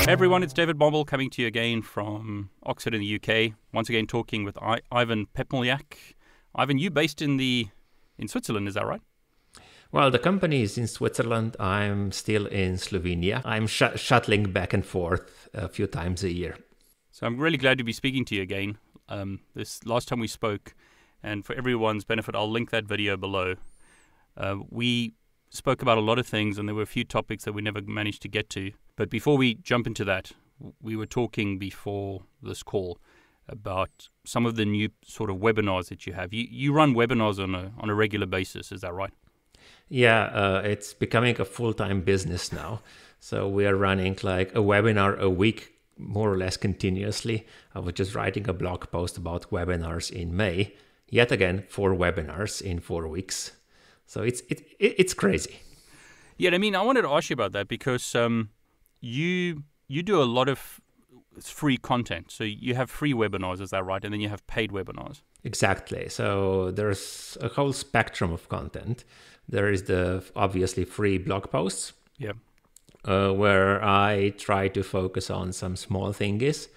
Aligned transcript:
Hey 0.00 0.12
everyone, 0.12 0.42
it's 0.42 0.52
David 0.54 0.78
Bombal 0.78 1.06
coming 1.06 1.30
to 1.30 1.42
you 1.42 1.46
again 1.46 1.82
from 1.82 2.50
Oxford 2.64 2.94
in 2.94 3.00
the 3.00 3.14
UK. 3.16 3.52
Once 3.72 3.88
again, 3.88 4.06
talking 4.06 4.44
with 4.44 4.56
I- 4.58 4.80
Ivan 4.90 5.26
Pepelnjak. 5.36 5.94
Ivan, 6.54 6.78
you 6.78 6.90
based 6.90 7.22
in 7.22 7.36
the 7.36 7.68
in 8.18 8.26
Switzerland, 8.26 8.66
is 8.66 8.74
that 8.74 8.86
right? 8.86 9.02
Well, 9.92 10.10
the 10.10 10.18
company 10.18 10.62
is 10.62 10.76
in 10.78 10.86
Switzerland. 10.88 11.56
I'm 11.60 12.12
still 12.12 12.46
in 12.46 12.74
Slovenia. 12.74 13.42
I'm 13.44 13.66
sh- 13.66 13.96
shuttling 13.96 14.50
back 14.52 14.72
and 14.72 14.84
forth 14.84 15.48
a 15.54 15.68
few 15.68 15.86
times 15.86 16.24
a 16.24 16.32
year. 16.32 16.56
So 17.12 17.26
I'm 17.26 17.38
really 17.38 17.58
glad 17.58 17.78
to 17.78 17.84
be 17.84 17.92
speaking 17.92 18.24
to 18.26 18.34
you 18.34 18.42
again. 18.42 18.78
Um, 19.08 19.40
this 19.54 19.84
last 19.86 20.08
time 20.08 20.18
we 20.18 20.28
spoke, 20.28 20.74
and 21.22 21.44
for 21.44 21.54
everyone's 21.54 22.04
benefit, 22.04 22.34
I'll 22.34 22.50
link 22.50 22.70
that 22.70 22.84
video 22.84 23.16
below. 23.16 23.56
Uh, 24.36 24.56
we 24.70 25.14
spoke 25.50 25.82
about 25.82 25.98
a 25.98 26.02
lot 26.02 26.18
of 26.18 26.26
things, 26.26 26.58
and 26.58 26.66
there 26.68 26.74
were 26.74 26.82
a 26.82 26.86
few 26.86 27.04
topics 27.04 27.44
that 27.44 27.52
we 27.52 27.62
never 27.62 27.80
managed 27.82 28.22
to 28.22 28.28
get 28.28 28.48
to. 28.50 28.72
But 29.00 29.08
before 29.08 29.38
we 29.38 29.54
jump 29.54 29.86
into 29.86 30.04
that, 30.04 30.32
we 30.82 30.94
were 30.94 31.06
talking 31.06 31.58
before 31.58 32.24
this 32.42 32.62
call 32.62 32.98
about 33.48 34.10
some 34.26 34.44
of 34.44 34.56
the 34.56 34.66
new 34.66 34.90
sort 35.02 35.30
of 35.30 35.36
webinars 35.36 35.88
that 35.88 36.06
you 36.06 36.12
have. 36.12 36.34
You, 36.34 36.46
you 36.50 36.74
run 36.74 36.92
webinars 36.94 37.42
on 37.42 37.54
a 37.54 37.72
on 37.78 37.88
a 37.88 37.94
regular 37.94 38.26
basis, 38.26 38.70
is 38.70 38.82
that 38.82 38.92
right? 38.92 39.14
Yeah, 39.88 40.24
uh, 40.24 40.60
it's 40.66 40.92
becoming 40.92 41.40
a 41.40 41.46
full 41.46 41.72
time 41.72 42.02
business 42.02 42.52
now. 42.52 42.82
So 43.20 43.48
we 43.48 43.64
are 43.64 43.74
running 43.74 44.18
like 44.22 44.50
a 44.50 44.60
webinar 44.60 45.18
a 45.18 45.30
week, 45.30 45.72
more 45.96 46.30
or 46.30 46.36
less 46.36 46.58
continuously. 46.58 47.46
I 47.74 47.78
was 47.78 47.94
just 47.94 48.14
writing 48.14 48.50
a 48.50 48.52
blog 48.52 48.90
post 48.90 49.16
about 49.16 49.50
webinars 49.50 50.10
in 50.10 50.36
May. 50.36 50.74
Yet 51.08 51.32
again, 51.32 51.64
four 51.70 51.94
webinars 51.94 52.60
in 52.60 52.80
four 52.80 53.08
weeks. 53.08 53.52
So 54.04 54.20
it's 54.20 54.42
it, 54.50 54.60
it 54.78 54.94
it's 54.98 55.14
crazy. 55.14 55.56
Yeah, 56.36 56.50
I 56.54 56.58
mean, 56.58 56.76
I 56.76 56.82
wanted 56.82 57.02
to 57.02 57.08
ask 57.08 57.30
you 57.30 57.34
about 57.34 57.52
that 57.52 57.66
because 57.66 58.14
um, 58.14 58.50
you 59.00 59.64
you 59.88 60.02
do 60.02 60.22
a 60.22 60.24
lot 60.24 60.48
of 60.48 60.80
free 61.40 61.76
content. 61.76 62.30
So 62.30 62.44
you 62.44 62.74
have 62.74 62.90
free 62.90 63.12
webinars, 63.12 63.60
is 63.60 63.70
that 63.70 63.84
right? 63.84 64.04
And 64.04 64.12
then 64.12 64.20
you 64.20 64.28
have 64.28 64.46
paid 64.46 64.70
webinars. 64.70 65.22
Exactly. 65.44 66.08
So 66.08 66.70
there's 66.70 67.38
a 67.40 67.48
whole 67.48 67.72
spectrum 67.72 68.32
of 68.32 68.48
content. 68.48 69.04
There 69.48 69.70
is 69.70 69.84
the 69.84 70.24
obviously 70.36 70.84
free 70.84 71.18
blog 71.18 71.50
posts. 71.50 71.92
Yeah. 72.18 72.32
Uh, 73.04 73.32
where 73.32 73.82
I 73.82 74.34
try 74.36 74.68
to 74.68 74.82
focus 74.82 75.30
on 75.30 75.52
some 75.52 75.76
small 75.76 76.12
things. 76.12 76.68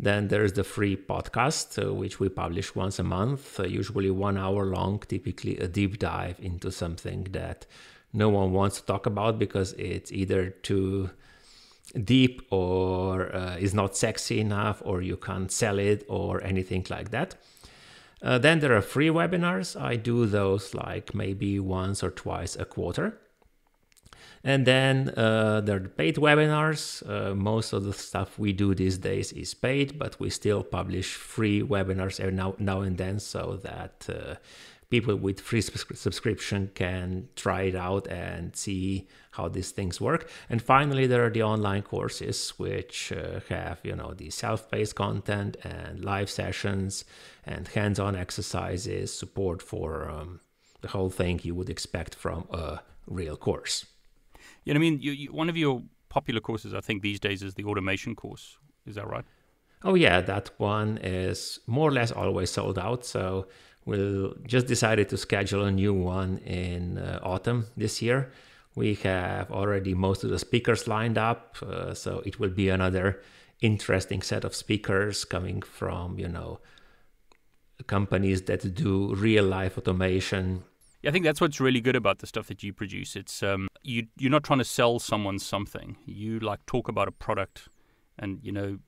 Then 0.00 0.28
there's 0.28 0.52
the 0.52 0.64
free 0.64 0.96
podcast, 0.96 1.82
uh, 1.82 1.92
which 1.94 2.18
we 2.20 2.28
publish 2.28 2.74
once 2.74 2.98
a 2.98 3.04
month, 3.04 3.58
uh, 3.58 3.64
usually 3.64 4.10
one 4.10 4.36
hour 4.36 4.64
long, 4.66 5.00
typically 5.00 5.56
a 5.58 5.68
deep 5.68 5.98
dive 5.98 6.38
into 6.40 6.70
something 6.70 7.24
that 7.30 7.66
no 8.12 8.28
one 8.28 8.52
wants 8.52 8.80
to 8.80 8.86
talk 8.86 9.06
about 9.06 9.38
because 9.38 9.72
it's 9.74 10.10
either 10.12 10.50
too 10.50 11.10
deep 12.04 12.42
or 12.50 13.34
uh, 13.34 13.56
is 13.56 13.74
not 13.74 13.96
sexy 13.96 14.40
enough 14.40 14.82
or 14.84 15.02
you 15.02 15.16
can't 15.16 15.50
sell 15.50 15.78
it 15.78 16.04
or 16.08 16.42
anything 16.42 16.86
like 16.90 17.10
that. 17.10 17.34
Uh, 18.22 18.38
then 18.38 18.58
there 18.60 18.76
are 18.76 18.82
free 18.82 19.08
webinars. 19.08 19.80
I 19.80 19.96
do 19.96 20.26
those 20.26 20.74
like 20.74 21.14
maybe 21.14 21.58
once 21.60 22.02
or 22.02 22.10
twice 22.10 22.56
a 22.56 22.64
quarter. 22.64 23.18
And 24.44 24.66
then 24.66 25.12
uh, 25.16 25.60
there 25.60 25.76
are 25.76 25.88
paid 25.88 26.16
webinars. 26.16 27.08
Uh, 27.08 27.34
most 27.34 27.72
of 27.72 27.84
the 27.84 27.92
stuff 27.92 28.38
we 28.38 28.52
do 28.52 28.74
these 28.74 28.98
days 28.98 29.32
is 29.32 29.52
paid, 29.54 29.98
but 29.98 30.18
we 30.20 30.30
still 30.30 30.62
publish 30.62 31.14
free 31.14 31.62
webinars 31.62 32.20
every 32.20 32.34
now, 32.34 32.54
now 32.58 32.80
and 32.82 32.96
then 32.98 33.18
so 33.18 33.58
that 33.62 34.08
uh, 34.08 34.36
people 34.90 35.14
with 35.16 35.40
free 35.40 35.60
subscription 35.60 36.70
can 36.74 37.28
try 37.36 37.62
it 37.62 37.74
out 37.74 38.06
and 38.06 38.56
see 38.56 39.06
how 39.32 39.48
these 39.48 39.70
things 39.70 40.00
work. 40.00 40.30
And 40.48 40.62
finally, 40.62 41.06
there 41.06 41.24
are 41.24 41.30
the 41.30 41.42
online 41.42 41.82
courses, 41.82 42.50
which 42.56 43.12
uh, 43.12 43.40
have 43.48 43.78
you 43.82 43.94
know 43.94 44.14
the 44.14 44.30
self-paced 44.30 44.94
content 44.94 45.56
and 45.62 46.04
live 46.04 46.30
sessions 46.30 47.04
and 47.44 47.68
hands-on 47.68 48.16
exercises, 48.16 49.12
support 49.12 49.62
for 49.62 50.08
um, 50.10 50.40
the 50.80 50.88
whole 50.88 51.10
thing 51.10 51.40
you 51.42 51.54
would 51.54 51.70
expect 51.70 52.14
from 52.14 52.46
a 52.50 52.80
real 53.06 53.36
course. 53.36 53.86
Yeah, 54.64 54.74
I 54.74 54.78
mean, 54.78 55.00
you, 55.00 55.12
you, 55.12 55.32
one 55.32 55.48
of 55.48 55.56
your 55.56 55.82
popular 56.08 56.40
courses, 56.40 56.74
I 56.74 56.80
think 56.80 57.02
these 57.02 57.20
days, 57.20 57.42
is 57.42 57.54
the 57.54 57.64
automation 57.64 58.14
course. 58.14 58.56
Is 58.86 58.94
that 58.94 59.06
right? 59.06 59.24
Oh 59.84 59.94
yeah, 59.94 60.20
that 60.20 60.50
one 60.58 60.98
is 60.98 61.60
more 61.66 61.88
or 61.88 61.92
less 61.92 62.10
always 62.10 62.50
sold 62.50 62.78
out. 62.78 63.04
So 63.04 63.46
we'll 63.84 64.34
just 64.46 64.66
decided 64.66 65.08
to 65.08 65.16
schedule 65.16 65.64
a 65.64 65.70
new 65.70 65.94
one 65.94 66.38
in 66.38 66.98
uh, 66.98 67.20
autumn 67.22 67.66
this 67.76 68.02
year. 68.02 68.30
We 68.74 68.94
have 68.96 69.50
already 69.50 69.94
most 69.94 70.24
of 70.24 70.30
the 70.30 70.38
speakers 70.38 70.86
lined 70.86 71.18
up, 71.18 71.56
uh, 71.62 71.94
so 71.94 72.22
it 72.24 72.38
will 72.38 72.50
be 72.50 72.68
another 72.68 73.20
interesting 73.60 74.22
set 74.22 74.44
of 74.44 74.54
speakers 74.54 75.24
coming 75.24 75.62
from 75.62 76.16
you 76.18 76.28
know 76.28 76.60
companies 77.86 78.42
that 78.42 78.74
do 78.74 79.14
real 79.14 79.44
life 79.44 79.78
automation. 79.78 80.64
Yeah, 81.02 81.10
I 81.10 81.12
think 81.12 81.24
that's 81.24 81.40
what's 81.40 81.60
really 81.60 81.80
good 81.80 81.96
about 81.96 82.18
the 82.18 82.26
stuff 82.26 82.48
that 82.48 82.62
you 82.62 82.72
produce. 82.72 83.16
It's 83.16 83.42
um, 83.42 83.68
you 83.82 84.06
you're 84.16 84.30
not 84.30 84.44
trying 84.44 84.58
to 84.58 84.64
sell 84.64 84.98
someone 84.98 85.38
something. 85.38 85.96
You 86.04 86.40
like 86.40 86.64
talk 86.66 86.88
about 86.88 87.08
a 87.08 87.12
product, 87.12 87.68
and 88.18 88.40
you 88.42 88.52
know, 88.52 88.78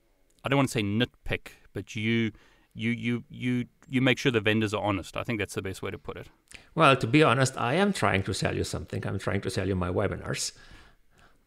I 0.43 0.49
don't 0.49 0.57
want 0.57 0.69
to 0.69 0.73
say 0.73 0.83
nitpick, 0.83 1.53
but 1.73 1.95
you 1.95 2.31
you 2.73 2.91
you 2.91 3.23
you 3.29 3.65
you 3.89 4.01
make 4.01 4.17
sure 4.17 4.31
the 4.31 4.41
vendors 4.41 4.73
are 4.73 4.83
honest. 4.83 5.17
I 5.17 5.23
think 5.23 5.39
that's 5.39 5.55
the 5.55 5.61
best 5.61 5.81
way 5.81 5.91
to 5.91 5.97
put 5.97 6.17
it. 6.17 6.27
Well, 6.75 6.95
to 6.95 7.07
be 7.07 7.23
honest, 7.23 7.57
I 7.57 7.73
am 7.75 7.93
trying 7.93 8.23
to 8.23 8.33
sell 8.33 8.55
you 8.55 8.63
something. 8.63 9.05
I'm 9.05 9.19
trying 9.19 9.41
to 9.41 9.49
sell 9.49 9.67
you 9.67 9.75
my 9.75 9.89
webinars. 9.89 10.53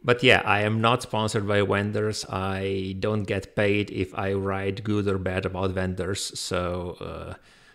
But 0.06 0.22
yeah, 0.22 0.42
I 0.44 0.60
am 0.60 0.82
not 0.82 1.00
sponsored 1.00 1.48
by 1.48 1.62
vendors. 1.62 2.26
I 2.28 2.96
don't 3.00 3.22
get 3.22 3.56
paid 3.56 3.90
if 3.90 4.14
I 4.14 4.34
write 4.34 4.84
good 4.84 5.08
or 5.08 5.16
bad 5.16 5.46
about 5.46 5.70
vendors. 5.70 6.38
So 6.38 6.98
uh, 7.00 7.34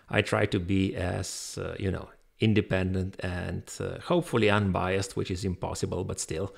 I 0.09 0.21
try 0.21 0.45
to 0.45 0.59
be 0.59 0.95
as, 0.95 1.57
uh, 1.59 1.75
you 1.79 1.89
know, 1.89 2.09
independent 2.39 3.15
and 3.21 3.63
uh, 3.79 3.99
hopefully 4.01 4.47
unbiased, 4.47 5.17
which 5.17 5.31
is 5.31 5.43
impossible, 5.43 6.03
but 6.03 6.19
still. 6.19 6.53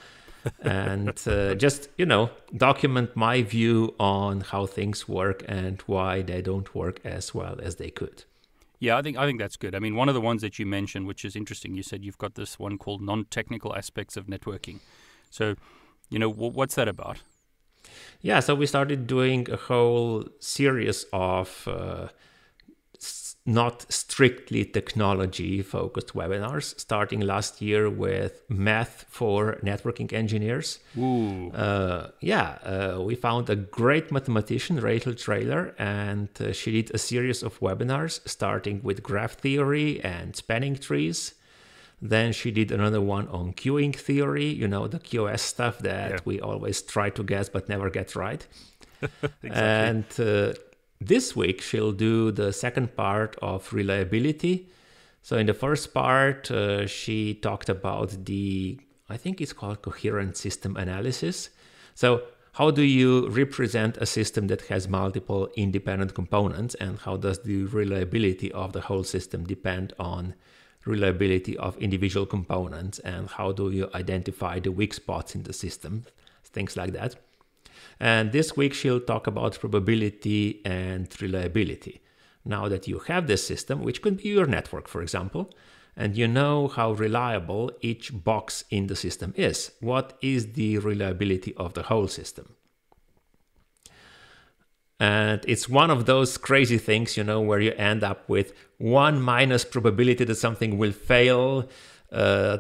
And 0.62 1.20
uh, 1.28 1.56
just, 1.56 1.90
you 1.98 2.06
know, 2.06 2.30
document 2.56 3.16
my 3.16 3.42
view 3.42 3.96
on 4.00 4.42
how 4.42 4.66
things 4.66 5.08
work 5.08 5.44
and 5.48 5.82
why 5.88 6.22
they 6.22 6.42
don't 6.42 6.74
work 6.76 7.00
as 7.06 7.34
well 7.34 7.60
as 7.62 7.76
they 7.76 7.90
could. 7.90 8.24
Yeah, 8.80 8.98
I 8.98 9.04
think 9.04 9.16
I 9.16 9.28
think 9.28 9.40
that's 9.40 9.58
good. 9.58 9.76
I 9.76 9.80
mean, 9.80 9.96
one 9.96 10.10
of 10.10 10.16
the 10.16 10.22
ones 10.22 10.42
that 10.42 10.58
you 10.58 10.66
mentioned, 10.66 11.06
which 11.06 11.24
is 11.24 11.36
interesting, 11.36 11.76
you 11.76 11.84
said 11.84 12.04
you've 12.04 12.18
got 12.18 12.34
this 12.34 12.58
one 12.58 12.80
called 12.80 13.02
non-technical 13.02 13.76
aspects 13.76 14.18
of 14.18 14.26
networking. 14.26 14.80
So, 15.30 15.56
you 16.10 16.18
know, 16.18 16.32
w- 16.32 16.52
what's 16.52 16.76
that 16.76 16.88
about? 16.88 17.22
Yeah, 18.22 18.40
so 18.40 18.56
we 18.56 18.66
started 18.66 19.06
doing 19.06 19.50
a 19.52 19.58
whole 19.58 20.26
series 20.40 21.06
of 21.14 21.68
uh, 21.68 22.08
not 23.46 23.92
strictly 23.92 24.64
technology 24.64 25.62
focused 25.64 26.14
webinars, 26.14 26.80
starting 26.80 27.22
last 27.22 27.62
year 27.62 27.90
with 27.90 28.44
math 28.50 29.06
for 29.10 29.58
networking 29.64 30.14
engineers. 30.14 30.80
Ooh. 30.98 31.50
Uh, 31.52 32.12
yeah, 32.20 32.60
uh, 32.64 33.02
we 33.02 33.16
found 33.16 33.50
a 33.50 33.56
great 33.56 34.12
mathematician, 34.12 34.80
Rachel 34.80 35.16
Traylor, 35.16 35.74
and 35.80 36.30
uh, 36.40 36.54
she 36.54 36.72
did 36.72 36.92
a 36.94 37.00
series 37.00 37.42
of 37.42 37.60
webinars 37.60 38.20
starting 38.30 38.80
with 38.84 39.02
graph 39.02 39.34
theory 39.34 40.00
and 40.04 40.36
spanning 40.36 40.76
trees. 40.76 41.34
Then 42.00 42.34
she 42.34 42.52
did 42.52 42.72
another 42.72 43.02
one 43.02 43.28
on 43.28 43.54
queuing 43.54 43.96
theory, 43.96 44.46
you 44.46 44.68
know, 44.68 44.88
the 44.88 45.00
QoS 45.00 45.40
stuff 45.40 45.80
that 45.80 46.12
Yeah. 46.12 46.18
we 46.26 46.40
always 46.40 46.82
try 46.84 47.10
to 47.12 47.24
guess 47.24 47.50
but 47.50 47.70
never 47.70 47.90
get 47.90 48.16
right. 48.16 48.46
exactly. 49.02 49.50
And 49.52 50.06
uh, 50.20 50.54
this 51.02 51.36
week 51.36 51.62
she'll 51.62 51.92
do 51.92 52.32
the 52.32 52.54
second 52.54 52.96
part 52.96 53.36
of 53.42 53.74
reliability. 53.74 54.70
So 55.24 55.38
in 55.38 55.48
the 55.48 55.54
first 55.54 55.94
part, 55.94 56.50
uh, 56.52 56.86
she 56.88 57.34
talked 57.34 57.70
about 57.70 58.26
the, 58.26 58.80
I 59.10 59.18
think 59.18 59.42
it's 59.42 59.54
called 59.54 59.82
coherent 59.82 60.38
system 60.38 60.78
analysis. 60.78 61.50
So 61.96 62.22
how 62.54 62.70
do 62.70 62.84
you 62.84 63.28
represent 63.30 63.98
a 63.98 64.06
system 64.06 64.48
that 64.48 64.62
has 64.64 64.88
multiple 64.88 65.50
independent 65.56 66.14
components 66.14 66.76
and 66.76 67.00
how 67.00 67.18
does 67.18 67.40
the 67.40 67.64
reliability 67.64 68.52
of 68.52 68.74
the 68.74 68.82
whole 68.82 69.04
system 69.04 69.46
depend 69.46 69.94
on 69.98 70.36
reliability 70.86 71.58
of 71.58 71.78
individual 71.78 72.26
components 72.26 73.00
and 73.00 73.30
how 73.30 73.52
do 73.52 73.72
you 73.72 73.90
identify 73.96 74.60
the 74.60 74.72
weak 74.72 74.94
spots 74.94 75.36
in 75.36 75.44
the 75.44 75.54
system 75.54 76.04
things 76.44 76.76
like 76.76 76.92
that 76.92 77.16
And 78.00 78.32
this 78.32 78.56
week 78.58 78.74
she'll 78.74 79.00
talk 79.00 79.28
about 79.28 79.60
probability 79.60 80.62
and 80.66 81.08
reliability. 81.22 82.02
Now 82.44 82.68
that 82.68 82.88
you 82.88 83.00
have 83.00 83.28
this 83.28 83.46
system, 83.46 83.84
which 83.84 84.02
could 84.02 84.18
be 84.18 84.30
your 84.30 84.48
network, 84.48 84.88
for 84.88 85.02
example, 85.02 85.54
and 85.96 86.16
you 86.16 86.28
know 86.28 86.68
how 86.68 86.94
reliable 86.94 87.72
each 87.82 88.12
box 88.24 88.64
in 88.70 88.88
the 88.88 88.96
system 88.96 89.34
is, 89.36 89.72
what 89.82 90.18
is 90.22 90.54
the 90.54 90.78
reliability 90.80 91.54
of 91.56 91.74
the 91.74 91.84
whole 91.84 92.08
system? 92.08 92.56
And 95.00 95.44
it's 95.48 95.68
one 95.68 95.90
of 95.90 96.06
those 96.06 96.38
crazy 96.38 96.78
things, 96.78 97.18
you 97.18 97.24
know, 97.24 97.42
where 97.42 97.60
you 97.60 97.72
end 97.72 98.04
up 98.04 98.30
with 98.30 98.54
one 98.78 99.20
minus 99.20 99.66
probability 99.66 100.24
that 100.26 100.36
something 100.36 100.78
will 100.78 100.92
fail 100.92 101.68
uh, 102.12 102.60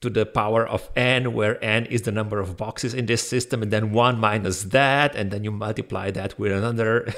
to 0.00 0.10
the 0.10 0.24
power 0.24 0.66
of 0.66 0.90
n, 0.94 1.32
where 1.32 1.62
n 1.64 1.86
is 1.86 2.02
the 2.02 2.12
number 2.12 2.40
of 2.40 2.56
boxes 2.56 2.94
in 2.94 3.06
this 3.06 3.26
system, 3.26 3.62
and 3.62 3.72
then 3.72 3.92
one 3.92 4.18
minus 4.18 4.64
that, 4.64 5.14
and 5.14 5.30
then 5.30 5.44
you 5.44 5.50
multiply 5.50 6.10
that 6.10 6.38
with 6.38 6.52
another 6.52 7.12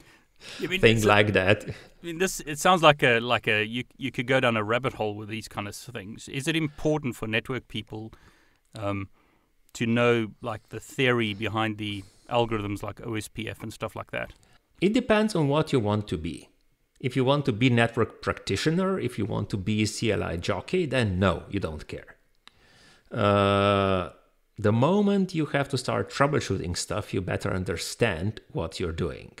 mean, 0.60 0.80
thing 0.80 1.02
like 1.02 1.32
that. 1.32 1.64
I 1.68 2.06
mean, 2.06 2.18
this 2.18 2.40
it 2.40 2.58
sounds 2.58 2.82
like 2.82 3.02
a 3.02 3.20
like 3.20 3.48
a 3.48 3.64
you 3.64 3.84
you 3.96 4.10
could 4.10 4.26
go 4.26 4.40
down 4.40 4.56
a 4.56 4.64
rabbit 4.64 4.94
hole 4.94 5.14
with 5.14 5.28
these 5.28 5.48
kind 5.48 5.66
of 5.66 5.74
things. 5.74 6.28
Is 6.28 6.46
it 6.46 6.56
important 6.56 7.16
for 7.16 7.26
network 7.26 7.68
people 7.68 8.12
um, 8.78 9.08
to 9.74 9.86
know 9.86 10.28
like 10.40 10.68
the 10.68 10.80
theory 10.80 11.34
behind 11.34 11.78
the 11.78 12.04
algorithms 12.30 12.82
like 12.82 12.96
OSPF 12.96 13.62
and 13.62 13.72
stuff 13.72 13.96
like 13.96 14.10
that? 14.10 14.32
It 14.80 14.92
depends 14.92 15.34
on 15.34 15.48
what 15.48 15.72
you 15.72 15.80
want 15.80 16.08
to 16.08 16.18
be. 16.18 16.48
If 17.04 17.16
you 17.16 17.22
want 17.22 17.44
to 17.44 17.52
be 17.52 17.68
network 17.68 18.22
practitioner, 18.22 18.98
if 18.98 19.18
you 19.18 19.26
want 19.26 19.50
to 19.50 19.58
be 19.58 19.86
CLI 19.86 20.38
jockey, 20.38 20.86
then 20.86 21.18
no, 21.18 21.42
you 21.50 21.60
don't 21.60 21.86
care. 21.86 22.16
Uh, 23.12 24.08
the 24.58 24.72
moment 24.72 25.34
you 25.34 25.44
have 25.56 25.68
to 25.68 25.76
start 25.76 26.08
troubleshooting 26.08 26.74
stuff, 26.74 27.12
you 27.12 27.20
better 27.20 27.52
understand 27.52 28.40
what 28.52 28.80
you're 28.80 28.98
doing. 29.06 29.32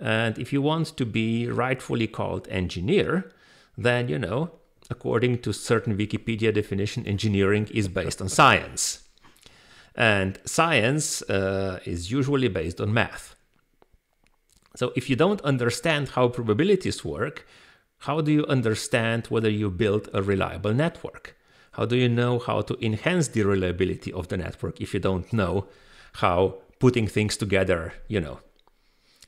And 0.00 0.36
if 0.36 0.52
you 0.52 0.60
want 0.62 0.96
to 0.96 1.06
be 1.06 1.46
rightfully 1.46 2.08
called 2.08 2.48
engineer, 2.48 3.30
then 3.78 4.08
you 4.08 4.18
know, 4.18 4.50
according 4.90 5.42
to 5.42 5.52
certain 5.52 5.96
Wikipedia 5.96 6.52
definition, 6.52 7.06
engineering 7.06 7.68
is 7.72 7.86
based 7.86 8.20
on 8.20 8.28
science. 8.28 9.04
And 9.94 10.40
science 10.44 11.22
uh, 11.22 11.78
is 11.84 12.10
usually 12.10 12.48
based 12.48 12.80
on 12.80 12.92
math. 12.92 13.36
So 14.76 14.92
if 14.94 15.10
you 15.10 15.16
don't 15.16 15.40
understand 15.42 16.10
how 16.10 16.28
probabilities 16.28 17.04
work, 17.04 17.46
how 17.98 18.20
do 18.20 18.32
you 18.32 18.46
understand 18.46 19.26
whether 19.26 19.50
you 19.50 19.70
build 19.70 20.08
a 20.14 20.22
reliable 20.22 20.72
network? 20.72 21.36
How 21.72 21.84
do 21.84 21.96
you 21.96 22.08
know 22.08 22.38
how 22.38 22.62
to 22.62 22.84
enhance 22.84 23.28
the 23.28 23.42
reliability 23.42 24.12
of 24.12 24.28
the 24.28 24.36
network 24.36 24.80
if 24.80 24.94
you 24.94 25.00
don't 25.00 25.32
know 25.32 25.66
how 26.14 26.58
putting 26.78 27.06
things 27.06 27.36
together, 27.36 27.94
you 28.08 28.20
know, 28.20 28.40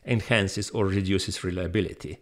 enhances 0.04 0.70
or 0.70 0.86
reduces 0.86 1.44
reliability? 1.44 2.18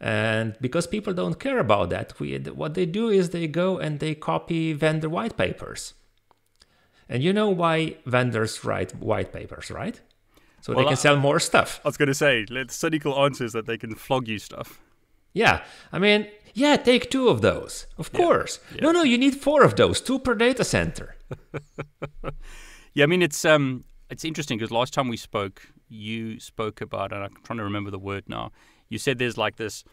And 0.00 0.56
because 0.60 0.86
people 0.86 1.14
don't 1.14 1.40
care 1.40 1.58
about 1.58 1.90
that, 1.90 2.18
we, 2.20 2.36
what 2.38 2.74
they 2.74 2.86
do 2.86 3.08
is 3.08 3.30
they 3.30 3.46
go 3.46 3.78
and 3.78 3.98
they 3.98 4.14
copy 4.14 4.72
vendor 4.72 5.08
white 5.08 5.36
papers. 5.36 5.94
And 7.08 7.22
you 7.22 7.32
know 7.32 7.48
why 7.48 7.96
vendors 8.04 8.64
write 8.64 8.96
white 8.96 9.32
papers, 9.32 9.70
right? 9.70 10.00
So 10.66 10.74
well, 10.74 10.82
they 10.82 10.88
can 10.88 10.92
I, 10.94 10.96
sell 10.96 11.16
more 11.16 11.38
stuff. 11.38 11.80
I 11.84 11.88
was 11.88 11.96
going 11.96 12.08
to 12.08 12.14
say, 12.14 12.44
the 12.44 12.66
cynical 12.68 13.16
answer 13.22 13.44
is 13.44 13.52
that 13.52 13.66
they 13.66 13.78
can 13.78 13.94
flog 13.94 14.26
you 14.26 14.40
stuff. 14.40 14.80
Yeah. 15.32 15.62
I 15.92 16.00
mean, 16.00 16.26
yeah, 16.54 16.74
take 16.74 17.08
two 17.08 17.28
of 17.28 17.40
those. 17.40 17.86
Of 17.98 18.10
yeah. 18.12 18.18
course. 18.18 18.58
Yeah. 18.74 18.80
No, 18.82 18.90
no, 18.90 19.04
you 19.04 19.16
need 19.16 19.36
four 19.36 19.62
of 19.62 19.76
those, 19.76 20.00
two 20.00 20.18
per 20.18 20.34
data 20.34 20.64
center. 20.64 21.14
yeah, 22.94 23.04
I 23.04 23.06
mean, 23.06 23.22
it's 23.22 23.44
um, 23.44 23.84
it's 24.10 24.24
interesting 24.24 24.58
because 24.58 24.72
last 24.72 24.92
time 24.92 25.06
we 25.06 25.16
spoke, 25.16 25.68
you 25.88 26.40
spoke 26.40 26.80
about, 26.80 27.12
and 27.12 27.22
I'm 27.22 27.36
trying 27.44 27.58
to 27.58 27.64
remember 27.64 27.92
the 27.92 28.00
word 28.00 28.24
now. 28.26 28.50
You 28.88 28.98
said 28.98 29.20
there's 29.20 29.38
like 29.38 29.58
this, 29.58 29.84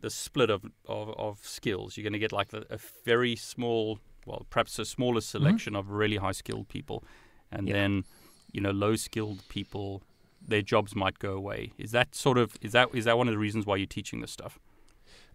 the 0.00 0.10
split 0.10 0.50
of, 0.50 0.64
of, 0.88 1.10
of 1.16 1.38
skills. 1.44 1.96
You're 1.96 2.02
going 2.02 2.12
to 2.14 2.18
get 2.18 2.32
like 2.32 2.48
the, 2.48 2.66
a 2.70 2.80
very 3.04 3.36
small 3.36 4.00
well, 4.26 4.46
perhaps 4.50 4.80
a 4.80 4.84
smaller 4.84 5.20
mm-hmm. 5.20 5.38
selection 5.38 5.74
mm-hmm. 5.74 5.90
of 5.90 5.90
really 5.90 6.16
high 6.16 6.32
skilled 6.32 6.68
people, 6.68 7.04
and 7.52 7.68
yeah. 7.68 7.74
then 7.74 8.04
you 8.50 8.60
know 8.60 8.72
low 8.72 8.96
skilled 8.96 9.48
people, 9.48 10.02
their 10.48 10.62
jobs 10.62 10.94
might 10.94 11.18
go 11.18 11.32
away. 11.32 11.72
Is 11.78 11.90
that 11.92 12.14
sort 12.14 12.38
of 12.38 12.56
is 12.60 12.72
that 12.72 12.88
is 12.94 13.04
that 13.04 13.16
one 13.18 13.28
of 13.28 13.32
the 13.32 13.38
reasons 13.38 13.66
why 13.66 13.76
you're 13.76 13.86
teaching 13.86 14.20
this 14.20 14.32
stuff? 14.32 14.58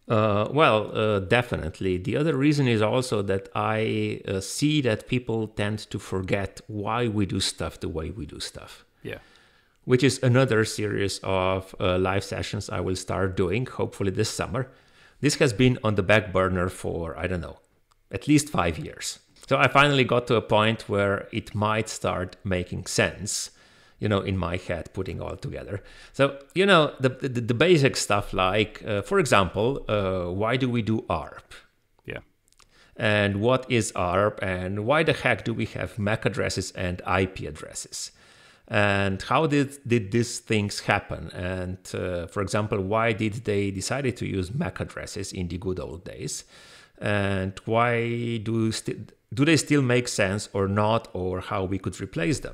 Uh, 0.07 0.49
well, 0.51 0.95
uh, 0.97 1.19
definitely. 1.19 1.97
The 1.97 2.17
other 2.17 2.35
reason 2.35 2.67
is 2.67 2.81
also 2.81 3.21
that 3.21 3.47
I 3.55 4.21
uh, 4.27 4.41
see 4.41 4.81
that 4.81 5.07
people 5.07 5.47
tend 5.47 5.79
to 5.91 5.99
forget 5.99 6.59
why 6.67 7.07
we 7.07 7.25
do 7.25 7.39
stuff 7.39 7.79
the 7.79 7.87
way 7.87 8.09
we 8.09 8.25
do 8.25 8.39
stuff. 8.41 8.83
Yeah. 9.01 9.19
Which 9.85 10.03
is 10.03 10.19
another 10.21 10.65
series 10.65 11.19
of 11.23 11.73
uh, 11.79 11.97
live 11.97 12.23
sessions 12.23 12.69
I 12.69 12.81
will 12.81 12.97
start 12.97 13.37
doing, 13.37 13.65
hopefully 13.65 14.11
this 14.11 14.29
summer. 14.29 14.69
This 15.21 15.35
has 15.35 15.53
been 15.53 15.79
on 15.85 15.95
the 15.95 16.03
back 16.03 16.33
burner 16.33 16.67
for, 16.67 17.17
I 17.17 17.27
don't 17.27 17.41
know, 17.41 17.59
at 18.11 18.27
least 18.27 18.49
five 18.49 18.77
years. 18.77 19.19
So 19.47 19.57
I 19.57 19.67
finally 19.67 20.03
got 20.03 20.27
to 20.27 20.35
a 20.35 20.41
point 20.41 20.89
where 20.89 21.27
it 21.31 21.55
might 21.55 21.87
start 21.87 22.35
making 22.43 22.85
sense, 22.87 23.51
you 24.03 24.09
know, 24.09 24.19
in 24.19 24.37
my 24.37 24.57
head, 24.57 24.93
putting 24.93 25.21
all 25.21 25.37
together. 25.37 25.81
So, 26.11 26.37
you 26.53 26.65
know, 26.65 26.93
the, 26.99 27.07
the, 27.07 27.39
the 27.51 27.53
basic 27.53 27.95
stuff 27.95 28.33
like, 28.33 28.83
uh, 28.85 29.01
for 29.01 29.17
example, 29.17 29.85
uh, 29.87 30.29
why 30.29 30.57
do 30.57 30.69
we 30.69 30.81
do 30.81 31.05
ARP? 31.09 31.53
Yeah. 32.05 32.19
And 32.97 33.39
what 33.39 33.65
is 33.71 33.93
ARP? 33.93 34.39
And 34.43 34.85
why 34.85 35.03
the 35.03 35.13
heck 35.13 35.45
do 35.45 35.53
we 35.53 35.67
have 35.67 35.97
MAC 35.97 36.25
addresses 36.25 36.71
and 36.71 37.01
IP 37.19 37.39
addresses? 37.47 38.11
And 38.67 39.21
how 39.21 39.47
did, 39.47 39.77
did 39.87 40.11
these 40.11 40.39
things 40.39 40.81
happen? 40.81 41.29
And 41.31 41.77
uh, 41.93 42.27
for 42.27 42.41
example, 42.41 42.81
why 42.81 43.13
did 43.13 43.45
they 43.45 43.71
decided 43.71 44.17
to 44.17 44.25
use 44.27 44.53
MAC 44.53 44.81
addresses 44.81 45.31
in 45.31 45.47
the 45.47 45.57
good 45.57 45.79
old 45.79 46.03
days? 46.03 46.43
and 46.99 47.59
why 47.65 48.37
do 48.37 48.71
st- 48.71 49.11
do 49.33 49.43
they 49.43 49.57
still 49.57 49.81
make 49.81 50.07
sense 50.07 50.47
or 50.53 50.67
not 50.67 51.07
or 51.13 51.41
how 51.41 51.63
we 51.63 51.79
could 51.79 51.99
replace 51.99 52.39
them 52.41 52.53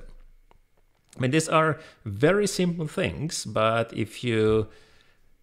i 1.20 1.22
mean 1.22 1.32
these 1.32 1.50
are 1.50 1.80
very 2.06 2.48
simple 2.48 2.88
things 2.88 3.46
but 3.46 3.94
if 3.94 4.24
you 4.24 4.68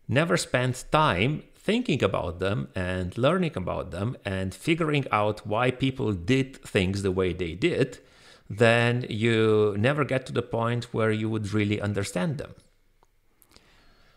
never 0.09 0.37
spend 0.37 0.85
time 0.91 1.43
thinking 1.55 2.03
about 2.03 2.39
them 2.39 2.69
and 2.75 3.19
learning 3.19 3.57
about 3.57 3.91
them 3.91 4.17
and 4.25 4.55
figuring 4.55 5.05
out 5.11 5.47
why 5.47 5.71
people 5.71 6.13
did 6.13 6.57
things 6.63 7.03
the 7.03 7.13
way 7.13 7.33
they 7.33 7.55
did 7.55 7.99
then 8.49 9.05
you 9.09 9.75
never 9.77 10.05
get 10.05 10.25
to 10.25 10.33
the 10.33 10.43
point 10.43 10.85
where 10.95 11.11
you 11.11 11.29
would 11.29 11.53
really 11.53 11.81
understand 11.81 12.39
them 12.39 12.55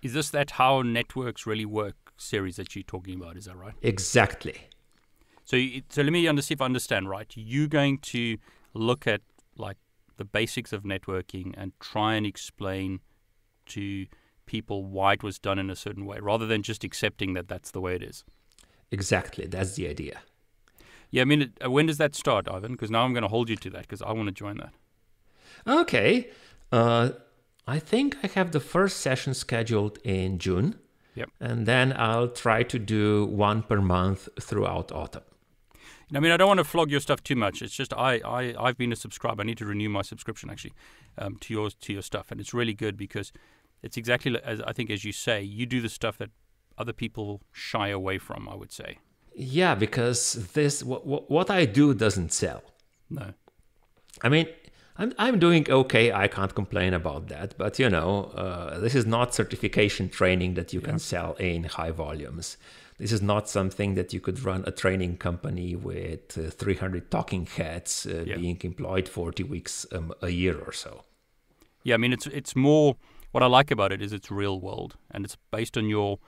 is 0.02 0.14
this 0.14 0.30
that 0.30 0.52
how 0.52 0.82
networks 0.82 1.46
really 1.46 1.66
work 1.66 2.10
series 2.22 2.56
that 2.58 2.76
you're 2.76 2.84
talking 2.84 3.16
about. 3.16 3.38
Is 3.38 3.46
that 3.46 3.56
right? 3.56 3.74
Exactly. 3.82 4.68
So, 5.46 5.58
so 5.90 6.02
let 6.02 6.12
me 6.12 6.42
see 6.42 6.54
if 6.54 6.62
I 6.62 6.66
understand 6.66 7.10
right. 7.10 7.32
You're 7.36 7.68
going 7.68 8.00
to 8.00 8.38
look 8.74 9.08
at 9.08 9.22
like 9.58 9.78
the 10.20 10.26
basics 10.26 10.72
of 10.72 10.84
networking 10.84 11.54
and 11.58 11.72
try 11.80 12.14
and 12.14 12.26
explain 12.26 13.00
to 13.66 14.06
people 14.46 14.84
why 14.84 15.14
it 15.14 15.24
was 15.24 15.40
done 15.40 15.58
in 15.58 15.70
a 15.70 15.76
certain 15.76 16.06
way, 16.06 16.20
rather 16.20 16.46
than 16.46 16.62
just 16.62 16.84
accepting 16.84 17.34
that 17.34 17.48
that's 17.48 17.72
the 17.72 17.80
way 17.80 17.96
it 17.96 18.04
is. 18.04 18.26
Exactly. 18.92 19.48
That's 19.48 19.76
the 19.76 19.88
idea. 19.88 20.20
Yeah, 21.10 21.22
I 21.22 21.26
mean, 21.26 21.54
uh, 21.64 21.72
when 21.72 21.86
does 21.86 21.98
that 21.98 22.16
start, 22.16 22.50
Ivan? 22.50 22.74
Because 22.74 22.92
now 22.92 23.04
I'm 23.06 23.14
going 23.14 23.24
to 23.24 23.30
hold 23.30 23.50
you 23.50 23.56
to 23.56 23.70
that 23.72 23.82
because 23.82 24.02
I 24.02 24.12
want 24.12 24.28
to 24.28 24.34
join 24.34 24.58
that. 24.58 24.74
Okay. 25.66 26.30
Uh, 26.72 27.12
I 27.66 27.80
think 27.80 28.18
I 28.22 28.28
have 28.28 28.52
the 28.52 28.60
first 28.60 28.98
session 28.98 29.34
scheduled 29.34 30.00
in 30.04 30.38
June. 30.38 30.76
Yep. 31.16 31.30
And 31.40 31.66
then 31.66 31.94
I'll 31.96 32.28
try 32.28 32.64
to 32.64 32.78
do 32.78 33.26
one 33.26 33.64
per 33.64 33.80
month 33.80 34.28
throughout 34.40 34.92
autumn. 34.92 35.24
I 36.14 36.20
mean, 36.20 36.32
I 36.32 36.38
don't 36.38 36.48
want 36.48 36.60
to 36.60 36.64
flog 36.64 36.90
your 36.90 37.00
stuff 37.00 37.24
too 37.24 37.36
much. 37.36 37.62
It's 37.62 37.76
just 37.76 37.94
I, 37.94 38.20
I 38.26 38.56
I've 38.60 38.78
been 38.78 38.92
a 38.92 38.96
subscriber. 38.96 39.42
I 39.42 39.46
need 39.46 39.58
to 39.60 39.66
renew 39.66 39.90
my 39.90 40.02
subscription 40.02 40.50
actually 40.50 40.74
um, 41.18 41.38
to 41.42 41.54
your 41.54 41.70
to 41.70 41.94
your 41.94 42.02
stuff, 42.02 42.32
and 42.32 42.42
it's 42.42 42.54
really 42.54 42.74
good 42.74 42.98
because 42.98 43.32
it's 43.84 43.98
exactly 43.98 44.40
as 44.44 44.62
I 44.62 44.74
think 44.74 44.90
as 44.90 45.06
you 45.06 45.12
say. 45.12 45.42
You 45.42 45.66
do 45.66 45.82
the 45.82 45.90
stuff 45.90 46.18
that 46.18 46.32
other 46.78 46.94
people 46.94 47.42
shy 47.52 47.90
away 47.90 48.18
from. 48.18 48.50
I 48.50 48.56
would 48.56 48.72
say. 48.72 48.98
Yeah, 49.36 49.76
because 49.76 50.52
this 50.54 50.84
what 50.84 51.30
what 51.30 51.50
I 51.50 51.66
do 51.66 51.94
doesn't 51.94 52.34
sell. 52.34 52.64
No. 53.10 53.34
I 54.22 54.30
mean, 54.30 54.48
I'm, 54.98 55.14
I'm 55.18 55.40
doing 55.40 55.70
okay. 55.70 56.12
I 56.12 56.28
can't 56.28 56.54
complain 56.54 56.94
about 56.94 57.30
that. 57.30 57.58
But 57.58 57.80
you 57.80 57.90
know, 57.90 58.26
uh, 58.36 58.80
this 58.80 58.96
is 58.96 59.06
not 59.06 59.34
certification 59.34 60.10
training 60.10 60.56
that 60.56 60.74
you 60.74 60.82
can 60.82 61.00
sell 61.00 61.34
in 61.36 61.64
high 61.64 61.92
volumes. 61.92 62.58
This 63.00 63.14
is 63.14 63.22
not 63.22 63.48
something 63.48 63.96
that 63.96 64.14
you 64.14 64.20
could 64.20 64.44
run 64.44 64.66
a 64.68 64.72
training 64.72 65.18
company 65.18 65.74
with 65.74 66.38
uh, 66.38 66.50
300 66.52 67.10
talking 67.10 67.46
heads 67.46 68.06
uh, 68.06 68.26
yeah. 68.28 68.36
being 68.36 68.60
employed 68.62 69.08
40 69.08 69.44
weeks 69.44 69.86
um, 69.94 70.14
a 70.22 70.30
year 70.30 70.60
or 70.60 70.74
so. 70.74 71.06
Yeah, 71.84 71.96
I 71.96 71.98
mean, 71.98 72.12
it's 72.12 72.28
it's 72.28 72.56
more. 72.56 72.98
What 73.32 73.44
I 73.44 73.46
like 73.46 73.72
about 73.72 73.92
it 73.92 74.02
is 74.02 74.12
it's 74.12 74.30
real 74.32 74.60
world 74.60 74.98
and 75.12 75.24
it's 75.24 75.38
based 75.50 75.78
on 75.78 75.88
your. 75.88 76.20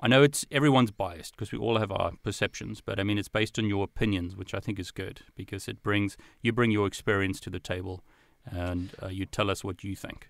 I 0.00 0.08
know 0.08 0.22
it's 0.22 0.44
everyone's 0.50 0.90
biased 0.90 1.36
because 1.36 1.52
we 1.52 1.58
all 1.58 1.78
have 1.78 1.92
our 1.92 2.12
perceptions, 2.24 2.80
but 2.80 2.98
I 2.98 3.04
mean 3.04 3.18
it's 3.18 3.28
based 3.28 3.58
on 3.58 3.66
your 3.66 3.84
opinions, 3.84 4.36
which 4.36 4.54
I 4.54 4.60
think 4.60 4.78
is 4.78 4.90
good 4.90 5.20
because 5.36 5.68
it 5.68 5.82
brings 5.82 6.16
you 6.42 6.52
bring 6.52 6.72
your 6.72 6.86
experience 6.86 7.38
to 7.40 7.50
the 7.50 7.60
table 7.60 8.02
and 8.44 8.90
uh, 9.02 9.08
you 9.08 9.24
tell 9.24 9.50
us 9.50 9.62
what 9.62 9.84
you 9.84 9.94
think. 9.94 10.28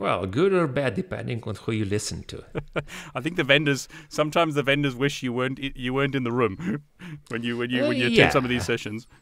Well, 0.00 0.24
good 0.24 0.54
or 0.54 0.66
bad, 0.66 0.94
depending 0.94 1.42
on 1.46 1.56
who 1.56 1.72
you 1.72 1.84
listen 1.84 2.22
to. 2.22 2.42
I 3.14 3.20
think 3.20 3.36
the 3.36 3.44
vendors 3.44 3.86
sometimes 4.08 4.54
the 4.54 4.62
vendors 4.62 4.96
wish 4.96 5.22
you 5.22 5.30
weren't 5.30 5.58
you 5.58 5.92
weren't 5.92 6.14
in 6.14 6.24
the 6.24 6.32
room 6.32 6.82
when 7.28 7.42
you 7.42 7.58
when 7.58 7.68
you 7.68 7.82
when 7.82 7.98
you 7.98 8.06
attend 8.06 8.16
yeah. 8.16 8.30
some 8.30 8.42
of 8.42 8.48
these 8.48 8.64
sessions. 8.64 9.06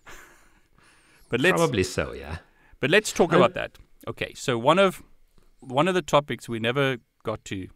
But 1.30 1.42
let's 1.42 1.58
Probably 1.58 1.82
so, 1.84 2.14
yeah. 2.14 2.38
but 2.80 2.88
let's 2.88 3.12
talk 3.12 3.34
about 3.34 3.52
that. 3.52 3.72
Okay, 4.06 4.32
so 4.34 4.56
one 4.56 4.78
of 4.78 5.02
one 5.60 5.86
of 5.86 5.94
the 5.94 6.00
topics 6.00 6.48
we 6.48 6.58
never 6.58 6.96
got 7.22 7.44
to 7.46 7.68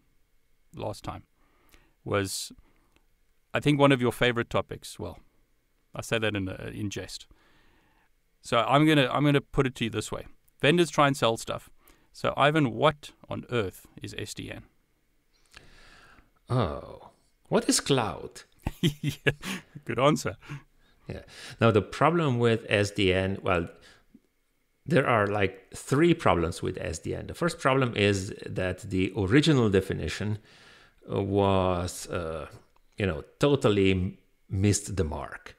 last 0.75 1.05
time 1.05 1.25
was 2.03 2.51
I 3.53 3.61
think 3.61 3.79
one 3.79 3.93
of 3.93 4.01
your 4.01 4.13
favorite 4.13 4.49
topics. 4.49 4.99
Well, 4.99 5.19
I 5.95 6.01
say 6.01 6.19
that 6.19 6.35
in 6.35 6.49
uh, 6.49 6.71
in 6.73 6.89
jest. 6.89 7.27
So 8.41 8.61
I'm 8.61 8.87
gonna 8.87 9.07
I'm 9.13 9.25
gonna 9.25 9.43
put 9.43 9.67
it 9.67 9.75
to 9.75 9.85
you 9.85 9.91
this 9.91 10.11
way: 10.11 10.25
vendors 10.63 10.89
try 10.89 11.07
and 11.07 11.15
sell 11.15 11.37
stuff. 11.37 11.69
So 12.13 12.35
Ivan, 12.37 12.73
what 12.73 13.11
on 13.29 13.45
earth 13.51 13.87
is 14.03 14.15
SDN? 14.15 14.63
Oh, 16.51 17.11
what 17.49 17.69
is 17.69 17.81
cloud? 17.81 18.43
yeah, 18.81 19.33
good 19.85 19.99
answer. 19.99 20.37
Yeah. 21.09 21.23
Now 21.61 21.71
the 21.71 21.83
problem 21.83 22.39
with 22.39 22.69
SDN, 22.69 23.43
well, 23.43 23.69
there 24.85 25.07
are 25.07 25.27
like 25.27 25.73
three 25.75 26.13
problems 26.13 26.63
with 26.63 26.77
SDN. 26.77 27.29
The 27.29 27.35
first 27.35 27.59
problem 27.59 27.95
is 27.97 28.35
that 28.45 28.81
the 28.81 29.13
original 29.17 29.71
definition 29.71 30.39
was, 31.09 32.07
uh, 32.09 32.47
you 32.97 33.07
know, 33.07 33.23
totally 33.39 34.19
missed 34.51 34.97
the 34.97 35.05
mark. 35.05 35.57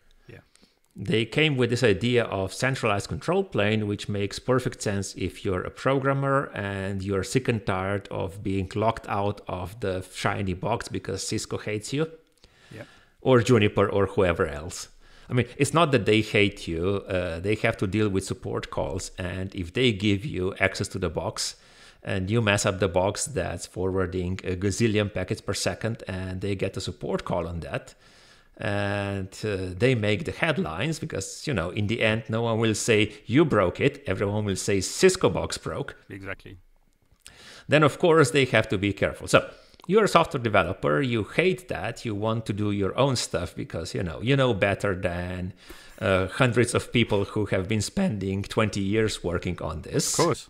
They 0.96 1.26
came 1.26 1.58
with 1.58 1.72
this 1.72 1.82
idea 1.82 2.26
of 2.26 2.54
centralized 2.54 3.10
control 3.10 3.44
plane, 3.44 3.88
which 3.88 4.08
makes 4.08 4.38
perfect 4.38 4.82
sense 4.84 5.16
if 5.16 5.44
you're 5.44 5.64
a 5.64 5.72
programmer 5.72 6.52
and 6.54 7.02
you're 7.02 7.24
sick 7.24 7.48
and 7.48 7.66
tired 7.66 8.08
of 8.12 8.44
being 8.44 8.70
locked 8.76 9.08
out 9.10 9.42
of 9.48 9.80
the 9.80 10.06
shiny 10.14 10.54
box 10.54 10.88
because 10.90 11.28
Cisco 11.28 11.58
hates 11.58 11.94
you 11.94 12.12
Yeah. 12.72 12.84
or 13.22 13.42
Juniper 13.42 13.90
or 13.90 14.06
whoever 14.06 14.46
else. 14.48 14.90
I 15.30 15.34
mean, 15.34 15.48
it's 15.58 15.74
not 15.74 15.92
that 15.94 16.06
they 16.06 16.22
hate 16.22 16.68
you, 16.68 16.98
uh, 17.08 17.40
they 17.40 17.56
have 17.56 17.78
to 17.78 17.88
deal 17.88 18.08
with 18.10 18.24
support 18.26 18.70
calls. 18.70 19.10
And 19.18 19.56
if 19.56 19.74
they 19.74 19.94
give 19.94 20.24
you 20.26 20.54
access 20.60 20.88
to 20.90 21.00
the 21.00 21.10
box 21.10 21.56
and 22.04 22.30
you 22.30 22.40
mess 22.40 22.68
up 22.68 22.80
the 22.80 22.90
box 22.90 23.26
that's 23.26 23.66
forwarding 23.66 24.40
a 24.44 24.56
gazillion 24.56 25.12
packets 25.12 25.42
per 25.42 25.56
second 25.56 26.04
and 26.08 26.42
they 26.42 26.54
get 26.56 26.78
a 26.78 26.82
support 26.82 27.24
call 27.26 27.48
on 27.48 27.62
that, 27.62 27.96
and 28.58 29.30
uh, 29.44 29.74
they 29.78 29.96
make 29.96 30.26
the 30.26 30.32
headlines 30.32 31.00
because, 31.00 31.48
you 31.48 31.54
know, 31.54 31.70
in 31.72 31.88
the 31.88 32.02
end, 32.02 32.24
no 32.30 32.42
one 32.44 32.60
will 32.60 32.76
say 32.76 33.14
you 33.26 33.46
broke 33.46 33.80
it, 33.80 34.04
everyone 34.08 34.46
will 34.46 34.56
say 34.56 34.80
Cisco 34.82 35.30
box 35.30 35.58
broke 35.58 35.96
Exactly. 36.10 36.58
then 37.68 37.84
of 37.84 37.98
course 38.00 38.32
they 38.32 38.46
have 38.46 38.68
to 38.70 38.78
be 38.78 38.94
careful. 38.94 39.28
So 39.28 39.50
you're 39.88 40.06
a 40.06 40.08
software 40.08 40.42
developer, 40.42 41.02
you 41.02 41.24
hate 41.24 41.68
that, 41.68 42.06
you 42.06 42.16
want 42.16 42.46
to 42.46 42.54
do 42.54 42.72
your 42.72 42.98
own 42.98 43.16
stuff 43.16 43.56
because 43.56 43.94
you 43.94 44.04
know 44.04 44.22
you 44.22 44.36
know 44.36 44.54
better 44.54 44.96
than 44.96 45.54
uh, 46.00 46.28
hundreds 46.28 46.74
of 46.74 46.92
people 46.94 47.26
who 47.26 47.46
have 47.48 47.68
been 47.68 47.82
spending 47.82 48.44
20 48.44 48.80
years 48.80 49.24
working 49.24 49.62
on 49.62 49.82
this. 49.82 50.18
Of 50.18 50.26
course. 50.26 50.50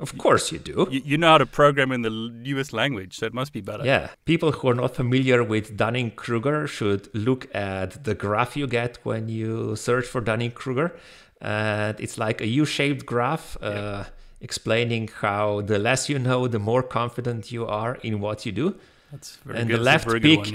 Of 0.00 0.16
course 0.16 0.52
you 0.52 0.58
do. 0.58 0.86
You, 0.90 1.02
you 1.04 1.18
know 1.18 1.28
how 1.32 1.38
to 1.38 1.46
program 1.46 1.90
in 1.90 2.02
the 2.02 2.10
newest 2.10 2.72
language, 2.72 3.16
so 3.18 3.26
it 3.26 3.34
must 3.34 3.52
be 3.52 3.60
better. 3.60 3.84
Yeah, 3.84 4.10
people 4.26 4.52
who 4.52 4.68
are 4.68 4.74
not 4.74 4.94
familiar 4.94 5.42
with 5.42 5.76
Dunning 5.76 6.12
Kruger 6.12 6.68
should 6.68 7.12
look 7.14 7.52
at 7.54 8.04
the 8.04 8.14
graph 8.14 8.56
you 8.56 8.66
get 8.68 8.98
when 9.02 9.28
you 9.28 9.74
search 9.74 10.06
for 10.06 10.20
Dunning 10.20 10.52
Kruger. 10.52 10.96
And 11.40 11.98
it's 12.00 12.16
like 12.18 12.40
a 12.40 12.46
U 12.46 12.64
shaped 12.64 13.06
graph 13.06 13.56
uh, 13.60 14.04
explaining 14.40 15.08
how 15.20 15.62
the 15.62 15.78
less 15.78 16.08
you 16.08 16.18
know, 16.18 16.46
the 16.46 16.58
more 16.58 16.82
confident 16.82 17.50
you 17.50 17.66
are 17.66 17.96
in 17.96 18.20
what 18.20 18.46
you 18.46 18.52
do. 18.52 18.76
That's 19.10 19.36
very 19.36 19.60
and 19.60 19.68
good. 19.68 19.78
the 19.78 19.82
left 19.82 20.08
peak, 20.22 20.38
one, 20.40 20.52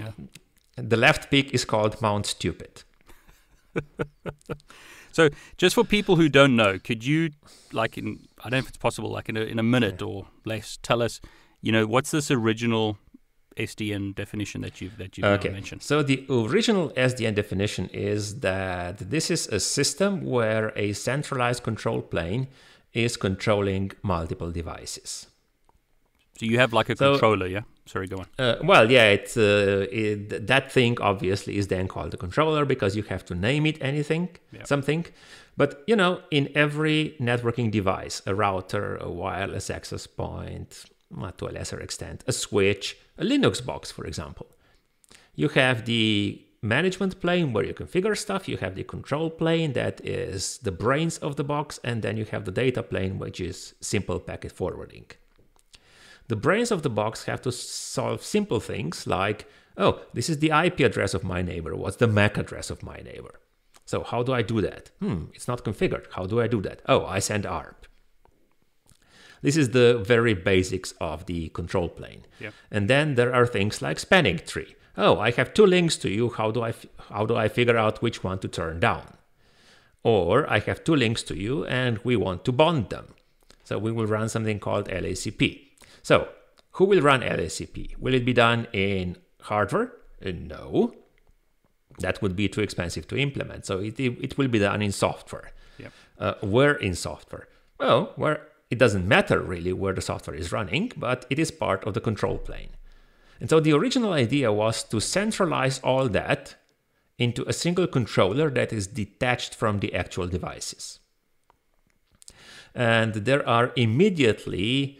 yeah. 0.77 0.83
the 0.83 0.97
left 0.97 1.29
peak 1.29 1.53
is 1.53 1.65
called 1.65 2.01
Mount 2.01 2.25
Stupid. 2.25 2.83
So, 5.13 5.29
just 5.57 5.75
for 5.75 5.83
people 5.83 6.15
who 6.15 6.27
don't 6.27 6.55
know, 6.55 6.79
could 6.79 7.05
you, 7.05 7.29
like, 7.71 7.99
in 7.99 8.27
I 8.43 8.49
don't 8.49 8.57
know 8.59 8.63
if 8.63 8.67
it's 8.69 8.77
possible, 8.77 9.09
like 9.09 9.29
in 9.29 9.37
a, 9.37 9.41
in 9.41 9.57
a 9.59 9.63
minute 9.63 10.01
or 10.01 10.27
less, 10.45 10.77
tell 10.81 11.01
us, 11.01 11.21
you 11.61 11.71
know, 11.71 11.85
what's 11.87 12.11
this 12.11 12.29
original 12.29 12.97
SDN 13.57 14.15
definition 14.15 14.61
that 14.61 14.81
you've 14.81 14.97
that 14.97 15.17
you've 15.17 15.25
uh, 15.25 15.29
Okay. 15.37 15.49
mentioned? 15.49 15.81
So 15.83 16.03
the 16.03 16.25
original 16.29 16.89
SDN 16.91 17.35
definition 17.35 17.87
is 17.93 18.39
that 18.39 18.97
this 18.97 19.29
is 19.31 19.47
a 19.47 19.59
system 19.59 20.25
where 20.25 20.73
a 20.75 20.93
centralized 20.93 21.63
control 21.63 22.01
plane 22.01 22.47
is 22.93 23.15
controlling 23.17 23.91
multiple 24.03 24.51
devices. 24.51 25.27
So 26.37 26.45
you 26.45 26.57
have 26.59 26.73
like 26.73 26.89
a 26.89 26.95
So- 26.95 27.11
controller, 27.11 27.47
yeah? 27.47 27.61
Sorry, 27.85 28.07
go 28.07 28.17
on. 28.19 28.27
Uh, 28.39 28.55
well, 28.63 28.89
yeah, 28.89 29.09
it's 29.17 29.35
uh, 29.35 29.85
it, 29.91 30.47
that 30.47 30.71
thing 30.71 30.97
obviously 31.01 31.57
is 31.57 31.67
then 31.67 31.87
called 31.89 32.11
the 32.11 32.17
controller 32.17 32.63
because 32.65 32.95
you 32.95 33.03
have 33.03 33.25
to 33.25 33.35
name 33.35 33.65
it 33.65 33.77
anything, 33.81 34.29
Yeah. 34.53 34.63
something. 34.63 35.05
But 35.57 35.83
you 35.85 35.95
know, 35.97 36.21
in 36.31 36.49
every 36.55 37.15
networking 37.19 37.69
device, 37.71 38.21
a 38.25 38.33
router, 38.33 38.95
a 38.97 39.09
wireless 39.11 39.69
access 39.69 40.07
point, 40.07 40.85
well, 41.11 41.33
to 41.39 41.47
a 41.49 41.51
lesser 41.51 41.79
extent, 41.81 42.23
a 42.25 42.31
switch, 42.31 42.95
a 43.17 43.23
Linux 43.25 43.63
box, 43.63 43.91
for 43.91 44.05
example, 44.05 44.47
you 45.35 45.49
have 45.49 45.83
the 45.85 46.41
management 46.61 47.19
plane 47.19 47.51
where 47.53 47.65
you 47.65 47.73
configure 47.73 48.17
stuff. 48.17 48.47
You 48.47 48.57
have 48.57 48.75
the 48.75 48.83
control 48.85 49.29
plane 49.29 49.73
that 49.73 49.99
is 50.05 50.57
the 50.59 50.71
brains 50.71 51.17
of 51.17 51.35
the 51.35 51.43
box, 51.43 51.79
and 51.83 52.01
then 52.01 52.15
you 52.15 52.25
have 52.31 52.45
the 52.45 52.51
data 52.51 52.81
plane, 52.81 53.19
which 53.19 53.39
is 53.41 53.75
simple 53.81 54.19
packet 54.21 54.53
forwarding. 54.53 55.07
The 56.27 56.35
brains 56.35 56.71
of 56.71 56.83
the 56.83 56.89
box 56.89 57.25
have 57.25 57.41
to 57.43 57.51
solve 57.51 58.23
simple 58.23 58.59
things 58.59 59.05
like, 59.05 59.45
oh, 59.77 60.01
this 60.13 60.29
is 60.29 60.39
the 60.39 60.51
IP 60.51 60.79
address 60.79 61.13
of 61.13 61.23
my 61.23 61.41
neighbor. 61.41 61.75
What's 61.75 61.97
the 61.97 62.07
MAC 62.07 62.37
address 62.37 62.69
of 62.69 62.83
my 62.83 62.97
neighbor? 62.97 63.39
So 63.85 64.03
how 64.03 64.23
do 64.23 64.33
I 64.33 64.41
do 64.41 64.61
that? 64.61 64.91
Hmm, 64.99 65.25
it's 65.33 65.47
not 65.47 65.63
configured. 65.65 66.05
How 66.13 66.25
do 66.25 66.39
I 66.39 66.47
do 66.47 66.61
that? 66.61 66.81
Oh, 66.87 67.05
I 67.05 67.19
send 67.19 67.45
ARP. 67.45 67.85
This 69.41 69.57
is 69.57 69.71
the 69.71 69.97
very 69.97 70.33
basics 70.33 70.93
of 71.01 71.25
the 71.25 71.49
control 71.49 71.89
plane. 71.89 72.25
Yeah. 72.39 72.51
And 72.71 72.89
then 72.89 73.15
there 73.15 73.35
are 73.35 73.45
things 73.45 73.81
like 73.81 73.99
spanning 73.99 74.39
tree. 74.39 74.75
Oh, 74.95 75.19
I 75.19 75.31
have 75.31 75.53
two 75.53 75.65
links 75.65 75.97
to 75.97 76.09
you. 76.09 76.29
How 76.29 76.49
do 76.51 76.61
I 76.61 76.69
f- 76.69 76.85
how 77.09 77.25
do 77.25 77.35
I 77.35 77.49
figure 77.49 77.77
out 77.77 78.01
which 78.01 78.23
one 78.23 78.39
to 78.39 78.47
turn 78.47 78.79
down? 78.79 79.17
Or 80.01 80.49
I 80.49 80.59
have 80.59 80.83
two 80.85 80.95
links 80.95 81.23
to 81.23 81.35
you 81.35 81.65
and 81.65 81.97
we 82.05 82.15
want 82.15 82.45
to 82.45 82.51
bond 82.53 82.89
them. 82.89 83.15
So 83.65 83.77
we 83.77 83.91
will 83.91 84.05
run 84.07 84.29
something 84.29 84.59
called 84.59 84.87
LACP. 84.87 85.62
So 86.03 86.27
who 86.73 86.85
will 86.85 87.01
run 87.01 87.21
LACP? 87.21 87.97
Will 87.97 88.13
it 88.13 88.25
be 88.25 88.33
done 88.33 88.67
in 88.73 89.17
hardware? 89.41 89.93
Uh, 90.23 90.31
No. 90.31 90.93
That 91.99 92.21
would 92.21 92.35
be 92.35 92.47
too 92.49 92.61
expensive 92.61 93.07
to 93.09 93.17
implement. 93.17 93.65
So 93.65 93.79
it, 93.79 93.99
it 93.99 94.37
will 94.37 94.47
be 94.47 94.59
done 94.59 94.81
in 94.81 94.91
software. 94.91 95.51
Yeah. 95.77 95.89
Uh, 96.17 96.33
where 96.41 96.73
in 96.73 96.95
software? 96.95 97.47
Well, 97.79 98.13
where 98.15 98.47
it 98.71 98.79
doesn't 98.79 99.07
matter 99.07 99.39
really 99.39 99.73
where 99.73 99.93
the 99.93 100.01
software 100.01 100.35
is 100.35 100.51
running, 100.51 100.91
but 100.97 101.27
it 101.29 101.37
is 101.37 101.51
part 101.51 101.83
of 101.85 101.93
the 101.93 102.01
control 102.01 102.39
plane. 102.39 102.69
And 103.39 103.47
so 103.47 103.59
the 103.59 103.73
original 103.73 104.13
idea 104.13 104.51
was 104.51 104.83
to 104.85 104.99
centralize 104.99 105.79
all 105.79 106.09
that 106.09 106.55
into 107.19 107.47
a 107.47 107.53
single 107.53 107.85
controller 107.85 108.49
that 108.49 108.73
is 108.73 108.87
detached 108.87 109.53
from 109.53 109.79
the 109.79 109.93
actual 109.93 110.27
devices. 110.27 110.99
And 112.73 113.13
there 113.13 113.47
are 113.47 113.71
immediately 113.75 114.99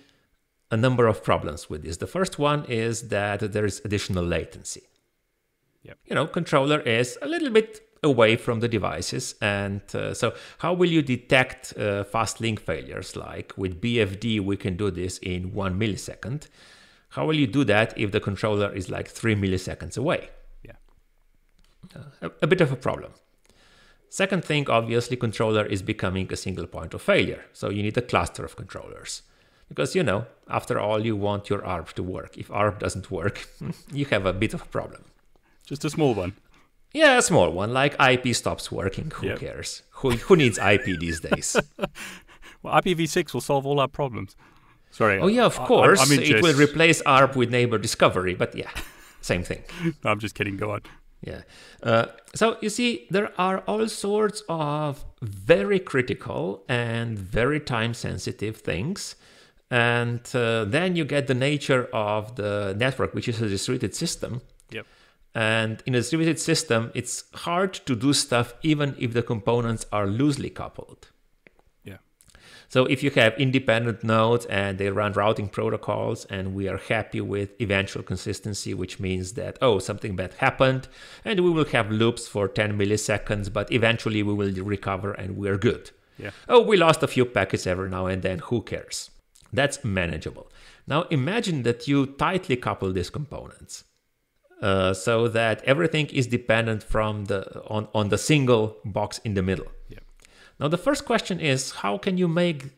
a 0.74 0.78
number 0.78 1.06
of 1.08 1.24
problems 1.24 1.70
with 1.70 1.84
this. 1.84 1.98
The 1.98 2.08
first 2.08 2.40
one 2.40 2.66
is 2.66 3.10
that 3.10 3.54
there 3.54 3.64
is 3.64 3.80
additional 3.86 4.26
latency. 4.26 4.82
Yep. 5.84 5.98
You 6.08 6.16
know, 6.16 6.26
controller 6.26 6.80
is 6.80 7.18
a 7.22 7.28
little 7.28 7.52
bit 7.52 7.88
away 8.02 8.36
from 8.38 8.60
the 8.60 8.68
devices, 8.68 9.36
and 9.40 9.82
uh, 9.94 10.16
so 10.16 10.34
how 10.58 10.74
will 10.74 10.90
you 10.90 11.04
detect 11.04 11.78
uh, 11.78 12.04
fast 12.04 12.42
link 12.42 12.60
failures? 12.60 13.16
Like 13.16 13.54
with 13.56 13.80
BFD, 13.82 14.42
we 14.42 14.58
can 14.58 14.76
do 14.76 14.90
this 14.90 15.20
in 15.20 15.54
one 15.54 15.80
millisecond. 15.80 16.48
How 17.10 17.28
will 17.28 17.36
you 17.36 17.46
do 17.46 17.64
that 17.66 17.94
if 17.96 18.12
the 18.12 18.20
controller 18.20 18.74
is 18.74 18.90
like 18.90 19.08
three 19.08 19.36
milliseconds 19.36 19.96
away? 19.96 20.30
Yeah. 20.64 20.78
a, 22.22 22.32
a 22.42 22.48
bit 22.48 22.62
of 22.62 22.72
a 22.72 22.76
problem. 22.76 23.12
Second 24.10 24.44
thing, 24.44 24.68
obviously, 24.70 25.18
controller 25.18 25.66
is 25.66 25.84
becoming 25.84 26.34
a 26.34 26.36
single 26.36 26.66
point 26.66 26.96
of 26.96 27.02
failure. 27.02 27.46
So 27.54 27.70
you 27.70 27.84
need 27.84 27.98
a 27.98 28.02
cluster 28.02 28.44
of 28.44 28.56
controllers. 28.56 29.22
Because, 29.74 29.96
you 29.96 30.04
know, 30.04 30.26
after 30.48 30.80
all, 30.80 31.04
you 31.04 31.16
want 31.16 31.50
your 31.50 31.66
ARP 31.66 31.94
to 31.94 32.04
work. 32.04 32.38
If 32.38 32.52
ARP 32.52 32.80
doesn't 32.80 33.10
work, 33.10 33.48
you 33.92 34.06
have 34.06 34.26
a 34.28 34.34
bit 34.34 34.54
of 34.54 34.62
a 34.62 34.66
problem. 34.66 35.04
Just 35.66 35.84
a 35.86 35.90
small 35.90 36.14
one. 36.14 36.34
Yeah, 36.94 37.18
a 37.18 37.22
small 37.24 37.50
one, 37.52 37.74
like 37.74 37.96
IP 38.00 38.36
stops 38.36 38.72
working. 38.72 39.12
Who 39.16 39.28
Yep. 39.28 39.40
cares? 39.40 39.82
Who, 39.98 40.12
who 40.12 40.36
needs 40.36 40.58
IP 40.60 40.86
these 41.00 41.20
days? 41.20 41.56
Well, 42.62 42.76
IPv6 42.82 43.34
will 43.34 43.42
solve 43.42 43.66
all 43.66 43.80
our 43.82 43.90
problems. 43.90 44.38
Sorry. 44.90 45.20
oh, 45.20 45.28
yeah, 45.28 45.44
of 45.46 45.60
I- 45.60 45.64
I- 45.64 45.68
course. 45.68 46.00
I'm 46.12 46.18
it 46.18 46.42
will 46.42 46.56
replace 46.58 47.02
ARP 47.02 47.36
with 47.36 47.50
neighbor 47.52 47.78
discovery, 47.78 48.36
but 48.36 48.56
yeah, 48.56 48.72
same 49.22 49.44
thing. 49.44 49.64
No, 50.04 50.12
I'm 50.12 50.20
just 50.20 50.34
kidding. 50.36 50.56
Go 50.56 50.72
on. 50.72 50.82
Yeah. 51.22 51.42
Uh, 51.82 52.06
so 52.36 52.58
you 52.62 52.70
see, 52.70 53.08
there 53.10 53.32
are 53.38 53.60
all 53.68 53.88
sorts 53.90 54.44
of 54.48 55.04
very 55.22 55.80
critical 55.80 56.64
and 56.70 57.18
very 57.20 57.60
time 57.60 57.94
sensitive 57.94 58.56
things. 58.58 59.16
And 59.74 60.24
uh, 60.36 60.66
then 60.66 60.96
you 60.96 61.04
get 61.04 61.26
the 61.26 61.34
nature 61.34 61.90
of 61.92 62.36
the 62.36 62.76
network, 62.78 63.16
which 63.16 63.28
is 63.28 63.42
a 63.42 63.50
distributed 63.50 63.96
system. 63.96 64.42
Yep. 64.70 64.86
And 65.34 65.82
in 65.88 65.96
a 65.96 65.98
distributed 65.98 66.40
system, 66.40 66.92
it's 66.94 67.24
hard 67.34 67.74
to 67.88 67.96
do 67.96 68.14
stuff 68.14 68.54
even 68.62 68.96
if 69.00 69.14
the 69.14 69.24
components 69.24 69.88
are 69.92 70.06
loosely 70.06 70.52
coupled. 70.52 71.10
Yeah. 71.84 71.98
So 72.70 72.86
if 72.86 73.02
you 73.02 73.10
have 73.16 73.34
independent 73.40 74.04
nodes 74.04 74.46
and 74.46 74.78
they 74.78 74.92
run 74.92 75.14
routing 75.14 75.48
protocols 75.48 76.26
and 76.26 76.54
we 76.54 76.68
are 76.68 76.78
happy 76.78 77.22
with 77.22 77.60
eventual 77.60 78.04
consistency, 78.04 78.76
which 78.76 79.00
means 79.00 79.34
that, 79.34 79.58
oh, 79.60 79.80
something 79.80 80.16
bad 80.16 80.36
happened 80.36 80.88
and 81.26 81.40
we 81.40 81.50
will 81.50 81.66
have 81.66 81.90
loops 81.90 82.28
for 82.28 82.48
10 82.48 82.78
milliseconds, 82.78 83.52
but 83.52 83.72
eventually 83.72 84.22
we 84.22 84.36
will 84.36 84.54
recover 84.64 85.14
and 85.14 85.36
we're 85.36 85.58
good. 85.58 85.90
Yeah. 86.20 86.30
Oh, 86.48 86.62
we 86.62 86.78
lost 86.78 87.02
a 87.02 87.08
few 87.08 87.26
packets 87.26 87.66
every 87.66 87.90
now 87.90 88.06
and 88.06 88.22
then, 88.22 88.38
who 88.38 88.62
cares? 88.62 89.10
That's 89.54 89.86
manageable. 89.86 90.52
Now 90.88 91.04
imagine 91.04 91.64
that 91.64 91.88
you 91.88 92.08
tightly 92.08 92.58
couple 92.58 92.92
these 92.92 93.12
components. 93.12 93.86
Uh, 94.62 94.94
so 94.94 95.28
that 95.28 95.62
everything 95.66 96.08
is 96.08 96.26
dependent 96.28 96.82
from 96.82 97.26
the 97.26 97.62
on, 97.66 97.86
on 97.94 98.08
the 98.08 98.18
single 98.18 98.78
box 98.86 99.20
in 99.26 99.34
the 99.34 99.42
middle. 99.42 99.68
Yeah. 99.90 100.00
Now 100.58 100.70
the 100.70 100.78
first 100.78 101.04
question 101.04 101.42
is 101.42 101.72
how 101.72 101.98
can 101.98 102.18
you 102.18 102.30
make 102.30 102.70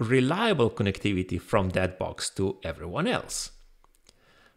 reliable 0.00 0.70
connectivity 0.70 1.40
from 1.40 1.70
that 1.70 2.00
box 2.00 2.30
to 2.30 2.58
everyone 2.64 3.06
else? 3.06 3.52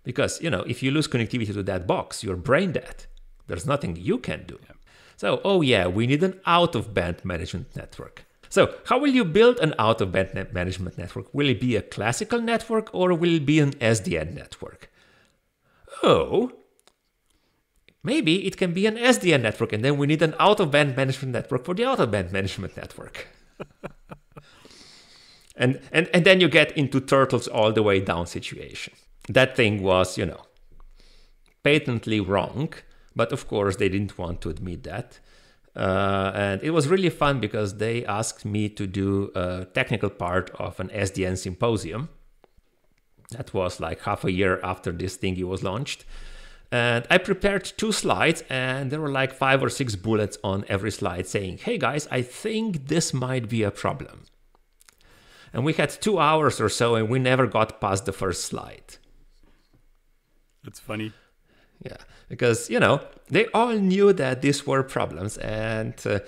Because 0.04 0.42
you 0.42 0.50
know 0.50 0.62
if 0.62 0.82
you 0.82 0.90
lose 0.90 1.08
connectivity 1.08 1.54
to 1.54 1.64
that 1.64 1.86
box, 1.86 2.24
you're 2.24 2.36
brain 2.36 2.72
dead. 2.72 3.06
There's 3.46 3.68
nothing 3.68 3.96
you 3.96 4.18
can 4.18 4.46
do. 4.48 4.58
Yeah. 4.64 4.76
So 5.16 5.42
oh 5.44 5.62
yeah, 5.62 5.86
we 5.86 6.08
need 6.08 6.24
an 6.24 6.40
out 6.48 6.74
of 6.74 6.92
band 6.92 7.24
management 7.24 7.76
network. 7.76 8.26
So 8.50 8.76
how 8.86 8.98
will 9.00 9.10
you 9.10 9.26
build 9.26 9.60
an 9.60 9.74
out 9.78 10.02
of 10.02 10.12
band 10.12 10.34
net 10.34 10.54
management 10.54 10.98
network? 10.98 11.34
Will 11.34 11.50
it 11.50 11.60
be 11.60 11.76
a 11.76 11.82
classical 11.82 12.42
network 12.42 12.94
or 12.94 13.14
will 13.14 13.36
it 13.36 13.46
be 13.46 13.60
an 13.60 13.72
SDN 13.74 14.34
network? 14.34 14.90
oh, 16.04 16.52
maybe 18.04 18.46
it 18.46 18.58
can 18.58 18.74
be 18.74 18.86
an 18.86 18.96
SDN 18.96 19.42
network, 19.42 19.74
and 19.74 19.84
then 19.84 19.98
we 19.98 20.08
need 20.08 20.22
an 20.22 20.36
out 20.40 20.60
of 20.60 20.72
band 20.72 20.96
management 20.96 21.34
network 21.34 21.66
for 21.66 21.74
the 21.74 21.86
out 21.86 22.00
of 22.00 22.12
band 22.12 22.32
management 22.32 22.76
network. 22.78 23.28
and, 25.56 25.80
and, 25.92 26.10
and 26.14 26.26
then 26.26 26.40
you 26.40 26.48
get 26.48 26.76
into 26.78 27.00
turtles 27.00 27.48
all 27.48 27.72
the 27.72 27.84
way 27.84 28.00
down 28.00 28.28
situation. 28.28 28.94
That 29.30 29.56
thing 29.56 29.84
was, 29.84 30.18
you 30.18 30.26
know, 30.26 30.46
patently 31.64 32.20
wrong, 32.20 32.74
but 33.16 33.32
of 33.32 33.48
course 33.48 33.76
they 33.76 33.90
didn't 33.90 34.18
want 34.18 34.42
to 34.42 34.50
admit 34.50 34.84
that. 34.84 35.20
Uh, 35.78 36.32
and 36.34 36.64
it 36.64 36.72
was 36.72 36.88
really 36.88 37.10
fun 37.10 37.40
because 37.40 37.76
they 37.76 38.04
asked 38.06 38.44
me 38.44 38.68
to 38.68 38.88
do 38.88 39.32
a 39.36 39.66
technical 39.74 40.10
part 40.10 40.50
of 40.56 40.80
an 40.80 40.90
SDN 40.90 41.38
symposium 41.38 42.10
that 43.32 43.54
was 43.54 43.80
like 43.80 44.02
half 44.02 44.24
a 44.24 44.32
year 44.32 44.60
after 44.64 44.92
this 44.92 45.18
thingy 45.18 45.44
was 45.44 45.64
launched. 45.64 46.06
And 46.72 47.06
I 47.10 47.18
prepared 47.18 47.64
two 47.78 47.92
slides, 47.92 48.44
and 48.50 48.92
there 48.92 49.00
were 49.00 49.12
like 49.12 49.34
five 49.34 49.64
or 49.64 49.70
six 49.70 49.96
bullets 49.96 50.38
on 50.44 50.66
every 50.68 50.92
slide 50.92 51.28
saying, 51.28 51.60
Hey 51.60 51.78
guys, 51.78 52.08
I 52.12 52.22
think 52.22 52.88
this 52.88 53.14
might 53.14 53.48
be 53.48 53.64
a 53.64 53.72
problem. 53.72 54.24
And 55.54 55.64
we 55.64 55.74
had 55.74 55.90
two 55.90 56.20
hours 56.20 56.60
or 56.60 56.70
so, 56.70 56.96
and 56.96 57.08
we 57.08 57.20
never 57.20 57.48
got 57.48 57.80
past 57.80 58.06
the 58.06 58.12
first 58.12 58.46
slide. 58.46 58.96
That's 60.64 60.80
funny. 60.80 61.14
Yeah, 61.86 61.98
because, 62.30 62.70
you 62.70 62.80
know, 62.80 63.02
they 63.30 63.48
all 63.48 63.74
knew 63.74 64.14
that 64.14 64.42
these 64.42 64.66
were 64.66 64.84
problems, 64.84 65.38
and 65.38 65.96
uh, 66.06 66.20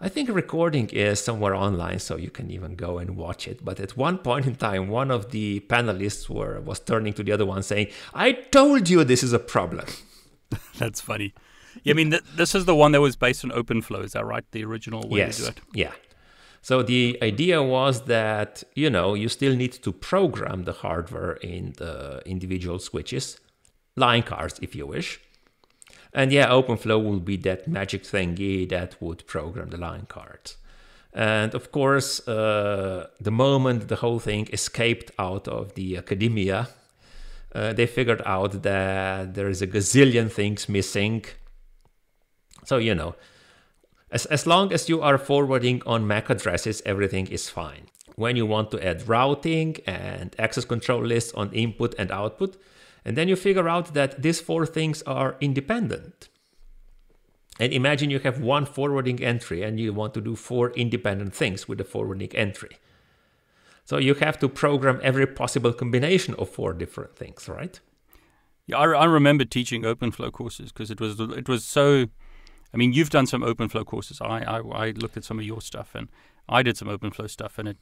I 0.00 0.08
think 0.08 0.28
recording 0.28 0.88
is 0.90 1.18
somewhere 1.20 1.54
online, 1.54 1.98
so 1.98 2.16
you 2.16 2.30
can 2.30 2.50
even 2.50 2.74
go 2.74 2.98
and 2.98 3.16
watch 3.16 3.48
it. 3.48 3.64
But 3.64 3.80
at 3.80 3.96
one 3.96 4.18
point 4.18 4.46
in 4.46 4.56
time, 4.56 4.88
one 4.88 5.10
of 5.10 5.30
the 5.30 5.60
panelists 5.60 6.28
were 6.28 6.60
was 6.60 6.80
turning 6.80 7.12
to 7.14 7.22
the 7.22 7.32
other 7.32 7.46
one, 7.46 7.62
saying, 7.62 7.88
"I 8.12 8.32
told 8.32 8.88
you 8.88 9.04
this 9.04 9.22
is 9.22 9.32
a 9.32 9.38
problem." 9.38 9.86
That's 10.78 11.00
funny. 11.00 11.32
Yeah, 11.82 11.92
I 11.92 11.94
mean, 11.94 12.10
th- 12.10 12.22
this 12.36 12.54
is 12.54 12.66
the 12.66 12.74
one 12.74 12.92
that 12.92 13.00
was 13.00 13.16
based 13.16 13.44
on 13.44 13.50
OpenFlow. 13.50 14.04
Is 14.04 14.12
that 14.12 14.24
right? 14.24 14.44
The 14.50 14.64
original 14.64 15.08
way 15.08 15.20
yes. 15.20 15.36
to 15.36 15.42
do 15.42 15.48
it. 15.48 15.60
Yeah. 15.72 15.92
So 16.60 16.82
the 16.82 17.18
idea 17.22 17.62
was 17.62 18.02
that 18.02 18.62
you 18.74 18.90
know 18.90 19.14
you 19.14 19.28
still 19.28 19.54
need 19.54 19.72
to 19.72 19.92
program 19.92 20.64
the 20.64 20.72
hardware 20.72 21.34
in 21.34 21.74
the 21.78 22.22
individual 22.26 22.78
switches, 22.78 23.38
line 23.96 24.22
cards 24.22 24.58
if 24.60 24.74
you 24.74 24.86
wish, 24.86 25.20
and 26.14 26.32
yeah, 26.32 26.48
OpenFlow 26.48 27.02
will 27.02 27.20
be 27.20 27.36
that 27.38 27.66
magic 27.66 28.04
thingy 28.04 28.68
that 28.68 28.96
would 29.00 29.26
program 29.26 29.70
the 29.70 29.76
line 29.76 30.06
card. 30.06 30.52
And 31.12 31.54
of 31.54 31.72
course, 31.72 32.26
uh, 32.28 33.08
the 33.20 33.30
moment 33.30 33.88
the 33.88 33.96
whole 33.96 34.20
thing 34.20 34.48
escaped 34.52 35.10
out 35.18 35.48
of 35.48 35.74
the 35.74 35.96
academia, 35.96 36.68
uh, 37.54 37.72
they 37.72 37.86
figured 37.86 38.22
out 38.24 38.62
that 38.62 39.34
there 39.34 39.48
is 39.48 39.62
a 39.62 39.66
gazillion 39.66 40.30
things 40.30 40.68
missing. 40.68 41.24
So, 42.64 42.78
you 42.78 42.94
know, 42.94 43.14
as, 44.10 44.26
as 44.26 44.46
long 44.46 44.72
as 44.72 44.88
you 44.88 45.02
are 45.02 45.18
forwarding 45.18 45.82
on 45.86 46.06
MAC 46.06 46.30
addresses, 46.30 46.82
everything 46.86 47.26
is 47.28 47.48
fine. 47.48 47.86
When 48.16 48.36
you 48.36 48.46
want 48.46 48.70
to 48.70 48.84
add 48.84 49.08
routing 49.08 49.76
and 49.86 50.34
access 50.38 50.64
control 50.64 51.02
lists 51.02 51.32
on 51.34 51.52
input 51.52 51.94
and 51.98 52.12
output, 52.12 52.56
and 53.04 53.16
then 53.16 53.28
you 53.28 53.36
figure 53.36 53.68
out 53.68 53.94
that 53.94 54.22
these 54.22 54.40
four 54.40 54.66
things 54.66 55.02
are 55.02 55.36
independent. 55.40 56.28
And 57.60 57.72
imagine 57.72 58.10
you 58.10 58.18
have 58.20 58.40
one 58.40 58.66
forwarding 58.66 59.22
entry 59.22 59.62
and 59.62 59.78
you 59.78 59.92
want 59.92 60.14
to 60.14 60.20
do 60.20 60.34
four 60.34 60.70
independent 60.70 61.34
things 61.34 61.68
with 61.68 61.78
the 61.78 61.84
forwarding 61.84 62.34
entry. 62.34 62.78
So 63.84 63.98
you 63.98 64.14
have 64.14 64.38
to 64.38 64.48
program 64.48 64.98
every 65.02 65.26
possible 65.26 65.72
combination 65.72 66.34
of 66.34 66.48
four 66.48 66.72
different 66.72 67.16
things, 67.16 67.48
right? 67.48 67.78
Yeah, 68.66 68.78
I, 68.78 68.84
I 68.92 69.04
remember 69.04 69.44
teaching 69.44 69.82
OpenFlow 69.82 70.32
courses 70.32 70.72
because 70.72 70.90
it 70.90 71.00
was 71.00 71.20
it 71.20 71.48
was 71.48 71.64
so. 71.64 72.06
I 72.72 72.76
mean, 72.76 72.92
you've 72.92 73.10
done 73.10 73.26
some 73.26 73.42
OpenFlow 73.42 73.84
courses. 73.84 74.20
I, 74.22 74.40
I 74.40 74.58
I 74.60 74.90
looked 74.92 75.18
at 75.18 75.24
some 75.24 75.38
of 75.38 75.44
your 75.44 75.60
stuff 75.60 75.94
and 75.94 76.08
I 76.48 76.62
did 76.62 76.78
some 76.78 76.88
OpenFlow 76.88 77.28
stuff, 77.28 77.58
and 77.58 77.68
it 77.68 77.76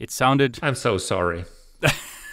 it 0.00 0.10
sounded. 0.10 0.58
I'm 0.60 0.74
so 0.74 0.98
sorry. 0.98 1.44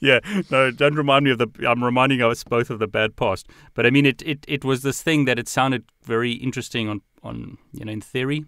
yeah, 0.00 0.20
no, 0.50 0.70
don't 0.70 0.94
remind 0.94 1.24
me 1.24 1.30
of 1.30 1.38
the. 1.38 1.48
I'm 1.66 1.84
reminding 1.84 2.22
us 2.22 2.42
both 2.44 2.70
of 2.70 2.78
the 2.78 2.86
bad 2.86 3.16
past. 3.16 3.46
But 3.74 3.86
I 3.86 3.90
mean, 3.90 4.06
it, 4.06 4.22
it, 4.22 4.44
it 4.48 4.64
was 4.64 4.82
this 4.82 5.02
thing 5.02 5.24
that 5.26 5.38
it 5.38 5.48
sounded 5.48 5.84
very 6.02 6.32
interesting 6.32 6.88
on, 6.88 7.00
on 7.22 7.58
you 7.72 7.84
know 7.84 7.92
in 7.92 8.00
theory. 8.00 8.44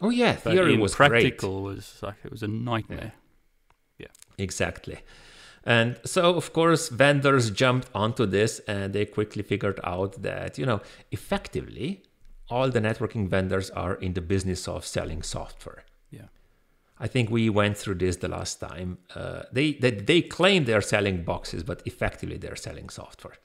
Oh 0.00 0.10
yeah, 0.10 0.34
theory 0.34 0.76
was 0.78 0.94
practical 0.94 1.62
great. 1.62 1.76
was 1.76 1.98
like 2.02 2.16
it 2.24 2.30
was 2.30 2.42
a 2.42 2.48
nightmare. 2.48 3.12
Yeah. 3.98 4.06
yeah, 4.06 4.44
exactly. 4.44 5.00
And 5.64 5.98
so, 6.06 6.34
of 6.36 6.52
course, 6.54 6.88
vendors 6.88 7.50
jumped 7.50 7.88
onto 7.94 8.24
this, 8.24 8.60
and 8.60 8.94
they 8.94 9.04
quickly 9.04 9.42
figured 9.42 9.80
out 9.84 10.22
that 10.22 10.56
you 10.56 10.66
know 10.66 10.80
effectively 11.10 12.02
all 12.48 12.70
the 12.70 12.80
networking 12.80 13.28
vendors 13.28 13.70
are 13.70 13.94
in 13.94 14.14
the 14.14 14.20
business 14.20 14.66
of 14.66 14.84
selling 14.84 15.22
software. 15.22 15.84
I 17.02 17.08
think 17.08 17.30
we 17.30 17.48
went 17.48 17.78
through 17.78 17.94
this 17.96 18.16
the 18.16 18.28
last 18.28 18.60
time. 18.60 18.98
Uh, 19.14 19.42
they, 19.50 19.72
they, 19.72 19.90
they 19.90 20.20
claim 20.20 20.66
they're 20.66 20.82
selling 20.82 21.24
boxes, 21.24 21.62
but 21.62 21.82
effectively 21.86 22.36
they're 22.36 22.56
selling 22.56 22.90
software. 22.90 23.38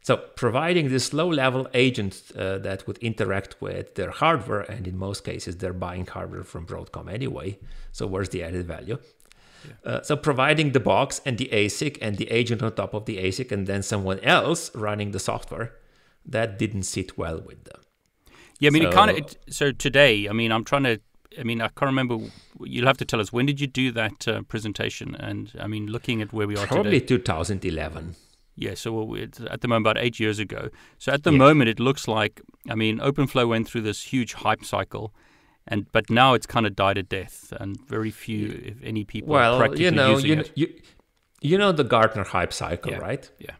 So 0.00 0.16
providing 0.16 0.88
this 0.88 1.12
low-level 1.12 1.68
agent 1.74 2.22
uh, 2.36 2.58
that 2.58 2.86
would 2.86 2.98
interact 2.98 3.60
with 3.60 3.94
their 3.94 4.10
hardware, 4.10 4.60
and 4.60 4.88
in 4.88 4.96
most 4.96 5.24
cases 5.24 5.58
they're 5.58 5.72
buying 5.72 6.06
hardware 6.06 6.44
from 6.44 6.66
Broadcom 6.66 7.12
anyway. 7.12 7.58
So 7.92 8.06
where's 8.06 8.30
the 8.30 8.42
added 8.42 8.66
value? 8.66 8.98
Yeah. 9.64 9.90
Uh, 9.90 10.02
so 10.02 10.16
providing 10.16 10.72
the 10.72 10.80
box 10.80 11.20
and 11.26 11.36
the 11.36 11.48
ASIC 11.52 11.98
and 12.00 12.16
the 12.16 12.30
agent 12.30 12.62
on 12.62 12.74
top 12.74 12.94
of 12.94 13.04
the 13.04 13.18
ASIC, 13.18 13.52
and 13.52 13.66
then 13.66 13.82
someone 13.82 14.18
else 14.20 14.74
running 14.74 15.10
the 15.12 15.18
software, 15.18 15.74
that 16.24 16.58
didn't 16.58 16.84
sit 16.84 17.18
well 17.18 17.40
with 17.40 17.64
them. 17.64 17.80
Yeah, 18.60 18.68
I 18.68 18.70
mean, 18.70 18.82
so, 18.82 18.88
it 18.88 18.94
kind 18.94 19.10
of. 19.10 19.36
So 19.50 19.72
today, 19.72 20.28
I 20.28 20.32
mean, 20.32 20.52
I'm 20.52 20.64
trying 20.64 20.84
to 20.84 21.00
I 21.38 21.42
mean, 21.42 21.60
I 21.60 21.68
can't 21.68 21.88
remember. 21.88 22.18
You'll 22.60 22.86
have 22.86 22.98
to 22.98 23.04
tell 23.04 23.20
us 23.20 23.32
when 23.32 23.46
did 23.46 23.60
you 23.60 23.66
do 23.66 23.90
that 23.92 24.28
uh, 24.28 24.42
presentation? 24.42 25.14
And 25.16 25.52
I 25.60 25.66
mean, 25.66 25.86
looking 25.86 26.22
at 26.22 26.32
where 26.32 26.46
we 26.46 26.56
are 26.56 26.66
probably 26.66 27.00
today, 27.00 27.16
2011. 27.16 28.16
Yeah, 28.56 28.74
so 28.74 29.14
it's 29.14 29.40
at 29.40 29.60
the 29.60 29.68
moment 29.68 29.86
about 29.86 30.04
eight 30.04 30.18
years 30.18 30.38
ago. 30.38 30.70
So 30.98 31.12
at 31.12 31.22
the 31.22 31.30
yes. 31.30 31.38
moment, 31.38 31.70
it 31.70 31.78
looks 31.78 32.08
like 32.08 32.40
I 32.68 32.74
mean, 32.74 32.98
OpenFlow 32.98 33.48
went 33.48 33.68
through 33.68 33.82
this 33.82 34.02
huge 34.02 34.34
hype 34.34 34.64
cycle, 34.64 35.14
and 35.66 35.90
but 35.92 36.10
now 36.10 36.34
it's 36.34 36.46
kind 36.46 36.66
of 36.66 36.74
died 36.74 36.98
a 36.98 37.02
death, 37.02 37.52
and 37.60 37.78
very 37.86 38.10
few, 38.10 38.60
if 38.64 38.82
any, 38.82 39.04
people 39.04 39.34
well, 39.34 39.58
practically 39.58 39.84
you 39.84 39.90
know, 39.92 40.10
using 40.10 40.30
you, 40.30 40.38
it. 40.38 40.52
You, 40.56 40.74
you 41.40 41.58
know 41.58 41.70
the 41.72 41.84
Gartner 41.84 42.24
hype 42.24 42.52
cycle, 42.52 42.92
yeah. 42.92 42.98
right? 42.98 43.30
Yeah. 43.38 43.52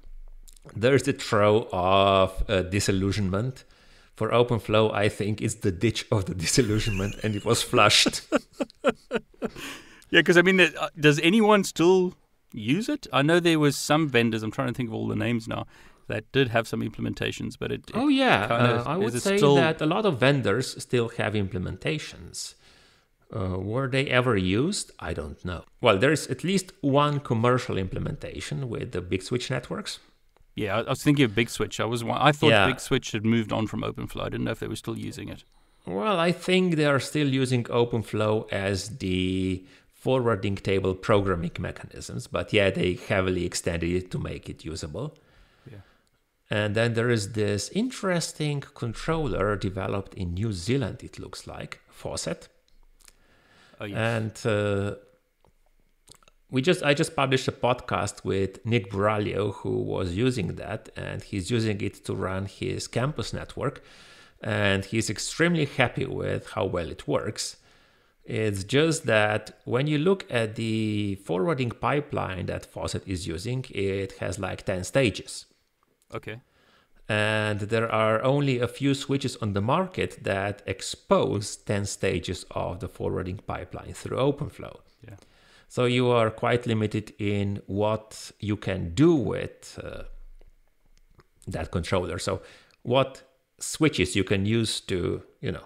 There's 0.74 1.04
the 1.04 1.12
trough 1.12 1.66
of 1.72 2.44
uh, 2.48 2.62
disillusionment 2.62 3.64
for 4.18 4.30
OpenFlow, 4.30 4.92
I 4.92 5.08
think 5.08 5.40
it's 5.40 5.54
the 5.66 5.70
ditch 5.70 6.04
of 6.10 6.26
the 6.26 6.34
disillusionment, 6.44 7.14
and 7.22 7.36
it 7.36 7.44
was 7.44 7.62
flushed. 7.62 8.22
yeah, 10.10 10.20
because 10.22 10.36
I 10.36 10.42
mean, 10.42 10.60
uh, 10.60 10.88
does 10.98 11.20
anyone 11.20 11.62
still 11.62 12.14
use 12.52 12.88
it? 12.88 13.06
I 13.12 13.22
know 13.22 13.38
there 13.38 13.60
was 13.60 13.76
some 13.76 14.08
vendors. 14.08 14.42
I'm 14.42 14.50
trying 14.50 14.68
to 14.68 14.74
think 14.74 14.88
of 14.88 14.94
all 14.94 15.06
the 15.06 15.22
names 15.28 15.46
now. 15.46 15.64
that 16.08 16.24
did 16.32 16.48
have 16.56 16.66
some 16.66 16.80
implementations, 16.80 17.52
but 17.60 17.70
it. 17.70 17.82
it 17.88 17.94
oh 17.94 18.08
yeah, 18.08 18.38
uh, 18.44 18.82
I 18.94 18.96
would 18.96 19.16
say 19.22 19.36
still- 19.36 19.56
that 19.56 19.80
a 19.80 19.86
lot 19.94 20.04
of 20.04 20.18
vendors 20.18 20.66
still 20.82 21.08
have 21.20 21.34
implementations. 21.34 22.54
Uh, 23.30 23.58
were 23.72 23.88
they 23.94 24.06
ever 24.20 24.34
used? 24.38 24.90
I 24.98 25.12
don't 25.12 25.40
know. 25.44 25.60
Well, 25.82 25.98
there 25.98 26.12
is 26.18 26.26
at 26.28 26.42
least 26.50 26.72
one 26.80 27.20
commercial 27.20 27.76
implementation 27.76 28.70
with 28.70 28.92
the 28.92 29.02
big 29.02 29.22
switch 29.22 29.50
networks. 29.50 30.00
Yeah, 30.58 30.78
I 30.86 30.90
was 30.90 31.02
thinking 31.02 31.24
of 31.24 31.34
Big 31.34 31.50
Switch. 31.50 31.80
I 31.80 31.84
was 31.84 32.02
I 32.02 32.32
thought 32.32 32.50
Yeah. 32.50 32.66
Big 32.66 32.80
Switch 32.80 33.12
had 33.12 33.24
moved 33.24 33.52
on 33.52 33.66
from 33.66 33.80
OpenFlow. 33.82 34.22
I 34.22 34.28
didn't 34.28 34.44
know 34.44 34.50
if 34.52 34.60
they 34.60 34.68
were 34.68 34.82
still 34.84 34.98
using 34.98 35.28
it. 35.28 35.44
Well, 35.86 36.18
I 36.18 36.32
think 36.32 36.76
they 36.76 36.84
are 36.84 37.00
still 37.00 37.28
using 37.28 37.64
OpenFlow 37.64 38.52
as 38.52 38.98
the 38.98 39.64
forwarding 39.94 40.56
table 40.56 40.94
programming 40.94 41.56
mechanisms, 41.58 42.26
but 42.26 42.52
yeah, 42.52 42.70
they 42.70 42.94
heavily 42.94 43.44
extended 43.44 43.90
it 43.90 44.10
to 44.12 44.18
make 44.18 44.48
it 44.48 44.64
usable. 44.64 45.16
Yeah. 45.70 45.78
And 46.50 46.74
then 46.74 46.94
there 46.94 47.10
is 47.10 47.32
this 47.32 47.70
interesting 47.70 48.60
controller 48.60 49.56
developed 49.56 50.14
in 50.14 50.34
New 50.34 50.52
Zealand, 50.52 51.02
it 51.02 51.18
looks 51.18 51.46
like, 51.46 51.80
Faucet. 51.90 52.48
Oh 53.80 53.84
yeah. 53.86 54.16
And 54.16 54.32
uh, 54.44 54.94
we 56.50 56.62
just 56.62 56.82
I 56.82 56.94
just 56.94 57.14
published 57.14 57.48
a 57.48 57.52
podcast 57.52 58.24
with 58.24 58.64
Nick 58.64 58.90
Buraglio, 58.90 59.54
who 59.56 59.82
was 59.82 60.14
using 60.14 60.56
that 60.56 60.88
and 60.96 61.22
he's 61.22 61.50
using 61.50 61.80
it 61.80 62.04
to 62.06 62.14
run 62.14 62.46
his 62.46 62.88
campus 62.88 63.32
network 63.32 63.82
and 64.42 64.84
he's 64.84 65.10
extremely 65.10 65.66
happy 65.66 66.06
with 66.06 66.50
how 66.50 66.64
well 66.64 66.88
it 66.90 67.06
works. 67.06 67.56
It's 68.24 68.62
just 68.64 69.06
that 69.06 69.58
when 69.64 69.86
you 69.86 69.98
look 69.98 70.26
at 70.30 70.54
the 70.56 71.16
forwarding 71.24 71.70
pipeline 71.70 72.46
that 72.46 72.66
Faucet 72.66 73.02
is 73.06 73.26
using, 73.26 73.64
it 73.70 74.12
has 74.20 74.38
like 74.38 74.64
10 74.64 74.84
stages. 74.84 75.46
okay. 76.14 76.40
And 77.10 77.60
there 77.60 77.90
are 77.90 78.22
only 78.22 78.60
a 78.60 78.68
few 78.68 78.92
switches 78.94 79.36
on 79.36 79.54
the 79.54 79.62
market 79.62 80.22
that 80.24 80.62
expose 80.66 81.56
10 81.56 81.86
stages 81.86 82.44
of 82.50 82.80
the 82.80 82.88
forwarding 82.88 83.38
pipeline 83.38 83.94
through 83.94 84.18
OpenFlow. 84.18 84.80
So 85.68 85.84
you 85.84 86.08
are 86.08 86.30
quite 86.30 86.66
limited 86.66 87.12
in 87.18 87.62
what 87.66 88.32
you 88.40 88.56
can 88.56 88.94
do 88.94 89.14
with 89.14 89.78
uh, 89.82 90.04
that 91.46 91.70
controller. 91.70 92.18
So 92.18 92.40
what 92.82 93.22
switches 93.60 94.16
you 94.16 94.24
can 94.24 94.46
use 94.46 94.80
to, 94.82 95.22
you 95.40 95.52
know, 95.52 95.64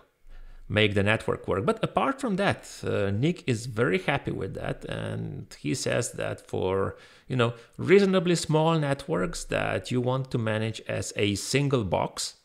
make 0.69 0.95
the 0.95 1.03
network 1.03 1.47
work. 1.47 1.65
But 1.65 1.83
apart 1.85 2.21
from 2.21 2.37
that, 2.37 2.69
uh, 2.85 3.11
Nick 3.11 3.45
is 3.47 3.67
very 3.67 3.99
happy 3.99 4.33
with 4.33 4.55
that, 4.55 4.85
and 4.87 5.55
he 5.61 5.75
says 5.75 6.13
that 6.13 6.47
for 6.47 6.97
you 7.29 7.37
know 7.37 7.55
reasonably 7.77 8.35
small 8.35 8.79
networks 8.79 9.45
that 9.45 9.91
you 9.91 10.01
want 10.01 10.31
to 10.31 10.39
manage 10.39 10.81
as 10.89 11.13
a 11.17 11.35
single 11.35 11.85
box, 11.85 12.37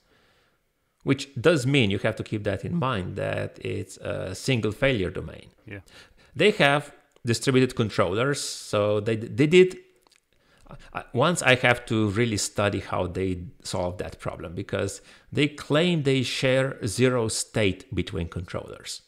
which 1.04 1.30
does 1.39 1.65
mean 1.65 1.89
you 1.89 2.00
have 2.00 2.15
to 2.17 2.24
keep 2.24 2.43
that 2.43 2.65
in 2.65 2.76
mind 2.76 3.15
that 3.15 3.58
it's 3.62 3.98
a 3.98 4.36
single 4.36 4.72
failure 4.72 5.10
domain. 5.10 5.50
Yeah. 5.65 5.80
They 6.36 6.52
have 6.52 6.91
distributed 7.28 7.76
controllers, 7.76 8.40
so 8.42 9.00
they 9.00 9.16
they 9.16 9.48
did. 9.48 9.78
Once 11.13 11.42
I 11.52 11.56
have 11.56 11.86
to 11.86 12.10
really 12.20 12.38
study 12.38 12.82
how 12.92 13.08
they 13.08 13.32
solve 13.63 13.98
that 14.00 14.20
problem 14.20 14.54
because 14.54 15.02
they 15.32 15.48
claim 15.48 16.04
they 16.04 16.24
share 16.24 16.68
zero 16.86 17.30
state 17.30 17.82
between 17.96 18.28
controllers, 18.28 19.02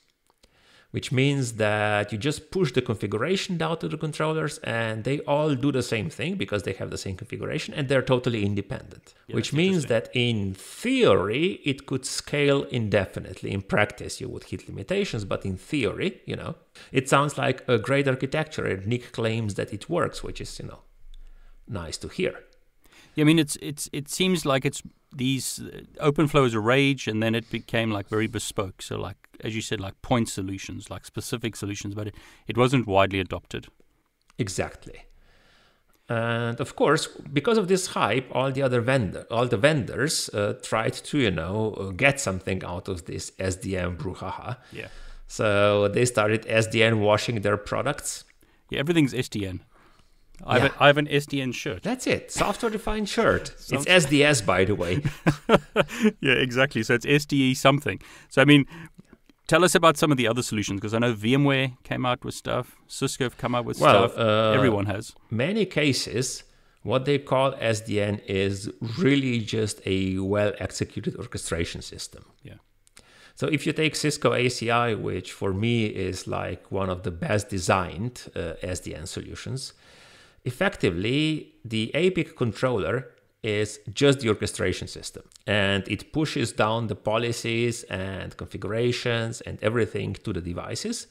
which 0.91 1.11
means 1.11 1.53
that 1.53 2.11
you 2.11 2.17
just 2.17 2.49
push 2.49 2.71
the 2.71 2.81
configuration 2.81 3.57
down 3.57 3.77
to 3.77 3.87
the 3.87 3.97
controllers 3.97 4.57
and 4.59 5.03
they 5.03 5.19
all 5.21 5.53
do 5.53 5.71
the 5.71 5.83
same 5.83 6.09
thing 6.09 6.35
because 6.35 6.63
they 6.63 6.73
have 6.73 6.89
the 6.89 6.97
same 6.97 7.15
configuration 7.15 7.73
and 7.75 7.87
they're 7.87 8.01
totally 8.01 8.43
independent. 8.43 9.13
Yeah, 9.27 9.35
which 9.35 9.53
means 9.53 9.85
that 9.85 10.09
in 10.13 10.55
theory 10.55 11.61
it 11.63 11.85
could 11.85 12.05
scale 12.05 12.63
indefinitely. 12.63 13.51
In 13.51 13.61
practice, 13.61 14.19
you 14.19 14.29
would 14.29 14.45
hit 14.45 14.67
limitations, 14.67 15.25
but 15.25 15.45
in 15.45 15.57
theory, 15.57 16.21
you 16.25 16.35
know, 16.35 16.55
it 16.91 17.07
sounds 17.07 17.37
like 17.37 17.63
a 17.67 17.77
great 17.77 18.07
architecture. 18.07 18.65
And 18.65 18.87
Nick 18.87 19.11
claims 19.11 19.55
that 19.55 19.71
it 19.71 19.89
works, 19.89 20.23
which 20.23 20.41
is, 20.41 20.59
you 20.59 20.65
know, 20.65 20.79
nice 21.67 21.97
to 21.97 22.07
hear. 22.07 22.43
Yeah, 23.15 23.23
I 23.23 23.25
mean, 23.25 23.39
it's 23.39 23.57
it's 23.61 23.89
it 23.91 24.09
seems 24.09 24.45
like 24.45 24.65
it's 24.65 24.81
these 25.15 25.59
open 25.99 26.27
OpenFlow 26.27 26.45
is 26.45 26.53
a 26.53 26.59
rage, 26.59 27.07
and 27.07 27.21
then 27.23 27.35
it 27.35 27.49
became 27.49 27.91
like 27.91 28.07
very 28.09 28.27
bespoke. 28.27 28.81
So, 28.81 28.97
like 28.97 29.17
as 29.43 29.55
you 29.55 29.61
said, 29.61 29.79
like 29.79 29.99
point 30.01 30.29
solutions, 30.29 30.89
like 30.89 31.05
specific 31.05 31.55
solutions, 31.55 31.95
but 31.95 32.07
it, 32.07 32.15
it 32.47 32.57
wasn't 32.57 32.85
widely 32.87 33.19
adopted. 33.19 33.67
Exactly. 34.37 35.05
And 36.07 36.59
of 36.59 36.75
course, 36.75 37.07
because 37.31 37.57
of 37.59 37.67
this 37.67 37.87
hype, 37.87 38.27
all 38.31 38.51
the 38.51 38.63
other 38.63 38.81
vendor, 38.81 39.25
all 39.29 39.45
the 39.47 39.57
vendors 39.57 40.27
uh, 40.29 40.53
tried 40.63 40.93
to, 40.93 41.19
you 41.19 41.29
know, 41.29 41.73
uh, 41.77 41.91
get 41.91 42.19
something 42.19 42.63
out 42.63 42.87
of 42.87 43.05
this 43.05 43.31
SDN 43.39 43.97
brouhaha. 43.97 44.57
Yeah, 44.71 44.87
So 45.27 45.87
they 45.87 46.05
started 46.05 46.45
SDN 46.47 46.99
washing 46.99 47.41
their 47.41 47.57
products. 47.57 48.23
yeah, 48.71 48.79
everything's 48.79 49.13
SDN. 49.13 49.59
I 50.45 50.59
have, 50.59 50.71
a, 50.71 50.83
I 50.83 50.87
have 50.87 50.97
an 50.97 51.07
SDN 51.07 51.53
shirt. 51.53 51.83
That's 51.83 52.07
it. 52.07 52.31
Software 52.31 52.71
defined 52.71 53.09
shirt. 53.09 53.53
It's 53.71 53.85
SDS, 53.85 54.45
by 54.45 54.65
the 54.65 54.75
way. 54.75 55.01
yeah, 56.21 56.33
exactly. 56.33 56.83
So 56.83 56.93
it's 56.95 57.05
SDE 57.05 57.55
something. 57.57 57.99
So 58.29 58.41
I 58.41 58.45
mean, 58.45 58.65
tell 59.47 59.63
us 59.63 59.75
about 59.75 59.97
some 59.97 60.11
of 60.11 60.17
the 60.17 60.27
other 60.27 60.41
solutions 60.43 60.79
because 60.79 60.93
I 60.93 60.99
know 60.99 61.13
VMware 61.13 61.77
came 61.83 62.05
out 62.05 62.23
with 62.25 62.35
stuff, 62.35 62.75
Cisco 62.87 63.25
have 63.25 63.37
come 63.37 63.53
out 63.55 63.65
with 63.65 63.79
Well, 63.79 64.09
stuff. 64.09 64.19
uh, 64.19 64.51
Everyone 64.55 64.85
has. 64.87 65.13
many 65.29 65.65
cases, 65.65 66.43
what 66.83 67.05
they 67.05 67.17
call 67.19 67.51
SDN 67.53 68.21
is 68.25 68.69
really 68.97 69.39
just 69.39 69.81
a 69.85 70.17
well 70.19 70.53
executed 70.59 71.15
orchestration 71.17 71.81
system. 71.81 72.23
Yeah. 72.43 72.55
So 73.35 73.47
if 73.47 73.65
you 73.65 73.73
take 73.73 73.95
Cisco 73.95 74.31
ACI, 74.33 74.99
which 74.99 75.31
for 75.31 75.53
me 75.53 75.85
is 75.85 76.27
like 76.27 76.71
one 76.71 76.89
of 76.89 77.03
the 77.03 77.11
best 77.11 77.49
designed 77.49 78.29
uh, 78.35 78.53
SDN 78.61 79.07
solutions, 79.07 79.73
effectively 80.45 81.55
the 81.65 81.93
APIC 81.93 82.35
controller 82.35 83.11
is 83.41 83.79
just 83.93 84.19
the 84.19 84.29
orchestration 84.29 84.87
system 84.87 85.23
and 85.47 85.87
it 85.87 86.11
pushes 86.11 86.51
down 86.51 86.87
the 86.87 86.95
policies 86.95 87.83
and 87.83 88.35
configurations 88.35 89.39
and 89.41 89.57
everything 89.63 90.13
to 90.13 90.33
the 90.33 90.41
devices. 90.41 91.07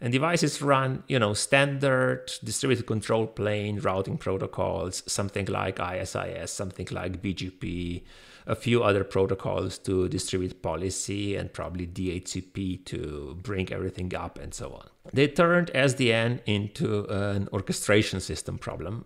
And 0.00 0.12
devices 0.12 0.62
run 0.62 1.02
you 1.08 1.18
know 1.18 1.34
standard 1.34 2.30
distributed 2.44 2.86
control 2.86 3.26
plane 3.26 3.80
routing 3.80 4.16
protocols 4.16 5.02
something 5.06 5.46
like 5.46 5.80
isis 5.80 6.52
something 6.52 6.86
like 6.92 7.20
bgp 7.20 8.02
a 8.48 8.56
few 8.56 8.82
other 8.88 9.04
protocols 9.04 9.78
to 9.86 10.08
distribute 10.08 10.54
policy 10.62 11.36
and 11.38 11.52
probably 11.52 11.86
dhcp 11.86 12.84
to 12.92 13.00
bring 13.48 13.66
everything 13.72 14.10
up 14.24 14.38
and 14.42 14.52
so 14.60 14.66
on 14.80 14.86
they 15.12 15.26
turned 15.28 15.68
sdn 15.88 16.40
into 16.46 17.04
an 17.10 17.48
orchestration 17.52 18.18
system 18.20 18.56
problem 18.58 19.04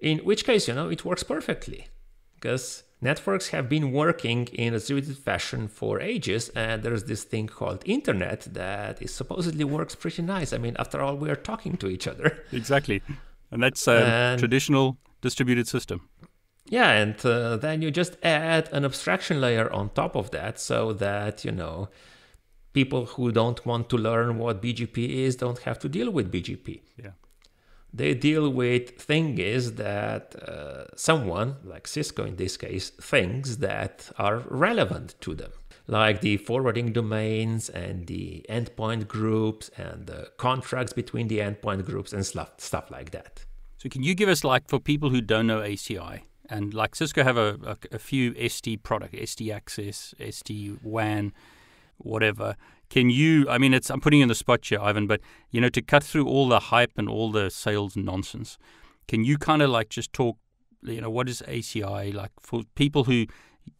in 0.00 0.16
which 0.28 0.44
case 0.44 0.68
you 0.68 0.74
know 0.74 0.88
it 0.88 1.04
works 1.04 1.24
perfectly 1.24 1.80
because 2.36 2.84
networks 3.00 3.48
have 3.48 3.68
been 3.68 3.90
working 3.92 4.46
in 4.64 4.68
a 4.74 4.78
distributed 4.78 5.18
fashion 5.30 5.66
for 5.78 6.00
ages 6.00 6.48
and 6.50 6.82
there's 6.84 7.04
this 7.04 7.24
thing 7.24 7.46
called 7.58 7.82
internet 7.84 8.40
that 8.54 9.00
is 9.02 9.12
supposedly 9.12 9.64
works 9.64 9.94
pretty 9.94 10.22
nice 10.22 10.52
i 10.52 10.58
mean 10.58 10.76
after 10.78 11.00
all 11.00 11.16
we 11.16 11.28
are 11.30 11.36
talking 11.50 11.76
to 11.76 11.88
each 11.88 12.06
other 12.12 12.28
Exactly. 12.52 13.02
And 13.50 13.62
that's 13.62 13.88
a 13.88 13.98
And- 14.04 14.38
traditional 14.38 14.98
distributed 15.22 15.66
system. 15.66 15.98
Yeah 16.70 16.90
and 16.92 17.24
uh, 17.24 17.56
then 17.56 17.82
you 17.82 17.90
just 17.90 18.16
add 18.22 18.68
an 18.72 18.84
abstraction 18.84 19.40
layer 19.40 19.72
on 19.72 19.90
top 19.90 20.14
of 20.16 20.30
that 20.30 20.58
so 20.60 20.92
that 20.92 21.44
you 21.44 21.52
know 21.52 21.88
people 22.72 23.06
who 23.06 23.32
don't 23.32 23.64
want 23.66 23.88
to 23.88 23.96
learn 23.96 24.38
what 24.38 24.62
bgp 24.62 24.96
is 25.26 25.36
don't 25.36 25.60
have 25.60 25.78
to 25.78 25.88
deal 25.88 26.10
with 26.10 26.30
bgp 26.30 26.80
Yeah. 27.02 27.12
they 27.92 28.12
deal 28.14 28.50
with 28.50 28.90
things 29.00 29.72
that 29.72 30.24
uh, 30.46 30.84
someone, 30.94 31.56
like 31.64 31.86
Cisco 31.88 32.24
in 32.24 32.36
this 32.36 32.56
case, 32.58 32.90
thinks 32.90 33.56
that 33.56 34.10
are 34.18 34.38
relevant 34.66 35.14
to 35.22 35.34
them, 35.34 35.52
like 35.86 36.20
the 36.20 36.36
forwarding 36.36 36.92
domains 36.92 37.70
and 37.70 38.06
the 38.06 38.44
endpoint 38.50 39.08
groups 39.08 39.70
and 39.78 40.06
the 40.06 40.30
contracts 40.36 40.92
between 40.92 41.28
the 41.28 41.38
endpoint 41.38 41.86
groups 41.86 42.12
and 42.12 42.26
stuff, 42.26 42.50
stuff 42.58 42.90
like 42.90 43.10
that. 43.12 43.46
So 43.78 43.88
can 43.88 44.02
you 44.02 44.14
give 44.14 44.28
us 44.28 44.44
like 44.44 44.68
for 44.68 44.78
people 44.78 45.08
who 45.08 45.22
don't 45.22 45.46
know 45.46 45.60
ACI 45.60 46.20
and 46.48 46.74
like 46.74 46.94
Cisco 46.94 47.24
have 47.24 47.36
a, 47.36 47.58
a, 47.64 47.76
a 47.96 47.98
few 47.98 48.32
SD 48.34 48.82
product, 48.82 49.14
SD 49.14 49.54
Access, 49.54 50.14
SD 50.20 50.78
WAN, 50.82 51.32
whatever. 51.98 52.56
Can 52.88 53.10
you? 53.10 53.48
I 53.48 53.58
mean, 53.58 53.74
it's 53.74 53.90
I'm 53.90 54.00
putting 54.00 54.20
you 54.20 54.24
on 54.24 54.28
the 54.28 54.34
spot 54.34 54.64
here, 54.64 54.80
Ivan, 54.80 55.06
but 55.06 55.20
you 55.50 55.60
know, 55.60 55.68
to 55.68 55.82
cut 55.82 56.02
through 56.02 56.26
all 56.26 56.48
the 56.48 56.60
hype 56.60 56.92
and 56.96 57.08
all 57.08 57.30
the 57.30 57.50
sales 57.50 57.96
nonsense, 57.96 58.58
can 59.06 59.24
you 59.24 59.36
kind 59.36 59.62
of 59.62 59.70
like 59.70 59.90
just 59.90 60.12
talk? 60.12 60.38
You 60.82 61.00
know, 61.00 61.10
what 61.10 61.28
is 61.28 61.42
ACI 61.46 62.14
like 62.14 62.30
for 62.40 62.62
people 62.76 63.04
who, 63.04 63.26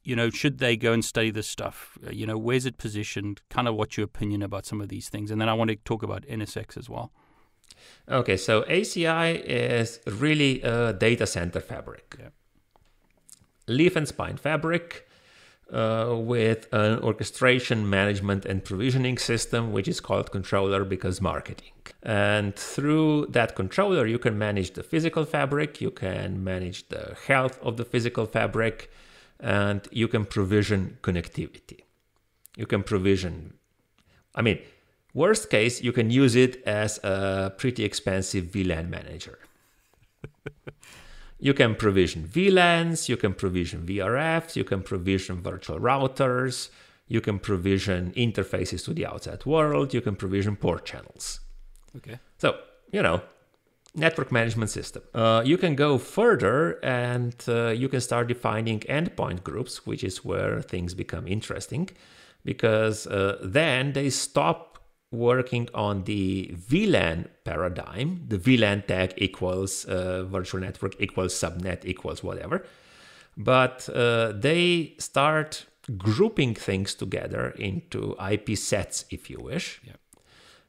you 0.02 0.16
know, 0.16 0.30
should 0.30 0.58
they 0.58 0.76
go 0.76 0.92
and 0.92 1.04
study 1.04 1.30
this 1.30 1.46
stuff? 1.46 1.96
Uh, 2.06 2.10
You 2.10 2.26
know, 2.26 2.36
where's 2.36 2.66
it 2.66 2.76
positioned? 2.76 3.40
Kind 3.48 3.66
of 3.66 3.76
what's 3.76 3.96
your 3.96 4.04
opinion 4.04 4.42
about 4.42 4.66
some 4.66 4.80
of 4.80 4.88
these 4.88 5.08
things, 5.08 5.30
and 5.30 5.40
then 5.40 5.48
I 5.48 5.54
want 5.54 5.70
to 5.70 5.76
talk 5.76 6.02
about 6.02 6.22
NSX 6.26 6.76
as 6.76 6.90
well. 6.90 7.10
Okay, 8.08 8.36
so 8.36 8.62
ACI 8.62 9.42
is 9.44 10.00
really 10.06 10.60
a 10.62 10.92
data 10.92 11.26
center 11.26 11.60
fabric. 11.60 12.16
Yeah. 12.18 12.28
Leaf 13.68 13.96
and 13.96 14.08
spine 14.08 14.36
fabric 14.36 15.08
uh, 15.72 16.14
with 16.16 16.66
an 16.72 16.98
orchestration, 17.00 17.88
management, 17.88 18.46
and 18.46 18.64
provisioning 18.64 19.18
system, 19.18 19.72
which 19.72 19.88
is 19.88 20.00
called 20.00 20.30
controller 20.30 20.84
because 20.84 21.20
marketing. 21.20 21.72
And 22.02 22.54
through 22.56 23.26
that 23.30 23.54
controller, 23.54 24.06
you 24.06 24.18
can 24.18 24.38
manage 24.38 24.72
the 24.72 24.82
physical 24.82 25.24
fabric, 25.24 25.80
you 25.80 25.90
can 25.90 26.42
manage 26.42 26.88
the 26.88 27.16
health 27.26 27.58
of 27.62 27.76
the 27.76 27.84
physical 27.84 28.26
fabric, 28.26 28.90
and 29.40 29.86
you 29.90 30.08
can 30.08 30.24
provision 30.24 30.98
connectivity. 31.02 31.80
You 32.56 32.66
can 32.66 32.82
provision, 32.82 33.54
I 34.34 34.42
mean, 34.42 34.58
worst 35.14 35.50
case, 35.50 35.82
you 35.82 35.92
can 35.92 36.10
use 36.10 36.34
it 36.34 36.62
as 36.64 36.98
a 37.04 37.52
pretty 37.56 37.84
expensive 37.84 38.46
VLAN 38.46 38.88
manager. 38.88 39.38
You 41.40 41.54
can 41.54 41.74
provision 41.76 42.26
VLANs, 42.26 43.08
you 43.08 43.16
can 43.16 43.32
provision 43.32 43.86
VRFs, 43.86 44.56
you 44.56 44.64
can 44.64 44.82
provision 44.82 45.40
virtual 45.40 45.78
routers, 45.78 46.70
you 47.06 47.20
can 47.20 47.38
provision 47.38 48.12
interfaces 48.16 48.84
to 48.84 48.92
the 48.92 49.06
outside 49.06 49.46
world, 49.46 49.94
you 49.94 50.00
can 50.00 50.16
provision 50.16 50.56
port 50.56 50.84
channels. 50.84 51.40
Okay. 51.96 52.18
So, 52.38 52.58
you 52.90 53.02
know, 53.02 53.22
network 53.94 54.30
management 54.30 54.70
system. 54.70 55.02
Uh, 55.14 55.42
you 55.44 55.56
can 55.56 55.74
go 55.74 55.98
further 55.98 56.78
and 56.84 57.34
uh, 57.48 57.68
you 57.68 57.88
can 57.88 58.00
start 58.00 58.28
defining 58.28 58.80
endpoint 58.80 59.42
groups, 59.42 59.86
which 59.86 60.04
is 60.04 60.24
where 60.24 60.60
things 60.60 60.94
become 60.94 61.26
interesting 61.26 61.88
because 62.44 63.06
uh, 63.06 63.38
then 63.42 63.92
they 63.92 64.10
stop 64.10 64.77
working 65.10 65.68
on 65.74 66.04
the 66.04 66.54
VLAN 66.54 67.26
paradigm, 67.44 68.24
the 68.28 68.38
VLAN 68.38 68.86
tag 68.86 69.14
equals 69.16 69.84
uh, 69.86 70.24
virtual 70.24 70.60
network 70.60 71.00
equals 71.00 71.34
subnet 71.34 71.84
equals 71.84 72.22
whatever, 72.22 72.66
but 73.36 73.88
uh, 73.94 74.32
they 74.32 74.94
start 74.98 75.66
grouping 75.96 76.54
things 76.54 76.94
together 76.94 77.50
into 77.58 78.14
IP 78.30 78.58
sets, 78.58 79.06
if 79.10 79.30
you 79.30 79.38
wish. 79.40 79.80
Yeah. 79.84 79.94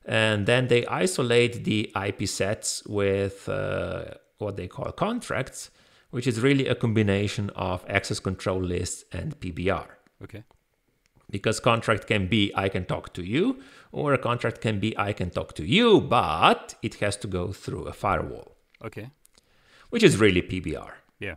And 0.05 0.45
then 0.45 0.69
they 0.69 0.85
isolate 0.85 1.65
the 1.65 1.91
IP 1.95 2.27
sets 2.27 2.83
with 2.85 3.49
uh, 3.49 4.05
what 4.37 4.55
they 4.55 4.67
call 4.67 4.91
contracts, 4.93 5.69
which 6.11 6.25
is 6.25 6.39
really 6.39 6.67
a 6.67 6.75
combination 6.75 7.49
of 7.51 7.85
access 7.87 8.19
control 8.19 8.61
lists 8.61 9.03
and 9.11 9.37
PBR. 9.39 9.87
Okay. 10.23 10.43
Because 11.29 11.59
contract 11.59 12.07
can 12.07 12.27
be 12.27 12.51
I 12.55 12.69
can 12.69 12.85
talk 12.85 13.13
to 13.13 13.23
you, 13.23 13.59
or 13.91 14.13
a 14.13 14.17
contract 14.17 14.61
can 14.61 14.79
be 14.79 14.97
I 14.97 15.13
can 15.13 15.29
talk 15.29 15.53
to 15.55 15.63
you, 15.65 16.01
but 16.01 16.75
it 16.81 16.95
has 16.95 17.15
to 17.17 17.27
go 17.27 17.51
through 17.53 17.83
a 17.83 17.93
firewall, 17.93 18.55
Okay. 18.83 19.09
which 19.89 20.03
is 20.03 20.17
really 20.17 20.41
PBR. 20.41 20.91
Yeah. 21.19 21.35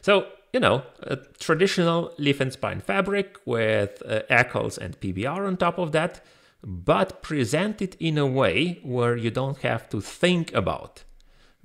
So, 0.00 0.26
you 0.52 0.60
know, 0.60 0.82
a 1.02 1.16
traditional 1.38 2.12
leaf 2.18 2.40
and 2.40 2.52
spine 2.52 2.80
fabric 2.80 3.38
with 3.44 4.02
uh, 4.06 4.22
ACLs 4.30 4.78
and 4.78 4.98
PBR 5.00 5.46
on 5.46 5.56
top 5.56 5.78
of 5.78 5.92
that, 5.92 6.24
but 6.62 7.22
presented 7.22 7.96
in 8.00 8.18
a 8.18 8.26
way 8.26 8.80
where 8.82 9.16
you 9.16 9.30
don't 9.30 9.58
have 9.58 9.88
to 9.90 10.00
think 10.00 10.52
about 10.54 11.04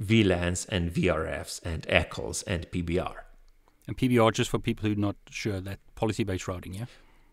VLANs 0.01 0.67
and 0.69 0.91
VRFs 0.91 1.61
and 1.63 1.83
ACLs 1.87 2.43
and 2.47 2.69
PBR. 2.71 3.15
And 3.87 3.97
PBR 3.97 4.31
just 4.33 4.49
for 4.49 4.59
people 4.59 4.87
who 4.87 4.93
are 4.93 4.99
not 4.99 5.15
sure 5.29 5.59
that 5.61 5.79
policy-based 5.95 6.47
routing. 6.47 6.73
Yeah. 6.73 6.85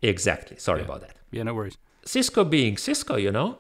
Exactly. 0.03 0.57
Sorry 0.59 0.81
Yeah. 0.81 0.87
about 0.87 1.01
that. 1.03 1.17
Yeah. 1.31 1.43
No 1.45 1.55
worries. 1.55 1.77
Cisco 2.05 2.45
being 2.45 2.77
Cisco, 2.79 3.17
you 3.17 3.31
know, 3.31 3.59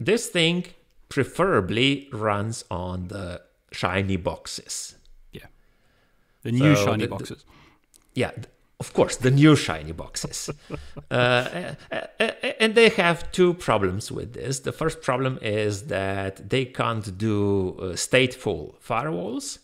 this 0.00 0.28
thing 0.28 0.64
preferably 1.08 2.08
runs 2.12 2.64
on 2.70 3.08
the 3.08 3.40
shiny 3.72 4.16
boxes. 4.16 4.96
Yeah. 5.32 5.46
The 6.42 6.52
new 6.52 6.74
So 6.76 6.84
shiny 6.86 6.96
the- 6.98 7.06
the- 7.06 7.08
boxes. 7.16 7.44
Yeah, 8.14 8.30
of 8.80 8.92
course, 8.92 9.16
the 9.16 9.30
new 9.30 9.56
shiny 9.56 9.92
boxes. 9.92 10.50
uh, 11.10 11.14
uh, 11.14 11.74
uh, 12.20 12.30
and 12.60 12.74
they 12.74 12.88
have 12.90 13.30
two 13.32 13.54
problems 13.54 14.10
with 14.12 14.32
this. 14.34 14.60
The 14.60 14.72
first 14.72 15.02
problem 15.02 15.38
is 15.42 15.82
that 15.88 16.48
they 16.50 16.64
can't 16.64 17.18
do 17.18 17.76
uh, 17.78 17.84
stateful 17.96 18.74
firewalls 18.80 19.58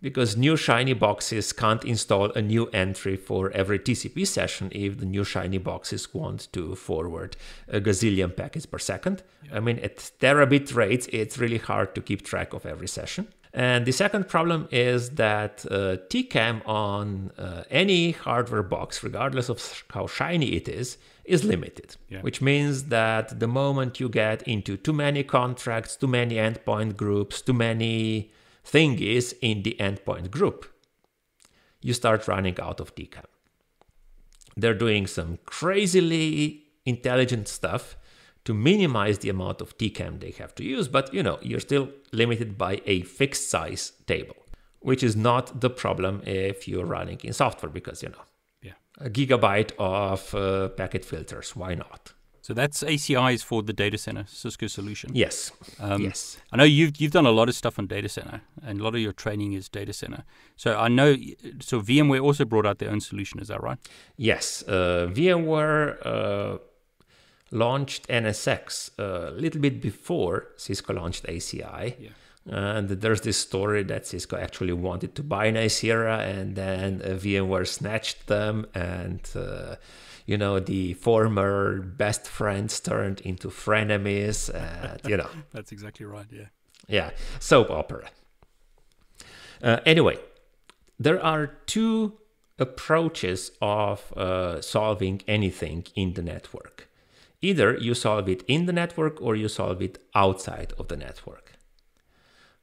because 0.00 0.36
new 0.36 0.56
shiny 0.56 0.92
boxes 0.92 1.52
can't 1.52 1.84
install 1.84 2.30
a 2.32 2.42
new 2.42 2.66
entry 2.66 3.16
for 3.16 3.50
every 3.52 3.78
TCP 3.78 4.26
session 4.26 4.68
if 4.72 4.98
the 4.98 5.06
new 5.06 5.24
shiny 5.24 5.58
boxes 5.58 6.12
want 6.12 6.52
to 6.52 6.74
forward 6.74 7.36
a 7.68 7.80
gazillion 7.80 8.36
packets 8.36 8.66
per 8.66 8.78
second. 8.78 9.22
I 9.52 9.60
mean, 9.60 9.78
at 9.78 10.10
terabit 10.20 10.74
rates, 10.74 11.08
it's 11.12 11.38
really 11.38 11.58
hard 11.58 11.94
to 11.94 12.00
keep 12.00 12.22
track 12.22 12.52
of 12.52 12.66
every 12.66 12.88
session. 12.88 13.28
And 13.54 13.86
the 13.86 13.92
second 13.92 14.28
problem 14.28 14.66
is 14.72 15.10
that 15.10 15.64
uh, 15.70 15.98
TCAM 16.10 16.66
on 16.66 17.30
uh, 17.38 17.62
any 17.70 18.10
hardware 18.10 18.64
box, 18.64 19.04
regardless 19.04 19.48
of 19.48 19.84
how 19.90 20.08
shiny 20.08 20.56
it 20.56 20.68
is, 20.68 20.98
is 21.24 21.44
limited. 21.44 21.96
Yeah. 22.08 22.20
Which 22.20 22.42
means 22.42 22.84
that 22.84 23.38
the 23.38 23.46
moment 23.46 24.00
you 24.00 24.08
get 24.08 24.42
into 24.42 24.76
too 24.76 24.92
many 24.92 25.22
contracts, 25.22 25.94
too 25.94 26.08
many 26.08 26.34
endpoint 26.34 26.96
groups, 26.96 27.40
too 27.40 27.52
many 27.52 28.32
thingies 28.64 29.34
in 29.40 29.62
the 29.62 29.76
endpoint 29.78 30.30
group, 30.30 30.66
you 31.80 31.92
start 31.92 32.26
running 32.28 32.58
out 32.60 32.80
of 32.80 32.94
TCAM. 32.94 33.24
They're 34.56 34.74
doing 34.74 35.06
some 35.06 35.38
crazily 35.44 36.64
intelligent 36.86 37.48
stuff 37.48 37.96
to 38.44 38.54
minimize 38.54 39.18
the 39.18 39.30
amount 39.30 39.60
of 39.60 39.76
TCAM 39.78 40.20
they 40.20 40.30
have 40.32 40.54
to 40.56 40.64
use, 40.64 40.86
but 40.88 41.12
you 41.12 41.22
know, 41.22 41.38
you're 41.42 41.60
still 41.60 41.88
limited 42.12 42.56
by 42.58 42.80
a 42.86 43.02
fixed 43.02 43.50
size 43.50 43.92
table, 44.06 44.36
which 44.80 45.02
is 45.02 45.16
not 45.16 45.60
the 45.60 45.70
problem 45.70 46.22
if 46.26 46.68
you're 46.68 46.84
running 46.84 47.18
in 47.24 47.32
software 47.32 47.70
because 47.70 48.02
you 48.02 48.10
know, 48.10 48.24
Yeah. 48.62 48.72
a 48.98 49.08
gigabyte 49.10 49.72
of 49.78 50.34
uh, 50.34 50.68
packet 50.70 51.04
filters, 51.04 51.56
why 51.56 51.74
not? 51.74 52.12
So 52.44 52.52
that's 52.52 52.82
ACIs 52.82 53.42
for 53.42 53.62
the 53.62 53.72
data 53.72 53.96
center 53.96 54.26
Cisco 54.28 54.66
solution. 54.66 55.12
Yes. 55.14 55.50
Um, 55.80 56.02
yes. 56.02 56.36
I 56.52 56.58
know 56.58 56.64
you've 56.64 57.00
you've 57.00 57.10
done 57.10 57.24
a 57.24 57.30
lot 57.30 57.48
of 57.48 57.54
stuff 57.54 57.78
on 57.78 57.86
data 57.86 58.06
center, 58.06 58.42
and 58.62 58.80
a 58.80 58.84
lot 58.84 58.94
of 58.94 59.00
your 59.00 59.14
training 59.14 59.54
is 59.54 59.70
data 59.70 59.94
center. 59.94 60.24
So 60.54 60.76
I 60.76 60.88
know. 60.88 61.16
So 61.60 61.80
VMware 61.80 62.22
also 62.22 62.44
brought 62.44 62.66
out 62.66 62.80
their 62.80 62.90
own 62.90 63.00
solution. 63.00 63.40
Is 63.40 63.48
that 63.48 63.62
right? 63.62 63.78
Yes, 64.18 64.62
uh, 64.68 65.08
VMware 65.10 65.96
uh, 66.04 66.58
launched 67.50 68.06
NSX 68.08 68.90
a 68.98 69.30
little 69.30 69.62
bit 69.62 69.80
before 69.80 70.48
Cisco 70.58 70.92
launched 70.92 71.24
ACI. 71.24 71.94
Yeah. 71.98 72.10
And 72.46 72.90
there's 72.90 73.22
this 73.22 73.38
story 73.38 73.84
that 73.84 74.06
Cisco 74.06 74.36
actually 74.36 74.74
wanted 74.74 75.14
to 75.14 75.22
buy 75.22 75.50
Nicira, 75.50 76.18
and 76.18 76.56
then 76.56 77.00
uh, 77.02 77.16
VMware 77.16 77.66
snatched 77.66 78.26
them, 78.26 78.66
and 78.74 79.22
uh, 79.34 79.76
you 80.26 80.38
know 80.38 80.58
the 80.58 80.94
former 80.94 81.80
best 81.80 82.26
friends 82.26 82.80
turned 82.80 83.20
into 83.20 83.48
frenemies. 83.48 84.48
And, 84.54 85.00
you 85.08 85.16
know, 85.16 85.28
That's 85.52 85.72
exactly 85.72 86.06
right. 86.06 86.26
Yeah. 86.30 86.46
yeah, 86.88 87.10
soap 87.40 87.70
opera. 87.70 88.10
Uh, 89.62 89.80
anyway, 89.86 90.18
there 90.98 91.22
are 91.24 91.46
two 91.66 92.14
approaches 92.58 93.50
of 93.60 94.12
uh, 94.16 94.60
solving 94.60 95.22
anything 95.26 95.84
in 95.94 96.14
the 96.14 96.22
network. 96.22 96.88
Either 97.42 97.76
you 97.76 97.94
solve 97.94 98.28
it 98.28 98.42
in 98.48 98.66
the 98.66 98.72
network 98.72 99.20
or 99.20 99.36
you 99.36 99.48
solve 99.48 99.82
it 99.82 99.98
outside 100.14 100.72
of 100.78 100.88
the 100.88 100.96
network. 100.96 101.43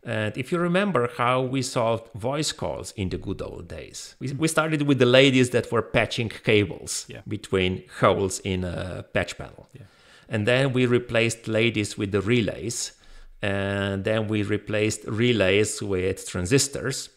And 0.04 0.36
if 0.36 0.52
you 0.52 0.58
remember 0.58 1.10
how 1.18 1.42
we 1.42 1.62
solved 1.62 2.12
voice 2.16 2.52
calls 2.52 2.92
in 2.98 3.10
the 3.10 3.18
good 3.18 3.42
old 3.42 3.68
days, 3.68 4.16
we, 4.20 4.32
we 4.34 4.48
started 4.48 4.82
with 4.84 4.98
the 4.98 5.06
ladies 5.06 5.52
that 5.52 5.72
were 5.72 5.84
patching 5.84 6.30
cables 6.30 7.06
Yeah. 7.08 7.22
between 7.28 7.84
holes 8.00 8.40
in 8.40 8.64
a 8.64 9.06
patch 9.14 9.38
panel. 9.38 9.70
Yeah. 9.74 9.84
And 10.28 10.48
then 10.48 10.74
we 10.74 10.86
replaced 10.88 11.48
ladies 11.48 11.98
with 11.98 12.12
the 12.12 12.22
relays. 12.22 12.94
And 13.44 14.04
then 14.04 14.28
we 14.28 14.44
replaced 14.44 15.04
relays 15.06 15.82
with 15.84 16.28
transistors. 16.28 17.10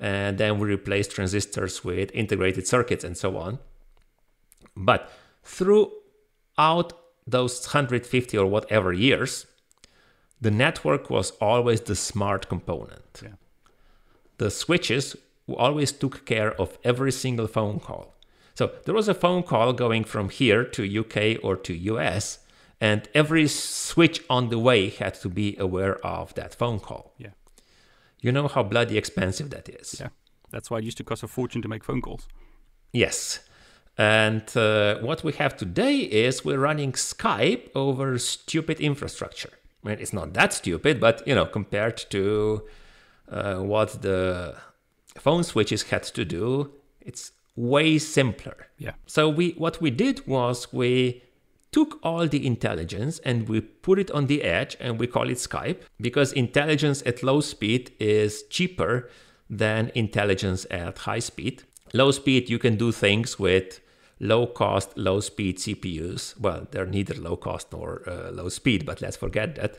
And 0.00 0.36
then 0.38 0.58
we 0.58 0.68
replaced 0.68 1.12
transistors 1.12 1.82
with 1.84 2.10
integrated 2.12 2.66
circuits 2.66 3.04
and 3.04 3.16
so 3.16 3.36
on. 3.38 3.58
But 4.76 5.10
throughout 5.44 6.92
those 7.26 7.60
150 7.66 8.36
or 8.38 8.46
whatever 8.46 8.92
years, 8.92 9.46
the 10.40 10.50
network 10.50 11.10
was 11.10 11.32
always 11.40 11.80
the 11.82 11.96
smart 11.96 12.48
component. 12.48 13.20
Yeah. 13.22 13.36
The 14.38 14.50
switches 14.50 15.16
always 15.56 15.92
took 15.92 16.24
care 16.26 16.52
of 16.60 16.78
every 16.84 17.12
single 17.12 17.46
phone 17.46 17.80
call. 17.80 18.14
So 18.54 18.72
there 18.84 18.94
was 18.94 19.08
a 19.08 19.14
phone 19.14 19.42
call 19.42 19.72
going 19.72 20.04
from 20.04 20.28
here 20.30 20.64
to 20.64 21.00
UK 21.00 21.42
or 21.42 21.56
to 21.56 21.74
US, 21.74 22.40
and 22.80 23.08
every 23.14 23.48
switch 23.48 24.22
on 24.28 24.48
the 24.50 24.58
way 24.58 24.88
had 24.88 25.14
to 25.14 25.28
be 25.28 25.56
aware 25.58 26.04
of 26.04 26.34
that 26.34 26.54
phone 26.54 26.78
call. 26.80 27.14
Yeah. 27.18 27.30
You 28.20 28.32
know 28.32 28.48
how 28.48 28.62
bloody 28.62 28.98
expensive 28.98 29.50
that 29.50 29.68
is. 29.68 29.96
Yeah. 30.00 30.08
That's 30.50 30.70
why 30.70 30.78
it 30.78 30.84
used 30.84 30.98
to 30.98 31.04
cost 31.04 31.22
a 31.22 31.28
fortune 31.28 31.62
to 31.62 31.68
make 31.68 31.84
phone 31.84 32.00
calls. 32.00 32.26
Yes. 32.92 33.40
And 33.96 34.56
uh, 34.56 34.98
what 35.00 35.24
we 35.24 35.32
have 35.34 35.56
today 35.56 35.98
is 35.98 36.44
we're 36.44 36.58
running 36.58 36.92
Skype 36.92 37.70
over 37.74 38.18
stupid 38.18 38.80
infrastructure. 38.80 39.50
I 39.84 39.88
mean, 39.88 39.98
it's 40.00 40.12
not 40.12 40.34
that 40.34 40.52
stupid, 40.52 41.00
but 41.00 41.26
you 41.26 41.34
know, 41.34 41.46
compared 41.46 41.96
to 42.10 42.62
uh, 43.30 43.56
what 43.56 44.02
the 44.02 44.56
phone 45.16 45.44
switches 45.44 45.84
had 45.84 46.02
to 46.04 46.24
do. 46.24 46.72
It's 47.00 47.32
way 47.56 47.98
simpler. 47.98 48.68
Yeah. 48.78 48.92
So 49.06 49.28
we 49.28 49.50
what 49.52 49.80
we 49.80 49.90
did 49.90 50.26
was 50.26 50.72
we 50.72 51.22
took 51.70 51.98
all 52.02 52.26
the 52.26 52.46
intelligence 52.46 53.18
and 53.24 53.48
we 53.48 53.60
put 53.60 53.98
it 53.98 54.10
on 54.12 54.26
the 54.26 54.42
edge 54.42 54.76
and 54.80 54.98
we 54.98 55.06
call 55.06 55.28
it 55.28 55.36
Skype 55.36 55.80
because 56.00 56.32
intelligence 56.32 57.02
at 57.04 57.22
low 57.22 57.40
speed 57.40 57.92
is 58.00 58.44
cheaper 58.44 59.10
than 59.50 59.90
intelligence 59.94 60.66
at 60.70 60.98
high 60.98 61.18
speed. 61.18 61.64
Low 61.92 62.10
speed 62.10 62.48
you 62.48 62.58
can 62.58 62.76
do 62.76 62.92
things 62.92 63.38
with 63.38 63.80
low 64.20 64.46
cost, 64.46 64.96
low 64.96 65.20
speed 65.20 65.58
CPUs. 65.58 66.38
Well, 66.38 66.66
they're 66.70 66.86
neither 66.86 67.14
low 67.14 67.36
cost 67.36 67.72
nor 67.72 68.02
uh, 68.06 68.30
low 68.30 68.48
speed, 68.48 68.84
but 68.86 69.00
let's 69.00 69.16
forget 69.16 69.54
that. 69.56 69.78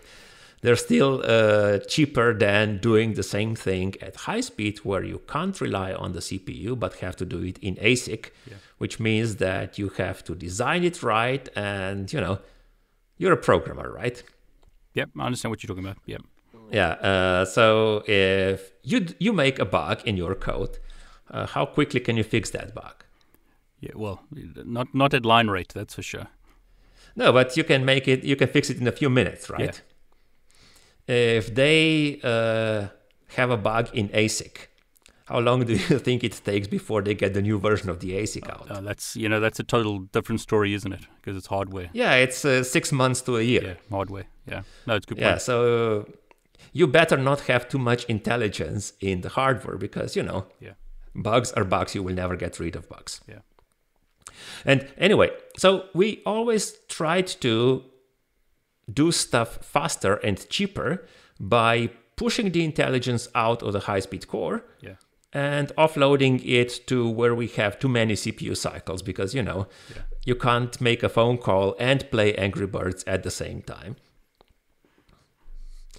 They're 0.62 0.76
still 0.76 1.24
uh, 1.24 1.80
cheaper 1.80 2.34
than 2.34 2.80
doing 2.80 3.14
the 3.14 3.24
same 3.24 3.56
thing 3.56 3.96
at 4.02 4.18
high 4.18 4.42
speed, 4.42 4.80
where 4.80 5.06
you 5.06 5.22
can't 5.26 5.60
rely 5.62 5.94
on 5.94 6.12
the 6.12 6.20
CPU 6.20 6.78
but 6.78 6.96
have 6.96 7.16
to 7.18 7.26
do 7.26 7.42
it 7.44 7.58
in 7.60 7.76
ASIC, 7.76 8.32
yeah. 8.46 8.56
which 8.78 9.00
means 9.00 9.38
that 9.38 9.78
you 9.78 9.88
have 9.98 10.22
to 10.26 10.36
design 10.36 10.84
it 10.84 11.02
right. 11.02 11.48
And, 11.56 12.12
you 12.12 12.20
know, 12.20 12.40
you're 13.18 13.32
a 13.32 13.38
programmer, 13.38 13.90
right? 13.90 14.22
Yep, 14.96 15.12
I 15.18 15.26
understand 15.28 15.52
what 15.52 15.64
you're 15.64 15.70
talking 15.70 15.86
about. 15.86 15.98
Yep. 16.06 16.24
Yeah. 16.72 16.90
Uh, 16.90 17.46
so 17.46 18.04
if 18.06 18.72
you 18.84 19.08
you 19.18 19.34
make 19.34 19.60
a 19.60 19.66
bug 19.66 20.02
in 20.06 20.18
your 20.18 20.36
code, 20.36 20.78
uh, 21.32 21.46
how 21.46 21.66
quickly 21.66 22.00
can 22.00 22.18
you 22.18 22.24
fix 22.24 22.50
that 22.52 22.76
bug? 22.76 23.06
Yeah, 23.80 23.92
well, 23.96 24.24
not 24.66 24.94
not 24.94 25.14
at 25.14 25.26
line 25.26 25.48
rate, 25.48 25.74
that's 25.74 25.96
for 25.96 26.02
sure. 26.02 26.28
No, 27.16 27.32
but 27.32 27.58
you 27.58 27.64
can 27.64 27.86
make 27.86 28.08
it. 28.08 28.24
You 28.24 28.36
can 28.36 28.48
fix 28.48 28.70
it 28.70 28.78
in 28.78 28.88
a 28.88 28.92
few 28.92 29.10
minutes, 29.10 29.50
right? 29.50 29.82
Yeah. 31.08 31.36
If 31.38 31.56
they 31.56 32.20
uh, 32.24 32.88
have 33.36 33.50
a 33.50 33.58
bug 33.58 33.90
in 33.94 34.10
ASIC, 34.10 34.68
how 35.26 35.40
long 35.40 35.66
do 35.66 35.74
you 35.90 36.00
think 36.00 36.24
it 36.24 36.42
takes 36.44 36.68
before 36.68 37.02
they 37.02 37.14
get 37.14 37.34
the 37.34 37.42
new 37.42 37.60
version 37.60 37.90
of 37.90 38.00
the 38.00 38.12
ASIC 38.12 38.50
out? 38.50 38.70
Uh, 38.70 38.82
that's 38.82 39.16
you 39.16 39.30
know 39.30 39.40
that's 39.40 39.60
a 39.60 39.64
total 39.64 40.00
different 40.00 40.42
story, 40.42 40.74
isn't 40.74 40.94
it? 40.94 41.08
Because 41.16 41.38
it's 41.38 41.48
hardware. 41.48 41.90
Yeah, 41.94 42.16
it's 42.16 42.46
uh, 42.46 42.64
six 42.64 42.92
months 42.92 43.22
to 43.22 43.38
a 43.38 43.42
year. 43.42 43.64
Yeah, 43.64 43.96
hardware. 43.96 44.26
Yeah, 44.46 44.62
no, 44.86 44.96
it's 44.96 45.06
good. 45.06 45.18
Yeah, 45.18 45.32
point. 45.32 45.42
so 45.42 46.06
you 46.74 46.88
better 46.88 47.18
not 47.18 47.42
have 47.42 47.68
too 47.70 47.80
much 47.80 48.06
intelligence 48.06 48.94
in 49.00 49.22
the 49.22 49.30
hardware 49.30 49.78
because 49.78 50.16
you 50.16 50.24
know, 50.24 50.46
yeah, 50.60 50.74
bugs 51.16 51.52
are 51.54 51.64
bugs. 51.64 51.96
You 51.96 52.04
will 52.04 52.16
never 52.16 52.36
get 52.36 52.60
rid 52.60 52.76
of 52.76 52.88
bugs. 52.90 53.22
Yeah. 53.28 53.40
And 54.66 54.88
anyway, 54.98 55.32
so 55.58 55.86
we 55.94 56.22
always 56.26 56.74
tried 56.88 57.28
to 57.42 57.84
do 58.92 59.12
stuff 59.12 59.60
faster 59.64 60.16
and 60.16 60.48
cheaper 60.50 61.06
by 61.40 61.90
pushing 62.16 62.52
the 62.52 62.66
intelligence 62.66 63.28
out 63.34 63.64
of 63.64 63.74
the 63.74 63.82
high 63.82 64.00
speed 64.00 64.28
core 64.28 64.66
yeah. 64.82 64.96
and 65.32 65.72
offloading 65.78 66.42
it 66.46 66.86
to 66.88 67.10
where 67.10 67.34
we 67.34 67.48
have 67.48 67.80
too 67.80 67.88
many 67.88 68.14
CPU 68.14 68.58
cycles 68.58 69.02
because, 69.02 69.34
you 69.34 69.44
know, 69.44 69.68
yeah. 69.96 70.02
you 70.26 70.36
can't 70.36 70.82
make 70.82 71.02
a 71.04 71.10
phone 71.10 71.38
call 71.38 71.76
and 71.80 72.10
play 72.12 72.36
Angry 72.36 72.68
Birds 72.68 73.04
at 73.08 73.24
the 73.24 73.32
same 73.32 73.62
time. 73.62 73.96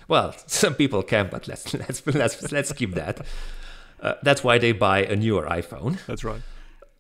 Well, 0.09 0.35
some 0.47 0.75
people 0.75 1.03
can, 1.03 1.29
but 1.31 1.49
let's 1.49 1.73
let's 1.83 2.07
let's 2.07 2.53
let's 2.53 2.73
keep 2.73 2.95
that. 2.95 3.25
Uh, 4.03 4.15
that's 4.23 4.43
why 4.43 4.59
they 4.59 4.73
buy 4.73 5.05
a 5.05 5.17
newer 5.17 5.47
iPhone. 5.47 6.05
That's 6.07 6.25
right. 6.25 6.43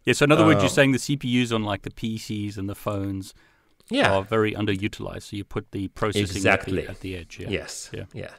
Yeah, 0.04 0.14
so 0.14 0.24
in 0.24 0.32
other 0.32 0.44
uh, 0.44 0.48
words, 0.48 0.58
you're 0.58 0.64
um, 0.64 0.74
saying 0.74 0.92
the 0.92 0.98
CPUs 0.98 1.54
on 1.54 1.62
like 1.62 1.82
the 1.82 1.90
PCs 1.90 2.56
and 2.56 2.68
the 2.68 2.74
phones 2.74 3.34
yeah. 3.90 4.12
are 4.12 4.22
very 4.22 4.52
underutilized. 4.52 5.24
So 5.24 5.36
you 5.36 5.44
put 5.44 5.72
the 5.72 5.88
processing 5.88 6.36
exactly. 6.36 6.78
at, 6.80 6.86
the, 6.86 6.90
at 6.90 7.00
the 7.00 7.16
edge. 7.16 7.38
Yeah. 7.40 7.48
Yes. 7.50 7.90
Yeah. 7.92 8.04
Yeah. 8.14 8.30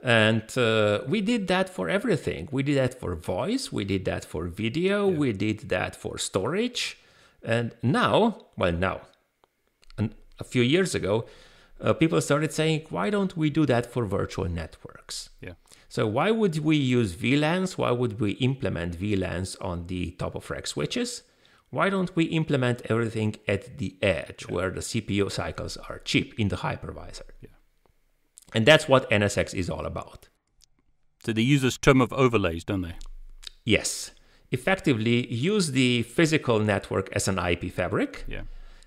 And 0.00 0.58
uh, 0.58 1.00
we 1.06 1.20
did 1.22 1.46
that 1.48 1.70
for 1.70 1.88
everything. 1.88 2.48
We 2.52 2.62
did 2.62 2.76
that 2.76 3.00
for 3.00 3.14
voice. 3.14 3.72
We 3.72 3.84
did 3.84 4.04
that 4.04 4.24
for 4.24 4.46
video. 4.46 5.08
Yeah. 5.08 5.16
We 5.16 5.32
did 5.32 5.68
that 5.70 5.96
for 5.96 6.18
storage. 6.18 6.98
And 7.42 7.72
now, 7.82 8.46
well, 8.56 8.72
now, 8.72 9.02
an, 9.96 10.14
a 10.38 10.44
few 10.44 10.62
years 10.62 10.94
ago, 10.94 11.26
uh, 11.80 11.92
people 11.94 12.20
started 12.20 12.52
saying, 12.52 12.86
why 12.90 13.10
don't 13.10 13.36
we 13.36 13.50
do 13.50 13.66
that 13.66 13.86
for 13.90 14.04
virtual 14.04 14.46
networks? 14.46 15.30
Yeah. 15.40 15.52
So 15.94 16.08
why 16.08 16.32
would 16.32 16.58
we 16.58 16.76
use 16.76 17.14
VLANs? 17.14 17.78
Why 17.78 17.92
would 17.92 18.18
we 18.18 18.32
implement 18.50 18.98
VLANs 18.98 19.54
on 19.60 19.86
the 19.86 20.10
top 20.22 20.34
of 20.34 20.50
rack 20.50 20.66
switches? 20.66 21.22
Why 21.70 21.88
don't 21.88 22.10
we 22.16 22.24
implement 22.24 22.82
everything 22.90 23.36
at 23.46 23.78
the 23.78 23.96
edge 24.02 24.44
yeah. 24.48 24.54
where 24.54 24.70
the 24.70 24.80
CPU 24.80 25.30
cycles 25.30 25.76
are 25.76 26.00
cheap 26.00 26.34
in 26.36 26.48
the 26.48 26.56
hypervisor? 26.56 27.30
Yeah. 27.40 27.50
And 28.52 28.66
that's 28.66 28.88
what 28.88 29.08
NSX 29.08 29.54
is 29.54 29.70
all 29.70 29.86
about. 29.86 30.28
So 31.24 31.32
they 31.32 31.42
use 31.42 31.62
this 31.62 31.78
term 31.78 32.00
of 32.00 32.12
overlays, 32.12 32.64
don't 32.64 32.82
they? 32.82 32.96
Yes. 33.64 34.10
Effectively 34.50 35.32
use 35.32 35.70
the 35.70 36.02
physical 36.02 36.58
network 36.58 37.08
as 37.12 37.28
an 37.28 37.38
IP 37.38 37.70
fabric. 37.72 38.24
Yeah. 38.26 38.42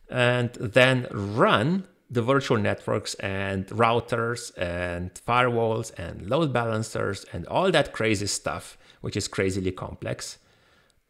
And 0.09 0.51
then 0.55 1.07
run 1.11 1.87
the 2.09 2.21
virtual 2.21 2.57
networks 2.57 3.13
and 3.15 3.67
routers 3.67 4.51
and 4.57 5.13
firewalls 5.27 5.91
and 5.97 6.29
load 6.29 6.53
balancers 6.53 7.25
and 7.33 7.45
all 7.47 7.71
that 7.71 7.91
crazy 7.91 8.27
stuff, 8.27 8.77
which 9.01 9.17
is 9.17 9.27
crazily 9.27 9.71
complex, 9.71 10.37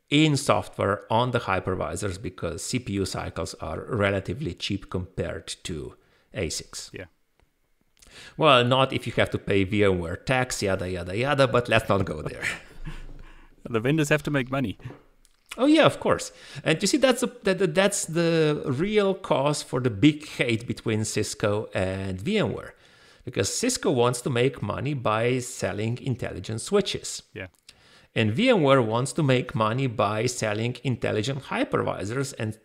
in 0.09 0.37
software 0.37 1.01
on 1.11 1.31
the 1.31 1.41
hypervisors 1.41 2.21
because 2.21 2.63
CPU 2.63 3.05
cycles 3.05 3.53
are 3.55 3.85
relatively 3.89 4.53
cheap 4.53 4.89
compared 4.89 5.47
to 5.63 5.95
ASICs. 6.33 6.89
Yeah. 6.93 7.05
Well, 8.37 8.63
not 8.63 8.93
if 8.93 9.05
you 9.05 9.13
have 9.17 9.29
to 9.31 9.37
pay 9.37 9.65
VMware 9.65 10.25
tax, 10.25 10.63
yada, 10.63 10.89
yada, 10.89 11.15
yada, 11.15 11.47
but 11.47 11.69
let's 11.69 11.89
not 11.89 12.05
go 12.05 12.21
there. 12.21 12.43
the 13.69 13.79
vendors 13.79 14.09
have 14.09 14.23
to 14.23 14.31
make 14.31 14.49
money. 14.49 14.77
Oh 15.57 15.65
yeah, 15.65 15.85
of 15.85 15.99
course. 15.99 16.31
And 16.63 16.81
you 16.81 16.87
see, 16.87 16.97
that's 16.97 17.23
a, 17.23 17.27
that, 17.43 17.73
that's 17.73 18.05
the 18.05 18.61
real 18.65 19.13
cause 19.13 19.63
for 19.63 19.79
the 19.79 19.89
big 19.89 20.27
hate 20.27 20.67
between 20.67 21.05
Cisco 21.05 21.69
and 21.73 22.19
VMware, 22.19 22.71
because 23.25 23.53
Cisco 23.53 23.91
wants 23.91 24.21
to 24.21 24.29
make 24.29 24.61
money 24.61 24.93
by 24.93 25.39
selling 25.39 25.99
intelligent 26.01 26.61
switches. 26.61 27.23
Yeah. 27.33 27.47
And 28.13 28.33
VMware 28.33 28.85
wants 28.85 29.13
to 29.13 29.23
make 29.23 29.53
money 29.53 29.87
by 29.87 30.25
selling 30.25 30.77
intelligent 30.83 31.43
hypervisors 31.43 32.33
and 32.39 32.57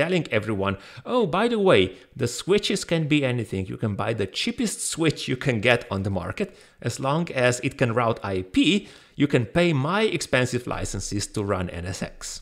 telling 0.00 0.26
everyone, 0.38 0.74
oh, 1.04 1.24
by 1.38 1.46
the 1.48 1.62
way, 1.68 1.80
the 2.22 2.28
switches 2.40 2.80
can 2.84 3.02
be 3.14 3.18
anything. 3.34 3.66
You 3.72 3.78
can 3.84 3.94
buy 4.02 4.12
the 4.14 4.26
cheapest 4.26 4.78
switch 4.92 5.28
you 5.30 5.36
can 5.46 5.60
get 5.60 5.80
on 5.90 6.02
the 6.02 6.14
market 6.22 6.48
as 6.88 7.00
long 7.06 7.30
as 7.32 7.60
it 7.60 7.74
can 7.80 7.90
route 8.00 8.20
IP 8.36 8.88
you 9.20 9.26
can 9.26 9.44
pay 9.44 9.74
my 9.74 10.02
expensive 10.02 10.66
licenses 10.66 11.26
to 11.26 11.44
run 11.44 11.68
NSX. 11.68 12.40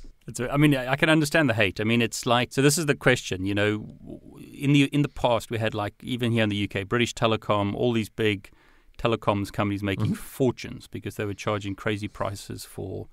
I 0.48 0.56
mean, 0.56 0.76
I 0.76 0.94
can 0.94 1.08
understand 1.08 1.50
the 1.50 1.54
hate. 1.54 1.80
I 1.80 1.84
mean, 1.84 2.00
it's 2.00 2.24
like 2.24 2.52
so. 2.52 2.62
This 2.62 2.78
is 2.78 2.86
the 2.86 2.94
question. 2.94 3.44
You 3.44 3.54
know, 3.54 3.96
in 4.54 4.72
the 4.74 4.84
in 4.84 5.02
the 5.02 5.08
past, 5.08 5.50
we 5.50 5.58
had 5.58 5.74
like 5.74 5.94
even 6.04 6.30
here 6.30 6.44
in 6.44 6.50
the 6.50 6.70
UK, 6.70 6.86
British 6.86 7.14
Telecom, 7.14 7.74
all 7.74 7.92
these 7.92 8.10
big 8.10 8.50
telecoms 8.96 9.50
companies 9.50 9.82
making 9.82 10.12
mm-hmm. 10.12 10.14
fortunes 10.38 10.86
because 10.86 11.16
they 11.16 11.24
were 11.24 11.34
charging 11.34 11.74
crazy 11.74 12.06
prices 12.06 12.64
for 12.64 13.08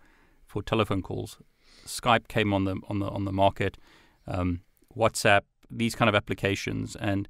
for 0.46 0.62
telephone 0.62 1.02
calls. 1.02 1.40
Skype 1.88 2.28
came 2.28 2.54
on 2.54 2.66
the 2.66 2.76
on 2.88 3.00
the 3.00 3.08
on 3.08 3.26
the 3.26 3.32
market, 3.32 3.80
um, 4.28 4.62
WhatsApp, 4.96 5.42
these 5.70 5.96
kind 5.96 6.10
of 6.10 6.16
applications, 6.16 6.96
and 6.96 7.28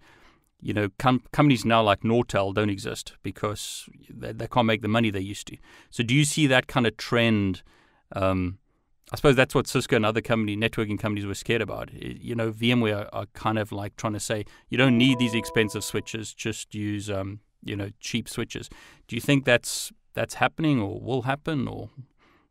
you 0.61 0.73
know, 0.73 0.89
com- 0.97 1.23
companies 1.31 1.65
now 1.65 1.83
like 1.83 2.01
Nortel 2.01 2.53
don't 2.53 2.69
exist 2.69 3.13
because 3.23 3.87
they, 4.09 4.31
they, 4.31 4.47
can't 4.47 4.65
make 4.65 4.81
the 4.81 4.87
money 4.87 5.11
they 5.11 5.19
used 5.19 5.47
to. 5.47 5.57
So, 5.91 6.03
do 6.03 6.15
you 6.15 6.25
see 6.25 6.47
that 6.47 6.67
kind 6.67 6.87
of 6.87 6.97
trend? 6.97 7.61
Um, 8.13 8.57
I 9.11 9.15
suppose 9.15 9.35
that's 9.35 9.53
what 9.53 9.67
Cisco 9.67 9.95
and 9.95 10.05
other 10.05 10.21
company 10.21 10.57
networking 10.57 10.97
companies 10.97 11.25
were 11.25 11.35
scared 11.35 11.61
about. 11.61 11.93
You 11.93 12.33
know, 12.33 12.51
VMware 12.51 13.09
are, 13.13 13.27
kind 13.33 13.59
of 13.59 13.71
like 13.71 13.95
trying 13.95 14.13
to 14.13 14.19
say 14.19 14.45
you 14.69 14.77
don't 14.77 14.97
need 14.97 15.19
these 15.19 15.35
expensive 15.35 15.83
switches; 15.83 16.33
just 16.33 16.73
use 16.73 17.09
um, 17.11 17.41
you 17.63 17.75
know 17.75 17.89
cheap 17.99 18.27
switches. 18.27 18.69
Do 19.07 19.15
you 19.15 19.21
think 19.21 19.45
that's 19.45 19.91
that's 20.15 20.35
happening 20.35 20.81
or 20.81 20.99
will 20.99 21.23
happen 21.23 21.67
or 21.67 21.89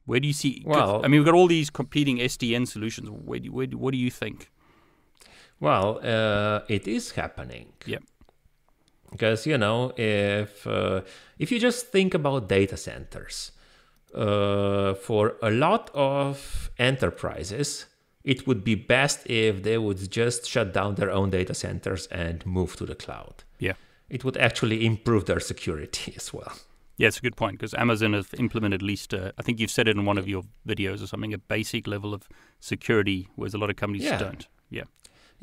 where 0.07 0.21
do 0.21 0.27
you 0.27 0.33
see? 0.33 0.63
Well, 0.67 1.05
I 1.05 1.09
mean, 1.09 1.21
we've 1.21 1.25
got 1.25 1.35
all 1.35 1.47
these 1.47 1.71
competing 1.71 2.19
SDN 2.19 2.67
solutions. 2.69 3.11
Where 3.11 3.39
do, 3.39 3.53
where 3.53 3.67
do, 3.67 3.79
what 3.79 3.93
do 3.93 3.99
you 3.99 4.11
think? 4.11 4.51
Well, 5.61 6.01
uh, 6.03 6.61
it 6.69 6.87
is 6.87 7.13
happening. 7.13 7.73
Yeah. 7.87 7.99
Because 9.11 9.47
you 9.47 9.57
know, 9.57 9.93
if 9.97 10.67
uh, 10.67 11.03
if 11.39 11.53
you 11.53 11.59
just 11.61 11.89
think 11.89 12.15
about 12.15 12.49
data 12.49 12.77
centers, 12.77 13.53
uh, 14.15 14.95
for 14.95 15.37
a 15.43 15.51
lot 15.51 15.91
of 15.95 16.71
enterprises, 16.79 17.87
it 18.23 18.47
would 18.47 18.65
be 18.65 18.75
best 18.75 19.27
if 19.27 19.63
they 19.63 19.79
would 19.79 20.11
just 20.11 20.49
shut 20.49 20.73
down 20.73 20.95
their 20.95 21.11
own 21.11 21.31
data 21.31 21.55
centers 21.55 22.07
and 22.09 22.45
move 22.47 22.77
to 22.77 22.87
the 22.87 22.95
cloud. 22.95 23.45
Yeah. 23.59 23.75
It 24.09 24.25
would 24.25 24.37
actually 24.37 24.87
improve 24.87 25.27
their 25.27 25.41
security 25.41 26.15
as 26.17 26.33
well. 26.33 26.55
Yeah, 26.97 27.09
it's 27.09 27.19
a 27.19 27.23
good 27.23 27.37
point 27.37 27.59
because 27.59 27.75
Amazon 27.75 28.13
has 28.13 28.29
implemented 28.39 28.81
at 28.81 28.87
least, 28.87 29.13
uh, 29.13 29.33
I 29.37 29.43
think 29.43 29.59
you've 29.59 29.71
said 29.71 29.89
it 29.89 29.97
in 29.97 30.05
one 30.05 30.19
of 30.19 30.29
your 30.29 30.45
videos 30.67 31.03
or 31.03 31.07
something, 31.07 31.35
a 31.35 31.39
basic 31.39 31.87
level 31.87 32.15
of 32.15 32.29
security, 32.61 33.29
whereas 33.35 33.55
a 33.55 33.59
lot 33.59 33.71
of 33.71 33.77
companies 33.77 34.05
yeah. 34.05 34.19
don't. 34.19 34.47
Yeah. 34.71 34.85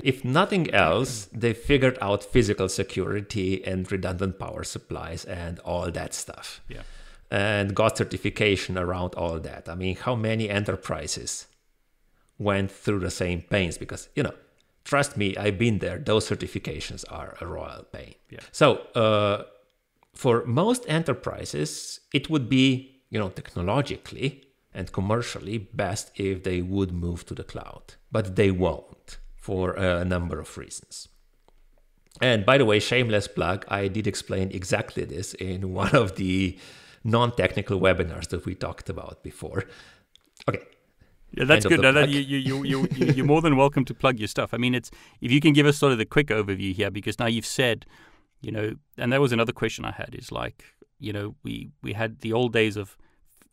If 0.01 0.23
nothing 0.23 0.73
else, 0.73 1.27
they 1.33 1.53
figured 1.53 1.97
out 2.01 2.23
physical 2.23 2.69
security 2.69 3.63
and 3.65 3.91
redundant 3.91 4.39
power 4.39 4.63
supplies 4.63 5.25
and 5.25 5.59
all 5.59 5.91
that 5.91 6.13
stuff. 6.13 6.61
Yeah. 6.69 6.83
and 7.31 7.73
got 7.73 7.97
certification 7.97 8.77
around 8.77 9.15
all 9.15 9.39
that. 9.39 9.69
I 9.69 9.75
mean, 9.75 9.95
how 9.95 10.15
many 10.15 10.49
enterprises 10.49 11.47
went 12.37 12.71
through 12.71 12.99
the 12.99 13.09
same 13.09 13.41
pains? 13.41 13.77
Because, 13.77 14.09
you 14.15 14.23
know, 14.23 14.33
trust 14.83 15.15
me, 15.15 15.37
I've 15.37 15.57
been 15.57 15.79
there. 15.79 15.97
Those 15.97 16.27
certifications 16.29 17.05
are 17.09 17.37
a 17.39 17.47
royal 17.47 17.83
pain. 17.83 18.15
Yeah. 18.29 18.39
So, 18.51 18.77
uh, 18.95 19.43
for 20.13 20.45
most 20.45 20.85
enterprises, 20.87 21.99
it 22.13 22.29
would 22.29 22.49
be, 22.49 23.01
you 23.09 23.19
know, 23.19 23.29
technologically 23.29 24.43
and 24.73 24.91
commercially 24.91 25.57
best 25.57 26.11
if 26.15 26.43
they 26.43 26.61
would 26.61 26.91
move 26.91 27.25
to 27.25 27.33
the 27.33 27.43
cloud, 27.43 27.95
but 28.11 28.35
they 28.35 28.51
won't 28.51 29.17
for 29.35 29.73
a 29.73 30.05
number 30.05 30.39
of 30.39 30.57
reasons. 30.57 31.07
And 32.21 32.45
by 32.45 32.57
the 32.57 32.65
way, 32.65 32.79
shameless 32.79 33.27
plug, 33.27 33.65
I 33.67 33.87
did 33.87 34.05
explain 34.05 34.51
exactly 34.51 35.05
this 35.05 35.33
in 35.35 35.73
one 35.81 35.95
of 35.95 36.15
the 36.15 36.57
non 37.03 37.31
technical 37.35 37.79
webinars 37.79 38.29
that 38.29 38.45
we 38.45 38.55
talked 38.55 38.89
about 38.89 39.23
before. 39.23 39.65
Okay. 40.47 40.61
Yeah, 41.33 41.45
that's 41.45 41.65
good. 41.65 41.81
No, 41.81 42.03
you, 42.03 42.19
you, 42.19 42.63
you, 42.63 42.87
you, 42.95 43.05
you're 43.13 43.25
more 43.25 43.41
than 43.41 43.55
welcome 43.55 43.85
to 43.85 43.93
plug 43.93 44.19
your 44.19 44.27
stuff. 44.27 44.53
I 44.53 44.57
mean, 44.57 44.75
it's 44.75 44.91
if 45.21 45.31
you 45.31 45.39
can 45.39 45.53
give 45.53 45.65
us 45.65 45.77
sort 45.77 45.93
of 45.93 45.97
the 45.97 46.05
quick 46.05 46.27
overview 46.27 46.73
here, 46.73 46.91
because 46.91 47.19
now 47.19 47.27
you've 47.27 47.45
said, 47.45 47.85
you 48.41 48.51
know, 48.51 48.73
and 48.97 49.13
that 49.13 49.21
was 49.21 49.31
another 49.31 49.51
question 49.51 49.85
I 49.85 49.91
had 49.91 50.15
is 50.17 50.31
like, 50.31 50.63
you 50.99 51.13
know, 51.13 51.35
we, 51.43 51.69
we 51.81 51.93
had 51.93 52.19
the 52.19 52.33
old 52.33 52.53
days 52.53 52.77
of, 52.77 52.97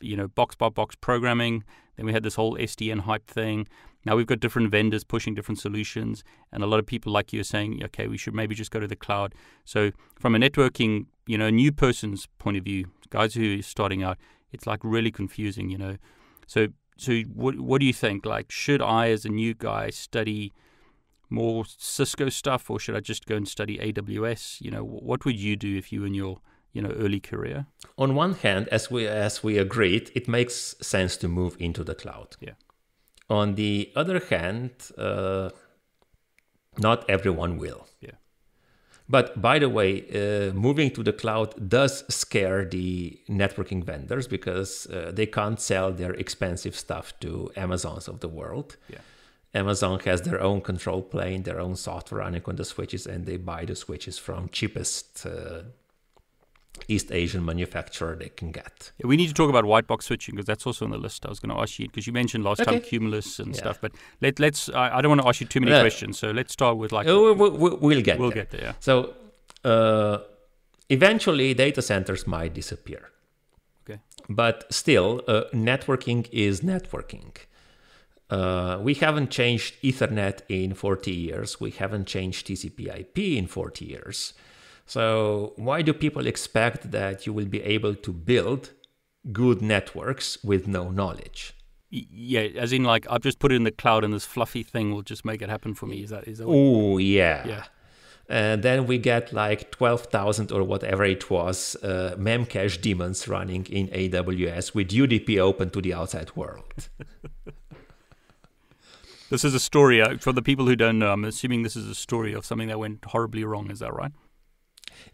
you 0.01 0.17
know, 0.17 0.29
box 0.29 0.55
by 0.55 0.69
box 0.69 0.97
programming. 1.01 1.65
Then 1.97 2.07
we 2.07 2.13
had 2.13 2.23
this 2.23 2.37
whole 2.37 2.57
SDN 2.57 3.01
hype 3.01 3.27
thing. 3.27 3.67
Now 4.05 4.17
we've 4.17 4.27
got 4.27 4.41
different 4.41 4.71
vendors 4.71 5.05
pushing 5.05 5.35
different 5.35 5.59
solutions, 5.59 6.23
and 6.53 6.63
a 6.63 6.67
lot 6.67 6.79
of 6.79 6.87
people 6.87 7.13
like 7.13 7.33
you 7.33 7.41
are 7.41 7.45
saying, 7.45 7.83
okay, 7.85 8.07
we 8.07 8.17
should 8.17 8.35
maybe 8.35 8.55
just 8.55 8.71
go 8.71 8.81
to 8.81 8.87
the 8.87 8.97
cloud. 8.97 9.35
So 9.65 9.91
from 10.19 10.35
a 10.35 10.39
networking, 10.39 11.07
you 11.27 11.37
know, 11.37 11.51
new 11.51 11.73
person's 11.73 12.27
point 12.39 12.57
of 12.57 12.65
view, 12.65 12.87
guys 13.11 13.35
who 13.35 13.59
are 13.59 13.63
starting 13.63 14.03
out, 14.03 14.17
it's 14.53 14.67
like 14.67 14.81
really 14.83 15.11
confusing, 15.11 15.69
you 15.69 15.79
know. 15.79 15.97
So 16.47 16.69
so 16.97 17.21
what 17.35 17.61
what 17.61 17.81
do 17.81 17.87
you 17.87 17.93
think? 17.93 18.25
Like, 18.25 18.51
should 18.51 18.81
I, 18.81 19.11
as 19.11 19.25
a 19.25 19.29
new 19.29 19.53
guy, 19.55 19.91
study 19.91 20.53
more 21.31 21.65
Cisco 21.67 22.29
stuff, 22.29 22.71
or 22.71 22.79
should 22.79 22.97
I 22.97 23.01
just 23.01 23.27
go 23.27 23.37
and 23.37 23.47
study 23.47 23.79
AWS? 23.79 24.61
You 24.61 24.71
know, 24.71 24.85
what 24.85 25.25
would 25.25 25.39
you 25.39 25.57
do 25.57 25.77
if 25.77 25.93
you 25.93 26.01
were 26.01 26.07
in 26.07 26.15
your 26.15 26.41
you 26.73 26.83
know 26.83 26.91
early 26.91 27.21
career? 27.21 27.67
On 27.97 28.15
one 28.15 28.35
hand, 28.35 28.69
as 28.69 28.91
we 28.91 29.07
as 29.07 29.43
we 29.43 29.59
agreed, 29.59 30.11
it 30.15 30.29
makes 30.29 30.75
sense 30.81 31.17
to 31.19 31.29
move 31.29 31.57
into 31.59 31.85
the 31.85 31.95
cloud. 31.95 32.37
Yeah. 32.41 32.55
On 33.31 33.57
the 33.57 33.93
other 33.95 34.21
hand, 34.21 34.71
uh, 34.97 35.51
not 36.79 37.09
everyone 37.11 37.59
will. 37.59 37.87
Yeah. 38.01 38.13
But 39.09 39.41
by 39.41 39.59
the 39.59 39.69
way, 39.69 40.05
uh, 40.11 40.53
moving 40.53 40.91
to 40.93 41.03
the 41.03 41.13
cloud 41.15 41.69
does 41.69 42.05
scare 42.15 42.65
the 42.65 43.19
networking 43.29 43.83
vendors 43.83 44.27
because 44.29 44.87
uh, 44.87 45.13
they 45.15 45.27
can't 45.27 45.61
sell 45.61 45.93
their 45.93 46.13
expensive 46.13 46.77
stuff 46.77 47.19
to 47.21 47.51
Amazons 47.57 48.07
of 48.07 48.21
the 48.21 48.29
world. 48.29 48.77
Yeah. 48.89 48.99
Amazon 49.55 49.99
has 50.01 50.23
their 50.23 50.41
own 50.41 50.61
control 50.61 51.03
plane, 51.03 51.43
their 51.43 51.59
own 51.59 51.75
software 51.75 52.21
running 52.21 52.43
on 52.47 52.57
the 52.57 52.65
switches, 52.65 53.07
and 53.07 53.25
they 53.27 53.37
buy 53.39 53.65
the 53.65 53.75
switches 53.75 54.19
from 54.19 54.49
cheapest 54.51 55.25
uh, 55.25 55.63
East 56.87 57.11
Asian 57.11 57.45
manufacturer 57.45 58.15
they 58.15 58.29
can 58.29 58.53
get. 58.53 58.93
Yeah, 58.99 59.07
we 59.07 59.17
need 59.17 59.29
to 59.29 59.35
talk 59.35 59.49
about 59.49 59.65
white 59.65 59.87
box 59.87 60.07
switching 60.07 60.35
because 60.35 60.47
that's 60.47 60.67
also 60.67 60.85
on 60.85 60.91
the 60.91 60.99
list. 60.99 61.25
I 61.25 61.31
was 61.31 61.41
going 61.41 61.55
to 61.55 61.61
ask 61.61 61.79
you 61.79 61.87
because 61.87 62.07
you 62.07 62.13
mentioned 62.13 62.45
last 62.45 62.61
okay. 62.61 62.73
time 62.73 62.81
Cumulus 62.83 63.39
and 63.39 63.55
yeah. 63.55 63.61
stuff, 63.61 63.79
but 63.81 63.93
let, 64.21 64.39
let's. 64.39 64.69
I, 64.69 64.99
I, 64.99 65.03
don't 65.03 65.11
want 65.11 65.23
to 65.23 65.29
ask 65.29 65.41
you 65.41 65.47
too 65.47 65.61
many 65.61 65.79
questions, 65.81 66.19
so 66.19 66.31
let's 66.31 66.53
start 66.53 66.77
with 66.77 66.93
like. 66.93 67.07
Uh, 67.07 67.35
we'll, 67.35 67.51
we'll, 67.57 68.03
get. 68.03 68.19
We'll 68.19 68.31
there. 68.31 68.45
get 68.45 68.51
there. 68.51 68.63
Yeah. 68.63 68.73
So, 68.81 69.15
uh, 69.65 70.19
eventually, 70.91 71.55
data 71.55 71.83
centers 71.83 72.27
might 72.27 72.55
disappear. 72.55 73.11
Okay. 73.89 74.01
But 74.29 74.73
still, 74.73 75.23
uh, 75.27 75.45
networking 75.55 76.29
is 76.33 76.61
networking. 76.61 77.35
Uh, 78.31 78.79
we 78.81 78.95
haven't 78.95 79.31
changed 79.31 79.81
Ethernet 79.83 80.41
in 80.49 80.75
40 80.75 81.11
years. 81.11 81.61
We 81.61 81.71
haven't 81.71 82.07
changed 82.07 82.47
TCP/IP 82.47 83.19
in 83.39 83.47
40 83.47 83.85
years. 83.85 84.35
So, 84.85 85.53
why 85.57 85.83
do 85.83 85.93
people 85.93 86.27
expect 86.27 86.91
that 86.91 87.27
you 87.27 87.33
will 87.33 87.47
be 87.47 87.63
able 87.63 87.95
to 87.95 88.13
build 88.13 88.73
good 89.33 89.61
networks 89.63 90.43
with 90.43 90.67
no 90.67 90.91
knowledge? 90.91 91.55
Yeah, 91.91 92.41
as 92.41 92.73
in 92.73 92.85
like 92.85 93.07
I've 93.09 93.23
just 93.23 93.39
put 93.39 93.51
it 93.51 93.57
in 93.57 93.65
the 93.65 93.71
cloud 93.71 94.05
and 94.05 94.13
this 94.13 94.27
fluffy 94.27 94.63
thing 94.63 94.93
will 94.93 95.03
just 95.03 95.25
make 95.25 95.41
it 95.41 95.49
happen 95.49 95.75
for 95.75 95.87
me. 95.87 96.03
Is 96.03 96.11
that 96.11 96.29
is 96.29 96.39
that? 96.39 96.45
Oh 96.47 96.99
yeah. 96.99 97.47
Yeah. 97.47 97.65
And 98.31 98.63
then 98.63 98.87
we 98.87 98.99
get 98.99 99.33
like 99.33 99.71
12,000 99.71 100.53
or 100.53 100.63
whatever 100.63 101.03
it 101.05 101.31
was 101.31 101.77
uh, 101.83 102.15
Memcache 102.19 102.79
daemons 102.79 103.27
running 103.27 103.65
in 103.71 103.89
AWS 103.89 104.75
with 104.75 104.89
UDP 104.89 105.39
open 105.39 105.71
to 105.71 105.81
the 105.81 105.95
outside 105.95 106.37
world. 106.37 106.91
this 109.31 109.45
is 109.45 109.55
a 109.55 109.61
story 109.61 110.01
uh, 110.01 110.19
for 110.19 110.33
the 110.33 110.43
people 110.43 110.67
who 110.67 110.77
don't 110.77 110.99
know. 110.99 111.13
I'm 111.13 111.25
assuming 111.25 111.63
this 111.63 111.77
is 111.77 111.89
a 111.89 111.95
story 111.95 112.33
of 112.33 112.45
something 112.45 112.69
that 112.69 112.79
went 112.79 113.05
horribly 113.05 113.45
wrong. 113.45 113.71
Is 113.71 113.81
that 113.81 113.95
right? 113.95 114.13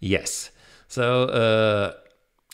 Yes. 0.00 0.50
So 0.88 1.24
uh, 1.24 1.92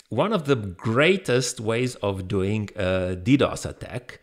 one 0.08 0.32
of 0.32 0.46
the 0.46 0.56
greatest 0.56 1.60
ways 1.60 1.94
of 1.96 2.28
doing 2.28 2.70
a 2.76 3.16
DDoS 3.16 3.68
attack 3.68 4.20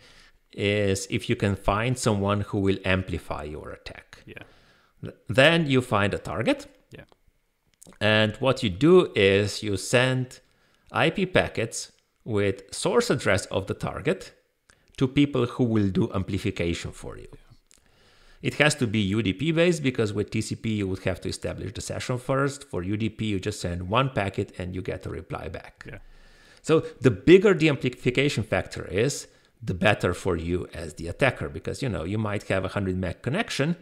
is 0.52 1.08
if 1.10 1.30
you 1.30 1.36
can 1.36 1.56
find 1.56 1.98
someone 1.98 2.42
who 2.42 2.60
will 2.60 2.78
amplify 2.84 3.44
your 3.44 3.72
attack. 3.72 4.24
Yeah. 4.26 5.12
Then 5.28 5.68
you 5.68 5.82
find 5.82 6.14
a 6.14 6.18
target. 6.18 6.68
Yeah. 6.92 7.04
And 8.02 8.36
what 8.38 8.64
you 8.64 8.70
do 8.70 9.12
is 9.16 9.62
you 9.62 9.78
send 9.78 10.40
IP 10.92 11.32
packets 11.32 11.92
with 12.24 12.74
source 12.74 13.10
address 13.10 13.46
of 13.46 13.68
the 13.68 13.74
target 13.74 14.34
to 14.98 15.08
people 15.08 15.46
who 15.46 15.64
will 15.64 15.90
do 15.90 16.12
amplification 16.14 16.92
for 16.92 17.18
you. 17.18 17.28
It 18.42 18.56
has 18.56 18.76
to 18.76 18.88
be 18.88 19.12
UDP 19.12 19.56
based 19.56 19.82
because 19.82 20.14
with 20.14 20.30
TCP 20.30 20.78
you 20.78 20.88
would 20.88 21.04
have 21.04 21.22
to 21.22 21.30
establish 21.30 21.74
the 21.74 21.82
session 21.82 22.18
first. 22.18 22.64
For 22.64 22.84
UDP, 22.84 23.22
you 23.22 23.40
just 23.40 23.60
send 23.60 23.90
one 23.90 24.10
packet 24.12 24.52
and 24.60 24.76
you 24.76 24.82
get 24.82 25.06
a 25.06 25.10
reply 25.10 25.48
back. 25.48 25.84
Yeah. 25.88 26.00
So 26.62 26.82
the 27.02 27.12
bigger 27.12 27.54
the 27.54 27.70
amplification 27.70 28.44
factor 28.44 28.86
is, 28.86 29.28
the 29.62 29.74
better 29.74 30.14
for 30.14 30.36
you 30.36 30.68
as 30.74 30.96
the 30.96 31.08
attacker 31.08 31.50
because 31.50 31.82
you 31.82 31.90
know 31.90 32.04
you 32.04 32.18
might 32.18 32.44
have 32.44 32.64
a 32.64 32.68
100 32.68 32.96
meg 32.96 33.22
connection 33.22 33.76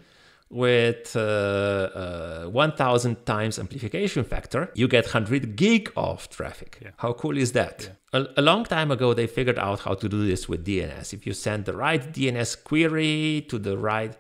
with 0.50 1.16
uh, 1.16 1.20
uh, 1.20 2.46
1000 2.46 3.26
times 3.26 3.60
amplification 3.60 4.24
factor 4.24 4.72
you 4.76 4.88
get 4.88 5.06
100 5.06 5.56
gig 5.56 5.92
of 5.98 6.30
traffic 6.30 6.80
yeah. 6.82 6.92
how 6.98 7.14
cool 7.14 7.38
is 7.38 7.52
that 7.54 7.90
yeah. 8.14 8.20
a, 8.20 8.40
a, 8.40 8.42
long 8.42 8.64
time 8.64 8.92
ago 8.92 9.14
they 9.14 9.28
figured 9.28 9.58
out 9.58 9.80
how 9.80 9.94
to 9.94 10.08
do 10.08 10.26
this 10.26 10.48
with 10.48 10.66
dns 10.66 11.14
if 11.14 11.26
you 11.26 11.34
send 11.34 11.66
the 11.66 11.76
right 11.76 12.14
dns 12.14 12.56
query 12.64 13.46
to 13.50 13.58
the 13.58 13.78
right 13.78 14.16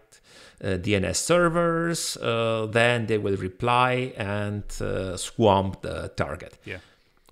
uh, 0.64 0.78
DNS 0.78 1.16
servers, 1.16 2.16
uh, 2.18 2.66
then 2.72 3.08
they 3.08 3.18
will 3.18 3.36
reply 3.36 4.14
and 4.16 4.64
uh, 4.80 5.18
swamp 5.18 5.82
the 5.82 6.12
target. 6.16 6.58
Yeah. 6.64 6.78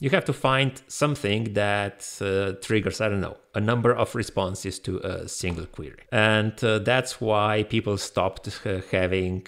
You 0.03 0.09
have 0.09 0.25
to 0.25 0.33
find 0.33 0.81
something 0.89 1.53
that 1.53 2.05
uh, 2.19 2.59
triggers, 2.61 2.99
I 2.99 3.07
don't 3.07 3.21
know, 3.21 3.37
a 3.55 3.61
number 3.61 3.93
of 3.95 4.13
responses 4.15 4.77
to 4.79 4.97
a 4.97 5.29
single 5.29 5.65
query. 5.65 6.03
And 6.11 6.61
uh, 6.61 6.79
that's 6.79 7.21
why 7.21 7.63
people 7.63 7.97
stopped 7.97 8.49
uh, 8.65 8.81
having, 8.91 9.47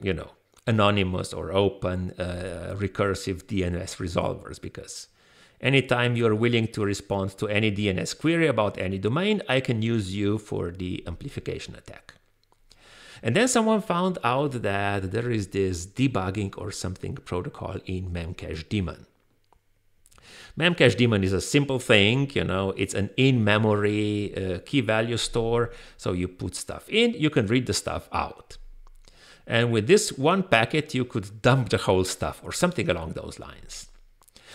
you 0.00 0.12
know, 0.12 0.30
anonymous 0.66 1.32
or 1.32 1.52
open 1.52 2.14
recursive 2.18 3.44
DNS 3.44 3.90
resolvers 4.04 4.60
because 4.60 5.06
anytime 5.60 6.16
you're 6.16 6.34
willing 6.34 6.66
to 6.72 6.84
respond 6.84 7.38
to 7.38 7.46
any 7.46 7.70
DNS 7.70 8.18
query 8.18 8.48
about 8.48 8.78
any 8.78 8.98
domain, 8.98 9.40
I 9.48 9.60
can 9.60 9.82
use 9.82 10.12
you 10.12 10.38
for 10.38 10.72
the 10.72 11.04
amplification 11.06 11.76
attack. 11.76 12.14
And 13.22 13.36
then 13.36 13.46
someone 13.46 13.82
found 13.82 14.18
out 14.24 14.62
that 14.62 15.12
there 15.12 15.30
is 15.30 15.46
this 15.46 15.86
debugging 15.86 16.54
or 16.58 16.72
something 16.72 17.14
protocol 17.14 17.76
in 17.86 18.10
Memcache 18.10 18.68
daemon. 18.68 19.06
Memcache 20.58 20.96
daemon 20.96 21.22
is 21.22 21.34
a 21.34 21.40
simple 21.40 21.78
thing, 21.78 22.30
you 22.34 22.42
know, 22.42 22.70
it's 22.76 22.94
an 22.94 23.10
in 23.16 23.44
memory 23.44 24.34
uh, 24.34 24.58
key 24.64 24.80
value 24.80 25.18
store. 25.18 25.70
So 25.98 26.12
you 26.12 26.28
put 26.28 26.54
stuff 26.54 26.88
in, 26.88 27.12
you 27.12 27.28
can 27.28 27.46
read 27.46 27.66
the 27.66 27.74
stuff 27.74 28.08
out. 28.10 28.56
And 29.46 29.70
with 29.70 29.86
this 29.86 30.12
one 30.12 30.42
packet, 30.42 30.94
you 30.94 31.04
could 31.04 31.42
dump 31.42 31.68
the 31.68 31.78
whole 31.78 32.04
stuff 32.04 32.40
or 32.42 32.52
something 32.52 32.88
along 32.88 33.12
those 33.12 33.38
lines. 33.38 33.88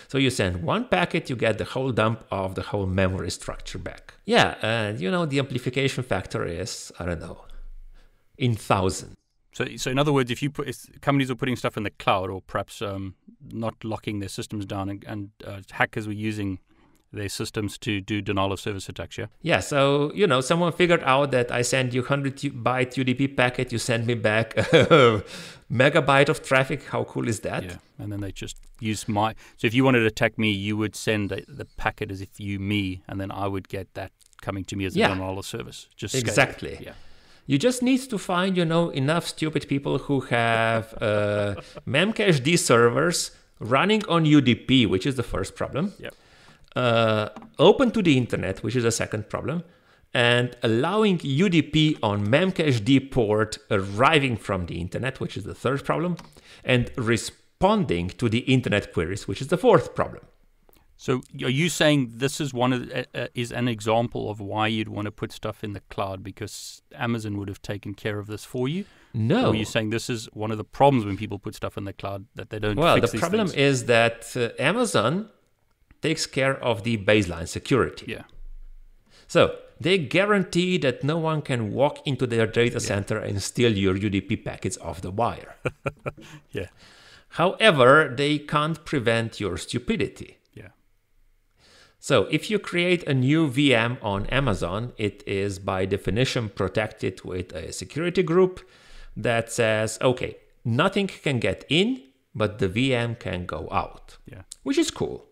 So 0.08 0.18
you 0.18 0.28
send 0.28 0.62
one 0.62 0.88
packet, 0.88 1.30
you 1.30 1.36
get 1.36 1.56
the 1.56 1.64
whole 1.64 1.92
dump 1.92 2.24
of 2.30 2.56
the 2.56 2.62
whole 2.62 2.86
memory 2.86 3.30
structure 3.30 3.78
back. 3.78 4.14
Yeah, 4.26 4.56
and 4.60 5.00
you 5.00 5.10
know, 5.10 5.24
the 5.24 5.38
amplification 5.38 6.02
factor 6.02 6.44
is, 6.44 6.92
I 6.98 7.06
don't 7.06 7.20
know, 7.20 7.44
in 8.36 8.54
thousands. 8.54 9.16
So, 9.52 9.66
so 9.76 9.90
in 9.90 9.98
other 9.98 10.12
words, 10.12 10.30
if 10.30 10.42
you 10.42 10.50
put 10.50 10.68
if 10.68 10.86
companies 11.00 11.30
are 11.30 11.34
putting 11.34 11.56
stuff 11.56 11.76
in 11.76 11.82
the 11.82 11.90
cloud, 11.90 12.30
or 12.30 12.40
perhaps 12.42 12.80
um, 12.82 13.14
not 13.52 13.74
locking 13.84 14.20
their 14.20 14.28
systems 14.30 14.64
down, 14.64 14.88
and, 14.88 15.04
and 15.06 15.30
uh, 15.46 15.60
hackers 15.70 16.06
were 16.06 16.12
using 16.14 16.58
their 17.12 17.28
systems 17.28 17.76
to 17.76 18.00
do 18.00 18.22
denial 18.22 18.52
of 18.52 18.58
service 18.60 18.88
attacks. 18.88 19.18
Yeah. 19.18 19.26
Yeah. 19.42 19.60
So 19.60 20.10
you 20.14 20.26
know, 20.26 20.40
someone 20.40 20.72
figured 20.72 21.02
out 21.02 21.30
that 21.32 21.52
I 21.52 21.60
send 21.62 21.92
you 21.92 22.02
hundred 22.02 22.36
byte 22.36 22.94
UDP 22.94 23.36
packet, 23.36 23.70
you 23.72 23.78
send 23.78 24.06
me 24.06 24.14
back 24.14 24.56
a 24.56 25.22
megabyte 25.70 26.30
of 26.30 26.42
traffic. 26.42 26.84
How 26.84 27.04
cool 27.04 27.28
is 27.28 27.40
that? 27.40 27.64
Yeah. 27.64 27.76
And 27.98 28.10
then 28.10 28.20
they 28.20 28.32
just 28.32 28.56
use 28.80 29.06
my. 29.06 29.34
So 29.58 29.66
if 29.66 29.74
you 29.74 29.84
wanted 29.84 30.00
to 30.00 30.06
attack 30.06 30.38
me, 30.38 30.50
you 30.50 30.78
would 30.78 30.96
send 30.96 31.28
the, 31.28 31.44
the 31.46 31.66
packet 31.76 32.10
as 32.10 32.22
if 32.22 32.40
you 32.40 32.58
me, 32.58 33.02
and 33.06 33.20
then 33.20 33.30
I 33.30 33.46
would 33.48 33.68
get 33.68 33.92
that 33.94 34.12
coming 34.40 34.64
to 34.64 34.76
me 34.76 34.86
as 34.86 34.96
a 34.96 35.00
Yeah. 35.00 35.08
denial 35.08 35.38
of 35.38 35.44
service. 35.46 35.88
Just 35.94 36.14
scale. 36.14 36.26
Exactly. 36.26 36.78
Yeah. 36.80 36.94
You 37.46 37.58
just 37.58 37.82
need 37.82 38.00
to 38.10 38.18
find, 38.18 38.56
you 38.56 38.64
know, 38.64 38.90
enough 38.90 39.26
stupid 39.26 39.66
people 39.68 39.98
who 39.98 40.20
have 40.20 40.94
uh, 41.02 41.56
memcached 41.86 42.58
servers 42.58 43.32
running 43.58 44.04
on 44.06 44.24
UDP, 44.24 44.88
which 44.88 45.06
is 45.06 45.16
the 45.16 45.22
first 45.22 45.56
problem. 45.56 45.92
Yep. 45.98 46.14
Uh, 46.74 47.28
open 47.58 47.90
to 47.90 48.02
the 48.02 48.16
internet, 48.16 48.62
which 48.62 48.76
is 48.76 48.84
the 48.84 48.92
second 48.92 49.28
problem, 49.28 49.62
and 50.14 50.56
allowing 50.62 51.18
UDP 51.18 51.98
on 52.02 52.26
memcached 52.26 53.10
port 53.10 53.58
arriving 53.70 54.36
from 54.36 54.66
the 54.66 54.80
internet, 54.80 55.20
which 55.20 55.36
is 55.36 55.44
the 55.44 55.54
third 55.54 55.84
problem, 55.84 56.16
and 56.64 56.90
responding 56.96 58.08
to 58.10 58.28
the 58.28 58.40
internet 58.40 58.92
queries, 58.92 59.26
which 59.26 59.40
is 59.40 59.48
the 59.48 59.58
fourth 59.58 59.94
problem. 59.94 60.24
So 61.02 61.20
are 61.42 61.50
you 61.50 61.68
saying 61.68 62.12
this 62.24 62.40
is 62.40 62.54
one 62.54 62.72
of 62.72 62.80
uh, 62.92 63.02
uh, 63.12 63.26
is 63.34 63.50
an 63.50 63.66
example 63.66 64.30
of 64.30 64.38
why 64.38 64.68
you'd 64.68 64.88
want 64.88 65.06
to 65.06 65.10
put 65.10 65.32
stuff 65.32 65.64
in 65.64 65.72
the 65.72 65.80
cloud 65.94 66.22
because 66.22 66.80
Amazon 66.94 67.38
would 67.38 67.48
have 67.48 67.60
taken 67.60 67.92
care 67.92 68.20
of 68.20 68.28
this 68.28 68.44
for 68.44 68.68
you? 68.68 68.84
No. 69.12 69.46
Or 69.46 69.48
are 69.48 69.56
you 69.56 69.64
saying 69.64 69.90
this 69.90 70.08
is 70.08 70.26
one 70.32 70.52
of 70.52 70.58
the 70.58 70.68
problems 70.78 71.04
when 71.04 71.16
people 71.16 71.40
put 71.40 71.56
stuff 71.56 71.76
in 71.76 71.86
the 71.86 71.92
cloud 71.92 72.26
that 72.36 72.50
they 72.50 72.60
don't 72.60 72.76
Well, 72.76 73.00
the 73.00 73.18
problem 73.18 73.48
things? 73.48 73.58
is 73.58 73.86
that 73.86 74.32
uh, 74.36 74.50
Amazon 74.62 75.28
takes 76.02 76.24
care 76.24 76.56
of 76.62 76.84
the 76.84 76.96
baseline 76.98 77.48
security. 77.48 78.06
yeah. 78.08 78.22
So 79.26 79.56
they 79.80 79.98
guarantee 79.98 80.78
that 80.78 81.02
no 81.02 81.18
one 81.18 81.42
can 81.42 81.72
walk 81.72 82.06
into 82.06 82.28
their 82.28 82.46
data 82.46 82.78
center 82.78 83.18
and 83.18 83.42
steal 83.42 83.76
your 83.76 83.94
UDP 83.96 84.44
packets 84.44 84.78
off 84.78 85.00
the 85.00 85.10
wire. 85.10 85.56
Yeah. 86.52 86.68
However, 87.40 88.14
they 88.16 88.38
can't 88.38 88.84
prevent 88.84 89.40
your 89.40 89.56
stupidity. 89.56 90.38
So 92.04 92.26
if 92.32 92.50
you 92.50 92.58
create 92.58 93.04
a 93.06 93.14
new 93.14 93.48
VM 93.48 93.96
on 94.02 94.26
Amazon, 94.26 94.92
it 94.98 95.22
is 95.24 95.60
by 95.60 95.84
definition 95.86 96.48
protected 96.48 97.22
with 97.22 97.52
a 97.54 97.72
security 97.72 98.24
group 98.24 98.60
that 99.16 99.52
says, 99.52 99.98
okay, 100.00 100.36
nothing 100.64 101.06
can 101.06 101.38
get 101.38 101.64
in, 101.68 102.02
but 102.34 102.58
the 102.58 102.68
VM 102.68 103.16
can 103.20 103.46
go 103.46 103.68
out, 103.70 104.16
Yeah. 104.26 104.42
which 104.64 104.78
is 104.78 104.90
cool. 104.90 105.28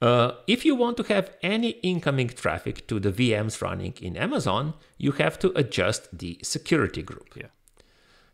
Uh, 0.00 0.32
if 0.46 0.64
you 0.64 0.74
want 0.74 0.96
to 0.96 1.02
have 1.02 1.30
any 1.42 1.72
incoming 1.82 2.28
traffic 2.28 2.86
to 2.86 2.98
the 2.98 3.12
VMs 3.12 3.60
running 3.60 3.92
in 4.00 4.16
Amazon, 4.16 4.72
you 4.96 5.12
have 5.12 5.38
to 5.40 5.52
adjust 5.54 6.08
the 6.18 6.38
security 6.42 7.02
group. 7.02 7.36
Yeah. 7.36 7.50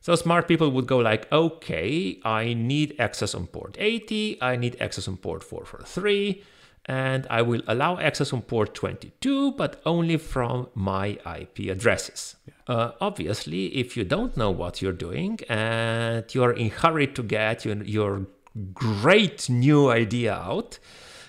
So 0.00 0.14
smart 0.14 0.46
people 0.46 0.70
would 0.70 0.86
go 0.86 0.98
like, 0.98 1.26
okay, 1.32 2.20
I 2.24 2.54
need 2.54 2.94
access 3.00 3.34
on 3.34 3.48
port 3.48 3.74
80, 3.80 4.40
I 4.40 4.54
need 4.54 4.76
access 4.80 5.08
on 5.08 5.16
port 5.16 5.42
443, 5.42 6.44
and 6.88 7.26
I 7.28 7.42
will 7.42 7.60
allow 7.68 7.98
access 7.98 8.32
on 8.32 8.42
port 8.42 8.74
22, 8.74 9.52
but 9.52 9.80
only 9.84 10.16
from 10.16 10.68
my 10.74 11.18
IP 11.38 11.70
addresses. 11.70 12.36
Uh, 12.66 12.92
obviously, 13.00 13.66
if 13.76 13.96
you 13.96 14.04
don't 14.04 14.36
know 14.36 14.50
what 14.50 14.80
you're 14.80 14.92
doing 14.92 15.38
and 15.50 16.24
you're 16.34 16.52
in 16.52 16.70
hurry 16.70 17.06
to 17.08 17.22
get 17.22 17.66
your, 17.66 17.82
your 17.82 18.26
great 18.72 19.50
new 19.50 19.90
idea 19.90 20.34
out, 20.34 20.78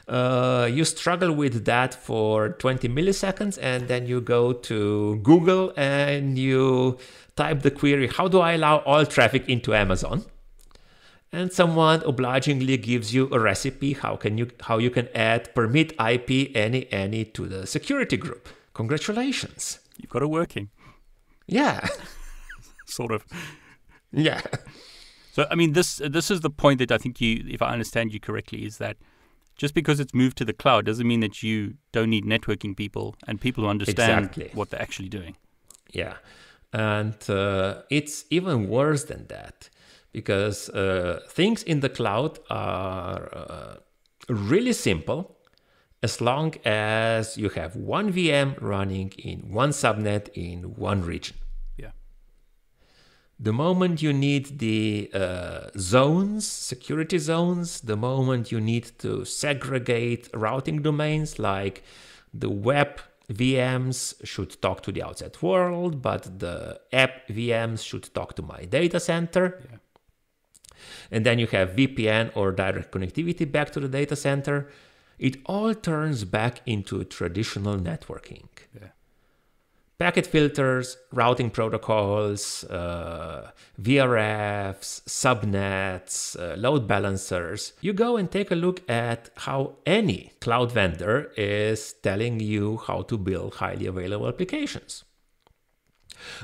uh, 0.07 0.67
you 0.71 0.85
struggle 0.85 1.33
with 1.33 1.65
that 1.65 1.93
for 1.93 2.49
20 2.49 2.87
milliseconds 2.87 3.59
and 3.61 3.87
then 3.89 4.07
you 4.07 4.21
go 4.21 4.53
to 4.53 5.17
Google 5.17 5.73
and 5.75 6.39
you 6.39 6.97
type 7.35 7.61
the 7.61 7.71
query, 7.71 8.07
how 8.07 8.27
do 8.27 8.39
I 8.39 8.53
allow 8.53 8.77
all 8.79 9.05
traffic 9.05 9.47
into 9.49 9.75
Amazon? 9.75 10.25
And 11.31 11.51
someone 11.53 12.01
obligingly 12.05 12.77
gives 12.77 13.13
you 13.13 13.29
a 13.31 13.39
recipe 13.39 13.93
how 13.93 14.15
can 14.15 14.37
you 14.39 14.47
how 14.61 14.79
you 14.79 14.89
can 14.89 15.07
add 15.13 15.53
permit 15.53 15.93
IP 15.99 16.51
any 16.55 16.91
any 16.91 17.23
to 17.25 17.45
the 17.47 17.67
security 17.67 18.17
group. 18.17 18.49
Congratulations. 18.73 19.79
You've 19.97 20.09
got 20.09 20.23
it 20.23 20.29
working, 20.29 20.69
Yeah. 21.45 21.87
sort 22.85 23.11
of. 23.11 23.25
yeah. 24.11 24.41
So 25.33 25.45
I 25.51 25.55
mean, 25.55 25.73
this 25.73 26.01
this 26.03 26.31
is 26.31 26.41
the 26.41 26.49
point 26.49 26.79
that 26.79 26.91
I 26.91 26.97
think 26.97 27.21
you, 27.21 27.45
if 27.47 27.61
I 27.61 27.69
understand 27.73 28.11
you 28.13 28.19
correctly, 28.19 28.65
is 28.65 28.77
that 28.79 28.97
just 29.55 29.73
because 29.75 29.99
it's 29.99 30.13
moved 30.13 30.37
to 30.37 30.45
the 30.45 30.53
cloud 30.53 30.85
doesn't 30.85 31.07
mean 31.07 31.19
that 31.19 31.43
you 31.43 31.75
don't 31.91 32.09
need 32.09 32.25
networking 32.25 32.75
people 32.75 33.15
and 33.27 33.39
people 33.39 33.63
who 33.63 33.69
understand 33.69 34.25
Exactly. 34.25 34.49
what 34.53 34.69
they're 34.69 34.81
actually 34.81 35.09
doing. 35.09 35.35
Yeah. 35.91 36.15
And 36.73 37.17
uh, 37.29 37.81
it's 37.89 38.25
even 38.29 38.69
worse 38.69 39.03
than 39.05 39.27
that 39.27 39.69
because 40.11 40.69
uh, 40.69 41.21
things 41.29 41.63
in 41.63 41.81
the 41.81 41.89
cloud 41.89 42.39
are 42.49 43.29
uh, 43.33 43.75
really 44.27 44.73
simple 44.73 45.35
as 46.01 46.21
long 46.21 46.55
as 46.65 47.37
you 47.37 47.49
have 47.49 47.75
one 47.75 48.11
VM 48.13 48.59
running 48.61 49.11
in 49.17 49.51
one 49.51 49.71
subnet 49.71 50.29
in 50.33 50.75
one 50.75 51.01
region. 51.01 51.35
Yeah. 51.77 51.91
The 53.39 53.51
moment 53.51 54.01
you 54.01 54.13
need 54.13 54.59
the 54.59 55.11
uh, 55.13 55.69
zones, 55.77 56.47
security 56.47 57.17
zones, 57.17 57.81
the 57.81 57.97
moment 57.97 58.51
you 58.51 58.61
need 58.61 58.91
to 58.99 59.25
segregate 59.25 60.29
routing 60.33 60.81
domains, 60.81 61.37
like 61.37 61.83
the 62.33 62.49
web 62.49 63.01
VMs 63.31 64.25
should 64.25 64.59
talk 64.61 64.81
to 64.83 64.91
the 64.91 65.03
outside 65.03 65.39
world, 65.41 66.01
but 66.01 66.39
the 66.39 66.79
app 66.91 67.27
VMs 67.27 67.85
should 67.85 68.13
talk 68.13 68.35
to 68.35 68.41
my 68.41 68.65
data 68.65 68.99
center. 68.99 69.61
Yeah. 69.69 69.77
And 71.11 71.25
then 71.25 71.39
you 71.39 71.47
have 71.47 71.75
VPN 71.75 72.31
or 72.35 72.51
direct 72.51 72.91
connectivity 72.91 73.49
back 73.51 73.71
to 73.71 73.79
the 73.79 73.87
data 73.87 74.15
center. 74.15 74.67
It 75.17 75.37
all 75.45 75.73
turns 75.73 76.23
back 76.23 76.61
into 76.65 77.03
traditional 77.03 77.77
networking 77.77 78.47
Yeah. 78.73 78.89
packet 79.97 80.25
filters, 80.25 80.97
routing 81.11 81.49
protocols, 81.49 82.63
uh, 82.65 83.51
VRFs, 83.81 85.01
subnets, 85.05 86.39
uh, 86.39 86.55
load 86.55 86.87
balancers. 86.87 87.73
You 87.81 87.91
go 87.91 88.15
and 88.15 88.31
take 88.31 88.49
a 88.49 88.55
look 88.55 88.89
at 88.89 89.29
how 89.45 89.75
any 89.85 90.31
cloud 90.39 90.71
vendor 90.71 91.33
is 91.35 91.93
telling 92.01 92.39
you 92.39 92.77
how 92.87 93.01
to 93.03 93.17
build 93.17 93.55
highly 93.55 93.87
available 93.87 94.27
applications. 94.29 95.03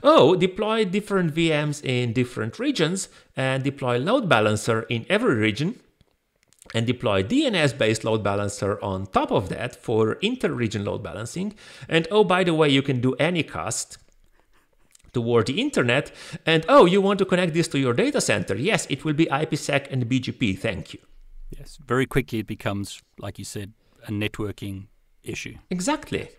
Oh, 0.03 0.35
deploy 0.35 0.85
different 0.85 1.33
VMs 1.33 1.83
in 1.83 2.13
different 2.13 2.59
regions 2.59 3.09
and 3.35 3.63
deploy 3.63 3.97
load 3.97 4.29
balancer 4.29 4.81
in 4.83 5.05
every 5.09 5.35
region 5.35 5.79
and 6.73 6.85
deploy 6.85 7.23
DNS 7.23 7.77
based 7.77 8.03
load 8.03 8.23
balancer 8.23 8.81
on 8.81 9.07
top 9.07 9.31
of 9.31 9.49
that 9.49 9.75
for 9.75 10.13
inter 10.13 10.51
region 10.51 10.83
load 10.83 11.03
balancing. 11.03 11.53
And 11.87 12.07
oh, 12.11 12.23
by 12.23 12.43
the 12.43 12.53
way, 12.53 12.69
you 12.69 12.81
can 12.81 13.01
do 13.01 13.13
any 13.19 13.43
cast 13.43 13.97
toward 15.13 15.47
the 15.47 15.61
internet. 15.61 16.11
And 16.45 16.65
oh, 16.67 16.85
you 16.85 17.01
want 17.01 17.19
to 17.19 17.25
connect 17.25 17.53
this 17.53 17.67
to 17.69 17.79
your 17.79 17.93
data 17.93 18.21
center? 18.21 18.55
Yes, 18.55 18.85
it 18.89 19.05
will 19.05 19.13
be 19.13 19.25
IPsec 19.27 19.91
and 19.91 20.05
BGP. 20.07 20.59
Thank 20.59 20.93
you. 20.93 20.99
Yes. 21.57 21.77
Very 21.85 22.05
quickly, 22.05 22.39
it 22.39 22.47
becomes, 22.47 23.01
like 23.17 23.39
you 23.39 23.45
said, 23.45 23.73
a 24.07 24.11
networking 24.11 24.87
issue. 25.23 25.55
Exactly. 25.69 26.29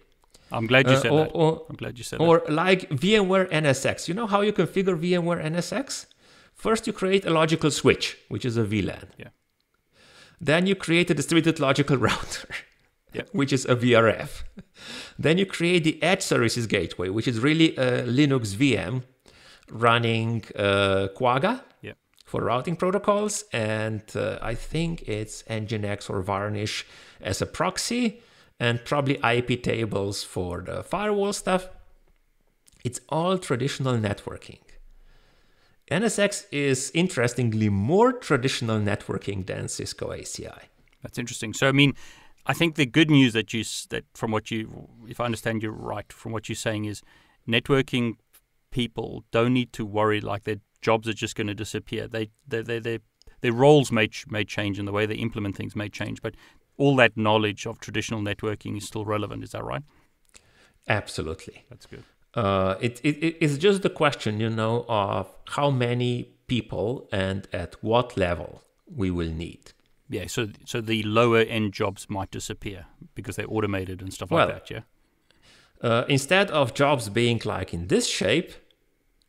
I'm 0.52 0.66
glad 0.66 0.86
you 0.88 0.94
Uh, 0.96 1.00
said 1.00 1.10
or, 1.10 1.24
that. 1.24 1.30
or, 1.34 1.66
I'm 1.68 1.76
glad 1.76 1.98
you 1.98 2.04
said 2.04 2.20
or 2.20 2.42
like 2.48 2.88
VMware 2.90 3.50
NSX. 3.50 4.08
You 4.08 4.14
know 4.14 4.26
how 4.26 4.40
you 4.42 4.52
configure 4.52 4.96
VMware 4.98 5.42
NSX? 5.44 6.06
First, 6.54 6.86
you 6.86 6.92
create 6.92 7.24
a 7.26 7.30
logical 7.30 7.70
switch, 7.70 8.16
which 8.28 8.44
is 8.44 8.56
a 8.56 8.64
VLAN. 8.64 9.08
Yeah. 9.18 9.28
Then 10.40 10.66
you 10.66 10.74
create 10.74 11.10
a 11.10 11.14
distributed 11.14 11.58
logical 11.60 11.96
router, 12.06 12.48
Yeah. 13.12 13.22
which 13.32 13.52
is 13.52 13.64
a 13.66 13.74
VRF. 13.76 14.44
Then 15.18 15.38
you 15.38 15.46
create 15.46 15.84
the 15.84 16.02
Edge 16.02 16.22
Services 16.22 16.66
Gateway, 16.66 17.08
which 17.08 17.28
is 17.28 17.40
really 17.40 17.76
a 17.76 18.02
Linux 18.04 18.54
VM 18.54 19.02
running 19.70 20.44
uh, 20.54 21.08
Quagga 21.16 21.62
Yeah. 21.82 21.92
for 22.24 22.42
routing 22.42 22.76
protocols, 22.76 23.44
and 23.52 24.02
uh, 24.14 24.38
I 24.40 24.54
think 24.54 25.02
it's 25.08 25.42
Nginx 25.44 26.08
or 26.10 26.22
Varnish 26.22 26.84
as 27.20 27.42
a 27.42 27.46
proxy, 27.46 28.20
and 28.58 28.84
probably 28.84 29.18
IP 29.22 29.62
tables 29.62 30.22
for 30.22 30.60
the 30.60 30.82
firewall 30.82 31.32
stuff. 31.32 31.68
It's 32.84 33.00
all 33.08 33.38
traditional 33.38 33.96
networking. 33.96 34.60
NSX 35.90 36.46
is 36.50 36.90
interestingly 36.94 37.68
more 37.68 38.12
traditional 38.12 38.78
networking 38.80 39.46
than 39.46 39.68
Cisco 39.68 40.08
ACI. 40.10 40.62
That's 41.02 41.18
interesting. 41.18 41.52
So, 41.52 41.68
I 41.68 41.72
mean, 41.72 41.94
I 42.46 42.54
think 42.54 42.74
the 42.74 42.86
good 42.86 43.10
news 43.10 43.32
that 43.34 43.52
you 43.52 43.62
that 43.90 44.04
from 44.14 44.30
what 44.30 44.50
you, 44.50 44.88
if 45.08 45.20
I 45.20 45.24
understand 45.24 45.62
you 45.62 45.70
right, 45.70 46.12
from 46.12 46.32
what 46.32 46.48
you're 46.48 46.56
saying 46.56 46.86
is, 46.86 47.02
networking 47.48 48.14
people 48.70 49.24
don't 49.30 49.54
need 49.54 49.72
to 49.74 49.86
worry 49.86 50.20
like 50.20 50.44
their 50.44 50.60
jobs 50.80 51.08
are 51.08 51.12
just 51.12 51.36
going 51.36 51.46
to 51.46 51.54
disappear. 51.54 52.08
They, 52.08 52.30
they, 52.46 52.62
they, 52.62 52.78
they, 52.78 52.98
their 53.40 53.52
roles 53.52 53.92
may 53.92 54.08
may 54.28 54.44
change 54.44 54.78
and 54.78 54.88
the 54.88 54.92
way 54.92 55.06
they 55.06 55.14
implement 55.14 55.56
things 55.56 55.76
may 55.76 55.88
change, 55.88 56.20
but 56.22 56.34
all 56.76 56.96
that 56.96 57.16
knowledge 57.16 57.66
of 57.66 57.80
traditional 57.80 58.20
networking 58.20 58.76
is 58.76 58.86
still 58.86 59.04
relevant. 59.04 59.44
Is 59.44 59.50
that 59.50 59.64
right? 59.64 59.82
Absolutely. 60.88 61.64
That's 61.68 61.86
good. 61.86 62.04
Uh, 62.34 62.76
it, 62.80 63.00
it, 63.02 63.36
it's 63.40 63.56
just 63.56 63.82
the 63.82 63.90
question, 63.90 64.40
you 64.40 64.50
know, 64.50 64.84
of 64.88 65.26
how 65.48 65.70
many 65.70 66.30
people 66.46 67.08
and 67.10 67.48
at 67.52 67.82
what 67.82 68.16
level 68.16 68.62
we 68.86 69.10
will 69.10 69.30
need. 69.30 69.72
Yeah, 70.08 70.26
so 70.28 70.48
so 70.64 70.80
the 70.80 71.02
lower 71.02 71.40
end 71.40 71.72
jobs 71.72 72.08
might 72.08 72.30
disappear 72.30 72.86
because 73.14 73.36
they're 73.36 73.50
automated 73.50 74.00
and 74.00 74.12
stuff 74.12 74.30
Well, 74.30 74.46
like 74.46 74.68
that. 74.68 74.70
Yeah. 74.70 74.80
Uh, 75.80 76.04
instead 76.08 76.50
of 76.50 76.74
jobs 76.74 77.08
being 77.08 77.40
like 77.44 77.74
in 77.74 77.88
this 77.88 78.06
shape, 78.06 78.52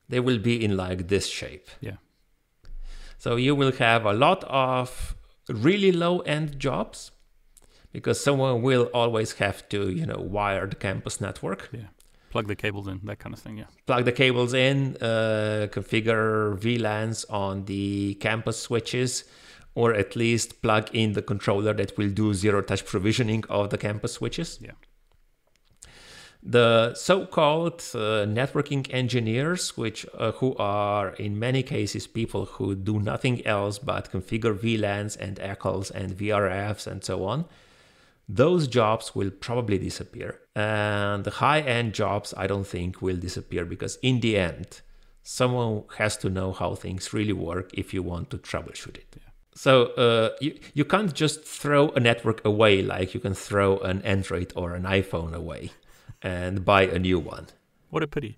they 0.07 0.19
will 0.19 0.37
be 0.37 0.63
in 0.63 0.77
like 0.77 1.07
this 1.07 1.27
shape. 1.27 1.67
Yeah. 1.81 1.97
So 3.17 3.35
you 3.37 3.55
will 3.55 3.71
have 3.73 4.05
a 4.05 4.13
lot 4.13 4.43
of 4.43 5.15
really 5.49 5.91
low 5.91 6.19
end 6.19 6.59
jobs 6.59 7.11
because 7.97 8.19
someone 8.27 8.61
will 8.61 8.85
always 8.93 9.29
have 9.43 9.67
to, 9.69 9.79
you 9.89 10.05
know, 10.05 10.19
wire 10.37 10.67
the 10.67 10.79
campus 10.87 11.15
network, 11.19 11.61
Yeah. 11.71 11.89
Plug 12.29 12.45
the 12.53 12.59
cables 12.65 12.87
in, 12.91 12.99
that 13.09 13.17
kind 13.23 13.33
of 13.33 13.41
thing. 13.45 13.57
Yeah. 13.57 13.69
plug 13.87 14.03
the 14.05 14.17
cables 14.23 14.53
in, 14.53 14.77
uh, 15.01 15.65
configure 15.77 16.27
VLANs 16.63 17.19
on 17.45 17.53
the 17.65 18.13
campus 18.25 18.57
switches, 18.67 19.11
or 19.73 19.87
at 20.03 20.15
least 20.15 20.61
plug 20.61 20.85
in 21.01 21.13
the 21.17 21.23
controller 21.31 21.73
that 21.79 21.97
will 21.97 22.13
do 22.21 22.27
zero 22.43 22.59
touch 22.69 22.83
provisioning 22.85 23.43
of 23.49 23.63
the 23.71 23.79
campus 23.87 24.13
switches. 24.19 24.49
Yeah. 24.67 24.75
the 26.57 26.93
so-called 26.93 27.79
uh, 27.95 27.99
networking 28.39 28.83
engineers 29.01 29.61
which 29.81 29.99
uh, 30.05 30.31
who 30.39 30.49
are 30.57 31.09
in 31.25 31.31
many 31.47 31.61
cases 31.75 32.03
people 32.21 32.43
who 32.53 32.67
do 32.89 32.95
nothing 33.13 33.37
else 33.55 33.75
but 33.91 34.03
configure 34.13 34.55
VLANs 34.63 35.13
and 35.25 35.33
ACLs 35.51 35.89
and 35.99 36.07
VRFs 36.19 36.85
and 36.91 36.99
so 37.09 37.17
on 37.33 37.39
those 38.29 38.67
jobs 38.67 39.15
will 39.15 39.31
probably 39.31 39.77
disappear 39.77 40.39
and 40.55 41.23
the 41.23 41.31
high-end 41.31 41.93
jobs 41.93 42.33
I 42.35 42.47
don't 42.47 42.67
think 42.67 43.01
will 43.01 43.17
disappear 43.17 43.63
because 43.65 43.97
in 44.01 44.19
the 44.19 44.37
end 44.37 44.81
someone 45.23 45.83
has 45.97 46.17
to 46.17 46.29
know 46.29 46.51
how 46.51 46.75
things 46.75 47.13
really 47.13 47.33
work 47.33 47.71
if 47.73 47.93
you 47.93 48.03
want 48.03 48.29
to 48.31 48.37
troubleshoot 48.37 48.97
it 48.97 49.15
so 49.57 49.85
uh, 49.93 50.35
you, 50.39 50.59
you 50.75 50.85
can't 50.85 51.11
just 51.11 51.43
throw 51.43 51.89
a 51.89 51.99
network 51.99 52.45
away 52.45 52.83
like 52.83 53.15
you 53.15 53.19
can 53.19 53.33
throw 53.33 53.79
an 53.79 54.03
Android 54.03 54.53
or 54.55 54.75
an 54.75 54.83
iPhone 54.83 55.33
away 55.33 55.71
and 56.21 56.63
buy 56.63 56.83
a 56.83 56.99
new 56.99 57.17
one. 57.17 57.47
What 57.89 58.03
a 58.03 58.07
pity. 58.07 58.37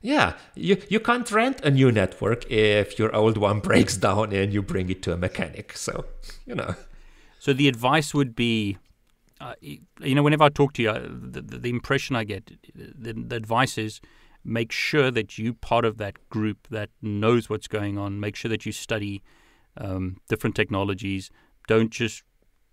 Yeah, 0.00 0.32
you, 0.54 0.80
you 0.88 1.00
can't 1.00 1.30
rent 1.30 1.60
a 1.62 1.70
new 1.70 1.92
network 1.92 2.50
if 2.50 2.98
your 2.98 3.14
old 3.14 3.36
one 3.36 3.60
breaks 3.68 3.98
down 3.98 4.32
and 4.32 4.54
you 4.54 4.62
bring 4.62 4.88
it 4.88 5.02
to 5.02 5.12
a 5.12 5.18
mechanic. 5.18 5.76
So, 5.76 6.06
you 6.46 6.54
know. 6.54 6.74
So 7.46 7.52
the 7.52 7.68
advice 7.68 8.12
would 8.12 8.34
be, 8.34 8.76
uh, 9.40 9.54
you 9.60 10.16
know, 10.16 10.24
whenever 10.24 10.42
I 10.42 10.48
talk 10.48 10.72
to 10.72 10.82
you, 10.82 10.90
uh, 10.90 11.06
the, 11.08 11.40
the, 11.42 11.70
impression 11.70 12.16
I 12.16 12.24
get, 12.24 12.50
the, 12.74 13.12
the 13.12 13.36
advice 13.36 13.78
is 13.78 14.00
make 14.44 14.72
sure 14.72 15.12
that 15.12 15.38
you're 15.38 15.52
part 15.52 15.84
of 15.84 15.96
that 15.98 16.28
group 16.28 16.66
that 16.70 16.90
knows 17.00 17.48
what's 17.48 17.68
going 17.68 17.98
on. 17.98 18.18
Make 18.18 18.34
sure 18.34 18.48
that 18.48 18.66
you 18.66 18.72
study 18.72 19.22
um, 19.76 20.16
different 20.28 20.56
technologies. 20.56 21.30
Don't 21.68 21.90
just, 21.90 22.24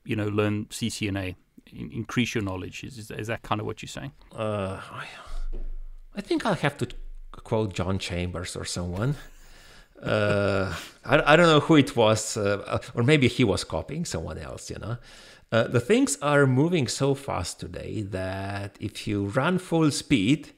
you 0.05 0.15
know, 0.15 0.27
learn 0.27 0.65
CCNA. 0.71 1.35
In, 1.71 1.91
increase 1.91 2.33
your 2.33 2.43
knowledge. 2.43 2.83
Is, 2.83 2.97
is, 2.97 3.11
is 3.11 3.27
that 3.27 3.43
kind 3.43 3.61
of 3.61 3.67
what 3.67 3.83
you're 3.83 3.95
saying? 3.99 4.13
Uh, 4.35 4.81
I 6.15 6.21
think 6.21 6.47
I'll 6.47 6.55
have 6.55 6.77
to 6.77 6.87
quote 7.31 7.75
John 7.75 7.99
Chambers 7.99 8.55
or 8.55 8.65
someone. 8.65 9.17
Uh, 10.03 10.73
I, 11.05 11.33
I 11.33 11.35
don't 11.35 11.47
know 11.47 11.61
who 11.61 11.75
it 11.75 11.95
was, 11.95 12.37
uh, 12.37 12.79
or 12.93 13.03
maybe 13.03 13.27
he 13.27 13.43
was 13.43 13.63
copying 13.63 14.05
someone 14.05 14.37
else, 14.37 14.69
you 14.69 14.77
know. 14.79 14.97
Uh, 15.51 15.67
the 15.67 15.79
things 15.79 16.17
are 16.21 16.47
moving 16.47 16.87
so 16.87 17.13
fast 17.13 17.59
today 17.59 18.01
that 18.01 18.75
if 18.79 19.07
you 19.07 19.25
run 19.25 19.59
full 19.59 19.91
speed, 19.91 20.51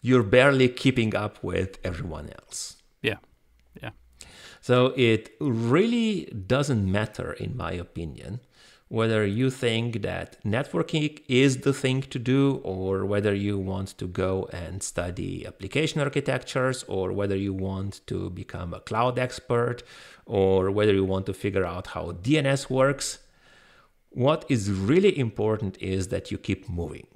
you're 0.00 0.24
barely 0.24 0.68
keeping 0.68 1.14
up 1.14 1.42
with 1.42 1.78
everyone 1.84 2.30
else. 2.42 2.76
Yeah, 3.00 3.18
yeah, 3.80 3.90
So 4.60 4.92
it 4.96 5.30
really 5.40 6.24
doesn't 6.26 6.90
matter, 6.90 7.32
in 7.32 7.56
my 7.56 7.72
opinion, 7.72 8.40
whether 8.88 9.26
you 9.26 9.50
think 9.50 10.02
that 10.02 10.36
networking 10.44 11.20
is 11.28 11.58
the 11.58 11.72
thing 11.72 12.02
to 12.02 12.18
do, 12.18 12.60
or 12.62 13.04
whether 13.04 13.34
you 13.34 13.58
want 13.58 13.88
to 13.98 14.06
go 14.06 14.48
and 14.52 14.82
study 14.82 15.46
application 15.46 16.00
architectures, 16.00 16.84
or 16.84 17.12
whether 17.12 17.36
you 17.36 17.52
want 17.52 18.00
to 18.06 18.30
become 18.30 18.72
a 18.74 18.80
cloud 18.80 19.18
expert, 19.18 19.82
or 20.26 20.70
whether 20.70 20.92
you 20.94 21.04
want 21.04 21.26
to 21.26 21.34
figure 21.34 21.64
out 21.64 21.88
how 21.88 22.12
DNS 22.12 22.70
works. 22.70 23.18
What 24.10 24.44
is 24.48 24.70
really 24.70 25.18
important 25.18 25.76
is 25.80 26.08
that 26.08 26.30
you 26.30 26.38
keep 26.38 26.68
moving. 26.68 27.06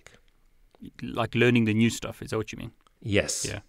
like 1.03 1.35
learning 1.35 1.65
the 1.67 1.75
new 1.75 1.91
stuff. 1.91 2.23
Is 2.23 2.31
that 2.31 2.37
what 2.39 2.53
you 2.53 2.59
mean? 2.59 2.71
Yes. 3.03 3.45
Yeah, 3.45 3.61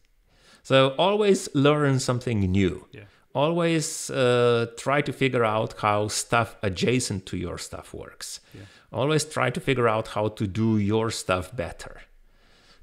So 0.64 0.90
always 0.98 1.50
learn 1.56 2.00
something 2.00 2.40
new. 2.40 2.86
yeah, 2.92 3.06
always 3.34 4.10
uh, 4.10 4.68
try 4.78 5.02
to 5.02 5.14
figure 5.14 5.44
out 5.44 5.76
how 5.80 6.08
stuff 6.08 6.56
adjacent 6.62 7.26
to 7.28 7.38
your 7.38 7.58
stuff 7.58 7.94
works. 7.94 8.40
Yeah. 8.54 8.62
Always 8.92 9.26
try 9.26 9.50
to 9.52 9.60
figure 9.60 9.88
out 9.88 10.10
how 10.10 10.30
to 10.30 10.48
do 10.48 10.78
your 10.78 11.12
stuff 11.12 11.56
better. 11.56 12.02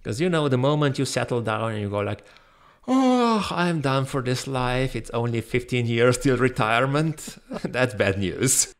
Because 0.03 0.21
you 0.21 0.29
know, 0.29 0.49
the 0.49 0.59
moment 0.59 0.99
you 0.99 1.05
settle 1.05 1.41
down 1.41 1.73
and 1.73 1.81
you 1.81 1.91
go 1.91 1.99
like, 1.99 2.25
"Oh, 2.87 3.47
I'm 3.51 3.81
done 3.81 4.05
for 4.05 4.23
this 4.23 4.47
life. 4.47 4.95
It's 4.95 5.11
only 5.11 5.41
15 5.41 5.87
years 5.87 6.19
till 6.19 6.37
retirement." 6.37 7.39
That's 7.65 7.95
bad 7.95 8.19
news. 8.19 8.73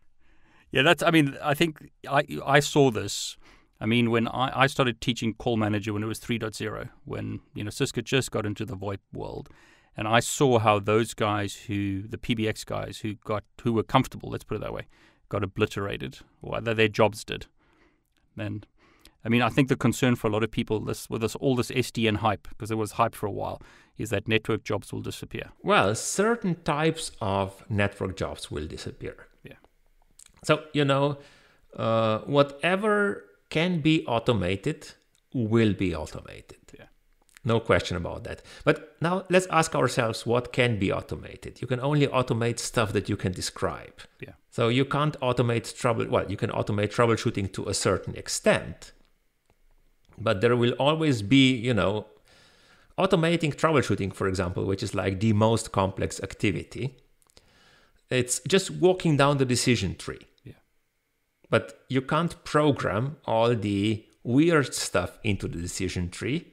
yeah. 0.71 0.83
That's. 0.83 1.03
I 1.03 1.11
mean, 1.11 1.37
I 1.43 1.55
think 1.55 1.91
I 2.09 2.23
I 2.47 2.61
saw 2.61 2.93
this. 2.93 3.37
I 3.81 3.87
mean, 3.87 4.11
when 4.11 4.29
I, 4.29 4.63
I 4.63 4.67
started 4.69 5.01
teaching 5.01 5.35
Call 5.35 5.57
Manager 5.57 5.93
when 5.93 6.03
it 6.03 6.07
was 6.07 6.19
3.0, 6.21 6.89
when 7.05 7.41
you 7.55 7.65
know 7.65 7.71
Cisco 7.71 8.01
just 8.01 8.31
got 8.31 8.47
into 8.47 8.65
the 8.65 8.77
VoIP 8.77 9.01
world, 9.13 9.51
and 9.97 10.07
I 10.07 10.21
saw 10.21 10.59
how 10.59 10.79
those 10.79 11.15
guys 11.15 11.55
who 11.55 12.03
the 12.03 12.19
PBX 12.19 12.65
guys 12.67 12.99
who 12.99 13.15
got 13.15 13.45
who 13.63 13.73
were 13.73 13.83
comfortable, 13.83 14.31
let's 14.31 14.45
put 14.45 14.57
it 14.57 14.61
that 14.61 14.73
way, 14.73 14.87
got 15.29 15.43
obliterated, 15.43 16.19
or 16.43 16.61
that 16.61 16.77
their 16.77 16.89
jobs 16.89 17.25
did. 17.25 17.47
And 18.37 18.67
I 19.25 19.29
mean, 19.29 19.43
I 19.43 19.49
think 19.49 19.69
the 19.69 19.77
concern 19.77 20.15
for 20.15 20.29
a 20.29 20.31
lot 20.31 20.45
of 20.45 20.51
people, 20.51 20.81
this 20.81 21.09
with 21.09 21.23
this 21.23 21.35
all 21.37 21.57
this 21.57 21.71
SDN 21.71 22.19
hype, 22.19 22.47
because 22.49 22.71
it 22.71 22.77
was 22.77 22.93
hype 22.93 23.15
for 23.15 23.27
a 23.27 23.31
while, 23.31 23.63
is 23.97 24.11
that 24.11 24.29
network 24.29 24.63
jobs 24.65 24.93
will 24.93 25.01
disappear. 25.01 25.51
Well, 25.63 25.95
certain 25.95 26.57
types 26.63 27.13
of 27.21 27.65
network 27.69 28.17
jobs 28.17 28.51
will 28.51 28.67
disappear. 28.67 29.27
Yeah. 29.43 29.55
So, 30.45 30.65
you 30.73 30.85
know, 30.85 31.19
uh, 31.75 32.19
whatever 32.21 33.25
can 33.49 33.81
be 33.81 34.05
automated 34.07 34.93
will 35.33 35.73
be 35.73 35.95
automated. 35.95 36.59
No 37.47 37.61
question 37.61 37.97
about 37.97 38.25
that. 38.25 38.43
But 38.65 38.97
now 39.01 39.25
let's 39.31 39.47
ask 39.47 39.77
ourselves 39.77 40.27
what 40.27 40.53
can 40.53 40.81
be 40.81 40.93
automated. 40.93 41.63
You 41.63 41.69
can 41.69 41.79
only 41.79 42.09
automate 42.09 42.59
stuff 42.59 42.93
that 42.93 43.09
you 43.09 43.17
can 43.17 43.31
describe. 43.31 44.01
Yeah. 44.21 44.33
So 44.51 44.67
you 44.67 44.85
can't 44.85 45.19
automate 45.21 45.79
trouble. 45.79 46.09
Well, 46.09 46.29
you 46.29 46.37
can 46.37 46.51
automate 46.51 46.93
troubleshooting 46.93 47.53
to 47.53 47.69
a 47.69 47.75
certain 47.75 48.17
extent, 48.17 48.91
but 50.19 50.41
there 50.41 50.57
will 50.57 50.73
always 50.73 51.23
be, 51.23 51.55
you 51.55 51.73
know, 51.73 52.07
automating 52.99 53.55
troubleshooting, 53.55 54.13
for 54.13 54.27
example, 54.27 54.65
which 54.65 54.83
is 54.83 54.93
like 54.93 55.21
the 55.21 55.33
most 55.33 55.71
complex 55.71 56.21
activity. 56.21 56.97
It's 58.11 58.41
just 58.49 58.73
walking 58.73 59.17
down 59.17 59.39
the 59.39 59.45
decision 59.45 59.95
tree. 59.95 60.27
Yeah. 60.43 60.55
But 61.49 61.85
you 61.89 62.03
can't 62.03 62.43
program 62.43 63.19
all 63.25 63.55
the 63.55 64.05
weird 64.25 64.75
stuff 64.75 65.21
into 65.23 65.47
the 65.47 65.61
decision 65.61 66.11
tree, 66.11 66.51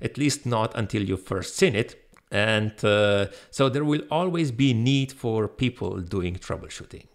at 0.00 0.18
least 0.18 0.46
not 0.46 0.76
until 0.76 1.02
you've 1.02 1.22
first 1.22 1.56
seen 1.56 1.74
it. 1.74 1.96
And 2.30 2.72
uh, 2.84 3.26
so 3.50 3.68
there 3.68 3.84
will 3.84 4.02
always 4.10 4.52
be 4.52 4.72
need 4.72 5.12
for 5.12 5.48
people 5.48 6.00
doing 6.00 6.36
troubleshooting. 6.36 7.06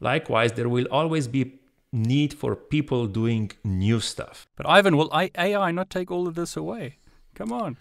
Likewise, 0.00 0.52
there 0.52 0.68
will 0.68 0.86
always 0.90 1.28
be 1.28 1.60
need 1.92 2.34
for 2.34 2.56
people 2.56 3.06
doing 3.06 3.52
new 3.62 4.00
stuff. 4.00 4.46
But 4.56 4.68
Ivan, 4.68 4.96
will 4.96 5.10
I, 5.12 5.30
AI 5.38 5.70
not 5.70 5.90
take 5.90 6.10
all 6.10 6.26
of 6.26 6.34
this 6.34 6.56
away? 6.56 6.98
Come 7.34 7.52
on. 7.52 7.76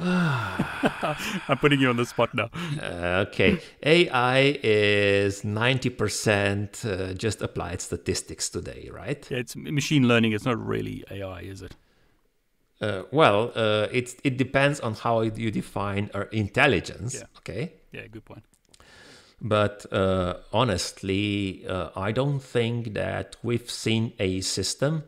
I'm 0.02 1.58
putting 1.58 1.78
you 1.78 1.90
on 1.90 1.96
the 1.96 2.06
spot 2.06 2.34
now. 2.34 2.48
Uh, 2.82 3.26
okay, 3.28 3.60
AI 3.82 4.58
is 4.62 5.42
90% 5.42 6.84
uh, 6.84 7.14
just 7.14 7.42
applied 7.42 7.82
statistics 7.82 8.48
today, 8.48 8.88
right? 8.90 9.26
Yeah, 9.30 9.38
it's 9.38 9.54
machine 9.56 10.08
learning. 10.08 10.32
It's 10.32 10.46
not 10.46 10.58
really 10.64 11.04
AI, 11.10 11.40
is 11.40 11.60
it? 11.60 11.76
Uh, 12.80 13.02
well, 13.12 13.52
uh, 13.54 13.88
it, 13.92 14.14
it 14.24 14.36
depends 14.38 14.80
on 14.80 14.94
how 14.94 15.20
you 15.20 15.50
define 15.50 16.10
our 16.14 16.24
intelligence, 16.24 17.14
Yeah. 17.14 17.26
okay? 17.38 17.72
Yeah, 17.92 18.06
good 18.06 18.24
point. 18.24 18.44
But 19.42 19.90
uh, 19.92 20.34
honestly, 20.52 21.64
uh, 21.66 21.90
I 21.96 22.12
don't 22.12 22.40
think 22.40 22.94
that 22.94 23.36
we've 23.42 23.70
seen 23.70 24.12
a 24.18 24.40
system 24.40 25.04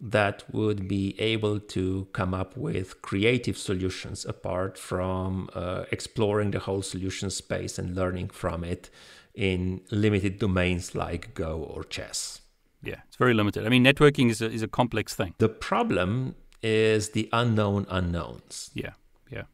that 0.00 0.44
would 0.52 0.88
be 0.88 1.14
able 1.20 1.60
to 1.60 2.08
come 2.12 2.32
up 2.32 2.56
with 2.56 3.02
creative 3.02 3.56
solutions 3.58 4.24
apart 4.24 4.78
from 4.78 5.48
uh, 5.54 5.84
exploring 5.92 6.52
the 6.52 6.58
whole 6.60 6.82
solution 6.82 7.30
space 7.30 7.78
and 7.78 7.94
learning 7.94 8.28
from 8.30 8.64
it 8.64 8.90
in 9.34 9.82
limited 9.90 10.38
domains 10.38 10.94
like 10.94 11.34
Go 11.34 11.62
or 11.62 11.84
chess. 11.84 12.40
Yeah, 12.82 12.96
it's 13.08 13.16
very 13.16 13.34
limited. 13.34 13.66
I 13.66 13.68
mean, 13.68 13.84
networking 13.84 14.30
is 14.30 14.40
a, 14.40 14.50
is 14.50 14.62
a 14.62 14.68
complex 14.68 15.14
thing. 15.14 15.34
The 15.36 15.50
problem 15.50 16.34
is 16.62 17.10
the 17.10 17.28
unknown 17.32 17.86
unknowns. 17.88 18.70
Yeah, 18.74 18.92
yeah. 19.30 19.44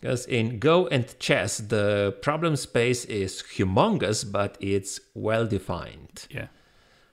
Because 0.00 0.26
in 0.26 0.58
Go 0.58 0.86
and 0.88 1.18
chess, 1.18 1.58
the 1.58 2.16
problem 2.22 2.56
space 2.56 3.04
is 3.06 3.42
humongous, 3.56 4.30
but 4.30 4.56
it's 4.60 5.00
well 5.14 5.46
defined. 5.46 6.26
Yeah 6.30 6.48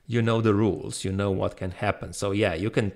you 0.10 0.24
know 0.24 0.42
the 0.42 0.56
rules, 0.56 1.06
you 1.06 1.12
know 1.12 1.30
what 1.30 1.56
can 1.56 1.70
happen. 1.70 2.14
So 2.14 2.32
yeah, 2.32 2.56
you 2.56 2.72
can 2.72 2.94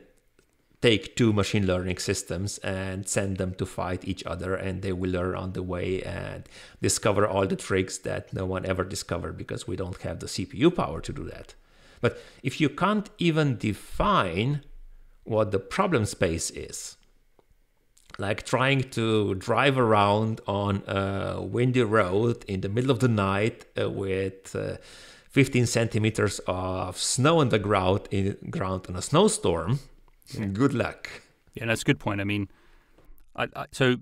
take 0.82 1.16
two 1.16 1.32
machine 1.32 1.66
learning 1.68 2.00
systems 2.00 2.58
and 2.58 3.08
send 3.08 3.38
them 3.38 3.54
to 3.54 3.68
fight 3.68 4.04
each 4.04 4.26
other 4.26 4.56
and 4.56 4.82
they 4.82 4.92
will 4.92 5.12
learn 5.12 5.36
on 5.36 5.54
the 5.54 5.62
way 5.62 6.02
and 6.02 6.50
discover 6.82 7.28
all 7.28 7.46
the 7.46 7.56
tricks 7.56 8.00
that 8.00 8.34
no 8.34 8.46
one 8.46 8.66
ever 8.66 8.84
discovered 8.84 9.38
because 9.38 9.68
we 9.68 9.76
don't 9.76 10.02
have 10.02 10.20
the 10.20 10.26
CPU 10.26 10.76
power 10.76 11.00
to 11.02 11.14
do 11.14 11.24
that. 11.26 11.54
But 12.02 12.20
if 12.42 12.60
you 12.60 12.68
can't 12.68 13.10
even 13.20 13.58
define 13.58 14.64
what 15.24 15.52
the 15.52 15.60
problem 15.60 16.06
space 16.06 16.50
is, 16.52 16.98
like 18.18 18.46
trying 18.46 18.90
to 18.92 19.36
drive 19.36 19.78
around 19.78 20.42
on 20.48 20.84
a 20.88 21.42
windy 21.42 21.84
road 21.84 22.44
in 22.48 22.62
the 22.62 22.70
middle 22.70 22.92
of 22.92 23.00
the 23.00 23.08
night 23.08 23.66
uh, 23.80 23.90
with 23.90 24.56
uh, 24.56 24.78
15 25.30 25.66
centimeters 25.66 26.40
of 26.48 26.98
snow 26.98 27.40
on 27.40 27.50
the 27.50 27.60
ground 27.60 28.08
in 28.12 28.38
ground 28.50 28.86
in 28.88 28.96
a 28.96 29.02
snowstorm, 29.02 29.80
yeah. 30.38 30.46
good 30.46 30.74
luck. 30.74 31.10
Yeah, 31.56 31.66
that's 31.66 31.82
a 31.82 31.86
good 31.86 32.00
point. 32.00 32.22
I 32.22 32.24
mean, 32.24 32.50
I, 33.36 33.48
I, 33.56 33.66
so 33.72 33.98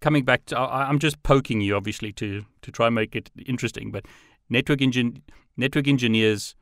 coming 0.00 0.24
back 0.24 0.44
to, 0.46 0.58
I, 0.58 0.88
am 0.88 0.98
just 0.98 1.22
poking 1.22 1.60
you, 1.60 1.76
obviously, 1.76 2.12
to 2.12 2.44
to 2.62 2.70
try 2.70 2.86
and 2.86 2.94
make 2.94 3.16
it 3.16 3.30
interesting. 3.46 3.90
But 3.90 4.06
network 4.50 4.82
engine 4.82 5.22
network 5.56 5.88
engineers 5.88 6.54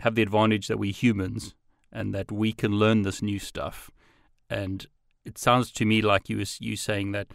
have 0.00 0.14
the 0.14 0.22
advantage 0.22 0.68
that 0.68 0.78
we're 0.78 0.92
humans 0.92 1.54
and 1.92 2.14
that 2.14 2.30
we 2.30 2.52
can 2.52 2.72
learn 2.72 3.02
this 3.02 3.22
new 3.22 3.38
stuff. 3.38 3.90
And 4.48 4.86
it 5.24 5.38
sounds 5.38 5.72
to 5.72 5.84
me 5.84 6.02
like 6.02 6.28
you 6.28 6.44
you 6.60 6.76
saying 6.76 7.12
that 7.12 7.28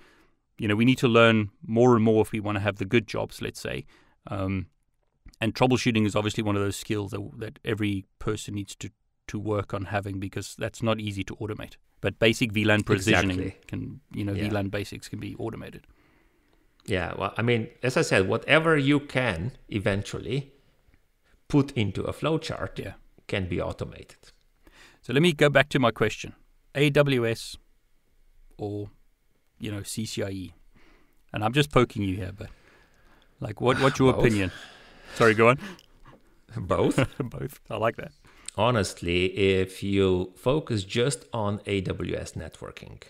you 0.57 0.67
know 0.67 0.75
we 0.75 0.85
need 0.85 0.97
to 0.99 1.07
learn 1.07 1.49
more 1.65 1.95
and 1.95 2.03
more 2.03 2.21
if 2.21 2.31
we 2.31 2.39
want 2.39 2.57
to 2.57 2.61
have 2.61 2.77
the 2.77 2.85
good 2.85 3.07
jobs. 3.07 3.41
Let's 3.41 3.59
say. 3.59 3.85
Um, 4.27 4.67
and 5.41 5.55
troubleshooting 5.55 6.05
is 6.05 6.15
obviously 6.15 6.43
one 6.43 6.55
of 6.55 6.61
those 6.61 6.75
skills 6.75 7.11
that, 7.11 7.39
that 7.39 7.59
every 7.65 8.05
person 8.19 8.53
needs 8.53 8.75
to, 8.75 8.91
to 9.27 9.39
work 9.39 9.73
on 9.73 9.85
having 9.85 10.19
because 10.19 10.55
that's 10.57 10.83
not 10.83 10.99
easy 10.99 11.23
to 11.23 11.35
automate. 11.37 11.77
But 11.99 12.19
basic 12.19 12.53
VLAN 12.53 12.85
provisioning 12.85 13.39
exactly. 13.39 13.61
can, 13.67 14.01
you 14.13 14.23
know, 14.23 14.33
yeah. 14.33 14.47
VLAN 14.47 14.69
basics 14.69 15.09
can 15.09 15.19
be 15.19 15.35
automated. 15.35 15.87
Yeah, 16.85 17.13
well, 17.17 17.33
I 17.37 17.41
mean, 17.41 17.69
as 17.83 17.97
I 17.97 18.01
said, 18.01 18.27
whatever 18.27 18.77
you 18.77 18.99
can 18.99 19.53
eventually 19.69 20.53
put 21.47 21.71
into 21.71 22.03
a 22.03 22.13
flowchart 22.13 22.79
yeah. 22.79 22.93
can 23.27 23.47
be 23.47 23.61
automated. 23.61 24.31
So 25.01 25.13
let 25.13 25.21
me 25.21 25.33
go 25.33 25.49
back 25.49 25.69
to 25.69 25.79
my 25.79 25.91
question: 25.91 26.33
AWS 26.75 27.57
or 28.57 28.89
you 29.59 29.71
know 29.71 29.81
CCIE? 29.81 30.53
And 31.33 31.43
I'm 31.43 31.53
just 31.53 31.71
poking 31.71 32.03
you 32.03 32.15
here, 32.17 32.31
but 32.37 32.49
like, 33.39 33.61
what 33.61 33.79
what's 33.81 33.99
your 33.99 34.13
opinion? 34.13 34.51
Sorry, 35.15 35.33
go 35.33 35.49
on. 35.49 35.59
Both? 36.57 36.97
Both. 37.19 37.59
I 37.69 37.77
like 37.77 37.95
that. 37.95 38.11
Honestly, 38.57 39.25
if 39.27 39.81
you 39.81 40.33
focus 40.35 40.83
just 40.83 41.25
on 41.33 41.59
AWS 41.59 42.33
networking, 42.33 43.01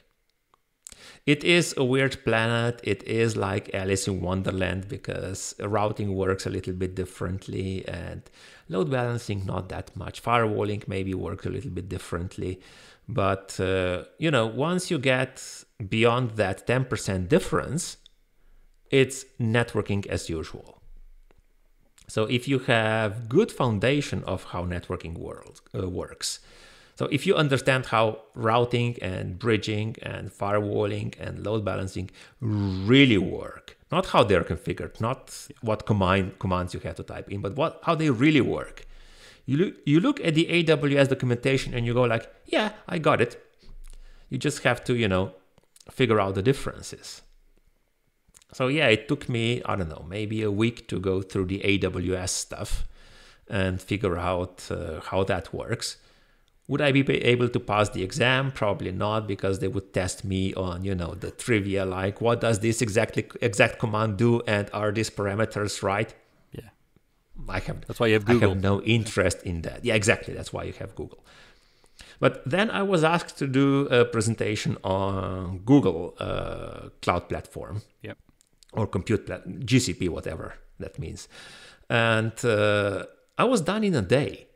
it 1.26 1.44
is 1.44 1.74
a 1.78 1.84
weird 1.84 2.24
planet. 2.24 2.80
It 2.84 3.04
is 3.04 3.38
like 3.38 3.74
Alice 3.74 4.08
in 4.08 4.22
Wonderland 4.22 4.88
because 4.88 5.56
routing 5.60 6.16
works 6.16 6.46
a 6.46 6.50
little 6.50 6.74
bit 6.74 6.96
differently 6.96 7.88
and 7.88 8.22
load 8.70 8.90
balancing 8.90 9.46
not 9.46 9.70
that 9.70 9.96
much. 9.96 10.24
Firewalling 10.24 10.88
maybe 10.88 11.14
works 11.14 11.46
a 11.46 11.50
little 11.50 11.72
bit 11.72 11.90
differently. 11.90 12.62
But, 13.08 13.60
uh, 13.60 14.04
you 14.18 14.32
know, 14.32 14.48
once 14.48 14.90
you 14.90 14.98
get 14.98 15.64
beyond 15.90 16.32
that 16.32 16.66
10% 16.66 17.28
difference, 17.28 17.98
it's 18.90 19.26
networking 19.40 20.06
as 20.08 20.30
usual. 20.30 20.82
So 22.08 22.26
if 22.26 22.48
you 22.48 22.60
have 22.60 23.30
good 23.30 23.52
foundation 23.52 24.24
of 24.26 24.44
how 24.46 24.66
networking 24.66 25.18
world 25.18 25.62
uh, 25.74 25.88
works, 25.90 26.40
so 27.02 27.08
if 27.08 27.26
you 27.26 27.34
understand 27.34 27.88
how 27.88 28.20
routing 28.36 28.96
and 29.02 29.40
bridging 29.40 29.96
and 30.04 30.30
firewalling 30.30 31.20
and 31.20 31.44
load 31.44 31.66
balancing 31.66 32.12
really 32.40 33.18
work, 33.18 33.76
not 33.92 34.06
how 34.06 34.24
they're 34.24 34.44
configured, 34.44 35.02
not 35.02 35.48
what 35.62 35.88
command 35.88 36.38
commands 36.38 36.76
you 36.76 36.80
have 36.82 36.94
to 36.98 37.04
type 37.04 37.28
in, 37.32 37.42
but 37.42 37.56
what 37.56 37.80
how 37.86 37.96
they 37.96 38.12
really 38.12 38.40
work. 38.40 38.86
You 39.48 39.58
look, 39.58 39.74
you 39.84 40.00
look 40.00 40.20
at 40.24 40.36
the 40.36 40.46
AWS 40.46 41.10
documentation 41.10 41.74
and 41.74 41.88
you 41.88 41.96
go 41.96 42.04
like, 42.04 42.32
yeah, 42.46 42.74
I 42.88 43.00
got 43.00 43.20
it. 43.20 43.44
You 44.30 44.38
just 44.38 44.62
have 44.62 44.84
to, 44.84 44.94
you 44.94 45.08
know, 45.08 45.32
figure 45.90 46.22
out 46.22 46.36
the 46.36 46.44
differences. 46.44 47.24
So 48.54 48.68
yeah, 48.68 48.90
it 48.90 49.08
took 49.08 49.28
me, 49.28 49.64
I 49.66 49.76
don't 49.76 49.90
know, 49.90 50.06
maybe 50.08 50.44
a 50.44 50.52
week 50.52 50.88
to 50.90 51.00
go 51.00 51.24
through 51.24 51.46
the 51.46 51.62
AWS 51.62 52.30
stuff 52.30 52.84
and 53.50 53.82
figure 53.82 54.20
out 54.20 54.68
uh, 54.70 55.00
how 55.02 55.24
that 55.24 55.52
works. 55.52 55.98
Would 56.72 56.82
I 56.82 56.92
be 56.92 57.04
able 57.34 57.50
to 57.50 57.60
pass 57.60 57.90
the 57.90 58.02
exam? 58.02 58.52
Probably 58.52 58.94
not, 59.06 59.28
because 59.28 59.60
they 59.60 59.68
would 59.68 59.94
test 59.94 60.24
me 60.24 60.54
on, 60.54 60.86
you 60.86 60.96
know, 60.96 61.12
the 61.24 61.32
trivia 61.32 61.84
like 61.86 62.22
what 62.22 62.40
does 62.40 62.60
this 62.60 62.82
exactly 62.82 63.24
exact 63.42 63.78
command 63.84 64.18
do, 64.18 64.42
and 64.56 64.70
are 64.74 64.92
these 64.92 65.10
parameters 65.10 65.84
right? 65.84 66.14
Yeah, 66.60 66.70
I 67.58 67.60
have. 67.60 67.86
That's 67.88 68.00
why 68.00 68.08
you 68.08 68.14
have 68.14 68.26
Google. 68.26 68.52
I 68.52 68.54
have 68.54 68.62
no 68.72 68.82
interest 68.98 69.44
in 69.44 69.64
that. 69.64 69.84
Yeah, 69.84 69.96
exactly. 69.96 70.34
That's 70.34 70.52
why 70.54 70.64
you 70.64 70.74
have 70.84 70.96
Google. 70.96 71.22
But 72.20 72.34
then 72.46 72.72
I 72.72 72.84
was 72.84 73.04
asked 73.04 73.38
to 73.40 73.48
do 73.48 73.88
a 74.00 74.06
presentation 74.06 74.78
on 74.84 75.60
Google 75.72 76.16
uh, 76.20 76.90
Cloud 77.02 77.28
Platform. 77.30 77.82
Yep 78.02 78.18
or 78.74 78.88
compute 78.88 79.26
plat- 79.26 79.48
GCP, 79.48 80.10
whatever 80.10 80.56
that 80.80 80.98
means. 80.98 81.28
And 81.90 82.34
uh, 82.46 83.06
I 83.38 83.44
was 83.44 83.62
done 83.62 83.84
in 83.84 83.96
a 83.96 84.02
day 84.02 84.48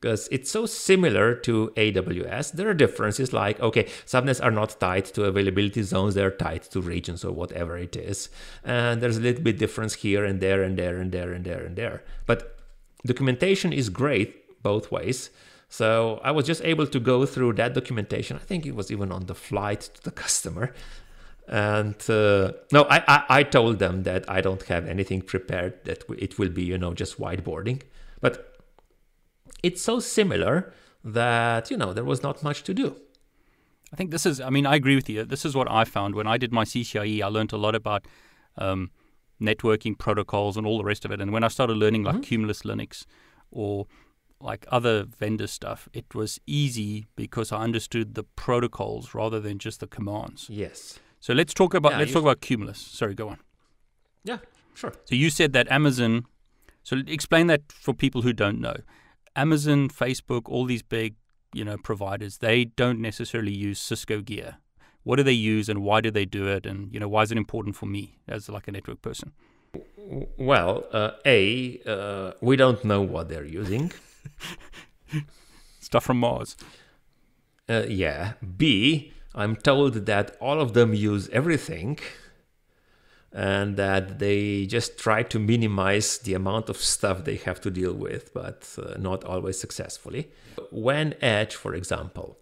because 0.00 0.28
it's 0.30 0.50
so 0.50 0.64
similar 0.64 1.34
to 1.34 1.72
AWS. 1.76 2.52
There 2.52 2.68
are 2.68 2.74
differences 2.74 3.32
like, 3.32 3.58
okay, 3.60 3.84
subnets 4.06 4.42
are 4.42 4.50
not 4.50 4.78
tied 4.78 5.06
to 5.06 5.24
availability 5.24 5.82
zones, 5.82 6.14
they're 6.14 6.30
tied 6.30 6.62
to 6.70 6.80
regions 6.80 7.24
or 7.24 7.32
whatever 7.32 7.76
it 7.76 7.96
is. 7.96 8.28
And 8.64 9.02
there's 9.02 9.16
a 9.16 9.20
little 9.20 9.42
bit 9.42 9.58
difference 9.58 9.94
here 9.94 10.24
and 10.24 10.40
there 10.40 10.62
and 10.62 10.78
there 10.78 10.98
and 10.98 11.10
there 11.10 11.32
and 11.32 11.44
there 11.44 11.64
and 11.64 11.76
there. 11.76 12.04
But 12.26 12.58
documentation 13.04 13.72
is 13.72 13.88
great 13.88 14.62
both 14.62 14.92
ways. 14.92 15.30
So 15.68 16.20
I 16.22 16.30
was 16.30 16.46
just 16.46 16.64
able 16.64 16.86
to 16.86 17.00
go 17.00 17.26
through 17.26 17.54
that 17.54 17.74
documentation. 17.74 18.36
I 18.36 18.40
think 18.40 18.66
it 18.66 18.74
was 18.74 18.90
even 18.90 19.10
on 19.10 19.26
the 19.26 19.34
flight 19.34 19.80
to 19.80 20.02
the 20.04 20.10
customer 20.24 20.72
and 21.48 21.94
uh, 22.10 22.52
no 22.72 22.82
I, 22.90 23.02
I, 23.08 23.24
I 23.30 23.42
told 23.42 23.78
them 23.78 24.02
that 24.02 24.28
i 24.28 24.42
don't 24.42 24.62
have 24.64 24.86
anything 24.86 25.22
prepared 25.22 25.82
that 25.84 26.04
it 26.18 26.38
will 26.38 26.50
be 26.50 26.62
you 26.62 26.76
know 26.76 26.92
just 26.92 27.18
whiteboarding 27.18 27.80
but 28.20 28.47
it's 29.62 29.82
so 29.82 30.00
similar 30.00 30.72
that 31.04 31.70
you 31.70 31.76
know 31.76 31.92
there 31.92 32.04
was 32.04 32.22
not 32.22 32.42
much 32.42 32.62
to 32.62 32.74
do 32.74 32.96
i 33.92 33.96
think 33.96 34.10
this 34.10 34.26
is 34.26 34.40
i 34.40 34.50
mean 34.50 34.66
i 34.66 34.74
agree 34.74 34.94
with 34.94 35.08
you 35.08 35.24
this 35.24 35.44
is 35.44 35.54
what 35.54 35.70
i 35.70 35.84
found 35.84 36.14
when 36.14 36.26
i 36.26 36.36
did 36.36 36.52
my 36.52 36.64
ccie 36.64 37.22
i 37.22 37.26
learned 37.26 37.52
a 37.52 37.56
lot 37.56 37.74
about 37.74 38.06
um, 38.56 38.90
networking 39.40 39.96
protocols 39.96 40.56
and 40.56 40.66
all 40.66 40.78
the 40.78 40.84
rest 40.84 41.04
of 41.04 41.10
it 41.10 41.20
and 41.20 41.32
when 41.32 41.44
i 41.44 41.48
started 41.48 41.76
learning 41.76 42.02
like 42.02 42.16
mm-hmm. 42.16 42.22
cumulus 42.22 42.62
linux 42.62 43.04
or 43.50 43.86
like 44.40 44.66
other 44.70 45.04
vendor 45.04 45.46
stuff, 45.46 45.88
it 45.92 46.14
was 46.14 46.38
easy 46.46 47.06
because 47.16 47.52
I 47.52 47.62
understood 47.62 48.14
the 48.14 48.22
protocols 48.22 49.14
rather 49.14 49.40
than 49.40 49.58
just 49.58 49.80
the 49.80 49.86
commands. 49.86 50.48
Yes. 50.48 50.98
So 51.20 51.32
let's 51.34 51.52
talk 51.52 51.74
about 51.74 51.92
yeah, 51.92 51.98
let's 51.98 52.12
talk 52.12 52.22
about 52.22 52.40
Cumulus. 52.40 52.78
Sorry, 52.78 53.14
go 53.14 53.28
on. 53.28 53.38
Yeah, 54.22 54.38
sure. 54.74 54.92
So 55.04 55.14
you 55.14 55.30
said 55.30 55.52
that 55.54 55.70
Amazon. 55.70 56.26
So 56.84 56.98
explain 57.06 57.48
that 57.48 57.72
for 57.72 57.92
people 57.92 58.22
who 58.22 58.32
don't 58.32 58.60
know. 58.60 58.76
Amazon, 59.38 59.88
Facebook, 59.88 60.42
all 60.46 60.64
these 60.64 60.82
big 60.82 61.14
you 61.54 61.64
know 61.64 61.76
providers, 61.78 62.38
they 62.38 62.64
don't 62.64 63.00
necessarily 63.00 63.52
use 63.52 63.78
Cisco 63.78 64.20
gear. 64.20 64.56
What 65.04 65.16
do 65.16 65.22
they 65.22 65.40
use, 65.54 65.68
and 65.68 65.82
why 65.82 66.00
do 66.00 66.10
they 66.10 66.24
do 66.24 66.46
it? 66.48 66.66
And 66.66 66.92
you 66.92 67.00
know 67.00 67.08
why 67.08 67.22
is 67.22 67.30
it 67.32 67.38
important 67.38 67.76
for 67.76 67.86
me 67.86 68.18
as 68.26 68.48
like 68.48 68.68
a 68.68 68.72
network 68.72 69.00
person? 69.00 69.32
Well, 70.36 70.84
uh, 70.92 71.12
a 71.24 71.80
uh, 71.86 72.32
we 72.40 72.56
don't 72.56 72.84
know 72.84 73.02
what 73.02 73.28
they're 73.28 73.52
using. 73.62 73.92
Stuff 75.80 76.04
from 76.04 76.18
Mars. 76.20 76.56
Uh, 77.68 77.84
yeah. 77.88 78.32
B 78.56 79.12
I'm 79.34 79.54
told 79.54 80.06
that 80.06 80.36
all 80.40 80.60
of 80.60 80.72
them 80.72 80.94
use 80.94 81.28
everything. 81.28 81.98
And 83.32 83.76
that 83.76 84.18
they 84.18 84.66
just 84.66 84.98
try 84.98 85.22
to 85.24 85.38
minimize 85.38 86.18
the 86.18 86.34
amount 86.34 86.68
of 86.70 86.78
stuff 86.78 87.24
they 87.24 87.36
have 87.36 87.60
to 87.60 87.70
deal 87.70 87.92
with, 87.92 88.32
but 88.32 88.68
uh, 88.78 88.94
not 88.98 89.22
always 89.24 89.60
successfully. 89.60 90.30
WAN 90.70 91.14
edge, 91.20 91.54
for 91.54 91.74
example, 91.74 92.38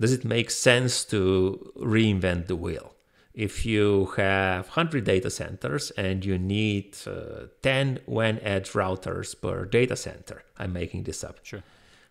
does 0.00 0.12
it 0.12 0.24
make 0.24 0.50
sense 0.50 1.04
to 1.06 1.72
reinvent 1.76 2.46
the 2.46 2.56
wheel? 2.56 2.94
If 3.34 3.64
you 3.66 4.06
have 4.16 4.66
100 4.66 5.04
data 5.04 5.30
centers 5.30 5.90
and 5.92 6.24
you 6.24 6.38
need 6.38 6.96
uh, 7.06 7.46
10 7.62 8.00
WAN 8.06 8.40
edge 8.40 8.72
routers 8.72 9.40
per 9.40 9.64
data 9.64 9.96
center, 9.96 10.44
I'm 10.56 10.72
making 10.72 11.04
this 11.04 11.22
up. 11.22 11.38
Sure. 11.42 11.62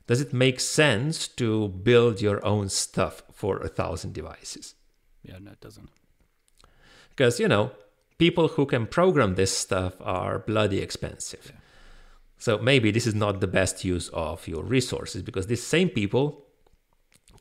Does 0.05 0.21
it 0.21 0.31
make 0.31 0.61
sense 0.61 1.27
to 1.27 1.67
build 1.67 2.21
your 2.21 2.45
own 2.45 2.69
stuff 2.69 3.23
for 3.33 3.57
a 3.57 3.67
thousand 3.67 4.13
devices? 4.13 4.75
Yeah, 5.21 5.39
no, 5.41 5.51
it 5.51 5.59
doesn't. 5.59 5.89
Because, 7.17 7.39
you 7.39 7.47
know, 7.47 7.71
people 8.19 8.47
who 8.49 8.67
can 8.67 8.85
program 8.85 9.35
this 9.35 9.55
stuff 9.57 9.95
are 9.99 10.39
bloody 10.39 10.79
expensive. 10.79 11.51
Yeah. 11.53 11.59
So 12.37 12.59
maybe 12.59 12.91
this 12.91 13.07
is 13.07 13.15
not 13.15 13.41
the 13.41 13.47
best 13.47 13.83
use 13.83 14.09
of 14.09 14.47
your 14.47 14.63
resources 14.63 15.23
because 15.23 15.47
these 15.47 15.63
same 15.63 15.89
people 15.89 16.45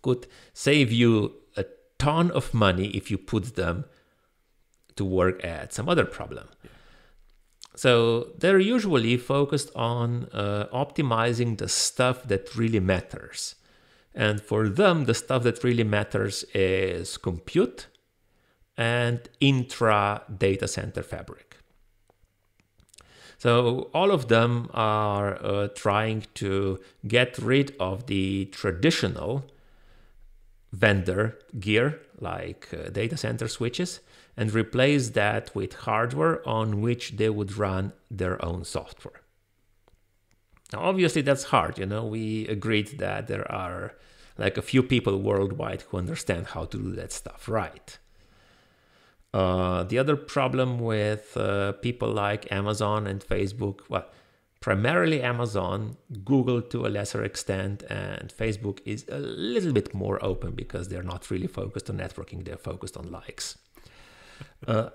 could 0.00 0.26
save 0.54 0.90
you 0.90 1.34
a 1.56 1.66
ton 1.98 2.30
of 2.30 2.54
money 2.54 2.88
if 2.88 3.10
you 3.10 3.18
put 3.18 3.54
them 3.56 3.84
to 4.96 5.04
work 5.04 5.44
at 5.44 5.74
some 5.74 5.90
other 5.90 6.06
problem. 6.06 6.48
Yeah. 6.64 6.70
So 7.76 8.30
they're 8.38 8.58
usually 8.58 9.18
focused 9.18 9.70
on 9.76 10.28
uh, 10.32 10.66
optimizing 10.72 11.58
the 11.58 11.68
stuff 11.68 12.22
that 12.24 12.56
really 12.56 12.80
matters. 12.80 13.56
And 14.14 14.40
for 14.40 14.70
them, 14.70 15.04
the 15.04 15.12
stuff 15.12 15.42
that 15.42 15.62
really 15.62 15.84
matters 15.84 16.46
is 16.54 17.18
compute 17.18 17.88
and 18.76 19.28
intra 19.40 20.22
data 20.38 20.68
center 20.68 21.02
fabric. 21.02 21.56
So 23.38 23.90
all 23.92 24.10
of 24.10 24.28
them 24.28 24.70
are 24.72 25.42
uh, 25.44 25.68
trying 25.68 26.26
to 26.34 26.80
get 27.06 27.38
rid 27.38 27.76
of 27.78 28.06
the 28.06 28.46
traditional 28.46 29.44
vendor 30.72 31.38
gear 31.58 32.00
like 32.18 32.68
uh, 32.72 32.88
data 32.90 33.16
center 33.16 33.48
switches 33.48 34.00
and 34.36 34.52
replace 34.52 35.10
that 35.10 35.54
with 35.54 35.74
hardware 35.74 36.46
on 36.46 36.80
which 36.80 37.16
they 37.16 37.30
would 37.30 37.56
run 37.56 37.92
their 38.10 38.42
own 38.44 38.64
software. 38.64 39.20
Now, 40.72 40.80
obviously, 40.80 41.22
that's 41.22 41.44
hard. 41.44 41.78
You 41.78 41.86
know, 41.86 42.04
we 42.04 42.46
agreed 42.48 42.98
that 42.98 43.28
there 43.28 43.50
are 43.50 43.94
like 44.36 44.58
a 44.58 44.62
few 44.62 44.82
people 44.82 45.18
worldwide 45.18 45.82
who 45.82 45.96
understand 45.98 46.48
how 46.48 46.64
to 46.66 46.76
do 46.76 46.92
that 46.92 47.12
stuff 47.12 47.48
right. 47.48 47.98
Uh, 49.36 49.82
the 49.82 49.98
other 49.98 50.16
problem 50.16 50.78
with 50.78 51.36
uh, 51.36 51.72
people 51.72 52.10
like 52.10 52.50
Amazon 52.50 53.06
and 53.06 53.20
Facebook, 53.22 53.80
well, 53.90 54.06
primarily 54.60 55.20
Amazon, 55.20 55.98
Google 56.24 56.62
to 56.62 56.86
a 56.86 56.88
lesser 56.88 57.22
extent, 57.22 57.82
and 57.90 58.32
Facebook 58.32 58.78
is 58.86 59.04
a 59.10 59.18
little 59.18 59.74
bit 59.74 59.92
more 59.92 60.18
open 60.24 60.52
because 60.52 60.88
they're 60.88 61.02
not 61.14 61.30
really 61.30 61.46
focused 61.46 61.90
on 61.90 61.98
networking, 61.98 62.46
they're 62.46 62.56
focused 62.56 62.96
on 62.96 63.10
likes. 63.10 63.58
Uh, 64.66 64.88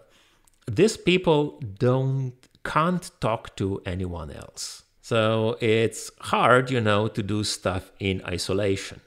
these 0.66 0.98
people 0.98 1.62
don't 1.78 2.34
can't 2.64 3.12
talk 3.20 3.56
to 3.58 3.80
anyone 3.86 4.32
else. 4.32 4.84
So 5.04 5.56
it's 5.62 6.10
hard, 6.20 6.72
you 6.72 6.82
know, 6.82 7.08
to 7.08 7.22
do 7.22 7.44
stuff 7.44 7.92
in 8.00 8.24
isolation. 8.26 9.02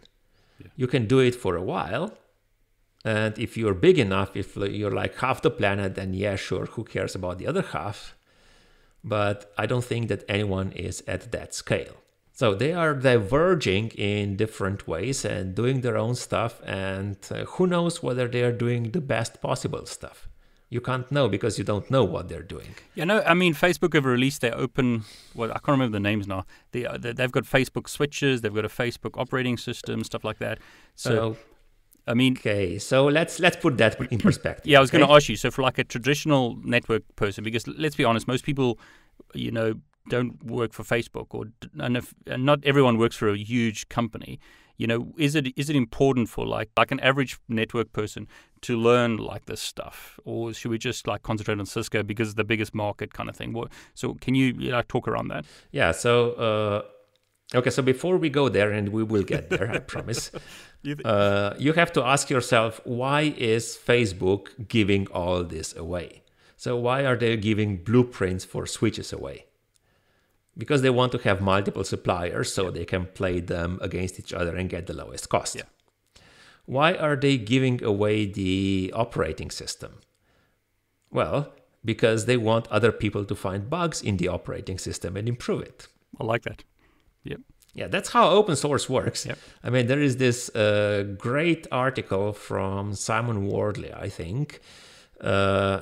Yeah. 0.61 0.69
You 0.77 0.87
can 0.87 1.07
do 1.09 1.19
it 1.19 1.35
for 1.35 1.57
a 1.57 1.63
while. 1.63 2.13
And 3.05 3.39
if 3.39 3.57
you're 3.57 3.75
big 3.75 3.99
enough, 3.99 4.37
if 4.37 4.57
you're 4.57 4.91
like 4.91 5.17
half 5.19 5.43
the 5.43 5.51
planet, 5.51 5.95
then 5.95 6.15
yeah, 6.15 6.37
sure, 6.37 6.67
who 6.67 6.85
cares 6.85 7.15
about 7.15 7.39
the 7.39 7.47
other 7.47 7.63
half? 7.63 8.15
But 9.03 9.53
I 9.59 9.67
don't 9.67 9.85
think 9.85 10.09
that 10.09 10.25
anyone 10.29 10.73
is 10.73 11.05
at 11.07 11.31
that 11.33 11.55
scale. 11.55 11.97
So 12.33 12.55
they 12.55 12.73
are 12.73 12.95
diverging 12.95 13.91
in 13.91 14.37
different 14.37 14.89
ways 14.89 15.25
and 15.25 15.55
doing 15.55 15.83
their 15.83 15.97
own 15.97 16.15
stuff. 16.15 16.61
And 16.65 17.19
uh, 17.31 17.45
who 17.45 17.67
knows 17.67 18.03
whether 18.03 18.27
they 18.27 18.43
are 18.43 18.53
doing 18.53 18.91
the 18.91 19.01
best 19.01 19.41
possible 19.41 19.87
stuff 19.87 20.29
you 20.75 20.81
can't 20.81 21.11
know 21.13 21.29
because 21.29 21.57
you 21.57 21.65
don't 21.65 21.89
know 21.89 22.03
what 22.03 22.29
they're 22.29 22.43
doing. 22.43 22.75
Yeah, 22.97 23.05
no, 23.05 23.23
I 23.23 23.35
mean, 23.35 23.55
Facebook 23.55 23.95
have 23.95 24.05
released 24.05 24.41
their 24.41 24.57
open, 24.57 25.05
well, 25.33 25.51
I 25.51 25.61
can't 25.61 25.69
remember 25.79 25.97
the 25.97 26.01
names 26.01 26.27
now. 26.27 26.47
They, 26.73 26.85
uh, 26.85 26.99
they've 26.99 27.31
got 27.31 27.45
Facebook 27.45 27.89
switches, 27.89 28.41
they've 28.41 28.53
got 28.53 28.65
a 28.65 28.69
Facebook 28.69 29.17
operating 29.17 29.57
system, 29.57 30.03
stuff 30.03 30.25
like 30.25 30.39
that. 30.39 30.59
So, 30.97 31.11
so 31.11 31.37
I 32.07 32.15
mean, 32.15 32.37
okay, 32.37 32.79
so 32.79 33.07
let's 33.07 33.41
let's 33.41 33.57
put 33.57 33.79
that 33.79 34.01
in 34.13 34.19
perspective. 34.29 34.67
Yeah, 34.67 34.79
I 34.79 34.81
was 34.81 34.91
okay? 34.91 34.99
going 34.99 35.09
to 35.09 35.15
ask 35.15 35.29
you. 35.29 35.37
So, 35.37 35.51
for 35.51 35.63
like 35.63 35.79
a 35.79 35.85
traditional 35.85 36.57
network 36.63 37.03
person, 37.17 37.45
because 37.45 37.67
let's 37.67 37.97
be 37.97 38.05
honest, 38.05 38.29
most 38.29 38.45
people, 38.45 38.79
you 39.33 39.51
know, 39.51 39.75
don't 40.09 40.45
work 40.45 40.73
for 40.73 40.83
Facebook, 40.83 41.29
or 41.31 41.47
and, 41.79 41.97
if, 41.97 42.15
and 42.27 42.45
not 42.45 42.65
everyone 42.65 42.99
works 42.99 43.17
for 43.17 43.29
a 43.31 43.39
huge 43.39 43.89
company 43.89 44.39
you 44.77 44.87
know 44.87 45.13
is 45.17 45.35
it 45.35 45.47
is 45.57 45.71
it 45.71 45.77
important 45.77 46.29
for 46.29 46.47
like 46.47 46.71
like 46.77 46.91
an 46.91 47.01
average 47.01 47.39
network 47.49 47.93
person 47.93 48.27
to 48.61 48.77
learn 48.77 49.17
like 49.17 49.47
this 49.47 49.61
stuff 49.61 50.19
or 50.25 50.53
should 50.53 50.71
we 50.71 50.79
just 50.79 51.07
like 51.07 51.23
concentrate 51.23 51.59
on 51.59 51.67
cisco 51.67 52.03
because 52.03 52.29
it's 52.29 52.37
the 52.37 52.45
biggest 52.45 52.75
market 52.75 53.13
kind 53.13 53.29
of 53.29 53.37
thing 53.37 53.53
what, 53.53 53.69
so 53.95 54.15
can 54.15 54.35
you, 54.35 54.53
know, 54.53 54.83
talk 54.83 55.07
around 55.07 55.29
that 55.29 55.45
yeah 55.71 55.93
so 55.93 56.33
uh, 56.33 56.83
okay 57.55 57.71
so 57.71 57.83
before 57.83 58.17
we 58.17 58.29
go 58.29 58.49
there 58.49 58.71
and 58.71 58.91
we 58.91 59.03
will 59.03 59.23
get 59.23 59.51
there 59.51 59.71
i 59.71 59.79
promise 59.79 60.31
uh, 61.05 61.55
you 61.59 61.73
have 61.73 61.93
to 61.93 62.03
ask 62.03 62.31
yourself 62.31 62.81
why 62.85 63.35
is 63.37 63.77
facebook 63.77 64.69
giving 64.69 65.07
all 65.09 65.43
this 65.43 65.75
away 65.77 66.23
so 66.57 66.77
why 66.77 67.05
are 67.05 67.17
they 67.17 67.37
giving 67.37 67.77
blueprints 67.77 68.45
for 68.45 68.67
switches 68.67 69.13
away 69.13 69.45
because 70.57 70.83
they 70.83 70.91
want 70.91 71.13
to 71.13 71.19
have 71.19 71.41
multiple 71.41 71.85
suppliers 71.85 72.53
so 72.53 72.71
they 72.71 72.85
can 72.85 73.07
play 73.07 73.41
them 73.41 73.79
against 73.83 74.19
each 74.19 74.33
other 74.33 74.57
and 74.57 74.71
get 74.71 74.87
the 74.87 74.95
lowest 74.95 75.29
cost. 75.29 75.57
Yeah. 75.57 75.63
Why 76.67 76.95
are 76.95 77.17
they 77.17 77.37
giving 77.37 77.83
away 77.83 78.27
the 78.27 78.93
operating 78.95 79.51
system? 79.51 80.01
Well, 81.11 81.53
because 81.85 82.25
they 82.25 82.37
want 82.37 82.67
other 82.69 82.93
people 82.93 83.25
to 83.25 83.35
find 83.35 83.69
bugs 83.69 84.01
in 84.01 84.17
the 84.17 84.29
operating 84.29 84.79
system 84.79 85.17
and 85.17 85.29
improve 85.29 85.63
it. 85.63 85.89
I 86.19 86.25
like 86.25 86.43
that. 86.43 86.65
Yep. 87.25 87.41
Yeah, 87.75 87.89
that's 87.89 88.11
how 88.11 88.31
open 88.31 88.55
source 88.55 88.89
works. 88.89 89.27
Yep. 89.27 89.39
I 89.65 89.71
mean, 89.71 89.87
there 89.89 90.01
is 90.01 90.17
this 90.19 90.49
uh, 90.55 91.15
great 91.19 91.67
article 91.73 92.33
from 92.33 92.95
Simon 92.95 93.47
Wardley, 93.47 93.93
I 93.93 94.09
think, 94.09 94.61
uh, 95.21 95.81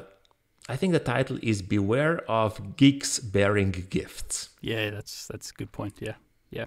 I 0.69 0.77
think 0.77 0.93
the 0.93 1.01
title 1.01 1.39
is 1.43 1.61
"Beware 1.61 2.19
of 2.31 2.77
Geeks 2.77 3.19
Bearing 3.19 3.73
Gifts." 3.91 4.51
Yeah, 4.61 4.91
that's 4.91 5.27
that's 5.27 5.51
a 5.51 5.55
good 5.55 5.73
point. 5.73 5.95
Yeah, 6.01 6.15
yeah. 6.51 6.67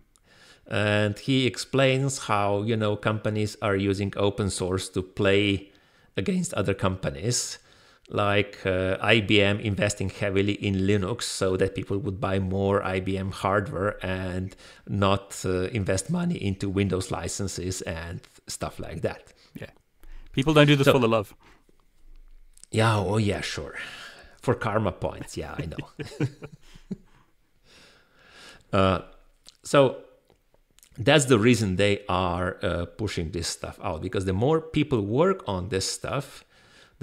And 0.67 1.17
he 1.17 1.47
explains 1.47 2.19
how 2.27 2.63
you 2.63 2.75
know 2.75 2.97
companies 2.97 3.55
are 3.61 3.75
using 3.75 4.13
open 4.17 4.49
source 4.49 4.89
to 4.89 5.01
play 5.01 5.71
against 6.17 6.53
other 6.55 6.73
companies, 6.73 7.57
like 8.09 8.59
uh, 8.65 8.97
IBM 8.97 9.61
investing 9.61 10.09
heavily 10.09 10.53
in 10.53 10.75
Linux 10.75 11.23
so 11.23 11.57
that 11.57 11.73
people 11.73 11.97
would 11.97 12.19
buy 12.21 12.39
more 12.39 12.81
IBM 12.81 13.31
hardware 13.33 13.97
and 14.05 14.55
not 14.87 15.41
uh, 15.45 15.63
invest 15.69 16.09
money 16.09 16.35
into 16.35 16.69
Windows 16.69 17.09
licenses 17.09 17.81
and 17.81 18.21
stuff 18.47 18.79
like 18.79 19.01
that. 19.01 19.33
Yeah, 19.59 19.71
people 20.33 20.53
don't 20.53 20.67
do 20.67 20.75
this 20.75 20.85
so, 20.85 20.93
for 20.93 20.99
the 20.99 21.07
love. 21.07 21.33
Yeah, 22.71 22.97
oh 22.97 23.17
yeah, 23.17 23.41
sure. 23.41 23.75
For 24.41 24.53
karma 24.53 24.91
points, 24.91 25.37
yeah, 25.37 25.55
I 25.57 25.65
know. 25.65 26.97
uh, 28.79 29.01
so 29.63 29.97
that's 30.97 31.25
the 31.25 31.39
reason 31.39 31.77
they 31.77 32.03
are 32.07 32.57
uh, 32.61 32.85
pushing 32.85 33.31
this 33.31 33.47
stuff 33.47 33.79
out 33.83 34.01
because 34.01 34.25
the 34.25 34.33
more 34.33 34.61
people 34.61 35.01
work 35.01 35.43
on 35.47 35.69
this 35.69 35.89
stuff, 35.89 36.45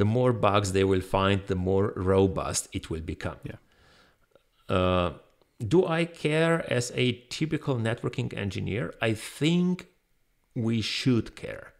the 0.02 0.10
more 0.18 0.32
bugs 0.32 0.72
they 0.72 0.86
will 0.92 1.06
find, 1.16 1.38
the 1.46 1.60
more 1.70 1.92
robust 1.94 2.62
it 2.72 2.90
will 2.90 3.04
become. 3.14 3.40
Yeah. 3.50 3.60
Uh, 4.76 5.12
do 5.74 5.86
I 5.86 6.04
care 6.06 6.56
as 6.78 6.90
a 6.96 7.06
typical 7.38 7.76
networking 7.76 8.36
engineer? 8.36 8.84
I 9.00 9.14
think 9.14 9.86
we 10.56 10.80
should 10.80 11.36
care 11.36 11.72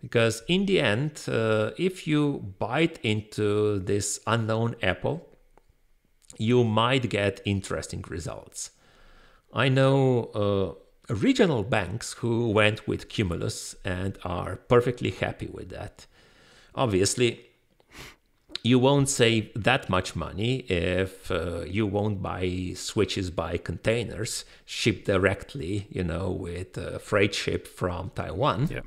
because 0.00 0.42
in 0.48 0.64
the 0.64 0.80
end, 0.80 1.12
uh, 1.28 1.72
if 1.76 2.06
you 2.06 2.54
bite 2.58 2.98
into 3.02 3.80
this 3.80 4.20
unknown 4.26 4.76
apple, 4.82 5.28
you 6.38 6.64
might 6.64 7.10
get 7.10 7.42
interesting 7.44 8.02
results. 8.08 8.70
I 9.52 9.68
know 9.68 9.98
uh, 10.42 11.14
regional 11.14 11.62
banks 11.64 12.14
who 12.20 12.50
went 12.50 12.88
with 12.88 13.08
Cumulus 13.10 13.74
and 13.84 14.18
are 14.24 14.56
perfectly 14.56 15.10
happy 15.10 15.48
with 15.52 15.68
that. 15.68 16.06
Obviously, 16.76 17.46
you 18.62 18.78
won't 18.78 19.08
save 19.08 19.50
that 19.54 19.88
much 19.88 20.16
money 20.16 20.56
if 20.68 21.30
uh, 21.30 21.60
you 21.60 21.86
won't 21.86 22.20
buy 22.20 22.72
switches 22.74 23.30
by 23.30 23.56
containers 23.56 24.44
shipped 24.64 25.06
directly, 25.06 25.86
you 25.90 26.04
know, 26.04 26.30
with 26.30 26.76
a 26.76 26.98
freight 26.98 27.34
ship 27.34 27.66
from 27.66 28.10
Taiwan. 28.14 28.68
Yeah. 28.70 28.80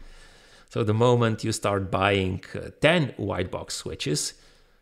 So 0.69 0.83
the 0.83 0.93
moment 0.93 1.43
you 1.43 1.51
start 1.51 1.89
buying 1.89 2.43
uh, 2.53 2.69
10 2.81 3.13
white 3.17 3.49
box 3.49 3.75
switches, 3.75 4.33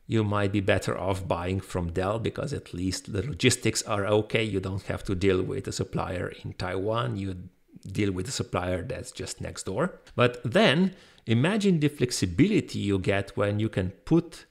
you 0.06 0.24
might 0.24 0.52
be 0.52 0.60
better 0.60 0.98
off 0.98 1.28
buying 1.28 1.60
from 1.60 1.92
Dell 1.92 2.18
because 2.20 2.52
at 2.52 2.74
least 2.74 3.14
the 3.14 3.22
logistics 3.22 3.84
are 3.84 4.06
okay. 4.06 4.44
You 4.44 4.60
don't 4.60 4.84
have 4.84 5.04
to 5.06 5.16
deal 5.16 5.44
with 5.44 5.68
a 5.68 5.72
supplier 5.72 6.34
in 6.44 6.54
Taiwan. 6.54 7.18
You 7.18 7.50
deal 7.86 8.12
with 8.12 8.28
a 8.28 8.32
supplier 8.32 8.82
that's 8.82 9.12
just 9.12 9.42
next 9.42 9.64
door. 9.64 10.00
But 10.16 10.42
then 10.44 10.96
imagine 11.28 11.80
the 11.80 11.90
flexibility 11.90 12.80
you 12.80 13.00
get 13.00 13.36
when 13.36 13.60
you 13.60 13.70
can 13.70 13.92
put 14.06 14.46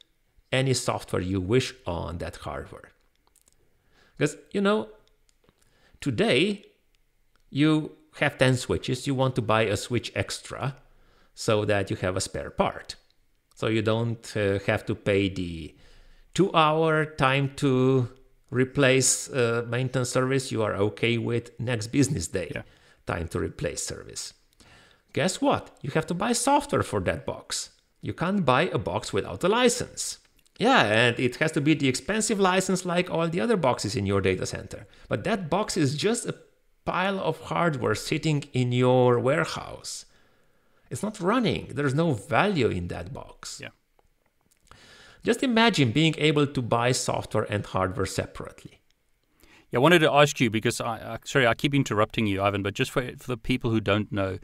any 0.53 0.75
software 0.75 1.23
you 1.23 1.41
wish 1.41 1.75
on 1.87 2.19
that 2.19 2.37
hardware. 2.37 2.93
Because, 4.17 4.37
you 4.53 4.61
know, 4.61 4.89
today 6.01 6.67
you 7.51 7.93
have 8.19 8.39
10 8.39 8.57
switches, 8.57 9.07
you 9.07 9.15
want 9.15 9.35
to 9.37 9.43
buy 9.43 9.63
a 9.63 9.77
switch 9.77 10.13
extra 10.15 10.77
so 11.35 11.65
that 11.65 11.91
you 11.91 11.97
have 11.97 12.17
a 12.17 12.21
spare 12.21 12.51
part. 12.51 12.97
So 13.55 13.69
you 13.69 13.83
don't 13.83 14.37
uh, 14.37 14.59
have 14.67 14.85
to 14.87 14.95
pay 14.95 15.29
the 15.29 15.75
two 16.35 16.53
hour 16.55 17.05
time 17.05 17.53
to 17.57 18.09
replace 18.51 19.31
uh, 19.31 19.65
maintenance 19.69 20.11
service. 20.11 20.53
You 20.53 20.63
are 20.63 20.75
okay 20.75 21.19
with 21.19 21.59
next 21.59 21.89
business 21.89 22.29
day 22.29 22.53
yeah. 22.55 22.63
time 23.07 23.29
to 23.29 23.39
replace 23.39 23.83
service. 23.83 24.35
Guess 25.17 25.41
what? 25.41 25.71
You 25.81 25.93
have 25.93 26.07
to 26.09 26.15
buy 26.15 26.33
software 26.33 26.83
for 26.83 27.01
that 27.01 27.25
box. 27.25 27.71
You 28.03 28.13
can't 28.13 28.45
buy 28.45 28.65
a 28.69 28.77
box 28.77 29.15
without 29.15 29.43
a 29.43 29.49
license. 29.49 30.19
Yeah, 30.59 30.83
and 30.85 31.19
it 31.19 31.37
has 31.37 31.53
to 31.53 31.63
be 31.63 31.73
the 31.73 31.89
expensive 31.89 32.39
license 32.39 32.85
like 32.85 33.11
all 33.11 33.27
the 33.27 33.41
other 33.41 33.57
boxes 33.57 33.97
in 33.97 34.05
your 34.05 34.21
data 34.21 34.45
center. 34.45 34.87
But 35.09 35.25
that 35.25 35.49
box 35.49 35.79
is 35.79 35.97
just 35.97 36.27
a 36.27 36.35
pile 36.85 37.19
of 37.19 37.41
hardware 37.41 37.95
sitting 37.95 38.45
in 38.53 38.73
your 38.73 39.19
warehouse. 39.19 40.05
It's 40.91 41.03
not 41.03 41.19
running. 41.19 41.69
There's 41.73 41.95
no 41.95 42.13
value 42.13 42.69
in 42.69 42.89
that 42.89 43.15
box. 43.15 43.59
Yeah. 43.63 43.71
Just 45.25 45.43
imagine 45.43 45.93
being 45.93 46.15
able 46.19 46.47
to 46.47 46.61
buy 46.61 46.93
software 46.93 47.45
and 47.45 47.65
hardware 47.65 48.05
separately. 48.05 48.83
Yeah, 49.71 49.79
I 49.79 49.81
wanted 49.81 50.01
to 50.01 50.13
ask 50.13 50.39
you 50.41 50.51
because 50.51 50.79
I, 50.79 50.99
uh, 50.99 51.19
sorry, 51.25 51.47
I 51.47 51.55
keep 51.55 51.75
interrupting 51.75 52.27
you, 52.27 52.43
Ivan, 52.43 52.63
but 52.63 52.75
just 52.75 52.91
for, 52.91 53.03
for 53.17 53.29
the 53.29 53.39
people 53.39 53.71
who 53.71 53.81
don't 53.81 54.13
know, 54.13 54.39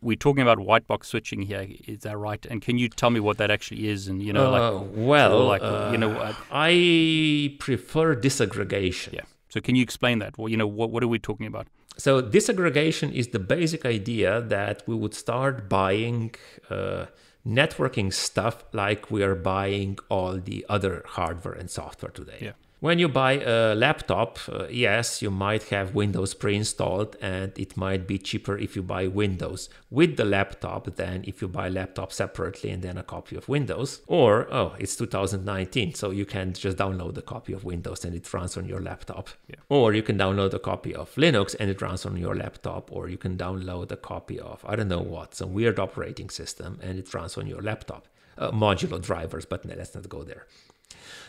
we're 0.00 0.16
talking 0.16 0.42
about 0.42 0.60
white 0.60 0.86
box 0.86 1.08
switching 1.08 1.42
here. 1.42 1.66
Is 1.86 2.00
that 2.00 2.16
right? 2.16 2.44
And 2.46 2.62
can 2.62 2.78
you 2.78 2.88
tell 2.88 3.10
me 3.10 3.20
what 3.20 3.38
that 3.38 3.50
actually 3.50 3.88
is? 3.88 4.08
And 4.08 4.22
you 4.22 4.32
know, 4.32 4.54
uh, 4.54 4.72
like, 4.72 4.88
well, 4.94 5.44
like 5.46 5.62
uh, 5.62 5.90
you 5.92 5.98
know, 5.98 6.12
uh, 6.12 6.34
I 6.50 7.56
prefer 7.58 8.14
disaggregation. 8.14 9.12
Yeah. 9.12 9.22
So 9.48 9.60
can 9.60 9.74
you 9.76 9.82
explain 9.82 10.18
that? 10.18 10.36
Well, 10.38 10.48
you 10.48 10.56
know, 10.56 10.66
what 10.66 10.90
what 10.90 11.02
are 11.02 11.08
we 11.08 11.18
talking 11.18 11.46
about? 11.46 11.66
So 11.96 12.22
disaggregation 12.22 13.12
is 13.12 13.28
the 13.28 13.40
basic 13.40 13.84
idea 13.84 14.40
that 14.40 14.82
we 14.86 14.94
would 14.94 15.14
start 15.14 15.68
buying 15.68 16.34
uh, 16.70 17.06
networking 17.46 18.12
stuff 18.12 18.64
like 18.72 19.10
we 19.10 19.22
are 19.22 19.34
buying 19.34 19.98
all 20.08 20.38
the 20.38 20.64
other 20.68 21.02
hardware 21.06 21.54
and 21.54 21.70
software 21.70 22.12
today. 22.12 22.38
Yeah. 22.40 22.52
When 22.80 23.00
you 23.00 23.08
buy 23.08 23.40
a 23.40 23.74
laptop, 23.74 24.38
uh, 24.48 24.68
yes, 24.70 25.20
you 25.20 25.32
might 25.32 25.64
have 25.64 25.96
Windows 25.96 26.32
pre 26.32 26.54
installed, 26.54 27.16
and 27.20 27.50
it 27.58 27.76
might 27.76 28.06
be 28.06 28.18
cheaper 28.18 28.56
if 28.56 28.76
you 28.76 28.84
buy 28.84 29.08
Windows 29.08 29.68
with 29.90 30.16
the 30.16 30.24
laptop 30.24 30.94
than 30.94 31.24
if 31.26 31.42
you 31.42 31.48
buy 31.48 31.68
laptop 31.68 32.12
separately 32.12 32.70
and 32.70 32.82
then 32.82 32.96
a 32.96 33.02
copy 33.02 33.34
of 33.34 33.48
Windows. 33.48 34.02
Or, 34.06 34.46
oh, 34.54 34.76
it's 34.78 34.94
2019, 34.94 35.94
so 35.94 36.10
you 36.12 36.24
can 36.24 36.52
just 36.52 36.76
download 36.76 37.18
a 37.18 37.22
copy 37.22 37.52
of 37.52 37.64
Windows 37.64 38.04
and 38.04 38.14
it 38.14 38.32
runs 38.32 38.56
on 38.56 38.68
your 38.68 38.80
laptop. 38.80 39.30
Yeah. 39.48 39.56
Or 39.68 39.92
you 39.92 40.04
can 40.04 40.16
download 40.16 40.54
a 40.54 40.60
copy 40.60 40.94
of 40.94 41.12
Linux 41.16 41.56
and 41.58 41.68
it 41.68 41.82
runs 41.82 42.06
on 42.06 42.16
your 42.16 42.36
laptop. 42.36 42.92
Or 42.92 43.08
you 43.08 43.18
can 43.18 43.36
download 43.36 43.90
a 43.90 43.96
copy 43.96 44.38
of, 44.38 44.64
I 44.64 44.76
don't 44.76 44.86
know 44.86 45.00
what, 45.02 45.34
some 45.34 45.52
weird 45.52 45.80
operating 45.80 46.30
system 46.30 46.78
and 46.80 46.96
it 46.96 47.12
runs 47.12 47.36
on 47.36 47.48
your 47.48 47.60
laptop. 47.60 48.06
Uh, 48.36 48.52
modular 48.52 49.02
drivers, 49.02 49.44
but 49.44 49.66
let's 49.66 49.96
not 49.96 50.08
go 50.08 50.22
there. 50.22 50.46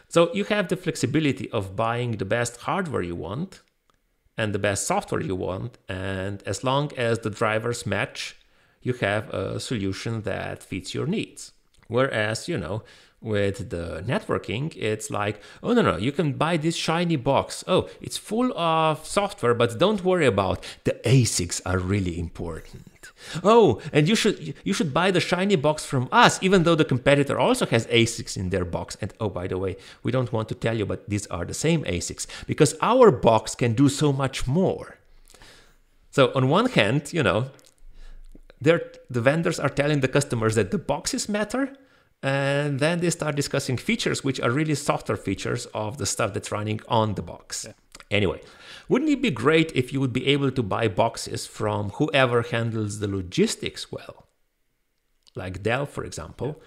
So 0.09 0.33
you 0.33 0.43
have 0.45 0.67
the 0.67 0.75
flexibility 0.75 1.49
of 1.51 1.75
buying 1.75 2.13
the 2.17 2.25
best 2.25 2.61
hardware 2.61 3.03
you 3.03 3.15
want 3.15 3.61
and 4.35 4.53
the 4.53 4.59
best 4.59 4.87
software 4.87 5.21
you 5.21 5.35
want. 5.35 5.77
And 5.87 6.41
as 6.47 6.63
long 6.63 6.91
as 6.97 7.19
the 7.19 7.29
drivers 7.29 7.85
match, 7.85 8.35
you 8.81 8.93
have 8.93 9.29
a 9.29 9.59
solution 9.59 10.21
that 10.21 10.63
fits 10.63 10.95
your 10.95 11.05
needs. 11.05 11.51
Whereas, 11.87 12.47
you 12.47 12.57
know, 12.57 12.83
with 13.21 13.69
the 13.69 14.03
networking, 14.05 14.73
it's 14.77 15.09
like, 15.09 15.41
oh 15.61 15.73
no, 15.73 15.81
no, 15.81 15.97
you 15.97 16.11
can 16.11 16.33
buy 16.33 16.57
this 16.57 16.75
shiny 16.75 17.17
box. 17.17 17.63
Oh, 17.67 17.89
it's 18.01 18.17
full 18.17 18.57
of 18.57 19.05
software, 19.05 19.53
but 19.53 19.77
don't 19.77 20.03
worry 20.03 20.25
about 20.25 20.63
the 20.85 20.93
ASICs 21.05 21.61
are 21.65 21.79
really 21.79 22.17
important. 22.17 22.85
Oh, 23.43 23.81
and 23.91 24.07
you 24.07 24.15
should 24.15 24.55
you 24.63 24.73
should 24.73 24.93
buy 24.93 25.11
the 25.11 25.19
shiny 25.19 25.57
box 25.57 25.85
from 25.85 26.07
us, 26.11 26.39
even 26.41 26.63
though 26.63 26.75
the 26.75 26.85
competitor 26.85 27.37
also 27.37 27.65
has 27.65 27.85
ASICs 27.87 28.37
in 28.37 28.49
their 28.49 28.65
box. 28.65 28.97
And 29.01 29.13
oh, 29.19 29.29
by 29.29 29.47
the 29.47 29.57
way, 29.57 29.75
we 30.03 30.11
don't 30.11 30.31
want 30.31 30.47
to 30.49 30.55
tell 30.55 30.77
you, 30.77 30.85
but 30.85 31.09
these 31.09 31.27
are 31.27 31.45
the 31.45 31.53
same 31.53 31.83
ASICs 31.83 32.27
because 32.47 32.75
our 32.81 33.11
box 33.11 33.55
can 33.55 33.73
do 33.73 33.89
so 33.89 34.13
much 34.13 34.47
more. 34.47 34.97
So 36.11 36.31
on 36.33 36.49
one 36.49 36.69
hand, 36.69 37.13
you 37.13 37.21
know, 37.21 37.51
the 38.61 38.81
vendors 39.09 39.59
are 39.59 39.69
telling 39.69 39.99
the 39.99 40.07
customers 40.07 40.55
that 40.55 40.71
the 40.71 40.77
boxes 40.77 41.29
matter, 41.29 41.73
and 42.21 42.79
then 42.79 42.99
they 42.99 43.09
start 43.09 43.35
discussing 43.35 43.77
features 43.77 44.23
which 44.23 44.39
are 44.39 44.51
really 44.51 44.75
software 44.75 45.17
features 45.17 45.65
of 45.67 45.97
the 45.97 46.05
stuff 46.05 46.33
that's 46.33 46.51
running 46.51 46.81
on 46.87 47.15
the 47.15 47.21
box. 47.21 47.65
Yeah. 47.65 47.73
Anyway, 48.11 48.41
wouldn't 48.89 49.11
it 49.11 49.21
be 49.21 49.31
great 49.31 49.71
if 49.75 49.93
you 49.93 49.99
would 49.99 50.13
be 50.13 50.27
able 50.27 50.51
to 50.51 50.63
buy 50.63 50.87
boxes 50.87 51.45
from 51.45 51.91
whoever 51.91 52.41
handles 52.41 52.99
the 52.99 53.07
logistics 53.07 53.91
well, 53.91 54.27
like 55.35 55.63
Dell, 55.63 55.85
for 55.85 56.03
example, 56.03 56.61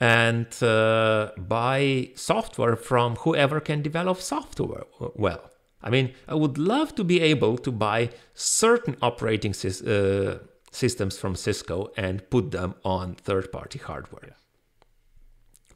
and 0.00 0.48
uh, 0.62 1.30
buy 1.38 2.10
software 2.16 2.76
from 2.76 3.16
whoever 3.16 3.60
can 3.60 3.80
develop 3.80 4.20
software 4.20 4.84
well? 5.14 5.50
I 5.80 5.90
mean, 5.90 6.14
I 6.28 6.34
would 6.34 6.58
love 6.58 6.94
to 6.96 7.04
be 7.04 7.20
able 7.20 7.58
to 7.58 7.72
buy 7.72 8.10
certain 8.34 8.96
operating 9.00 9.52
sy- 9.54 9.84
uh, 9.88 10.38
systems 10.70 11.18
from 11.18 11.34
Cisco 11.36 11.92
and 11.96 12.28
put 12.30 12.50
them 12.50 12.74
on 12.84 13.14
third 13.14 13.50
party 13.52 13.78
hardware. 13.78 14.28
Yeah. 14.28 14.41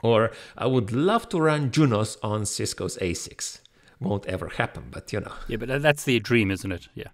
Or 0.02 0.30
I 0.56 0.66
would 0.66 0.92
love 0.92 1.28
to 1.30 1.40
run 1.40 1.70
Junos 1.70 2.18
on 2.22 2.44
Cisco's 2.46 2.96
ASICs. 2.98 3.60
Won't 4.00 4.26
ever 4.26 4.48
happen, 4.48 4.84
but 4.90 5.12
you 5.12 5.20
know. 5.20 5.32
Yeah, 5.48 5.56
but 5.56 5.82
that's 5.82 6.04
the 6.04 6.20
dream, 6.20 6.50
isn't 6.50 6.70
it? 6.70 6.88
Yeah. 6.94 7.08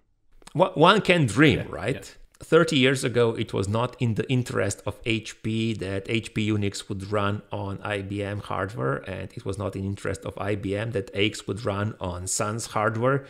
One 0.55 1.01
can 1.01 1.26
dream, 1.26 1.61
yeah, 1.61 1.66
right? 1.68 1.95
Yeah. 1.95 2.45
30 2.45 2.76
years 2.76 3.05
ago, 3.05 3.37
it 3.37 3.53
was 3.53 3.68
not 3.68 3.95
in 4.01 4.14
the 4.14 4.28
interest 4.28 4.83
of 4.85 5.01
HP 5.05 5.78
that 5.78 6.07
HP 6.07 6.49
Unix 6.49 6.89
would 6.89 7.12
run 7.12 7.43
on 7.53 7.78
IBM 7.78 8.43
hardware, 8.43 8.97
and 9.09 9.33
it 9.33 9.45
was 9.45 9.59
not 9.59 9.76
in 9.76 9.85
interest 9.85 10.24
of 10.24 10.35
IBM 10.35 10.93
that 10.93 11.11
AIX 11.14 11.47
would 11.47 11.64
run 11.64 11.95
on 12.01 12.26
Sun's 12.26 12.66
hardware, 12.66 13.24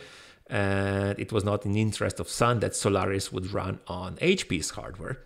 and 0.47 1.17
it 1.19 1.31
was 1.31 1.43
not 1.43 1.63
in 1.63 1.75
interest 1.75 2.19
of 2.19 2.27
Sun 2.27 2.59
that 2.61 2.75
Solaris 2.75 3.31
would 3.31 3.53
run 3.53 3.79
on 3.87 4.15
HP's 4.15 4.71
hardware 4.71 5.19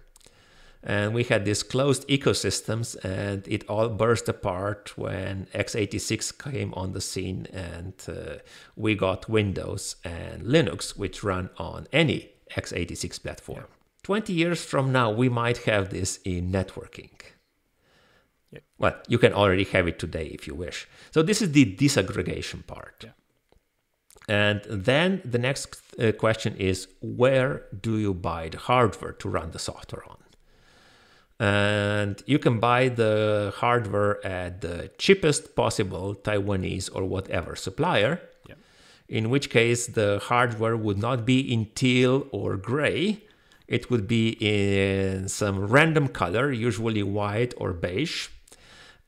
and 0.83 1.13
we 1.13 1.23
had 1.23 1.45
these 1.45 1.63
closed 1.63 2.07
ecosystems 2.07 2.95
and 3.03 3.47
it 3.47 3.67
all 3.69 3.89
burst 3.89 4.29
apart 4.29 4.97
when 4.97 5.47
x86 5.53 6.37
came 6.51 6.73
on 6.73 6.93
the 6.93 7.01
scene 7.01 7.47
and 7.53 7.93
uh, 8.07 8.37
we 8.75 8.95
got 8.95 9.29
windows 9.29 9.95
and 10.03 10.43
linux 10.43 10.97
which 10.97 11.23
run 11.23 11.49
on 11.57 11.87
any 11.91 12.29
x86 12.55 13.21
platform 13.21 13.59
yeah. 13.59 13.75
20 14.03 14.33
years 14.33 14.63
from 14.63 14.91
now 14.91 15.11
we 15.11 15.29
might 15.29 15.59
have 15.59 15.89
this 15.89 16.19
in 16.23 16.51
networking 16.51 17.09
yeah. 18.51 18.59
well 18.77 18.95
you 19.07 19.17
can 19.17 19.33
already 19.33 19.65
have 19.65 19.87
it 19.87 19.99
today 19.99 20.27
if 20.27 20.47
you 20.47 20.55
wish 20.55 20.87
so 21.11 21.21
this 21.21 21.41
is 21.41 21.51
the 21.51 21.75
disaggregation 21.75 22.65
part 22.65 23.03
yeah. 23.03 23.11
And 24.27 24.61
then 24.69 25.21
the 25.23 25.37
next 25.37 25.81
uh, 25.97 26.11
question 26.11 26.55
is 26.57 26.87
where 27.01 27.63
do 27.79 27.97
you 27.97 28.13
buy 28.13 28.49
the 28.49 28.57
hardware 28.57 29.13
to 29.13 29.29
run 29.29 29.51
the 29.51 29.59
software 29.59 30.03
on? 30.07 30.17
And 31.39 32.23
you 32.25 32.39
can 32.39 32.59
buy 32.59 32.89
the 32.89 33.53
hardware 33.57 34.25
at 34.25 34.61
the 34.61 34.89
cheapest 34.97 35.55
possible 35.55 36.15
Taiwanese 36.15 36.89
or 36.93 37.05
whatever 37.05 37.55
supplier. 37.55 38.19
Yeah. 38.47 38.55
In 39.07 39.29
which 39.29 39.49
case, 39.49 39.87
the 39.87 40.19
hardware 40.23 40.75
would 40.75 40.97
not 40.97 41.25
be 41.25 41.39
in 41.39 41.67
teal 41.75 42.27
or 42.31 42.57
gray. 42.57 43.23
It 43.67 43.91
would 43.91 44.07
be 44.07 44.37
in 44.39 45.27
some 45.27 45.67
random 45.67 46.07
color, 46.07 46.51
usually 46.51 47.03
white 47.03 47.53
or 47.57 47.73
beige. 47.73 48.29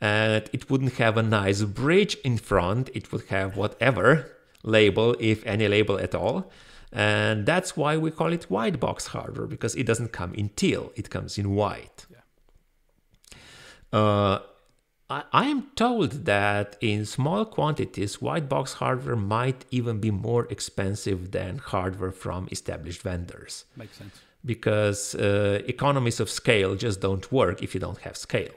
And 0.01 0.49
it 0.53 0.69
wouldn't 0.69 0.93
have 0.97 1.17
a 1.17 1.23
nice 1.23 1.63
bridge 1.63 2.15
in 2.23 2.37
front. 2.37 2.89
It 2.93 3.11
would 3.11 3.25
have 3.29 3.57
whatever 3.57 4.31
label, 4.63 5.15
if 5.19 5.45
any 5.45 5.67
label 5.67 5.97
at 5.97 6.13
all. 6.13 6.51
And 6.91 7.45
that's 7.45 7.77
why 7.77 7.97
we 7.97 8.11
call 8.11 8.33
it 8.33 8.49
white 8.49 8.79
box 8.79 9.07
hardware 9.07 9.47
because 9.47 9.75
it 9.75 9.85
doesn't 9.85 10.11
come 10.11 10.33
in 10.33 10.49
teal, 10.49 10.91
it 10.95 11.09
comes 11.09 11.37
in 11.37 11.53
white. 11.55 12.07
Uh, 13.93 14.39
I, 15.09 15.23
I 15.31 15.45
am 15.47 15.67
told 15.75 16.25
that 16.25 16.77
in 16.81 17.05
small 17.05 17.45
quantities, 17.45 18.21
white 18.21 18.47
box 18.49 18.73
hardware 18.73 19.15
might 19.15 19.65
even 19.71 19.99
be 19.99 20.11
more 20.11 20.45
expensive 20.49 21.31
than 21.31 21.57
hardware 21.57 22.11
from 22.11 22.47
established 22.51 23.01
vendors. 23.01 23.65
Makes 23.75 23.97
sense. 23.97 24.21
Because 24.45 25.15
uh, 25.15 25.61
economies 25.67 26.19
of 26.19 26.29
scale 26.29 26.75
just 26.75 27.01
don't 27.01 27.31
work 27.31 27.61
if 27.61 27.73
you 27.73 27.79
don't 27.79 27.99
have 27.99 28.15
scale. 28.15 28.53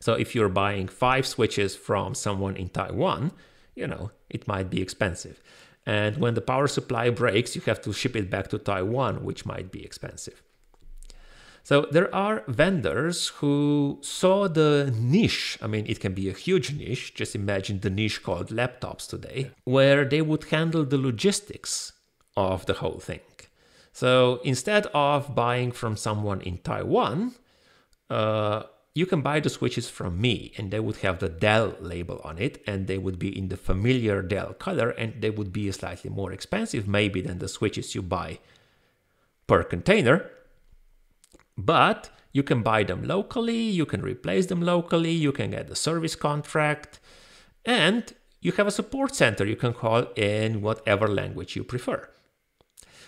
So 0.00 0.12
if 0.12 0.34
you're 0.34 0.50
buying 0.50 0.86
five 0.88 1.26
switches 1.26 1.74
from 1.74 2.14
someone 2.14 2.56
in 2.56 2.68
Taiwan, 2.68 3.32
you 3.74 3.86
know, 3.86 4.10
it 4.28 4.46
might 4.46 4.70
be 4.70 4.80
expensive. 4.80 5.42
And 5.86 6.16
when 6.16 6.34
the 6.34 6.40
power 6.40 6.66
supply 6.66 7.10
breaks, 7.10 7.54
you 7.54 7.62
have 7.62 7.82
to 7.82 7.92
ship 7.92 8.16
it 8.16 8.30
back 8.30 8.48
to 8.48 8.58
Taiwan, 8.58 9.24
which 9.24 9.44
might 9.44 9.70
be 9.70 9.84
expensive. 9.84 10.42
So 11.62 11.86
there 11.90 12.14
are 12.14 12.42
vendors 12.46 13.28
who 13.28 13.98
saw 14.02 14.48
the 14.48 14.94
niche. 14.94 15.58
I 15.62 15.66
mean, 15.66 15.86
it 15.86 15.98
can 15.98 16.12
be 16.12 16.28
a 16.28 16.34
huge 16.34 16.74
niche. 16.74 17.14
Just 17.14 17.34
imagine 17.34 17.80
the 17.80 17.88
niche 17.90 18.22
called 18.22 18.48
laptops 18.48 19.08
today, 19.08 19.50
where 19.64 20.04
they 20.04 20.20
would 20.20 20.44
handle 20.44 20.84
the 20.84 20.98
logistics 20.98 21.92
of 22.36 22.66
the 22.66 22.74
whole 22.74 22.98
thing. 22.98 23.20
So 23.92 24.40
instead 24.44 24.86
of 24.92 25.34
buying 25.34 25.72
from 25.72 25.96
someone 25.96 26.42
in 26.42 26.58
Taiwan, 26.58 27.34
uh, 28.10 28.64
you 28.94 29.06
can 29.06 29.22
buy 29.22 29.40
the 29.40 29.50
switches 29.50 29.88
from 29.88 30.20
me 30.20 30.52
and 30.56 30.70
they 30.70 30.78
would 30.78 30.98
have 30.98 31.18
the 31.18 31.28
Dell 31.28 31.74
label 31.80 32.20
on 32.22 32.38
it 32.38 32.62
and 32.64 32.86
they 32.86 32.96
would 32.96 33.18
be 33.18 33.36
in 33.36 33.48
the 33.48 33.56
familiar 33.56 34.22
Dell 34.22 34.54
color 34.54 34.90
and 34.90 35.20
they 35.20 35.30
would 35.30 35.52
be 35.52 35.70
slightly 35.72 36.10
more 36.10 36.30
expensive 36.32 36.86
maybe 36.86 37.20
than 37.20 37.40
the 37.40 37.48
switches 37.48 37.94
you 37.96 38.02
buy 38.02 38.38
per 39.48 39.64
container. 39.64 40.30
But 41.58 42.10
you 42.32 42.44
can 42.44 42.62
buy 42.62 42.84
them 42.84 43.02
locally, 43.02 43.62
you 43.62 43.84
can 43.84 44.00
replace 44.00 44.46
them 44.46 44.62
locally, 44.62 45.12
you 45.12 45.32
can 45.32 45.50
get 45.50 45.70
a 45.70 45.76
service 45.76 46.14
contract, 46.14 47.00
and 47.64 48.12
you 48.40 48.52
have 48.52 48.66
a 48.66 48.72
support 48.72 49.14
center 49.14 49.44
you 49.44 49.56
can 49.56 49.72
call 49.72 50.06
in 50.14 50.62
whatever 50.62 51.08
language 51.08 51.56
you 51.56 51.64
prefer. 51.64 52.08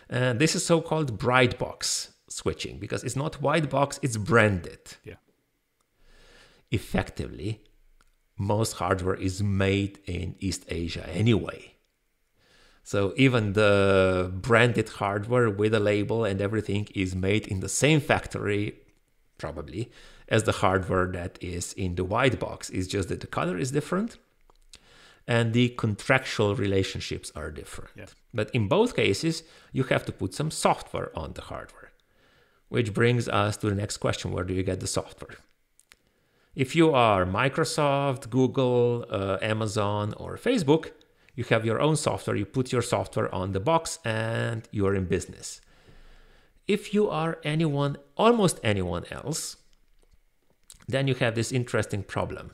And 0.09 0.41
this 0.41 0.57
is 0.57 0.67
so 0.67 0.81
called 0.81 1.19
bright 1.19 1.59
box 1.59 2.11
switching 2.29 2.79
because 2.79 3.05
it's 3.05 3.17
not 3.17 3.41
white 3.41 3.71
box, 3.71 4.01
it's 4.03 4.17
branded. 4.17 4.97
Yeah 5.05 5.15
effectively, 6.71 7.63
most 8.39 8.75
hardware 8.75 9.15
is 9.15 9.43
made 9.43 9.99
in 10.07 10.37
East 10.41 10.65
Asia 10.69 11.09
anyway. 11.09 11.75
So 12.83 13.15
even 13.17 13.55
the 13.55 14.31
branded 14.33 14.89
hardware 14.89 15.51
with 15.51 15.75
a 15.75 15.81
label 15.81 16.25
and 16.25 16.41
everything 16.41 16.87
is 16.95 17.17
made 17.17 17.47
in 17.49 17.61
the 17.61 17.69
same 17.69 18.01
factory, 18.01 18.75
probably, 19.39 19.91
as 20.29 20.45
the 20.45 20.53
hardware 20.53 21.07
that 21.09 21.39
is 21.41 21.73
in 21.73 21.97
the 21.97 22.05
white 22.05 22.39
box. 22.39 22.71
It's 22.71 22.87
just 22.87 23.09
that 23.09 23.21
the 23.21 23.27
color 23.27 23.59
is 23.59 23.73
different 23.73 24.19
and 25.27 25.53
the 25.53 25.71
contractual 25.71 26.55
relationships 26.55 27.33
are 27.35 27.51
different. 27.51 27.91
Yeah. 27.97 28.07
But 28.33 28.51
in 28.55 28.69
both 28.69 28.95
cases, 28.95 29.43
you 29.73 29.85
have 29.85 30.05
to 30.05 30.13
put 30.13 30.35
some 30.35 30.51
software 30.51 31.11
on 31.19 31.33
the 31.33 31.43
hardware. 31.43 31.91
Which 32.69 32.95
brings 32.95 33.29
us 33.29 33.57
to 33.59 33.69
the 33.69 33.75
next 33.75 33.97
question 33.99 34.33
where 34.33 34.45
do 34.45 34.55
you 34.55 34.63
get 34.63 34.81
the 34.81 34.87
software? 34.87 35.39
If 36.57 36.75
you 36.75 36.95
are 36.95 37.27
Microsoft, 37.27 38.31
Google, 38.31 39.05
uh, 39.11 39.37
Amazon, 39.43 40.15
or 40.17 40.39
Facebook, 40.39 40.93
you 41.35 41.45
have 41.51 41.67
your 41.67 41.83
own 41.83 41.97
software, 41.97 42.35
you 42.35 42.47
put 42.47 42.73
your 42.73 42.81
software 42.81 43.33
on 43.35 43.53
the 43.53 43.61
box, 43.61 43.99
and 44.07 44.67
you're 44.71 44.95
in 44.95 45.05
business. 45.05 45.61
If 46.67 46.95
you 46.95 47.11
are 47.11 47.39
anyone, 47.45 47.99
almost 48.17 48.59
anyone 48.65 49.05
else, 49.11 49.59
then 50.89 51.07
you 51.07 51.15
have 51.17 51.35
this 51.35 51.53
interesting 51.53 52.03
problem. 52.03 52.53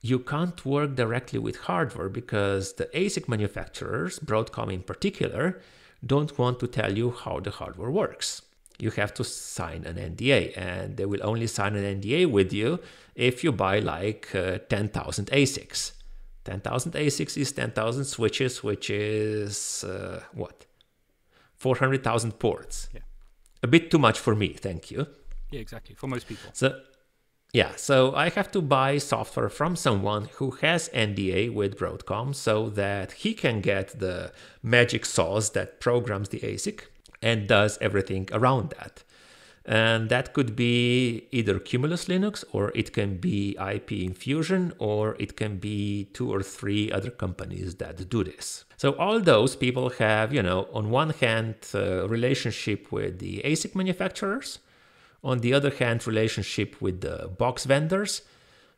You 0.00 0.18
can't 0.18 0.66
work 0.66 0.96
directly 0.96 1.38
with 1.38 1.68
hardware 1.68 2.08
because 2.08 2.72
the 2.72 2.86
ASIC 2.86 3.28
manufacturers, 3.28 4.18
Broadcom 4.18 4.72
in 4.72 4.82
particular, 4.82 5.60
don't 6.04 6.36
want 6.36 6.58
to 6.58 6.66
tell 6.66 6.98
you 6.98 7.12
how 7.12 7.38
the 7.38 7.52
hardware 7.52 7.92
works 7.92 8.42
you 8.78 8.90
have 8.92 9.14
to 9.14 9.24
sign 9.24 9.84
an 9.84 9.96
NDA, 9.96 10.56
and 10.56 10.96
they 10.96 11.06
will 11.06 11.20
only 11.22 11.46
sign 11.46 11.76
an 11.76 12.00
NDA 12.00 12.30
with 12.30 12.52
you 12.52 12.80
if 13.14 13.44
you 13.44 13.52
buy 13.52 13.78
like 13.78 14.34
uh, 14.34 14.58
10,000 14.68 15.26
ASICs. 15.26 15.92
10,000 16.44 16.92
ASICs 16.92 17.36
is 17.36 17.52
10,000 17.52 18.04
switches, 18.04 18.62
which 18.62 18.90
is 18.90 19.84
uh, 19.84 20.22
what? 20.32 20.66
400,000 21.56 22.32
ports. 22.32 22.88
Yeah. 22.92 23.00
A 23.62 23.66
bit 23.66 23.90
too 23.90 23.98
much 23.98 24.18
for 24.18 24.34
me, 24.34 24.48
thank 24.48 24.90
you. 24.90 25.06
Yeah, 25.50 25.60
exactly. 25.60 25.94
For 25.94 26.06
most 26.06 26.26
people. 26.26 26.50
So, 26.52 26.80
yeah, 27.52 27.76
so 27.76 28.14
I 28.14 28.28
have 28.30 28.50
to 28.52 28.60
buy 28.60 28.98
software 28.98 29.48
from 29.48 29.76
someone 29.76 30.28
who 30.34 30.50
has 30.62 30.90
NDA 30.90 31.54
with 31.54 31.78
Broadcom 31.78 32.34
so 32.34 32.68
that 32.70 33.12
he 33.12 33.32
can 33.32 33.60
get 33.60 34.00
the 34.00 34.32
magic 34.62 35.06
sauce 35.06 35.50
that 35.50 35.80
programs 35.80 36.28
the 36.30 36.40
ASIC 36.40 36.80
and 37.24 37.48
does 37.48 37.78
everything 37.80 38.28
around 38.32 38.74
that. 38.78 39.02
And 39.64 40.10
that 40.10 40.34
could 40.34 40.54
be 40.54 41.26
either 41.32 41.58
Cumulus 41.58 42.04
Linux, 42.04 42.44
or 42.52 42.70
it 42.74 42.92
can 42.92 43.16
be 43.16 43.56
IP 43.58 43.92
Infusion, 43.92 44.74
or 44.78 45.16
it 45.18 45.38
can 45.38 45.56
be 45.56 46.10
two 46.12 46.30
or 46.30 46.42
three 46.42 46.92
other 46.92 47.10
companies 47.10 47.76
that 47.76 48.10
do 48.10 48.22
this. 48.22 48.66
So 48.76 48.92
all 48.96 49.20
those 49.20 49.56
people 49.56 49.88
have, 49.98 50.34
you 50.34 50.42
know, 50.42 50.68
on 50.74 50.90
one 50.90 51.10
hand, 51.10 51.54
uh, 51.74 52.06
relationship 52.08 52.92
with 52.92 53.20
the 53.20 53.40
ASIC 53.42 53.74
manufacturers, 53.74 54.58
on 55.22 55.38
the 55.38 55.54
other 55.54 55.70
hand, 55.70 56.06
relationship 56.06 56.76
with 56.82 57.00
the 57.00 57.30
box 57.38 57.64
vendors. 57.64 58.20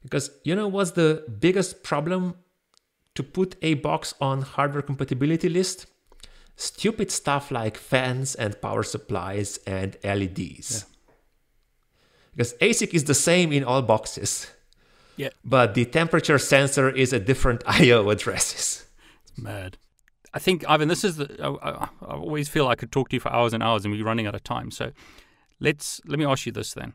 Because 0.04 0.30
you 0.44 0.54
know 0.54 0.68
what's 0.68 0.92
the 0.92 1.24
biggest 1.40 1.82
problem 1.82 2.36
to 3.16 3.24
put 3.24 3.56
a 3.60 3.74
box 3.74 4.14
on 4.20 4.42
hardware 4.42 4.82
compatibility 4.82 5.48
list? 5.48 5.86
Stupid 6.56 7.10
stuff 7.10 7.50
like 7.50 7.76
fans 7.76 8.34
and 8.34 8.60
power 8.60 8.82
supplies 8.82 9.58
and 9.66 9.96
LEDs. 10.02 10.86
Yeah. 10.86 10.94
Because 12.34 12.54
ASIC 12.54 12.92
is 12.92 13.04
the 13.04 13.14
same 13.14 13.52
in 13.52 13.64
all 13.64 13.82
boxes. 13.82 14.50
Yeah. 15.16 15.30
But 15.44 15.74
the 15.74 15.84
temperature 15.84 16.38
sensor 16.38 16.90
is 16.90 17.12
a 17.12 17.20
different 17.20 17.62
I/O 17.66 18.10
addresses. 18.10 18.86
It's 19.22 19.38
mad. 19.38 19.78
I 20.34 20.38
think 20.38 20.68
Ivan, 20.68 20.88
this 20.88 21.04
is 21.04 21.16
the. 21.16 21.34
I, 21.42 21.86
I, 22.04 22.14
always 22.14 22.48
feel 22.48 22.68
I 22.68 22.74
could 22.74 22.92
talk 22.92 23.08
to 23.10 23.16
you 23.16 23.20
for 23.20 23.32
hours 23.32 23.54
and 23.54 23.62
hours, 23.62 23.84
and 23.84 23.94
we're 23.94 24.04
running 24.04 24.26
out 24.26 24.34
of 24.34 24.44
time. 24.44 24.70
So, 24.70 24.92
let's 25.60 26.00
let 26.04 26.18
me 26.18 26.26
ask 26.26 26.44
you 26.44 26.52
this 26.52 26.74
then. 26.74 26.92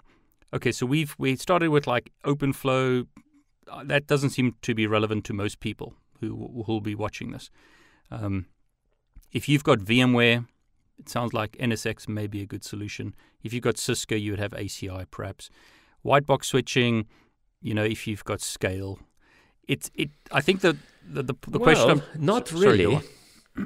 Okay, 0.53 0.71
so 0.71 0.85
we've 0.85 1.15
we 1.17 1.35
started 1.35 1.69
with 1.69 1.87
like 1.87 2.11
OpenFlow. 2.23 3.07
Uh, 3.67 3.83
that 3.85 4.05
doesn't 4.05 4.31
seem 4.31 4.55
to 4.61 4.75
be 4.75 4.85
relevant 4.85 5.23
to 5.25 5.33
most 5.33 5.59
people 5.59 5.95
who 6.19 6.63
who 6.65 6.73
will 6.73 6.81
be 6.81 6.93
watching 6.93 7.31
this. 7.31 7.49
Um, 8.11 8.45
if 9.31 9.47
you've 9.47 9.63
got 9.63 9.79
VMware, 9.79 10.45
it 10.99 11.09
sounds 11.09 11.33
like 11.33 11.53
NSX 11.53 12.07
may 12.07 12.27
be 12.27 12.41
a 12.41 12.45
good 12.45 12.63
solution. 12.63 13.15
If 13.43 13.53
you've 13.53 13.63
got 13.63 13.77
Cisco, 13.77 14.15
you 14.15 14.31
would 14.31 14.39
have 14.39 14.51
ACI 14.51 15.05
perhaps. 15.09 15.49
White 16.01 16.25
box 16.25 16.47
switching, 16.47 17.05
you 17.61 17.73
know, 17.73 17.83
if 17.83 18.07
you've 18.07 18.23
got 18.23 18.41
scale. 18.41 18.99
It's 19.67 19.89
it 19.95 20.09
I 20.31 20.41
think 20.41 20.61
that 20.61 20.75
the 21.07 21.23
the, 21.23 21.35
the 21.47 21.59
well, 21.59 21.61
question 21.61 22.03
not 22.17 22.47
sorry, 22.47 22.67
really. 22.67 22.99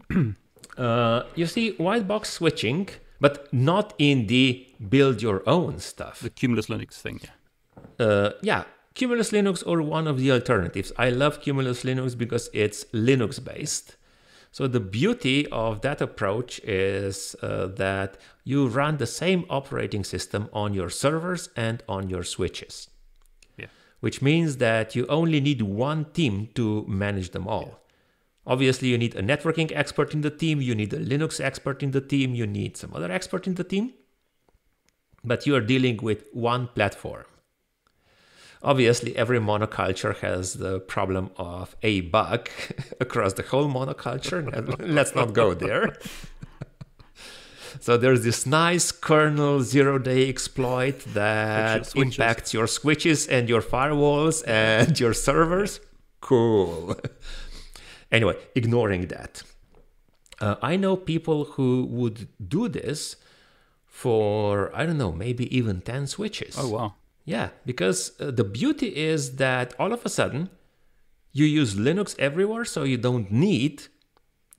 uh, 0.78 1.24
you 1.36 1.46
see 1.48 1.72
white 1.78 2.08
box 2.08 2.30
switching, 2.30 2.90
but 3.20 3.52
not 3.54 3.94
in 3.98 4.28
the 4.28 4.68
build 4.90 5.22
your 5.22 5.42
own 5.48 5.80
stuff. 5.80 6.20
The 6.20 6.30
Cumulus 6.30 6.68
Linux 6.68 6.94
thing, 6.94 7.22
yeah. 7.24 8.06
Uh, 8.06 8.32
yeah, 8.42 8.64
Cumulus 8.94 9.32
Linux 9.32 9.64
or 9.66 9.82
one 9.82 10.08
of 10.08 10.20
the 10.20 10.32
alternatives. 10.32 10.92
I 10.98 11.10
love 11.10 11.42
Cumulus 11.42 11.84
Linux 11.84 12.18
because 12.18 12.50
it's 12.54 12.86
Linux 12.94 13.44
based 13.44 13.96
so 14.56 14.68
the 14.68 14.80
beauty 14.80 15.46
of 15.48 15.82
that 15.82 16.00
approach 16.00 16.60
is 16.64 17.36
uh, 17.42 17.68
that 17.76 18.18
you 18.46 18.70
run 18.70 18.96
the 18.96 19.06
same 19.06 19.44
operating 19.50 20.06
system 20.06 20.48
on 20.54 20.74
your 20.74 20.90
servers 20.90 21.50
and 21.58 21.84
on 21.90 22.10
your 22.10 22.24
switches. 22.24 22.88
Yeah. 23.58 23.66
Which 24.00 24.22
means 24.22 24.56
that 24.68 24.96
you 24.96 25.08
only 25.08 25.42
need 25.42 25.62
one 25.62 26.06
team 26.14 26.48
to 26.56 26.86
manage 26.88 27.32
them 27.32 27.50
all. 27.50 27.68
Yeah. 27.68 28.54
Obviously, 28.54 28.88
you 28.88 28.98
need 28.98 29.14
a 29.18 29.22
networking 29.22 29.74
expert 29.76 30.14
in 30.14 30.22
the 30.22 30.32
team, 30.32 30.62
you 30.62 30.74
need 30.74 30.94
a 30.94 31.00
Linux 31.00 31.44
expert 31.44 31.84
in 31.84 31.92
the 31.92 32.00
team, 32.00 32.34
you 32.34 32.48
need 32.48 32.78
some 32.78 32.94
other 32.94 33.12
expert 33.12 33.48
in 33.48 33.56
the 33.56 33.66
team. 33.66 33.92
But 35.22 35.46
you 35.46 35.54
are 35.58 35.66
dealing 35.74 35.98
with 35.98 36.28
one 36.32 36.70
platform. 36.70 37.26
Obviously, 38.64 39.16
every 39.16 39.40
monoculture 39.40 40.16
has 40.18 40.56
the 40.56 40.80
problem 40.80 41.30
of 41.38 41.76
a 41.84 42.02
bug 42.02 42.50
across 43.00 43.34
the 43.34 43.44
whole 43.44 43.68
monoculture. 43.68 44.42
Let's 44.80 45.14
not 45.14 45.34
go 45.34 45.54
there. 45.54 45.96
so 47.80 47.98
there's 47.98 48.24
this 48.24 48.46
nice 48.46 48.92
kernel 48.92 49.62
zero 49.62 50.00
day 50.00 50.28
exploit 50.30 51.00
that 51.14 51.96
impacts 51.96 52.54
your 52.54 52.68
switches 52.68 53.28
and 53.28 53.48
your 53.48 53.62
firewalls 53.62 54.44
and 54.48 55.00
your 55.00 55.14
servers. 55.14 55.80
Cool. 56.22 56.98
anyway, 58.12 58.36
ignoring 58.56 59.08
that. 59.08 59.44
Uh, 60.40 60.56
I 60.62 60.76
know 60.76 60.98
people 60.98 61.46
who 61.46 61.86
would 61.90 62.28
do 62.50 62.68
this 62.68 63.16
for, 63.86 64.76
I 64.76 64.86
don't 64.86 64.98
know, 64.98 65.12
maybe 65.12 65.56
even 65.56 65.82
10 65.82 66.08
switches. 66.08 66.56
Oh, 66.58 66.70
wow. 66.70 66.96
Yeah, 67.26 67.50
because 67.66 68.12
uh, 68.20 68.32
the 68.32 68.44
beauty 68.44 68.96
is 68.96 69.36
that 69.38 69.74
all 69.80 69.92
of 69.92 70.06
a 70.06 70.10
sudden 70.10 70.50
you 71.34 71.46
use 71.46 71.76
Linux 71.76 72.18
everywhere, 72.20 72.66
so 72.66 72.84
you 72.84 72.98
don't 72.98 73.32
need 73.32 73.84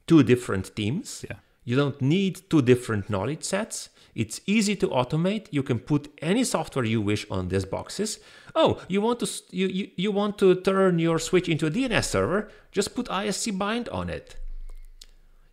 two 0.06 0.22
different 0.22 0.74
teams. 0.76 1.24
Yeah. 1.28 1.36
You 1.64 1.76
don't 1.76 2.00
need 2.00 2.48
two 2.50 2.62
different 2.62 3.08
knowledge 3.08 3.42
sets. 3.42 3.88
It's 4.14 4.40
easy 4.46 4.76
to 4.76 4.88
automate. 4.88 5.46
You 5.50 5.62
can 5.62 5.78
put 5.78 6.08
any 6.22 6.44
software 6.44 6.84
you 6.84 7.00
wish 7.00 7.26
on 7.30 7.48
these 7.48 7.64
boxes. 7.64 8.18
Oh, 8.54 8.80
you 8.88 9.00
want 9.00 9.20
to 9.20 9.28
you, 9.50 9.66
you, 9.66 9.90
you 9.96 10.12
want 10.12 10.38
to 10.38 10.54
turn 10.54 10.98
your 10.98 11.18
switch 11.18 11.48
into 11.48 11.66
a 11.66 11.70
DNS 11.70 12.04
server? 12.04 12.50
Just 12.72 12.94
put 12.94 13.06
ISC 13.06 13.56
bind 13.58 13.88
on 13.90 14.08
it. 14.08 14.36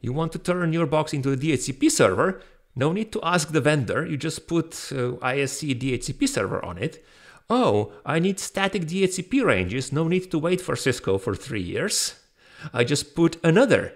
You 0.02 0.14
want 0.14 0.31
to 0.34 0.40
turn 0.40 0.72
your 0.72 0.85
box 0.85 1.14
into 1.14 1.31
a 1.31 1.38
DHCP 1.38 1.90
server? 1.90 2.41
No 2.76 2.91
need 2.91 3.12
to 3.12 3.20
ask 3.24 3.52
the 3.52 3.62
vendor. 3.62 4.06
You 4.06 4.18
just 4.18 4.48
put 4.48 4.74
uh, 4.91 5.18
ISC 5.22 5.80
DHCP 5.80 6.28
server 6.28 6.64
on 6.66 6.78
it. 6.78 7.04
Oh, 7.50 7.94
I 8.06 8.20
need 8.20 8.40
static 8.40 8.84
DHCP 8.84 9.44
ranges. 9.44 9.91
No 9.91 10.08
need 10.08 10.32
to 10.32 10.40
wait 10.40 10.62
for 10.62 10.76
Cisco 10.76 11.18
for 11.18 11.36
three 11.36 11.62
years. 11.62 12.16
I 12.74 12.84
just 12.84 13.16
put 13.16 13.38
another 13.44 13.94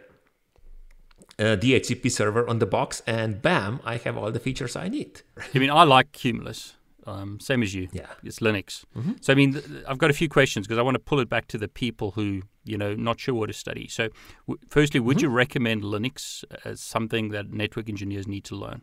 uh, 1.39 1.55
DHCP 1.55 2.11
server 2.11 2.47
on 2.47 2.59
the 2.59 2.65
box, 2.65 3.01
and 3.07 3.41
bam, 3.41 3.79
I 3.83 3.97
have 3.97 4.17
all 4.17 4.31
the 4.31 4.39
features 4.39 4.75
I 4.75 4.89
need. 4.89 5.21
I 5.53 5.57
mean, 5.57 5.69
I 5.69 5.83
like 5.83 6.11
Cumulus, 6.11 6.73
um, 7.07 7.39
same 7.39 7.63
as 7.63 7.73
you. 7.73 7.87
Yeah. 7.91 8.07
It's 8.23 8.39
Linux. 8.39 8.83
Mm-hmm. 8.95 9.13
So, 9.21 9.33
I 9.33 9.35
mean, 9.35 9.53
th- 9.53 9.65
I've 9.87 9.97
got 9.97 10.09
a 10.09 10.13
few 10.13 10.29
questions 10.29 10.67
because 10.67 10.77
I 10.77 10.81
want 10.81 10.95
to 10.95 10.99
pull 10.99 11.19
it 11.19 11.29
back 11.29 11.47
to 11.47 11.57
the 11.57 11.67
people 11.67 12.11
who, 12.11 12.41
you 12.65 12.77
know, 12.77 12.93
not 12.93 13.19
sure 13.19 13.33
what 13.33 13.47
to 13.47 13.53
study. 13.53 13.87
So, 13.87 14.09
w- 14.47 14.59
firstly, 14.67 14.99
would 14.99 15.21
you 15.21 15.29
recommend 15.29 15.83
Linux 15.83 16.43
as 16.65 16.81
something 16.81 17.29
that 17.29 17.51
network 17.51 17.89
engineers 17.89 18.27
need 18.27 18.43
to 18.45 18.55
learn? 18.55 18.81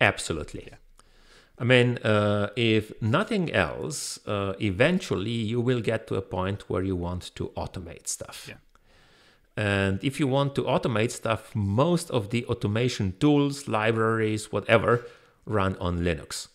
Absolutely. 0.00 0.68
I 1.58 1.64
mean, 1.64 1.98
uh, 1.98 2.48
if 2.56 2.92
nothing 3.00 3.52
else, 3.52 4.18
uh, 4.26 4.54
eventually 4.60 5.30
you 5.30 5.60
will 5.60 5.80
get 5.80 6.08
to 6.08 6.16
a 6.16 6.22
point 6.22 6.68
where 6.68 6.82
you 6.82 6.96
want 6.96 7.34
to 7.36 7.52
automate 7.56 8.08
stuff. 8.08 8.46
Yeah. 8.48 8.56
And 9.56 10.02
if 10.02 10.18
you 10.18 10.26
want 10.26 10.54
to 10.56 10.62
automate 10.62 11.10
stuff, 11.10 11.54
most 11.54 12.10
of 12.10 12.30
the 12.30 12.44
automation 12.46 13.14
tools, 13.20 13.68
libraries, 13.68 14.50
whatever, 14.50 15.04
run 15.44 15.76
on 15.76 16.00
Linux. 16.00 16.48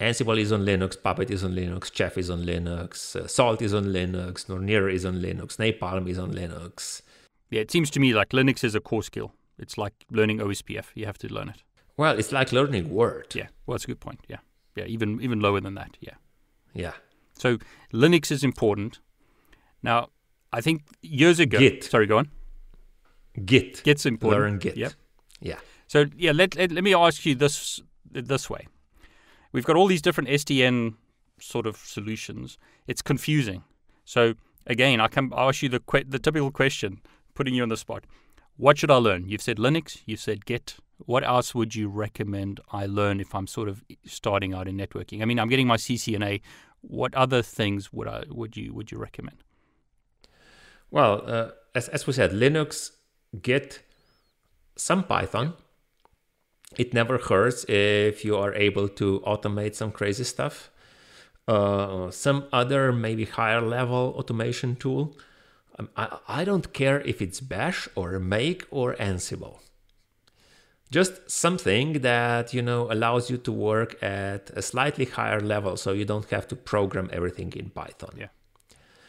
Ansible 0.00 0.38
is 0.38 0.52
on 0.52 0.64
Linux, 0.64 1.00
Puppet 1.00 1.30
is 1.30 1.44
on 1.44 1.54
Linux, 1.54 1.94
Chef 1.94 2.18
is 2.18 2.30
on 2.30 2.44
Linux, 2.44 3.16
uh, 3.16 3.26
Salt 3.26 3.62
is 3.62 3.74
on 3.74 3.86
Linux, 3.86 4.46
Nornir 4.46 4.92
is 4.92 5.04
on 5.04 5.20
Linux, 5.20 5.56
Napalm 5.56 6.08
is 6.08 6.18
on 6.18 6.32
Linux. 6.32 7.02
Yeah, 7.50 7.60
it 7.60 7.70
seems 7.70 7.90
to 7.90 8.00
me 8.00 8.12
like 8.12 8.30
Linux 8.30 8.64
is 8.64 8.74
a 8.74 8.80
core 8.80 9.02
skill. 9.02 9.32
It's 9.58 9.78
like 9.78 9.92
learning 10.10 10.38
OSPF. 10.38 10.86
You 10.94 11.06
have 11.06 11.18
to 11.18 11.32
learn 11.32 11.48
it. 11.48 11.62
Well, 11.96 12.18
it's 12.18 12.32
like 12.32 12.52
learning 12.52 12.90
Word. 12.90 13.34
Yeah, 13.34 13.48
well, 13.66 13.74
that's 13.74 13.84
a 13.84 13.86
good 13.86 14.00
point. 14.00 14.20
Yeah, 14.28 14.38
yeah, 14.74 14.84
even 14.84 15.20
even 15.20 15.40
lower 15.40 15.60
than 15.60 15.74
that. 15.74 15.96
Yeah. 16.00 16.14
Yeah. 16.72 16.92
So 17.34 17.58
Linux 17.92 18.30
is 18.30 18.42
important. 18.42 18.98
Now, 19.82 20.08
I 20.52 20.60
think 20.60 20.82
years 21.02 21.38
ago. 21.38 21.58
Git. 21.58 21.84
Sorry, 21.84 22.06
go 22.06 22.18
on. 22.18 22.30
Git. 23.44 23.82
Git's 23.84 24.06
important. 24.06 24.42
Learn 24.42 24.58
Git. 24.58 24.76
Yep. 24.76 24.92
Yeah. 25.40 25.58
So 25.86 26.06
yeah, 26.16 26.32
let, 26.32 26.56
let 26.56 26.72
let 26.72 26.82
me 26.82 26.94
ask 26.94 27.24
you 27.24 27.34
this 27.34 27.80
this 28.10 28.50
way. 28.50 28.66
We've 29.54 29.64
got 29.64 29.76
all 29.76 29.86
these 29.86 30.02
different 30.02 30.30
SDN 30.30 30.96
sort 31.38 31.64
of 31.64 31.76
solutions. 31.76 32.58
It's 32.88 33.02
confusing. 33.02 33.62
So 34.04 34.34
again, 34.66 35.00
I 35.00 35.06
can 35.06 35.32
ask 35.32 35.62
you 35.62 35.68
the 35.68 35.78
que- 35.78 36.02
the 36.08 36.18
typical 36.18 36.50
question, 36.50 37.00
putting 37.34 37.54
you 37.54 37.62
on 37.62 37.68
the 37.68 37.76
spot. 37.76 38.04
What 38.56 38.78
should 38.78 38.90
I 38.90 38.96
learn? 38.96 39.28
You've 39.28 39.42
said 39.42 39.58
Linux. 39.58 40.02
You've 40.06 40.18
said 40.18 40.44
Git. 40.44 40.74
What 40.98 41.22
else 41.22 41.54
would 41.54 41.76
you 41.76 41.88
recommend 41.88 42.58
I 42.72 42.86
learn 42.86 43.20
if 43.20 43.32
I'm 43.32 43.46
sort 43.46 43.68
of 43.68 43.84
starting 44.04 44.52
out 44.52 44.66
in 44.66 44.76
networking? 44.76 45.22
I 45.22 45.24
mean, 45.24 45.38
I'm 45.38 45.48
getting 45.48 45.68
my 45.68 45.76
CCNA. 45.76 46.40
What 46.80 47.14
other 47.14 47.40
things 47.40 47.92
would 47.92 48.08
I 48.08 48.24
would 48.28 48.56
you 48.56 48.74
would 48.74 48.90
you 48.90 48.98
recommend? 48.98 49.44
Well, 50.90 51.22
uh, 51.26 51.50
as, 51.76 51.88
as 51.90 52.08
we 52.08 52.12
said, 52.12 52.32
Linux, 52.32 52.90
Git, 53.40 53.82
some 54.76 55.04
Python. 55.04 55.54
It 56.76 56.94
never 56.94 57.18
hurts 57.18 57.64
if 57.68 58.24
you 58.24 58.36
are 58.36 58.54
able 58.54 58.88
to 58.88 59.20
automate 59.20 59.74
some 59.74 59.92
crazy 59.92 60.24
stuff. 60.24 60.70
Uh, 61.46 62.10
some 62.10 62.46
other 62.52 62.92
maybe 62.92 63.24
higher 63.26 63.60
level 63.60 64.14
automation 64.16 64.76
tool. 64.76 65.16
Um, 65.78 65.90
I, 65.96 66.18
I 66.28 66.44
don't 66.44 66.72
care 66.72 67.00
if 67.02 67.20
it's 67.20 67.40
Bash 67.40 67.88
or 67.94 68.18
Make 68.18 68.66
or 68.70 68.94
Ansible. 68.94 69.58
Just 70.90 71.30
something 71.30 72.00
that 72.00 72.54
you 72.54 72.62
know 72.62 72.90
allows 72.90 73.28
you 73.28 73.36
to 73.38 73.52
work 73.52 74.00
at 74.02 74.50
a 74.50 74.62
slightly 74.62 75.04
higher 75.04 75.40
level, 75.40 75.76
so 75.76 75.92
you 75.92 76.04
don't 76.04 76.30
have 76.30 76.46
to 76.48 76.56
program 76.56 77.10
everything 77.12 77.52
in 77.56 77.70
Python. 77.70 78.14
Yeah. 78.16 78.28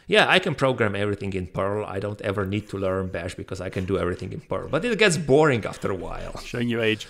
Yeah, 0.06 0.26
I 0.28 0.38
can 0.38 0.54
program 0.54 0.94
everything 0.94 1.32
in 1.32 1.48
Perl. 1.48 1.84
I 1.84 1.98
don't 1.98 2.20
ever 2.20 2.46
need 2.46 2.68
to 2.68 2.78
learn 2.78 3.08
Bash 3.08 3.34
because 3.34 3.60
I 3.60 3.70
can 3.70 3.84
do 3.84 3.98
everything 3.98 4.32
in 4.32 4.40
Perl. 4.40 4.68
But 4.68 4.84
it 4.84 4.98
gets 4.98 5.16
boring 5.16 5.64
after 5.64 5.90
a 5.90 5.96
while. 5.96 6.38
Showing 6.38 6.68
your 6.68 6.80
age. 6.80 7.08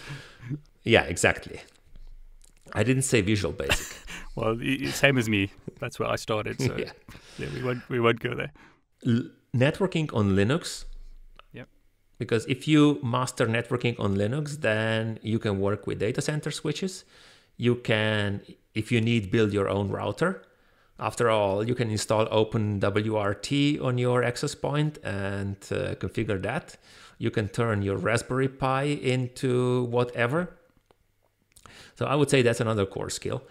Yeah, 0.83 1.03
exactly. 1.03 1.61
I 2.73 2.83
didn't 2.83 3.03
say 3.03 3.21
Visual 3.21 3.53
Basic. 3.53 3.97
Well, 4.37 4.59
same 4.91 5.17
as 5.17 5.31
me. 5.31 5.51
That's 5.81 5.99
where 5.99 6.11
I 6.11 6.17
started. 6.17 6.61
So 6.61 6.77
yeah. 6.79 6.91
yeah, 7.39 7.49
we 7.55 7.63
won't 7.63 7.89
we 7.89 7.99
won't 7.99 8.21
go 8.21 8.35
there. 8.35 8.53
L- 9.07 9.31
networking 9.55 10.15
on 10.15 10.37
Linux. 10.37 10.85
Yep. 11.55 11.69
Because 12.19 12.45
if 12.45 12.69
you 12.69 13.01
master 13.03 13.47
networking 13.47 13.99
on 13.99 14.15
Linux, 14.15 14.61
then 14.61 15.19
you 15.23 15.39
can 15.39 15.59
work 15.59 15.87
with 15.87 15.99
data 16.01 16.21
center 16.21 16.51
switches. 16.51 17.07
You 17.57 17.77
can, 17.77 18.43
if 18.75 18.93
you 18.93 19.01
need, 19.01 19.31
build 19.31 19.55
your 19.55 19.71
own 19.71 19.89
router. 19.89 20.43
After 20.99 21.29
all, 21.29 21.67
you 21.67 21.75
can 21.75 21.91
install 21.91 22.27
OpenWRT 22.27 23.83
on 23.83 23.99
your 23.99 24.23
access 24.23 24.55
point 24.55 24.99
and 25.05 25.57
uh, 25.71 25.95
configure 25.97 26.41
that. 26.43 26.77
You 27.19 27.31
can 27.31 27.49
turn 27.49 27.83
your 27.83 27.97
Raspberry 27.97 28.49
Pi 28.49 28.85
into 28.85 29.85
whatever. 29.85 30.57
So 31.97 32.07
I 32.07 32.15
would 32.15 32.31
say 32.31 32.43
that's 32.43 32.61
another 32.61 32.87
core 32.87 33.11
skill. 33.11 33.43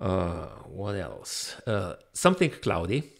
Uh, 0.00 0.46
what 0.66 0.94
else? 0.94 1.60
Uh, 1.66 1.94
something 2.12 2.50
cloudy. 2.50 3.12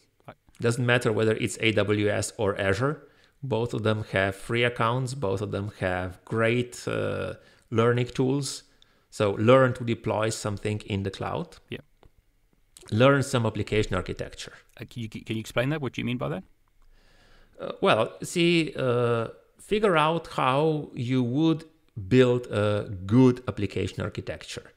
Doesn't 0.60 0.84
matter 0.84 1.12
whether 1.12 1.34
it's 1.34 1.58
AWS 1.58 2.32
or 2.38 2.58
Azure. 2.58 3.02
Both 3.42 3.74
of 3.74 3.82
them 3.82 4.04
have 4.12 4.36
free 4.36 4.64
accounts. 4.64 5.14
Both 5.14 5.42
of 5.42 5.50
them 5.50 5.72
have 5.80 6.24
great 6.24 6.86
uh, 6.86 7.34
learning 7.70 8.06
tools. 8.06 8.62
So 9.10 9.32
learn 9.32 9.74
to 9.74 9.84
deploy 9.84 10.30
something 10.30 10.80
in 10.86 11.02
the 11.02 11.10
cloud. 11.10 11.56
Yeah. 11.68 11.80
Learn 12.90 13.22
some 13.22 13.46
application 13.46 13.94
architecture. 13.94 14.54
Uh, 14.80 14.84
can 14.90 15.02
you 15.02 15.08
can 15.08 15.36
you 15.36 15.40
explain 15.40 15.70
that? 15.70 15.80
What 15.80 15.92
do 15.92 16.00
you 16.00 16.04
mean 16.04 16.18
by 16.18 16.28
that? 16.28 16.44
Uh, 17.60 17.72
well, 17.80 18.12
see, 18.22 18.74
uh, 18.76 19.28
figure 19.58 19.96
out 19.96 20.26
how 20.28 20.90
you 20.94 21.22
would 21.22 21.64
build 22.08 22.46
a 22.46 22.88
good 23.06 23.42
application 23.46 24.02
architecture. 24.02 24.72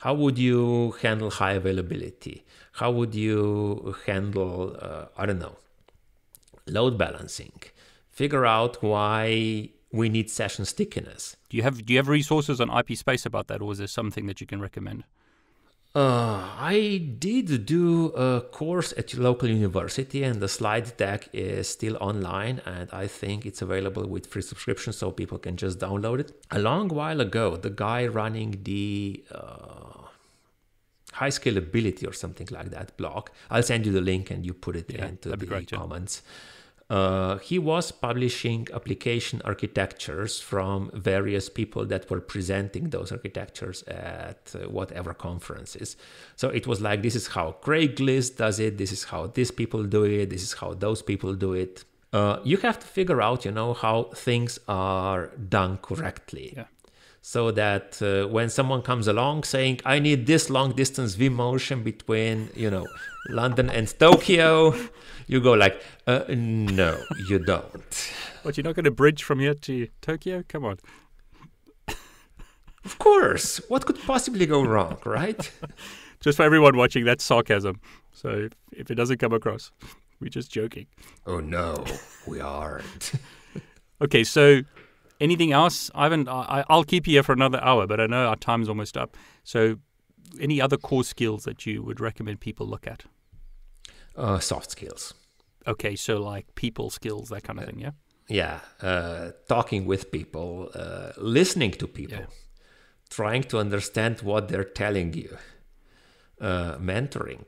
How 0.00 0.14
would 0.14 0.38
you 0.38 0.94
handle 1.02 1.30
high 1.30 1.52
availability? 1.52 2.44
How 2.72 2.90
would 2.90 3.14
you 3.14 3.94
handle, 4.06 4.76
uh, 4.80 5.06
I 5.16 5.24
don't 5.26 5.38
know, 5.38 5.56
load 6.66 6.98
balancing? 6.98 7.58
Figure 8.10 8.44
out 8.44 8.82
why 8.82 9.70
we 9.92 10.08
need 10.08 10.30
session 10.30 10.64
stickiness. 10.64 11.36
Do 11.48 11.56
you 11.56 11.62
have 11.62 11.84
do 11.86 11.92
you 11.92 11.98
have 11.98 12.08
resources 12.08 12.60
on 12.60 12.68
ipSpace 12.68 13.24
about 13.24 13.46
that, 13.48 13.62
or 13.62 13.72
is 13.72 13.78
there 13.78 13.86
something 13.86 14.26
that 14.26 14.40
you 14.40 14.46
can 14.46 14.60
recommend? 14.60 15.04
Uh, 15.96 16.42
I 16.58 17.16
did 17.18 17.64
do 17.64 18.08
a 18.08 18.42
course 18.42 18.92
at 18.98 19.14
your 19.14 19.22
local 19.22 19.48
university, 19.48 20.22
and 20.24 20.42
the 20.42 20.48
slide 20.48 20.94
deck 20.98 21.30
is 21.32 21.70
still 21.70 21.96
online, 22.10 22.60
and 22.66 22.90
I 22.92 23.06
think 23.06 23.46
it's 23.46 23.62
available 23.62 24.06
with 24.06 24.26
free 24.26 24.42
subscription, 24.42 24.92
so 24.92 25.10
people 25.10 25.38
can 25.38 25.56
just 25.56 25.78
download 25.78 26.20
it. 26.20 26.32
A 26.50 26.58
long 26.58 26.88
while 26.88 27.22
ago, 27.22 27.56
the 27.56 27.70
guy 27.70 28.06
running 28.06 28.50
the 28.64 29.24
uh, 29.30 30.02
high 31.14 31.30
scalability 31.30 32.06
or 32.06 32.12
something 32.12 32.48
like 32.50 32.68
that 32.72 32.94
blog, 32.98 33.30
I'll 33.50 33.62
send 33.62 33.86
you 33.86 33.92
the 33.92 34.02
link, 34.02 34.30
and 34.30 34.44
you 34.44 34.52
put 34.52 34.76
it 34.76 34.92
Yeah, 34.92 35.06
into 35.06 35.30
the 35.30 35.46
great, 35.46 35.72
yeah. 35.72 35.78
Uh, 36.88 37.38
he 37.38 37.58
was 37.58 37.90
publishing 37.90 38.68
application 38.72 39.42
architectures 39.44 40.40
from 40.40 40.90
various 40.94 41.48
people 41.48 41.84
that 41.84 42.08
were 42.08 42.20
presenting 42.20 42.90
those 42.90 43.10
architectures 43.10 43.82
at 43.84 44.54
uh, 44.54 44.68
whatever 44.68 45.12
conferences. 45.12 45.96
So 46.36 46.48
it 46.48 46.66
was 46.66 46.80
like, 46.80 47.02
this 47.02 47.16
is 47.16 47.26
how 47.28 47.56
Craigslist 47.60 48.36
does 48.36 48.60
it, 48.60 48.78
this 48.78 48.92
is 48.92 49.04
how 49.04 49.26
these 49.26 49.50
people 49.50 49.82
do 49.82 50.04
it, 50.04 50.30
this 50.30 50.42
is 50.42 50.52
how 50.52 50.74
those 50.74 51.02
people 51.02 51.34
do 51.34 51.54
it. 51.54 51.84
Uh, 52.12 52.38
you 52.44 52.56
have 52.58 52.78
to 52.78 52.86
figure 52.86 53.20
out, 53.20 53.44
you 53.44 53.50
know, 53.50 53.74
how 53.74 54.04
things 54.14 54.60
are 54.68 55.26
done 55.48 55.78
correctly. 55.78 56.54
Yeah. 56.56 56.64
So 57.26 57.50
that 57.50 58.00
uh, 58.00 58.28
when 58.28 58.48
someone 58.48 58.82
comes 58.82 59.08
along 59.08 59.42
saying, 59.42 59.80
I 59.84 59.98
need 59.98 60.28
this 60.28 60.48
long 60.48 60.76
distance 60.76 61.16
vMotion 61.16 61.82
between, 61.82 62.50
you 62.54 62.70
know, 62.70 62.86
London 63.28 63.68
and 63.68 63.92
Tokyo, 63.98 64.72
you 65.26 65.40
go 65.40 65.54
like, 65.54 65.82
uh, 66.06 66.22
no, 66.28 66.96
you 67.28 67.40
don't. 67.40 68.12
but 68.44 68.56
you're 68.56 68.62
not 68.62 68.76
going 68.76 68.84
to 68.84 68.92
bridge 68.92 69.24
from 69.24 69.40
here 69.40 69.54
to 69.54 69.88
Tokyo? 70.00 70.44
Come 70.48 70.64
on. 70.64 70.78
Of 72.84 72.96
course. 73.00 73.60
What 73.66 73.86
could 73.86 73.98
possibly 74.02 74.46
go 74.46 74.62
wrong, 74.62 74.98
right? 75.04 75.50
Just 76.20 76.36
for 76.36 76.44
everyone 76.44 76.76
watching, 76.76 77.04
that's 77.04 77.24
sarcasm. 77.24 77.80
So 78.12 78.28
if, 78.28 78.52
if 78.70 78.90
it 78.92 78.94
doesn't 78.94 79.18
come 79.18 79.32
across, 79.32 79.72
we're 80.20 80.28
just 80.28 80.52
joking. 80.52 80.86
oh 81.26 81.40
no, 81.40 81.84
we 82.24 82.40
aren't. 82.40 83.14
Okay, 83.98 84.24
so 84.24 84.60
Anything 85.20 85.52
else, 85.52 85.90
Ivan? 85.94 86.28
I, 86.28 86.64
I'll 86.68 86.84
keep 86.84 87.06
you 87.06 87.14
here 87.14 87.22
for 87.22 87.32
another 87.32 87.62
hour, 87.62 87.86
but 87.86 88.00
I 88.00 88.06
know 88.06 88.26
our 88.26 88.36
time's 88.36 88.68
almost 88.68 88.96
up. 88.96 89.16
So, 89.44 89.76
any 90.40 90.60
other 90.60 90.76
core 90.76 91.04
skills 91.04 91.44
that 91.44 91.64
you 91.64 91.82
would 91.82 92.00
recommend 92.00 92.40
people 92.40 92.66
look 92.66 92.86
at? 92.86 93.04
Uh, 94.14 94.38
soft 94.38 94.70
skills. 94.70 95.14
Okay, 95.66 95.96
so 95.96 96.18
like 96.22 96.54
people 96.54 96.90
skills, 96.90 97.28
that 97.30 97.42
kind 97.44 97.58
of 97.58 97.66
thing, 97.66 97.80
yeah? 97.80 97.90
Yeah, 98.28 98.60
uh, 98.82 99.30
talking 99.48 99.86
with 99.86 100.10
people, 100.10 100.70
uh, 100.74 101.12
listening 101.16 101.70
to 101.72 101.86
people, 101.86 102.18
Yeah. 102.18 102.26
trying 103.08 103.44
to 103.44 103.58
understand 103.58 104.20
what 104.22 104.48
they're 104.48 104.64
telling 104.64 105.14
you, 105.14 105.38
uh, 106.40 106.76
mentoring. 106.78 107.44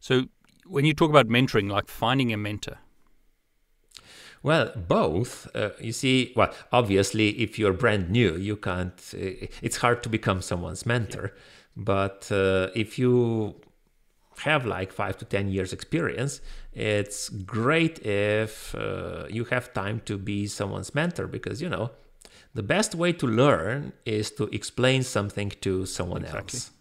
So, 0.00 0.26
when 0.64 0.84
you 0.84 0.94
talk 0.94 1.10
about 1.10 1.26
mentoring, 1.28 1.70
like 1.70 1.88
finding 1.88 2.32
a 2.32 2.36
mentor, 2.36 2.78
Well, 4.42 4.72
both. 4.74 5.48
Uh, 5.54 5.70
you 5.80 5.92
see, 5.92 6.32
well, 6.34 6.52
obviously, 6.72 7.30
if 7.40 7.58
you're 7.58 7.74
brand 7.74 8.10
new, 8.10 8.36
you 8.36 8.56
can't. 8.56 8.98
Uh, 9.14 9.46
it's 9.62 9.78
hard 9.78 10.02
to 10.04 10.08
become 10.08 10.40
someone's 10.40 10.86
mentor. 10.86 11.32
But 11.76 12.30
uh, 12.32 12.68
if 12.74 12.98
you 12.98 13.56
have 14.38 14.64
like 14.64 14.92
five 14.92 15.18
to 15.18 15.24
ten 15.24 15.48
years 15.48 15.72
experience, 15.72 16.40
it's 16.72 17.28
great 17.28 18.04
if 18.06 18.74
uh, 18.74 19.26
you 19.28 19.44
have 19.46 19.72
time 19.74 20.00
to 20.06 20.16
be 20.16 20.46
someone's 20.46 20.94
mentor 20.94 21.26
because 21.26 21.60
you 21.60 21.68
know 21.68 21.90
the 22.54 22.62
best 22.62 22.94
way 22.94 23.12
to 23.12 23.26
learn 23.26 23.92
is 24.06 24.30
to 24.32 24.44
explain 24.44 25.02
something 25.02 25.50
to 25.60 25.86
someone 25.86 26.22
Exactly. 26.22 26.56
else 26.56 26.70
yeah. 26.70 26.79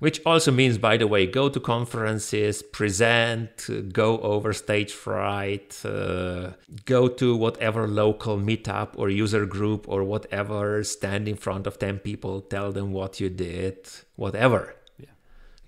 Which 0.00 0.20
also 0.24 0.50
means 0.52 0.78
by 0.78 0.96
the 0.96 1.06
way 1.06 1.26
go 1.26 1.48
to 1.48 1.58
conferences 1.60 2.62
present 2.62 3.50
go 3.92 4.18
over 4.20 4.52
stage 4.52 4.92
fright 4.92 5.80
uh, 5.84 6.52
go 6.84 7.08
to 7.08 7.36
whatever 7.36 7.86
local 7.88 8.36
meetup 8.38 8.90
or 8.96 9.08
user 9.08 9.44
group 9.46 9.86
or 9.88 10.04
whatever 10.04 10.84
stand 10.84 11.26
in 11.28 11.36
front 11.36 11.66
of 11.66 11.78
10 11.78 11.98
people 11.98 12.40
tell 12.40 12.70
them 12.72 12.92
what 12.92 13.20
you 13.20 13.28
did 13.28 13.76
whatever 14.16 14.74
Yeah. 14.98 15.14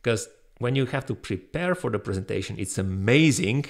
because 0.00 0.28
when 0.58 0.74
you 0.76 0.86
have 0.86 1.06
to 1.06 1.14
prepare 1.14 1.74
for 1.74 1.90
the 1.90 1.98
presentation 1.98 2.56
it's 2.58 2.78
amazing 2.78 3.64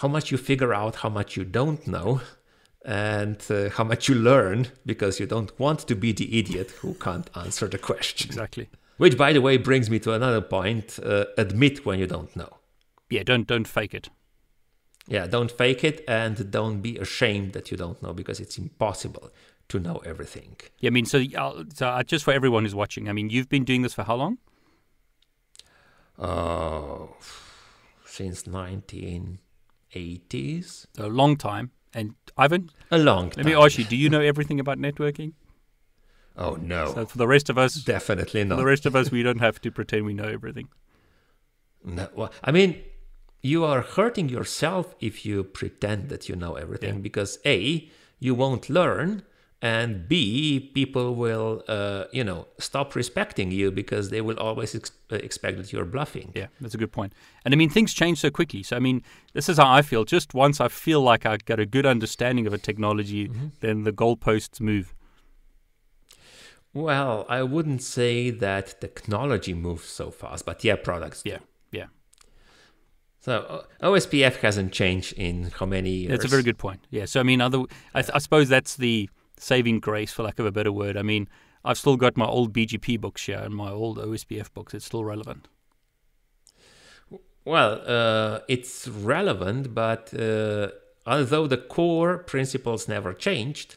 how 0.00 0.08
much 0.08 0.30
you 0.30 0.38
figure 0.38 0.72
out 0.72 0.96
how 0.96 1.08
much 1.08 1.36
you 1.36 1.44
don't 1.44 1.86
know 1.86 2.20
and 2.84 3.38
uh, 3.50 3.68
how 3.70 3.84
much 3.84 4.08
you 4.08 4.14
learn 4.14 4.66
because 4.86 5.20
you 5.20 5.26
don't 5.26 5.52
want 5.60 5.80
to 5.90 5.94
be 5.94 6.10
the 6.12 6.38
idiot 6.40 6.70
who 6.80 6.94
can't 6.94 7.28
answer 7.36 7.68
the 7.68 7.78
question 7.78 8.28
Exactly. 8.30 8.68
Which, 8.96 9.16
by 9.16 9.32
the 9.32 9.40
way, 9.40 9.56
brings 9.56 9.88
me 9.90 9.98
to 10.00 10.12
another 10.12 10.40
point: 10.40 10.98
uh, 11.02 11.26
admit 11.36 11.84
when 11.86 11.98
you 11.98 12.06
don't 12.06 12.34
know. 12.36 12.58
Yeah, 13.10 13.22
don't 13.24 13.46
don't 13.46 13.68
fake 13.68 13.94
it. 13.94 14.08
Yeah, 15.08 15.26
don't 15.26 15.50
fake 15.50 15.82
it, 15.84 16.04
and 16.06 16.50
don't 16.50 16.80
be 16.80 16.96
ashamed 16.96 17.52
that 17.54 17.70
you 17.70 17.76
don't 17.76 18.00
know 18.02 18.14
because 18.14 18.40
it's 18.40 18.56
impossible 18.56 19.30
to 19.68 19.80
know 19.80 19.96
everything. 20.04 20.56
Yeah, 20.78 20.88
I 20.88 20.90
mean, 20.90 21.06
so 21.06 21.22
uh, 21.36 21.64
so 21.74 21.88
uh, 21.88 22.02
just 22.04 22.24
for 22.24 22.32
everyone 22.32 22.64
who's 22.64 22.74
watching, 22.74 23.08
I 23.08 23.12
mean, 23.12 23.30
you've 23.30 23.48
been 23.48 23.64
doing 23.64 23.82
this 23.82 23.94
for 23.94 24.04
how 24.04 24.14
long? 24.14 24.38
Oh, 26.18 27.16
since 28.04 28.44
1980s, 28.44 30.86
A 30.98 31.08
long 31.08 31.36
time. 31.36 31.70
And 31.94 32.14
Ivan, 32.38 32.70
a 32.90 32.98
long 32.98 33.30
time. 33.30 33.44
let 33.44 33.46
me 33.46 33.54
ask 33.54 33.78
you: 33.78 33.84
Do 33.84 33.96
you 33.96 34.08
know 34.08 34.20
everything 34.20 34.60
about 34.60 34.78
networking? 34.78 35.32
Oh 36.36 36.54
no, 36.54 36.92
So 36.94 37.06
for 37.06 37.18
the 37.18 37.26
rest 37.28 37.50
of 37.50 37.58
us, 37.58 37.74
definitely 37.74 38.44
not. 38.44 38.54
for 38.56 38.60
the 38.62 38.66
rest 38.66 38.86
of 38.86 38.96
us, 38.96 39.10
we 39.10 39.22
don't 39.28 39.40
have 39.40 39.60
to 39.60 39.70
pretend 39.70 40.06
we 40.06 40.14
know 40.14 40.24
everything. 40.24 40.68
No, 41.84 42.08
well, 42.14 42.32
I 42.44 42.52
mean, 42.52 42.80
you 43.42 43.64
are 43.64 43.80
hurting 43.82 44.28
yourself 44.28 44.94
if 45.00 45.26
you 45.26 45.42
pretend 45.44 46.08
that 46.10 46.28
you 46.28 46.36
know 46.36 46.54
everything 46.54 46.94
Yeah. 46.94 47.00
because 47.00 47.38
A, 47.44 47.90
you 48.20 48.34
won't 48.34 48.70
learn, 48.70 49.24
and 49.60 50.08
B, 50.08 50.70
people 50.74 51.14
will, 51.14 51.62
uh, 51.68 52.04
you 52.12 52.24
know, 52.24 52.46
stop 52.58 52.94
respecting 52.94 53.50
you 53.50 53.70
because 53.70 54.10
they 54.10 54.20
will 54.20 54.38
always 54.38 54.74
ex- 54.74 54.92
uh, 55.10 55.16
expect 55.16 55.56
that 55.58 55.72
you're 55.72 55.84
bluffing. 55.84 56.32
Yeah, 56.34 56.46
that's 56.60 56.74
a 56.74 56.78
good 56.78 56.92
point. 56.92 57.12
And 57.44 57.52
I 57.52 57.56
mean, 57.56 57.68
things 57.70 57.92
change 57.92 58.18
so 58.20 58.30
quickly. 58.30 58.62
So 58.62 58.76
I 58.76 58.80
mean, 58.80 59.02
this 59.34 59.48
is 59.48 59.58
how 59.58 59.68
I 59.70 59.82
feel. 59.82 60.04
Just 60.04 60.34
once 60.34 60.60
I 60.60 60.68
feel 60.68 61.00
like 61.00 61.26
I 61.26 61.36
got 61.36 61.58
a 61.60 61.66
good 61.66 61.86
understanding 61.86 62.46
of 62.46 62.52
a 62.52 62.58
technology, 62.58 63.28
Mm-hmm. 63.28 63.46
then 63.60 63.82
the 63.84 63.92
goalposts 63.92 64.60
move. 64.60 64.94
Well, 66.74 67.26
I 67.28 67.42
wouldn't 67.42 67.82
say 67.82 68.30
that 68.30 68.80
technology 68.80 69.52
moves 69.52 69.84
so 69.84 70.10
fast, 70.10 70.46
but 70.46 70.64
yeah, 70.64 70.76
products. 70.76 71.22
Yeah, 71.24 71.38
yeah. 71.70 71.86
So 73.20 73.66
uh, 73.80 73.86
OSPF 73.86 74.36
hasn't 74.36 74.72
changed 74.72 75.12
in 75.14 75.50
how 75.58 75.66
many 75.66 75.90
years? 75.90 76.10
That's 76.10 76.24
a 76.24 76.28
very 76.28 76.42
good 76.42 76.58
point. 76.58 76.86
Yeah. 76.90 77.04
So 77.04 77.20
I 77.20 77.24
mean, 77.24 77.40
other, 77.40 77.60
I, 77.94 78.02
th- 78.02 78.12
I 78.14 78.18
suppose 78.18 78.48
that's 78.48 78.76
the 78.76 79.10
saving 79.36 79.80
grace, 79.80 80.12
for 80.12 80.22
lack 80.22 80.38
of 80.38 80.46
a 80.46 80.52
better 80.52 80.72
word. 80.72 80.96
I 80.96 81.02
mean, 81.02 81.28
I've 81.64 81.78
still 81.78 81.96
got 81.96 82.16
my 82.16 82.26
old 82.26 82.52
BGP 82.54 83.00
books 83.00 83.26
here 83.26 83.38
and 83.38 83.54
my 83.54 83.70
old 83.70 83.98
OSPF 83.98 84.52
books. 84.54 84.72
It's 84.72 84.86
still 84.86 85.04
relevant. 85.04 85.48
Well, 87.44 87.82
uh, 87.86 88.40
it's 88.48 88.88
relevant, 88.88 89.74
but 89.74 90.14
uh, 90.14 90.68
although 91.06 91.46
the 91.46 91.56
core 91.56 92.18
principles 92.18 92.88
never 92.88 93.12
changed, 93.12 93.76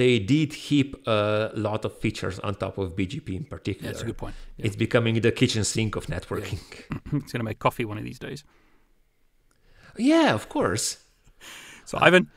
they 0.00 0.18
did 0.18 0.54
heap 0.54 0.96
a 1.06 1.50
lot 1.54 1.84
of 1.84 1.92
features 1.98 2.38
on 2.38 2.54
top 2.54 2.78
of 2.78 2.96
BGP 2.96 3.36
in 3.36 3.44
particular. 3.44 3.92
That's 3.92 4.02
a 4.02 4.06
good 4.06 4.16
point. 4.16 4.34
Yeah. 4.56 4.66
It's 4.66 4.76
becoming 4.76 5.20
the 5.20 5.30
kitchen 5.30 5.62
sink 5.62 5.94
of 5.94 6.06
networking. 6.06 6.58
it's 7.12 7.32
going 7.32 7.42
to 7.44 7.48
make 7.50 7.58
coffee 7.58 7.84
one 7.84 7.98
of 7.98 8.04
these 8.04 8.18
days. 8.18 8.42
Yeah, 9.98 10.32
of 10.32 10.48
course. 10.48 11.04
So, 11.84 11.98
Ivan, 12.00 12.30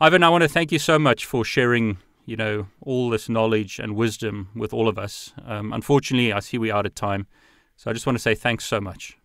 Ivan, 0.00 0.22
I 0.22 0.30
want 0.30 0.42
to 0.42 0.48
thank 0.48 0.72
you 0.72 0.78
so 0.78 0.98
much 0.98 1.26
for 1.26 1.44
sharing, 1.44 1.98
you 2.24 2.36
know, 2.36 2.68
all 2.80 3.10
this 3.10 3.28
knowledge 3.28 3.78
and 3.78 3.94
wisdom 3.94 4.48
with 4.54 4.72
all 4.72 4.88
of 4.88 4.98
us. 4.98 5.34
Um, 5.44 5.70
unfortunately, 5.74 6.32
I 6.32 6.40
see 6.40 6.56
we're 6.56 6.74
out 6.74 6.86
of 6.86 6.94
time, 6.94 7.26
so 7.76 7.90
I 7.90 7.92
just 7.92 8.06
want 8.06 8.16
to 8.16 8.22
say 8.22 8.34
thanks 8.34 8.64
so 8.64 8.80
much. 8.80 9.18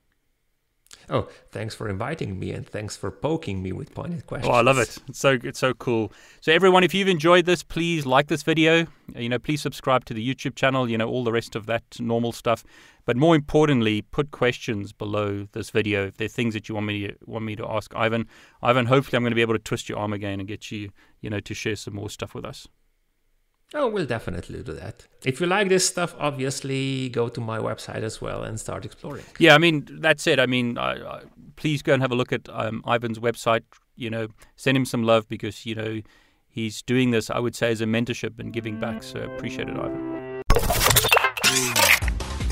Oh, 1.10 1.30
thanks 1.52 1.74
for 1.74 1.88
inviting 1.88 2.38
me 2.38 2.52
and 2.52 2.68
thanks 2.68 2.98
for 2.98 3.10
poking 3.10 3.64
me 3.64 3.72
with 3.72 3.94
pointed 3.94 4.28
questions. 4.28 4.52
Oh, 4.52 4.58
I 4.58 4.62
love 4.62 4.78
it. 4.78 4.98
It's 5.08 5.20
so 5.20 5.38
it's 5.42 5.60
so 5.60 5.74
cool. 5.74 6.12
So 6.42 6.52
everyone, 6.52 6.84
if 6.84 6.94
you've 6.94 7.08
enjoyed 7.08 7.46
this, 7.46 7.64
please 7.64 8.06
like 8.06 8.28
this 8.28 8.44
video. 8.44 8.88
You 9.16 9.30
know, 9.30 9.40
please 9.40 9.62
subscribe 9.62 10.04
to 10.06 10.14
the 10.14 10.36
YouTube 10.36 10.56
channel. 10.56 10.90
You 10.90 10.98
know, 10.98 11.08
all 11.08 11.24
the 11.24 11.32
rest 11.32 11.56
of 11.56 11.66
that 11.68 11.84
normal 12.00 12.34
stuff. 12.34 12.66
But 13.06 13.16
more 13.16 13.36
importantly, 13.36 14.02
put 14.02 14.32
questions 14.32 14.92
below 14.92 15.48
this 15.54 15.70
video 15.70 16.08
if 16.08 16.18
there 16.18 16.26
are 16.26 16.30
things 16.30 16.54
that 16.54 16.68
you 16.68 16.76
want 16.76 16.88
me 16.88 17.08
to, 17.08 17.16
want 17.26 17.46
me 17.46 17.56
to 17.56 17.66
ask 17.66 17.96
Ivan. 17.96 18.28
Ivan, 18.62 18.88
hopefully, 18.88 19.16
I'm 19.16 19.24
going 19.24 19.32
to 19.32 19.36
be 19.36 19.42
able 19.42 19.56
to 19.56 19.60
twist 19.60 19.88
your 19.88 19.98
arm 20.00 20.12
again 20.12 20.40
and 20.40 20.48
get 20.48 20.72
you, 20.72 20.90
you 21.22 21.30
know, 21.30 21.40
to 21.40 21.54
share 21.54 21.78
some 21.78 21.96
more 21.96 22.10
stuff 22.10 22.36
with 22.36 22.44
us. 22.44 22.68
Oh, 23.74 23.90
we'll 23.90 24.06
definitely 24.06 24.64
do 24.64 24.74
that. 24.74 25.06
If 25.26 25.42
you 25.42 25.48
like 25.48 25.68
this 25.68 25.86
stuff, 25.86 26.16
obviously 26.18 27.10
go 27.10 27.28
to 27.28 27.42
my 27.42 27.60
website 27.60 28.04
as 28.04 28.22
well 28.22 28.44
and 28.44 28.60
start 28.60 28.86
exploring. 28.86 29.26
Yeah, 29.40 29.56
I 29.56 29.58
mean 29.58 29.88
that's 30.00 30.26
it. 30.26 30.40
I 30.40 30.46
mean, 30.46 30.78
I, 30.78 30.94
I, 30.94 31.24
please 31.58 31.82
go 31.82 31.94
and 31.94 32.02
have 32.02 32.12
a 32.12 32.16
look 32.16 32.32
at 32.32 32.48
um, 32.50 32.82
Ivan's 32.88 33.20
website. 33.20 33.64
You 33.96 34.10
know, 34.10 34.28
send 34.56 34.78
him 34.78 34.86
some 34.86 35.04
love 35.04 35.28
because 35.28 35.66
you 35.66 35.76
know 35.76 36.02
he's 36.48 36.82
doing 36.82 37.12
this. 37.12 37.30
I 37.30 37.40
would 37.40 37.56
say 37.56 37.72
as 37.72 37.82
a 37.82 37.86
mentorship 37.86 38.40
and 38.40 38.54
giving 38.54 38.80
back. 38.80 39.04
So 39.04 39.20
appreciate 39.20 39.68
it, 39.68 39.76
Ivan. 39.76 40.87